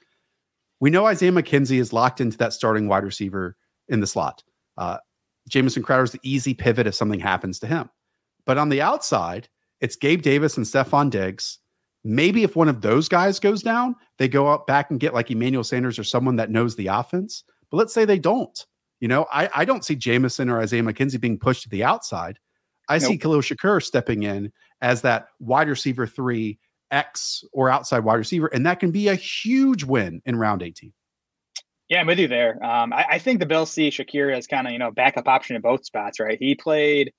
We 0.79 0.89
know 0.89 1.05
Isaiah 1.05 1.31
McKenzie 1.31 1.79
is 1.79 1.93
locked 1.93 2.19
into 2.19 2.37
that 2.39 2.53
starting 2.53 2.87
wide 2.87 3.03
receiver 3.03 3.55
in 3.87 3.99
the 3.99 4.07
slot. 4.07 4.43
Uh, 4.77 4.97
Jamison 5.47 5.83
Crowder 5.83 6.03
is 6.03 6.11
the 6.11 6.19
easy 6.23 6.53
pivot 6.53 6.87
if 6.87 6.95
something 6.95 7.19
happens 7.19 7.59
to 7.59 7.67
him. 7.67 7.89
But 8.45 8.57
on 8.57 8.69
the 8.69 8.81
outside, 8.81 9.49
it's 9.81 9.95
Gabe 9.95 10.21
Davis 10.21 10.57
and 10.57 10.65
Stefon 10.65 11.09
Diggs. 11.09 11.59
Maybe 12.07 12.43
if 12.43 12.55
one 12.55 12.69
of 12.69 12.81
those 12.81 13.09
guys 13.09 13.39
goes 13.39 13.63
down, 13.63 13.95
they 14.19 14.27
go 14.27 14.47
up 14.47 14.67
back 14.67 14.91
and 14.91 14.99
get 14.99 15.15
like 15.15 15.31
Emmanuel 15.31 15.63
Sanders 15.63 15.97
or 15.97 16.03
someone 16.03 16.35
that 16.35 16.51
knows 16.51 16.75
the 16.75 16.87
offense. 16.87 17.43
But 17.71 17.77
let's 17.77 17.95
say 17.95 18.05
they 18.05 18.19
don't. 18.19 18.63
You 18.99 19.07
know, 19.07 19.25
I, 19.33 19.49
I 19.53 19.65
don't 19.65 19.83
see 19.83 19.95
Jamison 19.95 20.49
or 20.49 20.61
Isaiah 20.61 20.83
McKenzie 20.83 21.19
being 21.19 21.39
pushed 21.39 21.63
to 21.63 21.69
the 21.69 21.83
outside. 21.83 22.37
I 22.87 22.99
nope. 22.99 23.07
see 23.09 23.17
Khalil 23.17 23.41
Shakir 23.41 23.81
stepping 23.81 24.21
in 24.21 24.53
as 24.81 25.01
that 25.01 25.29
wide 25.39 25.67
receiver 25.67 26.05
three 26.05 26.59
X 26.91 27.43
or 27.51 27.71
outside 27.71 28.03
wide 28.03 28.15
receiver, 28.15 28.47
and 28.53 28.67
that 28.67 28.79
can 28.79 28.91
be 28.91 29.07
a 29.07 29.15
huge 29.15 29.83
win 29.83 30.21
in 30.25 30.35
round 30.35 30.61
18. 30.61 30.93
Yeah, 31.89 32.01
I'm 32.01 32.07
with 32.07 32.19
you 32.19 32.27
there. 32.27 32.63
Um, 32.63 32.93
I, 32.93 33.05
I, 33.11 33.19
think 33.19 33.39
the 33.39 33.45
Bills 33.45 33.71
see 33.71 33.89
Shakir 33.89 34.35
as 34.35 34.47
kind 34.47 34.67
of 34.67 34.73
you 34.73 34.79
know 34.79 34.91
backup 34.91 35.27
option 35.27 35.55
in 35.55 35.61
both 35.63 35.85
spots, 35.85 36.19
right? 36.19 36.37
He 36.39 36.53
played 36.53 37.13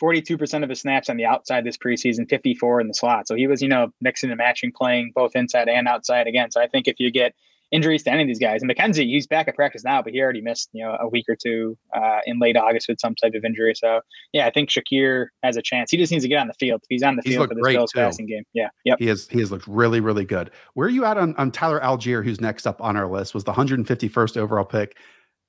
42% 0.00 0.62
of 0.62 0.68
his 0.68 0.80
snaps 0.80 1.08
on 1.08 1.16
the 1.16 1.24
outside 1.24 1.64
this 1.64 1.76
preseason, 1.76 2.28
54 2.28 2.80
in 2.80 2.88
the 2.88 2.94
slot. 2.94 3.28
So 3.28 3.34
he 3.34 3.46
was 3.46 3.62
you 3.62 3.68
know 3.68 3.92
mixing 4.00 4.30
and 4.30 4.38
matching, 4.38 4.72
playing 4.72 5.12
both 5.14 5.34
inside 5.34 5.68
and 5.68 5.88
outside 5.88 6.26
again. 6.26 6.50
So 6.50 6.60
I 6.60 6.66
think 6.66 6.88
if 6.88 6.96
you 6.98 7.10
get 7.10 7.34
injuries 7.72 8.02
to 8.04 8.10
any 8.10 8.22
of 8.22 8.28
these 8.28 8.38
guys. 8.38 8.62
And 8.62 8.70
McKenzie, 8.70 9.06
he's 9.06 9.26
back 9.26 9.48
at 9.48 9.54
practice 9.54 9.84
now, 9.84 10.02
but 10.02 10.12
he 10.12 10.20
already 10.20 10.40
missed, 10.40 10.70
you 10.72 10.84
know, 10.84 10.96
a 11.00 11.08
week 11.08 11.26
or 11.28 11.36
two 11.36 11.76
uh, 11.94 12.18
in 12.26 12.38
late 12.38 12.56
August 12.56 12.88
with 12.88 13.00
some 13.00 13.14
type 13.14 13.34
of 13.34 13.44
injury. 13.44 13.74
So 13.74 14.00
yeah, 14.32 14.46
I 14.46 14.50
think 14.50 14.70
Shakir 14.70 15.26
has 15.42 15.56
a 15.56 15.62
chance. 15.62 15.90
He 15.90 15.96
just 15.96 16.12
needs 16.12 16.24
to 16.24 16.28
get 16.28 16.38
on 16.38 16.46
the 16.46 16.54
field. 16.54 16.82
He's 16.88 17.02
on 17.02 17.16
the 17.16 17.22
he's 17.24 17.34
field 17.34 17.48
for 17.48 17.54
this 17.54 17.64
Bills 17.64 17.92
passing 17.94 18.26
game. 18.26 18.44
Yeah. 18.52 18.68
Yep. 18.84 18.98
He 18.98 19.06
has 19.06 19.28
he 19.28 19.40
has 19.40 19.50
looked 19.50 19.66
really, 19.66 20.00
really 20.00 20.24
good. 20.24 20.50
Where 20.74 20.86
are 20.86 20.90
you 20.90 21.04
at 21.04 21.18
on, 21.18 21.34
on 21.36 21.50
Tyler 21.50 21.80
Allgeier, 21.80 22.24
who's 22.24 22.40
next 22.40 22.66
up 22.66 22.80
on 22.80 22.96
our 22.96 23.08
list, 23.08 23.34
was 23.34 23.44
the 23.44 23.52
151st 23.52 24.36
overall 24.36 24.64
pick. 24.64 24.96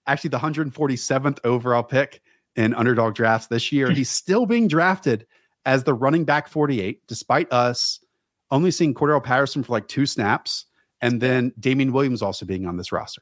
Actually, 0.08 0.30
the 0.30 0.40
147th 0.40 1.40
overall 1.44 1.84
pick 1.84 2.22
in 2.58 2.74
underdog 2.74 3.16
drafts 3.16 3.48
this 3.48 3.72
year. 3.72 3.90
he's 3.92 4.10
still 4.10 4.46
being 4.46 4.68
drafted 4.68 5.26
as 5.66 5.84
the 5.84 5.94
running 5.94 6.26
back 6.26 6.48
48, 6.48 7.08
despite 7.08 7.52
us 7.54 8.00
only 8.52 8.72
seeing 8.72 8.94
Cordarrelle 8.94 9.24
Patterson 9.24 9.64
for 9.64 9.74
like 9.74 9.88
two 9.88 10.06
snaps 10.06 10.66
and 11.02 11.22
then 11.22 11.54
Damien 11.60 11.94
Williams 11.94 12.22
also 12.22 12.46
being 12.46 12.66
on 12.66 12.78
this 12.78 12.92
roster. 12.92 13.22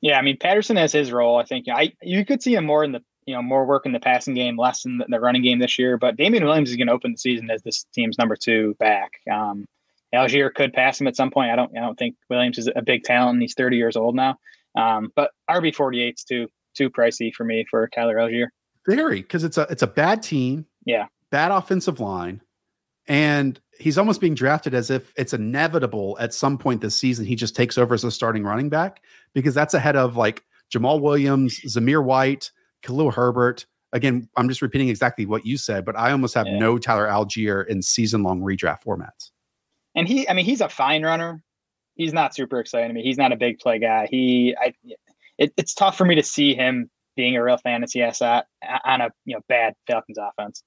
Yeah, 0.00 0.18
I 0.18 0.22
mean 0.22 0.36
Patterson 0.38 0.76
has 0.76 0.92
his 0.92 1.12
role. 1.12 1.38
I 1.38 1.44
think 1.44 1.66
I 1.68 1.92
you 2.02 2.24
could 2.24 2.42
see 2.42 2.54
him 2.54 2.64
more 2.64 2.84
in 2.84 2.92
the 2.92 3.02
you 3.26 3.34
know 3.34 3.42
more 3.42 3.66
work 3.66 3.84
in 3.84 3.92
the 3.92 4.00
passing 4.00 4.34
game, 4.34 4.56
less 4.56 4.84
in 4.84 5.02
the, 5.08 5.20
running 5.20 5.42
game 5.42 5.58
this 5.58 5.78
year. 5.78 5.98
But 5.98 6.16
Damien 6.16 6.44
Williams 6.44 6.70
is 6.70 6.76
going 6.76 6.86
to 6.86 6.92
open 6.92 7.12
the 7.12 7.18
season 7.18 7.50
as 7.50 7.62
this 7.62 7.84
team's 7.92 8.16
number 8.16 8.36
two 8.36 8.76
back. 8.78 9.10
Um, 9.30 9.66
Allgeier 10.14 10.54
could 10.54 10.72
pass 10.72 11.00
him 11.00 11.08
at 11.08 11.16
some 11.16 11.30
point. 11.30 11.50
I 11.50 11.56
don't 11.56 11.76
I 11.76 11.80
don't 11.80 11.98
think 11.98 12.14
Williams 12.30 12.58
is 12.58 12.70
a 12.74 12.80
big 12.80 13.02
talent. 13.02 13.42
He's 13.42 13.54
30 13.54 13.76
years 13.76 13.96
old 13.96 14.14
now. 14.14 14.38
Um, 14.76 15.12
but 15.16 15.32
RB 15.50 15.74
48's 15.74 16.24
too 16.24 16.48
too 16.78 16.88
pricey 16.88 17.32
for 17.34 17.44
me 17.44 17.66
for 17.70 17.88
Tyler 17.88 18.16
Allgeier. 18.16 18.46
Very 18.86 19.20
because 19.20 19.44
it's 19.44 19.58
a 19.58 19.66
it's 19.68 19.82
a 19.82 19.86
bad 19.86 20.22
team. 20.22 20.64
Yeah, 20.86 21.06
bad 21.30 21.50
offensive 21.50 22.00
line. 22.00 22.40
And 23.06 23.58
he's 23.78 23.96
almost 23.96 24.20
being 24.20 24.34
drafted 24.34 24.74
as 24.74 24.90
if 24.90 25.12
it's 25.16 25.32
inevitable 25.32 26.16
at 26.20 26.34
some 26.34 26.58
point 26.58 26.82
this 26.82 26.94
season 26.94 27.24
he 27.24 27.36
just 27.36 27.56
takes 27.56 27.78
over 27.78 27.94
as 27.94 28.04
a 28.04 28.10
starting 28.10 28.44
running 28.44 28.68
back 28.68 29.02
because 29.32 29.54
that's 29.54 29.72
ahead 29.72 29.96
of 29.96 30.16
like 30.16 30.44
Jamaal 30.70 31.00
Williams, 31.00 31.58
Zamir 31.60 32.04
White, 32.04 32.50
Khalil 32.82 33.10
Herbert. 33.10 33.66
Again, 33.92 34.28
I'm 34.36 34.48
just 34.48 34.60
repeating 34.60 34.90
exactly 34.90 35.24
what 35.24 35.46
you 35.46 35.56
said, 35.56 35.86
but 35.86 35.96
I 35.96 36.12
almost 36.12 36.34
have 36.34 36.46
yeah. 36.46 36.58
no 36.58 36.76
Tyler 36.76 37.06
Allgeier 37.06 37.66
in 37.66 37.80
season 37.80 38.22
long 38.22 38.42
redraft 38.42 38.84
formats. 38.84 39.30
And 39.94 40.06
he, 40.06 40.28
I 40.28 40.34
mean, 40.34 40.44
he's 40.44 40.60
a 40.60 40.68
fine 40.68 41.02
runner. 41.02 41.42
He's 41.94 42.12
not 42.12 42.34
super 42.34 42.60
exciting 42.60 42.88
to 42.88 42.94
me. 42.94 43.02
He's 43.02 43.16
not 43.16 43.32
a 43.32 43.36
big 43.36 43.58
play 43.58 43.78
guy. 43.78 44.06
He, 44.10 44.54
I, 44.60 44.74
it, 45.38 45.52
it's 45.56 45.74
tough 45.74 45.96
for 45.96 46.04
me 46.04 46.14
to 46.14 46.22
see 46.22 46.54
him 46.54 46.90
being 47.16 47.36
a 47.36 47.42
real 47.42 47.56
fantasy 47.58 48.02
asset 48.02 48.46
on 48.84 49.00
a 49.00 49.10
you 49.24 49.34
know 49.34 49.40
bad 49.48 49.74
Falcons 49.86 50.18
offense. 50.18 50.62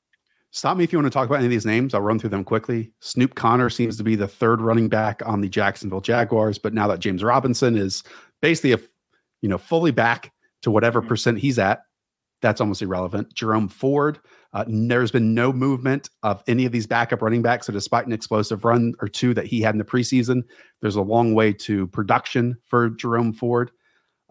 Stop 0.52 0.76
me 0.76 0.84
if 0.84 0.92
you 0.92 1.00
want 1.00 1.06
to 1.06 1.12
talk 1.12 1.28
about 1.28 1.38
any 1.38 1.46
of 1.46 1.52
these 1.52 1.66
names. 1.66 1.94
I'll 1.94 2.02
run 2.02 2.20
through 2.20 2.32
them 2.32 2.44
quickly. 2.44 2.92
Snoop 3.00 3.36
Conner 3.36 3.70
seems 3.70 3.96
to 3.98 4.04
be 4.04 4.16
the 4.16 4.28
third 4.28 4.60
running 4.60 4.90
back 4.90 5.22
on 5.26 5.40
the 5.40 5.48
Jacksonville 5.48 6.02
Jaguars, 6.02 6.58
but 6.58 6.74
now 6.74 6.88
that 6.90 7.00
James 7.00 7.24
Robinson 7.24 7.78
is 7.78 8.04
basically 8.42 8.74
a 8.74 8.80
you 9.42 9.50
know 9.50 9.58
fully 9.58 9.92
back 9.92 10.32
to 10.64 10.72
whatever 10.72 11.00
mm-hmm. 11.00 11.10
percent 11.10 11.40
he's 11.40 11.58
at, 11.58 11.84
that's 12.42 12.60
almost 12.60 12.82
irrelevant. 12.82 13.34
Jerome 13.34 13.70
Ford, 13.70 14.20
uh, 14.54 14.66
there's 14.68 15.12
been 15.12 15.34
no 15.34 15.54
movement 15.54 16.10
of 16.24 16.44
any 16.48 16.66
of 16.66 16.72
these 16.72 16.86
backup 16.86 17.22
running 17.22 17.42
backs. 17.42 17.68
So 17.68 17.74
despite 17.74 18.06
an 18.06 18.12
explosive 18.12 18.66
run 18.66 18.94
or 19.00 19.08
two 19.08 19.34
that 19.36 19.46
he 19.46 19.62
had 19.62 19.74
in 19.74 19.80
the 19.80 19.86
preseason, 19.86 20.44
there's 20.82 20.98
a 20.98 21.02
long 21.02 21.34
way 21.34 21.54
to 21.54 21.88
production 21.88 22.58
for 22.66 22.90
Jerome 22.90 23.32
Ford. 23.32 23.72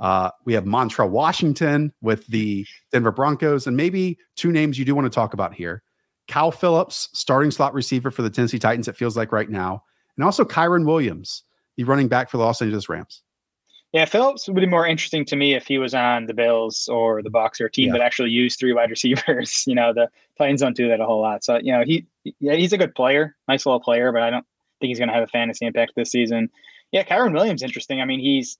Uh, 0.01 0.31
we 0.47 0.55
have 0.55 0.65
Montrell 0.65 1.11
Washington 1.11 1.93
with 2.01 2.27
the 2.27 2.67
Denver 2.91 3.13
Broncos, 3.13 3.67
and 3.67 3.77
maybe 3.77 4.19
two 4.35 4.51
names 4.51 4.79
you 4.79 4.85
do 4.85 4.95
want 4.95 5.05
to 5.05 5.15
talk 5.15 5.35
about 5.35 5.55
here. 5.55 5.83
Kyle 6.27 6.51
Phillips, 6.51 7.09
starting 7.13 7.51
slot 7.51 7.75
receiver 7.75 8.11
for 8.11 8.23
the 8.23 8.31
Tennessee 8.31 8.59
Titans, 8.59 8.89
it 8.89 8.97
feels 8.97 9.17
like 9.17 9.31
right 9.33 9.51
now, 9.51 9.83
and 10.17 10.25
also 10.25 10.45
Kyren 10.45 10.87
Williams, 10.87 11.45
the 11.77 11.85
running 11.85 12.09
back 12.09 12.31
for 12.31 12.39
the 12.39 12.45
Los 12.45 12.63
Angeles 12.63 12.89
Rams. 12.89 13.23
Yeah, 13.93 14.05
Phillips 14.05 14.47
would 14.47 14.55
be 14.55 14.67
more 14.67 14.87
interesting 14.87 15.25
to 15.27 15.37
me 15.37 15.55
if 15.55 15.67
he 15.67 15.79
was 15.79 15.95
on 15.95 16.27
the 16.27 16.35
Bills 16.35 16.89
or 16.89 17.23
the 17.23 17.31
or 17.35 17.67
a 17.67 17.71
team 17.71 17.89
yeah. 17.89 17.95
that 17.95 18.01
actually 18.03 18.31
used 18.31 18.59
three 18.59 18.73
wide 18.73 18.91
receivers. 18.91 19.65
You 19.67 19.75
know, 19.75 19.93
the 19.93 20.09
Titans 20.39 20.61
don't 20.61 20.77
do 20.77 20.89
that 20.89 21.01
a 21.01 21.05
whole 21.05 21.21
lot. 21.21 21.43
So, 21.43 21.59
you 21.61 21.73
know, 21.73 21.83
he 21.85 22.07
yeah, 22.39 22.55
he's 22.55 22.73
a 22.73 22.79
good 22.79 22.95
player, 22.95 23.37
nice 23.49 23.67
little 23.67 23.81
player, 23.81 24.13
but 24.13 24.23
I 24.23 24.31
don't 24.31 24.47
think 24.81 24.89
he's 24.89 24.99
going 24.99 25.09
to 25.09 25.15
have 25.15 25.25
a 25.25 25.29
fantasy 25.29 25.67
impact 25.67 25.93
this 25.97 26.13
season. 26.13 26.51
Yeah, 26.93 27.03
Kyren 27.03 27.33
Williams 27.33 27.63
interesting. 27.63 28.01
I 28.01 28.05
mean, 28.05 28.21
he's 28.21 28.57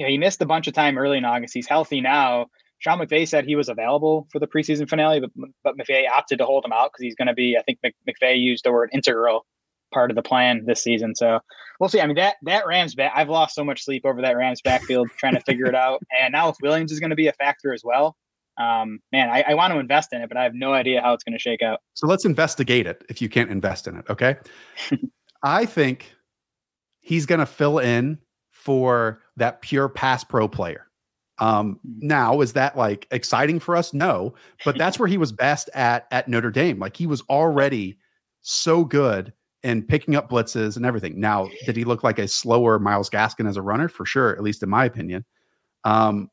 you 0.00 0.06
know, 0.06 0.10
he 0.10 0.16
missed 0.16 0.40
a 0.40 0.46
bunch 0.46 0.66
of 0.66 0.72
time 0.72 0.96
early 0.96 1.18
in 1.18 1.26
August. 1.26 1.52
He's 1.52 1.68
healthy 1.68 2.00
now. 2.00 2.46
Sean 2.78 2.98
McVay 2.98 3.28
said 3.28 3.44
he 3.44 3.54
was 3.54 3.68
available 3.68 4.26
for 4.32 4.38
the 4.38 4.46
preseason 4.46 4.88
finale, 4.88 5.20
but 5.20 5.30
but 5.62 5.76
McVay 5.76 6.08
opted 6.08 6.38
to 6.38 6.46
hold 6.46 6.64
him 6.64 6.72
out 6.72 6.90
because 6.90 7.02
he's 7.02 7.14
going 7.14 7.28
to 7.28 7.34
be. 7.34 7.54
I 7.58 7.62
think 7.62 7.80
McVay 8.08 8.40
used 8.40 8.64
the 8.64 8.72
word 8.72 8.88
integral 8.94 9.44
part 9.92 10.10
of 10.10 10.14
the 10.14 10.22
plan 10.22 10.64
this 10.64 10.82
season. 10.82 11.14
So 11.14 11.40
we'll 11.78 11.90
see. 11.90 12.00
I 12.00 12.06
mean 12.06 12.16
that 12.16 12.36
that 12.44 12.66
Rams 12.66 12.94
back. 12.94 13.12
I've 13.14 13.28
lost 13.28 13.54
so 13.54 13.62
much 13.62 13.84
sleep 13.84 14.06
over 14.06 14.22
that 14.22 14.38
Rams 14.38 14.62
backfield 14.62 15.10
trying 15.18 15.34
to 15.34 15.42
figure 15.42 15.66
it 15.66 15.74
out. 15.74 16.00
And 16.18 16.32
now 16.32 16.48
if 16.48 16.56
Williams 16.62 16.92
is 16.92 16.98
going 16.98 17.10
to 17.10 17.16
be 17.16 17.26
a 17.26 17.34
factor 17.34 17.74
as 17.74 17.82
well, 17.84 18.16
um, 18.56 19.00
man, 19.12 19.28
I, 19.28 19.44
I, 19.48 19.54
want 19.54 19.74
to 19.74 19.78
invest 19.78 20.12
in 20.12 20.22
it, 20.22 20.28
but 20.28 20.36
I 20.36 20.42
have 20.44 20.54
no 20.54 20.72
idea 20.72 21.00
how 21.00 21.12
it's 21.14 21.24
going 21.24 21.32
to 21.32 21.38
shake 21.38 21.62
out. 21.62 21.80
So 21.94 22.06
let's 22.06 22.24
investigate 22.24 22.86
it. 22.86 23.04
If 23.08 23.22
you 23.22 23.28
can't 23.28 23.50
invest 23.50 23.86
in 23.86 23.96
it, 23.96 24.04
okay? 24.10 24.36
I 25.42 25.64
think 25.64 26.14
he's 27.00 27.24
going 27.26 27.38
to 27.38 27.46
fill 27.46 27.78
in 27.78 28.18
for 28.60 29.22
that 29.36 29.62
pure 29.62 29.88
pass 29.88 30.22
pro 30.22 30.46
player. 30.46 30.86
Um, 31.38 31.80
now, 31.84 32.42
is 32.42 32.52
that 32.52 32.76
like 32.76 33.06
exciting 33.10 33.58
for 33.58 33.74
us? 33.74 33.94
No, 33.94 34.34
but 34.64 34.76
that's 34.76 34.98
where 34.98 35.08
he 35.08 35.16
was 35.16 35.32
best 35.32 35.70
at 35.72 36.06
at 36.10 36.28
Notre 36.28 36.50
Dame. 36.50 36.78
Like 36.78 36.96
he 36.96 37.06
was 37.06 37.22
already 37.22 37.98
so 38.42 38.84
good 38.84 39.32
in 39.62 39.82
picking 39.82 40.14
up 40.14 40.30
blitzes 40.30 40.76
and 40.76 40.84
everything. 40.84 41.18
Now, 41.18 41.48
did 41.64 41.76
he 41.76 41.84
look 41.84 42.04
like 42.04 42.18
a 42.18 42.28
slower 42.28 42.78
Myles 42.78 43.08
Gaskin 43.08 43.48
as 43.48 43.56
a 43.56 43.62
runner? 43.62 43.88
For 43.88 44.04
sure, 44.04 44.36
at 44.36 44.42
least 44.42 44.62
in 44.62 44.68
my 44.68 44.84
opinion. 44.84 45.24
Um, 45.84 46.30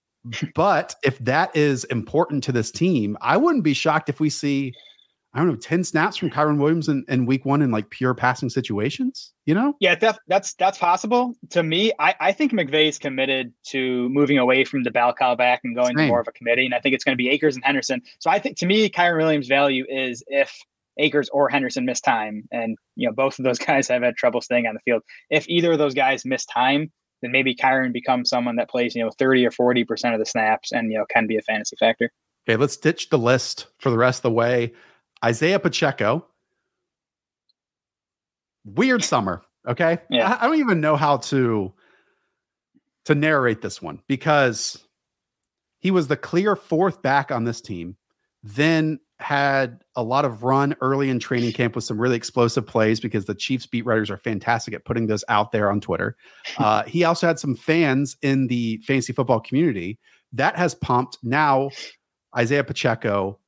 but 0.54 0.94
if 1.02 1.18
that 1.20 1.56
is 1.56 1.84
important 1.84 2.44
to 2.44 2.52
this 2.52 2.70
team, 2.70 3.16
I 3.22 3.38
wouldn't 3.38 3.64
be 3.64 3.74
shocked 3.74 4.10
if 4.10 4.20
we 4.20 4.28
see 4.28 4.74
I 5.32 5.38
don't 5.38 5.48
know, 5.48 5.56
10 5.56 5.84
snaps 5.84 6.16
from 6.16 6.30
Kyren 6.30 6.58
Williams 6.58 6.88
in, 6.88 7.04
in 7.08 7.24
week 7.24 7.44
one 7.44 7.62
in 7.62 7.70
like 7.70 7.90
pure 7.90 8.14
passing 8.14 8.50
situations, 8.50 9.32
you 9.46 9.54
know? 9.54 9.74
Yeah, 9.78 9.94
def- 9.94 10.18
that's 10.26 10.54
that's 10.54 10.76
possible. 10.76 11.34
To 11.50 11.62
me, 11.62 11.92
I, 12.00 12.14
I 12.18 12.32
think 12.32 12.52
McVay's 12.52 12.98
committed 12.98 13.52
to 13.68 14.08
moving 14.08 14.38
away 14.38 14.64
from 14.64 14.82
the 14.82 14.90
bell 14.90 15.14
cow 15.14 15.36
back 15.36 15.60
and 15.62 15.76
going 15.76 15.96
Same. 15.96 15.98
to 15.98 16.06
more 16.08 16.20
of 16.20 16.26
a 16.26 16.32
committee. 16.32 16.64
And 16.64 16.74
I 16.74 16.80
think 16.80 16.96
it's 16.96 17.04
going 17.04 17.16
to 17.16 17.22
be 17.22 17.28
Akers 17.28 17.54
and 17.54 17.64
Henderson. 17.64 18.02
So 18.18 18.28
I 18.28 18.40
think 18.40 18.56
to 18.58 18.66
me, 18.66 18.90
Kyren 18.90 19.18
Williams' 19.18 19.46
value 19.46 19.84
is 19.88 20.24
if 20.26 20.52
Akers 20.98 21.28
or 21.30 21.48
Henderson 21.48 21.84
miss 21.84 22.00
time. 22.00 22.44
And, 22.50 22.76
you 22.96 23.08
know, 23.08 23.14
both 23.14 23.38
of 23.38 23.44
those 23.44 23.58
guys 23.66 23.88
have 23.88 24.02
had 24.02 24.16
trouble 24.16 24.40
staying 24.40 24.66
on 24.66 24.74
the 24.74 24.80
field. 24.80 25.02
If 25.30 25.48
either 25.48 25.72
of 25.72 25.78
those 25.78 25.94
guys 25.94 26.24
miss 26.24 26.44
time, 26.44 26.90
then 27.22 27.32
maybe 27.32 27.54
Kyren 27.54 27.92
becomes 27.92 28.30
someone 28.30 28.56
that 28.56 28.70
plays, 28.70 28.94
you 28.94 29.04
know, 29.04 29.10
30 29.18 29.46
or 29.46 29.50
40% 29.50 30.12
of 30.12 30.18
the 30.18 30.26
snaps 30.26 30.72
and, 30.72 30.90
you 30.90 30.98
know, 30.98 31.04
can 31.08 31.26
be 31.26 31.36
a 31.36 31.42
fantasy 31.42 31.76
factor. 31.78 32.10
Okay, 32.48 32.56
let's 32.56 32.76
ditch 32.76 33.10
the 33.10 33.18
list 33.18 33.66
for 33.78 33.90
the 33.90 33.98
rest 33.98 34.20
of 34.20 34.22
the 34.22 34.30
way. 34.32 34.72
Isaiah 35.24 35.58
Pacheco. 35.58 36.26
Weird 38.64 39.04
summer. 39.04 39.42
Okay. 39.66 39.98
Yeah. 40.08 40.32
I, 40.34 40.44
I 40.44 40.46
don't 40.46 40.58
even 40.58 40.80
know 40.80 40.96
how 40.96 41.18
to 41.18 41.72
to 43.06 43.14
narrate 43.14 43.62
this 43.62 43.80
one 43.80 44.02
because 44.08 44.84
he 45.78 45.90
was 45.90 46.08
the 46.08 46.16
clear 46.16 46.54
fourth 46.54 47.02
back 47.02 47.30
on 47.30 47.44
this 47.44 47.60
team, 47.60 47.96
then 48.42 49.00
had 49.18 49.82
a 49.96 50.02
lot 50.02 50.24
of 50.24 50.42
run 50.42 50.74
early 50.80 51.10
in 51.10 51.18
training 51.18 51.52
camp 51.52 51.74
with 51.74 51.84
some 51.84 52.00
really 52.00 52.16
explosive 52.16 52.66
plays 52.66 53.00
because 53.00 53.26
the 53.26 53.34
Chiefs 53.34 53.66
beat 53.66 53.84
writers 53.84 54.10
are 54.10 54.16
fantastic 54.16 54.72
at 54.72 54.84
putting 54.84 55.06
those 55.06 55.24
out 55.28 55.52
there 55.52 55.70
on 55.70 55.80
Twitter. 55.80 56.16
Uh, 56.58 56.82
he 56.84 57.04
also 57.04 57.26
had 57.26 57.38
some 57.38 57.54
fans 57.54 58.16
in 58.22 58.46
the 58.48 58.76
fantasy 58.78 59.12
football 59.12 59.40
community 59.40 59.98
that 60.32 60.56
has 60.56 60.74
pumped 60.74 61.16
now 61.22 61.70
Isaiah 62.36 62.64
Pacheco 62.64 63.38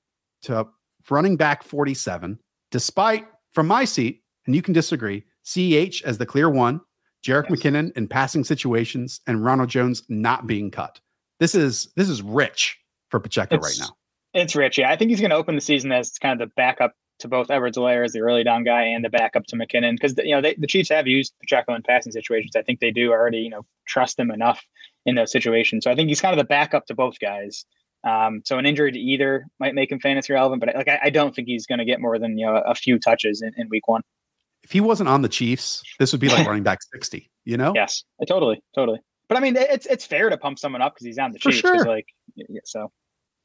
to 0.42 0.66
running 1.10 1.36
back 1.36 1.62
47, 1.62 2.38
despite 2.70 3.26
from 3.52 3.66
my 3.66 3.84
seat, 3.84 4.22
and 4.46 4.54
you 4.54 4.62
can 4.62 4.74
disagree, 4.74 5.24
CEH 5.44 6.02
as 6.02 6.18
the 6.18 6.26
clear 6.26 6.48
one, 6.50 6.80
Jerick 7.24 7.48
yes. 7.48 7.60
McKinnon 7.60 7.96
in 7.96 8.08
passing 8.08 8.44
situations, 8.44 9.20
and 9.26 9.44
Ronald 9.44 9.68
Jones 9.68 10.02
not 10.08 10.46
being 10.46 10.70
cut. 10.70 11.00
This 11.38 11.54
is 11.54 11.88
this 11.96 12.08
is 12.08 12.22
rich 12.22 12.78
for 13.08 13.20
Pacheco 13.20 13.56
it's, 13.56 13.64
right 13.64 13.86
now. 13.86 13.94
It's 14.34 14.56
rich. 14.56 14.78
Yeah, 14.78 14.90
I 14.90 14.96
think 14.96 15.10
he's 15.10 15.20
going 15.20 15.30
to 15.30 15.36
open 15.36 15.54
the 15.54 15.60
season 15.60 15.92
as 15.92 16.18
kind 16.18 16.40
of 16.40 16.48
the 16.48 16.52
backup 16.56 16.94
to 17.20 17.28
both 17.28 17.50
Edwards-Helaire 17.50 18.04
as 18.04 18.12
the 18.12 18.20
early 18.20 18.42
down 18.42 18.64
guy 18.64 18.82
and 18.82 19.04
the 19.04 19.08
backup 19.08 19.46
to 19.46 19.56
McKinnon 19.56 19.92
because 19.92 20.14
you 20.18 20.34
know 20.34 20.40
they, 20.40 20.54
the 20.54 20.66
Chiefs 20.66 20.88
have 20.88 21.06
used 21.06 21.32
Pacheco 21.40 21.74
in 21.74 21.82
passing 21.82 22.12
situations. 22.12 22.56
I 22.56 22.62
think 22.62 22.80
they 22.80 22.90
do 22.90 23.12
already 23.12 23.38
you 23.38 23.50
know 23.50 23.64
trust 23.86 24.18
him 24.18 24.30
enough 24.30 24.64
in 25.06 25.14
those 25.14 25.32
situations. 25.32 25.84
So 25.84 25.90
I 25.90 25.94
think 25.94 26.08
he's 26.08 26.20
kind 26.20 26.32
of 26.32 26.38
the 26.38 26.48
backup 26.48 26.86
to 26.86 26.94
both 26.94 27.18
guys. 27.20 27.64
Um, 28.04 28.42
so 28.44 28.58
an 28.58 28.66
injury 28.66 28.90
to 28.90 28.98
either 28.98 29.46
might 29.60 29.74
make 29.74 29.92
him 29.92 30.00
fantasy 30.00 30.32
relevant, 30.32 30.60
but 30.60 30.74
like 30.74 30.88
I, 30.88 31.00
I 31.04 31.10
don't 31.10 31.34
think 31.34 31.46
he's 31.46 31.66
going 31.66 31.78
to 31.78 31.84
get 31.84 32.00
more 32.00 32.18
than 32.18 32.36
you 32.36 32.46
know 32.46 32.56
a 32.56 32.74
few 32.74 32.98
touches 32.98 33.42
in, 33.42 33.52
in 33.56 33.68
week 33.68 33.86
one. 33.86 34.02
If 34.64 34.72
he 34.72 34.80
wasn't 34.80 35.08
on 35.08 35.22
the 35.22 35.28
Chiefs, 35.28 35.82
this 35.98 36.12
would 36.12 36.20
be 36.20 36.28
like 36.28 36.46
running 36.48 36.62
back 36.62 36.80
sixty. 36.82 37.30
You 37.44 37.56
know? 37.56 37.72
Yes, 37.74 38.04
totally, 38.26 38.62
totally. 38.74 39.00
But 39.28 39.38
I 39.38 39.40
mean, 39.40 39.56
it's 39.56 39.86
it's 39.86 40.04
fair 40.04 40.30
to 40.30 40.36
pump 40.36 40.58
someone 40.58 40.82
up 40.82 40.94
because 40.94 41.06
he's 41.06 41.18
on 41.18 41.32
the 41.32 41.38
For 41.38 41.50
Chiefs. 41.50 41.60
Sure. 41.60 41.86
Like, 41.86 42.06
so 42.64 42.90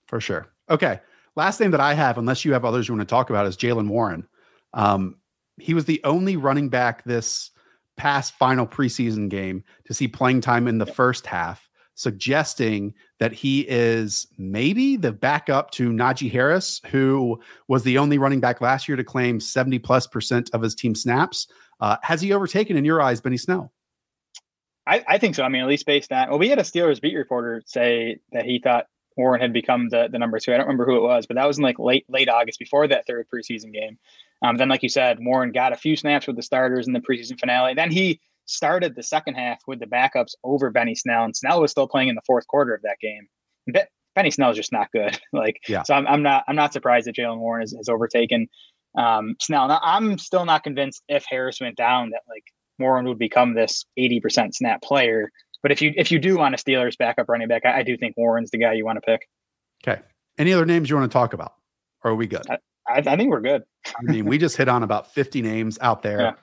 for 0.08 0.20
sure. 0.20 0.48
Okay. 0.70 1.00
Last 1.36 1.60
name 1.60 1.72
that 1.72 1.80
I 1.80 1.94
have, 1.94 2.18
unless 2.18 2.44
you 2.44 2.54
have 2.54 2.66
others 2.66 2.88
you 2.88 2.96
want 2.96 3.08
to 3.08 3.14
talk 3.14 3.30
about, 3.30 3.46
is 3.46 3.56
Jaylen 3.56 3.90
Warren. 3.90 4.28
Um, 4.74 5.18
he 5.58 5.74
was 5.74 5.86
the 5.86 6.02
only 6.04 6.36
running 6.36 6.70
back 6.70 7.04
this 7.04 7.52
past 7.96 8.34
final 8.34 8.66
preseason 8.66 9.30
game 9.30 9.64
to 9.86 9.94
see 9.94 10.08
playing 10.08 10.42
time 10.42 10.68
in 10.68 10.78
the 10.78 10.86
first 10.86 11.26
half 11.26 11.67
suggesting 11.98 12.94
that 13.20 13.34
he 13.34 13.62
is 13.62 14.28
maybe 14.38 14.96
the 14.96 15.12
backup 15.12 15.72
to 15.72 15.90
Najee 15.90 16.32
Harris, 16.32 16.80
who 16.92 17.40
was 17.68 17.82
the 17.84 17.98
only 17.98 18.20
running 18.20 18.40
back 18.40 18.62
last 18.62 18.88
year 18.88 18.96
to 18.96 19.04
claim 19.04 19.40
70 19.40 19.80
plus 19.80 20.06
percent 20.06 20.50
of 20.54 20.62
his 20.62 20.76
team 20.76 20.94
snaps. 20.94 21.48
Uh, 21.82 21.98
has 22.04 22.22
he 22.22 22.32
overtaken, 22.32 22.78
in 22.78 22.86
your 22.86 23.02
eyes, 23.02 23.20
Benny 23.20 23.38
Snell? 23.38 23.74
I, 24.86 25.04
I, 25.08 25.18
think 25.18 25.36
so. 25.36 25.44
I 25.44 25.50
mean, 25.50 25.62
at 25.62 25.68
least 25.68 25.88
based 25.88 26.14
on, 26.14 26.30
well, 26.30 26.40
we 26.40 26.50
had 26.50 26.60
a 26.60 26.64
Steelers 26.64 27.02
beat 27.02 27.16
reporter 27.16 27.64
say 27.66 28.20
that 28.32 28.46
he 28.46 28.60
thought 28.60 28.86
Warren 29.18 29.42
had 29.42 29.52
become 29.52 29.90
the, 29.90 30.08
the 30.10 30.20
number 30.20 30.40
two. 30.40 30.54
I 30.54 30.58
don't 30.58 30.68
remember 30.68 30.86
who 30.86 30.98
it 30.98 31.04
was, 31.04 31.26
but 31.26 31.36
that 31.36 31.46
was 31.46 31.58
in 31.58 31.64
like 31.64 31.80
late 31.80 32.06
late 32.08 32.30
August 32.30 32.60
before 32.60 32.88
that 32.88 33.08
third 33.08 33.28
preseason 33.34 33.74
game. 33.74 33.98
Um, 34.44 34.56
then, 34.56 34.70
like 34.70 34.84
you 34.84 34.90
said, 34.90 35.18
Warren 35.20 35.52
got 35.52 35.74
a 35.74 35.76
few 35.76 35.96
snaps 35.96 36.28
with 36.28 36.36
the 36.36 36.44
starters 36.44 36.86
in 36.86 36.94
the 36.94 37.00
preseason 37.00 37.40
finale. 37.40 37.74
Then 37.74 37.90
he 37.90 38.22
started 38.48 38.96
the 38.96 39.04
second 39.04 39.36
half 39.36 39.60
with 39.68 39.80
the 39.80 39.86
backups 39.86 40.34
over 40.44 40.72
Benny 40.72 40.96
Snell, 40.96 41.24
and 41.24 41.36
Snell 41.36 41.62
was 41.62 41.72
still 41.72 41.88
playing 41.88 42.10
in 42.10 42.16
the 42.16 42.22
fourth 42.26 42.48
quarter 42.48 42.74
of 42.74 42.82
that 42.82 42.98
game. 43.02 43.28
Benny 44.16 44.32
Snell 44.32 44.50
is 44.50 44.58
just 44.58 44.72
not 44.72 44.92
good. 44.92 45.20
like, 45.34 45.62
yeah. 45.68 45.84
so 45.84 45.94
I'm, 45.94 46.08
I'm 46.08 46.24
not 46.24 46.44
I'm 46.48 46.56
not 46.56 46.74
surprised 46.74 47.08
that 47.08 47.16
Jaylen 47.16 47.38
Warren 47.38 47.62
has, 47.62 47.74
has 47.74 47.90
overtaken 47.90 48.48
um, 48.98 49.36
Snell. 49.40 49.68
Now, 49.68 49.80
I'm 49.84 50.18
still 50.18 50.46
not 50.46 50.64
convinced 50.64 51.04
if 51.08 51.26
Harris 51.30 51.62
went 51.62 51.76
down 51.76 52.10
that 52.12 52.22
like 52.28 52.44
Warren 52.80 53.06
would 53.08 53.20
become 53.20 53.54
this 53.54 53.86
80% 54.00 54.56
snap 54.56 54.82
player. 54.82 55.32
But 55.62 55.72
if 55.72 55.82
you 55.82 55.94
if 55.96 56.12
you 56.12 56.20
do 56.20 56.38
want 56.38 56.56
a 56.56 56.58
Steelers 56.58 56.98
backup 56.98 57.30
running 57.30 57.48
back, 57.48 57.66
I, 57.66 57.80
I 57.80 57.84
do 57.84 57.98
think 57.98 58.16
Warren's 58.18 58.52
the 58.52 58.58
guy 58.58 58.74
you 58.74 58.86
want 58.86 58.98
to 58.98 59.02
pick. 59.02 59.28
Okay. 59.84 60.02
Any 60.38 60.54
other 60.54 60.66
names 60.66 60.90
you 60.90 60.96
want 60.96 61.12
to 61.12 61.14
talk 61.14 61.34
about? 61.34 61.54
Or 62.04 62.12
are 62.12 62.16
we 62.16 62.28
good? 62.28 62.48
I, 62.50 62.58
I, 62.88 62.98
I 63.00 63.18
think 63.18 63.32
we're 63.32 63.42
good. 63.42 63.64
I 63.88 64.04
mean, 64.04 64.26
we 64.26 64.38
just 64.38 64.56
hit 64.56 64.68
on 64.68 64.84
about 64.84 65.14
50 65.14 65.42
names 65.42 65.78
out 65.82 66.02
there. 66.02 66.20
Yeah 66.22 66.34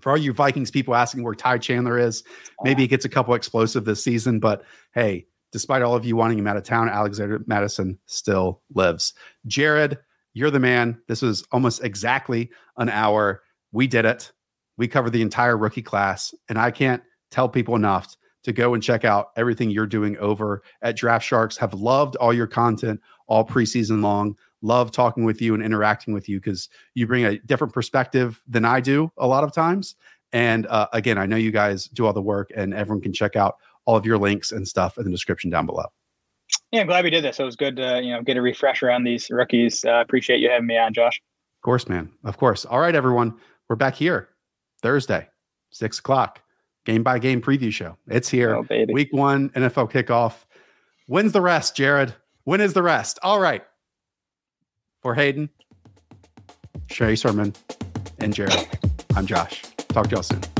for 0.00 0.10
all 0.10 0.16
you 0.16 0.32
Vikings 0.32 0.70
people 0.70 0.94
asking 0.94 1.22
where 1.22 1.34
Ty 1.34 1.58
Chandler 1.58 1.98
is, 1.98 2.22
maybe 2.62 2.82
he 2.82 2.88
gets 2.88 3.04
a 3.04 3.08
couple 3.08 3.34
explosive 3.34 3.84
this 3.84 4.02
season. 4.02 4.40
But 4.40 4.62
hey, 4.92 5.26
despite 5.52 5.82
all 5.82 5.94
of 5.94 6.04
you 6.04 6.16
wanting 6.16 6.38
him 6.38 6.46
out 6.46 6.56
of 6.56 6.64
town, 6.64 6.88
Alexander 6.88 7.42
Mattison 7.46 7.98
still 8.06 8.62
lives. 8.74 9.14
Jared, 9.46 9.98
you're 10.34 10.50
the 10.50 10.60
man. 10.60 11.00
This 11.08 11.22
was 11.22 11.44
almost 11.52 11.82
exactly 11.82 12.50
an 12.76 12.88
hour. 12.88 13.42
We 13.72 13.86
did 13.86 14.04
it. 14.04 14.32
We 14.76 14.88
covered 14.88 15.12
the 15.12 15.22
entire 15.22 15.56
rookie 15.56 15.82
class, 15.82 16.34
and 16.48 16.58
I 16.58 16.70
can't 16.70 17.02
tell 17.30 17.48
people 17.48 17.74
enough 17.74 18.14
to 18.44 18.52
go 18.52 18.74
and 18.74 18.82
check 18.82 19.04
out 19.04 19.30
everything 19.36 19.70
you're 19.70 19.86
doing 19.86 20.16
over 20.18 20.62
at 20.82 20.96
Draft 20.96 21.24
Sharks. 21.24 21.56
Have 21.56 21.74
loved 21.74 22.16
all 22.16 22.32
your 22.32 22.46
content 22.46 23.00
all 23.26 23.44
preseason 23.44 24.02
long 24.02 24.36
love 24.66 24.90
talking 24.90 25.24
with 25.24 25.40
you 25.40 25.54
and 25.54 25.62
interacting 25.62 26.12
with 26.12 26.28
you 26.28 26.38
because 26.38 26.68
you 26.94 27.06
bring 27.06 27.24
a 27.24 27.38
different 27.38 27.72
perspective 27.72 28.42
than 28.48 28.64
I 28.64 28.80
do 28.80 29.10
a 29.16 29.26
lot 29.26 29.44
of 29.44 29.52
times. 29.52 29.94
And 30.32 30.66
uh, 30.66 30.88
again, 30.92 31.18
I 31.18 31.26
know 31.26 31.36
you 31.36 31.52
guys 31.52 31.86
do 31.86 32.04
all 32.04 32.12
the 32.12 32.22
work, 32.22 32.50
and 32.54 32.74
everyone 32.74 33.00
can 33.00 33.12
check 33.12 33.36
out 33.36 33.56
all 33.84 33.96
of 33.96 34.04
your 34.04 34.18
links 34.18 34.52
and 34.52 34.66
stuff 34.66 34.98
in 34.98 35.04
the 35.04 35.10
description 35.10 35.50
down 35.50 35.66
below. 35.66 35.86
Yeah, 36.72 36.80
I'm 36.80 36.86
glad 36.86 37.04
we 37.04 37.10
did 37.10 37.24
this. 37.24 37.38
It 37.38 37.44
was 37.44 37.56
good 37.56 37.76
to 37.76 38.02
you 38.02 38.12
know 38.12 38.22
get 38.22 38.36
a 38.36 38.42
refresher 38.42 38.90
on 38.90 39.04
these 39.04 39.30
rookies. 39.30 39.84
Uh, 39.84 40.00
appreciate 40.00 40.40
you 40.40 40.50
having 40.50 40.66
me 40.66 40.76
on, 40.76 40.92
Josh. 40.92 41.22
Of 41.58 41.62
course, 41.62 41.88
man. 41.88 42.10
Of 42.24 42.36
course. 42.36 42.64
All 42.64 42.80
right, 42.80 42.94
everyone. 42.94 43.34
We're 43.68 43.76
back 43.76 43.94
here 43.94 44.28
Thursday, 44.82 45.28
six 45.70 45.98
o'clock, 45.98 46.42
game 46.84 47.02
by 47.02 47.18
game 47.18 47.40
preview 47.40 47.72
show. 47.72 47.96
It's 48.08 48.28
here. 48.28 48.56
Oh, 48.56 48.66
Week 48.92 49.08
one 49.12 49.50
NFL 49.50 49.90
kickoff. 49.90 50.44
When's 51.06 51.32
the 51.32 51.40
rest, 51.40 51.76
Jared? 51.76 52.14
When 52.44 52.60
is 52.60 52.74
the 52.74 52.82
rest? 52.82 53.18
All 53.22 53.40
right. 53.40 53.64
For 55.06 55.14
Hayden, 55.14 55.50
Sherry 56.88 57.16
Sermon, 57.16 57.54
and 58.18 58.34
Jared, 58.34 58.66
I'm 59.14 59.24
Josh. 59.24 59.62
Talk 59.90 60.08
to 60.08 60.16
y'all 60.16 60.22
soon. 60.24 60.55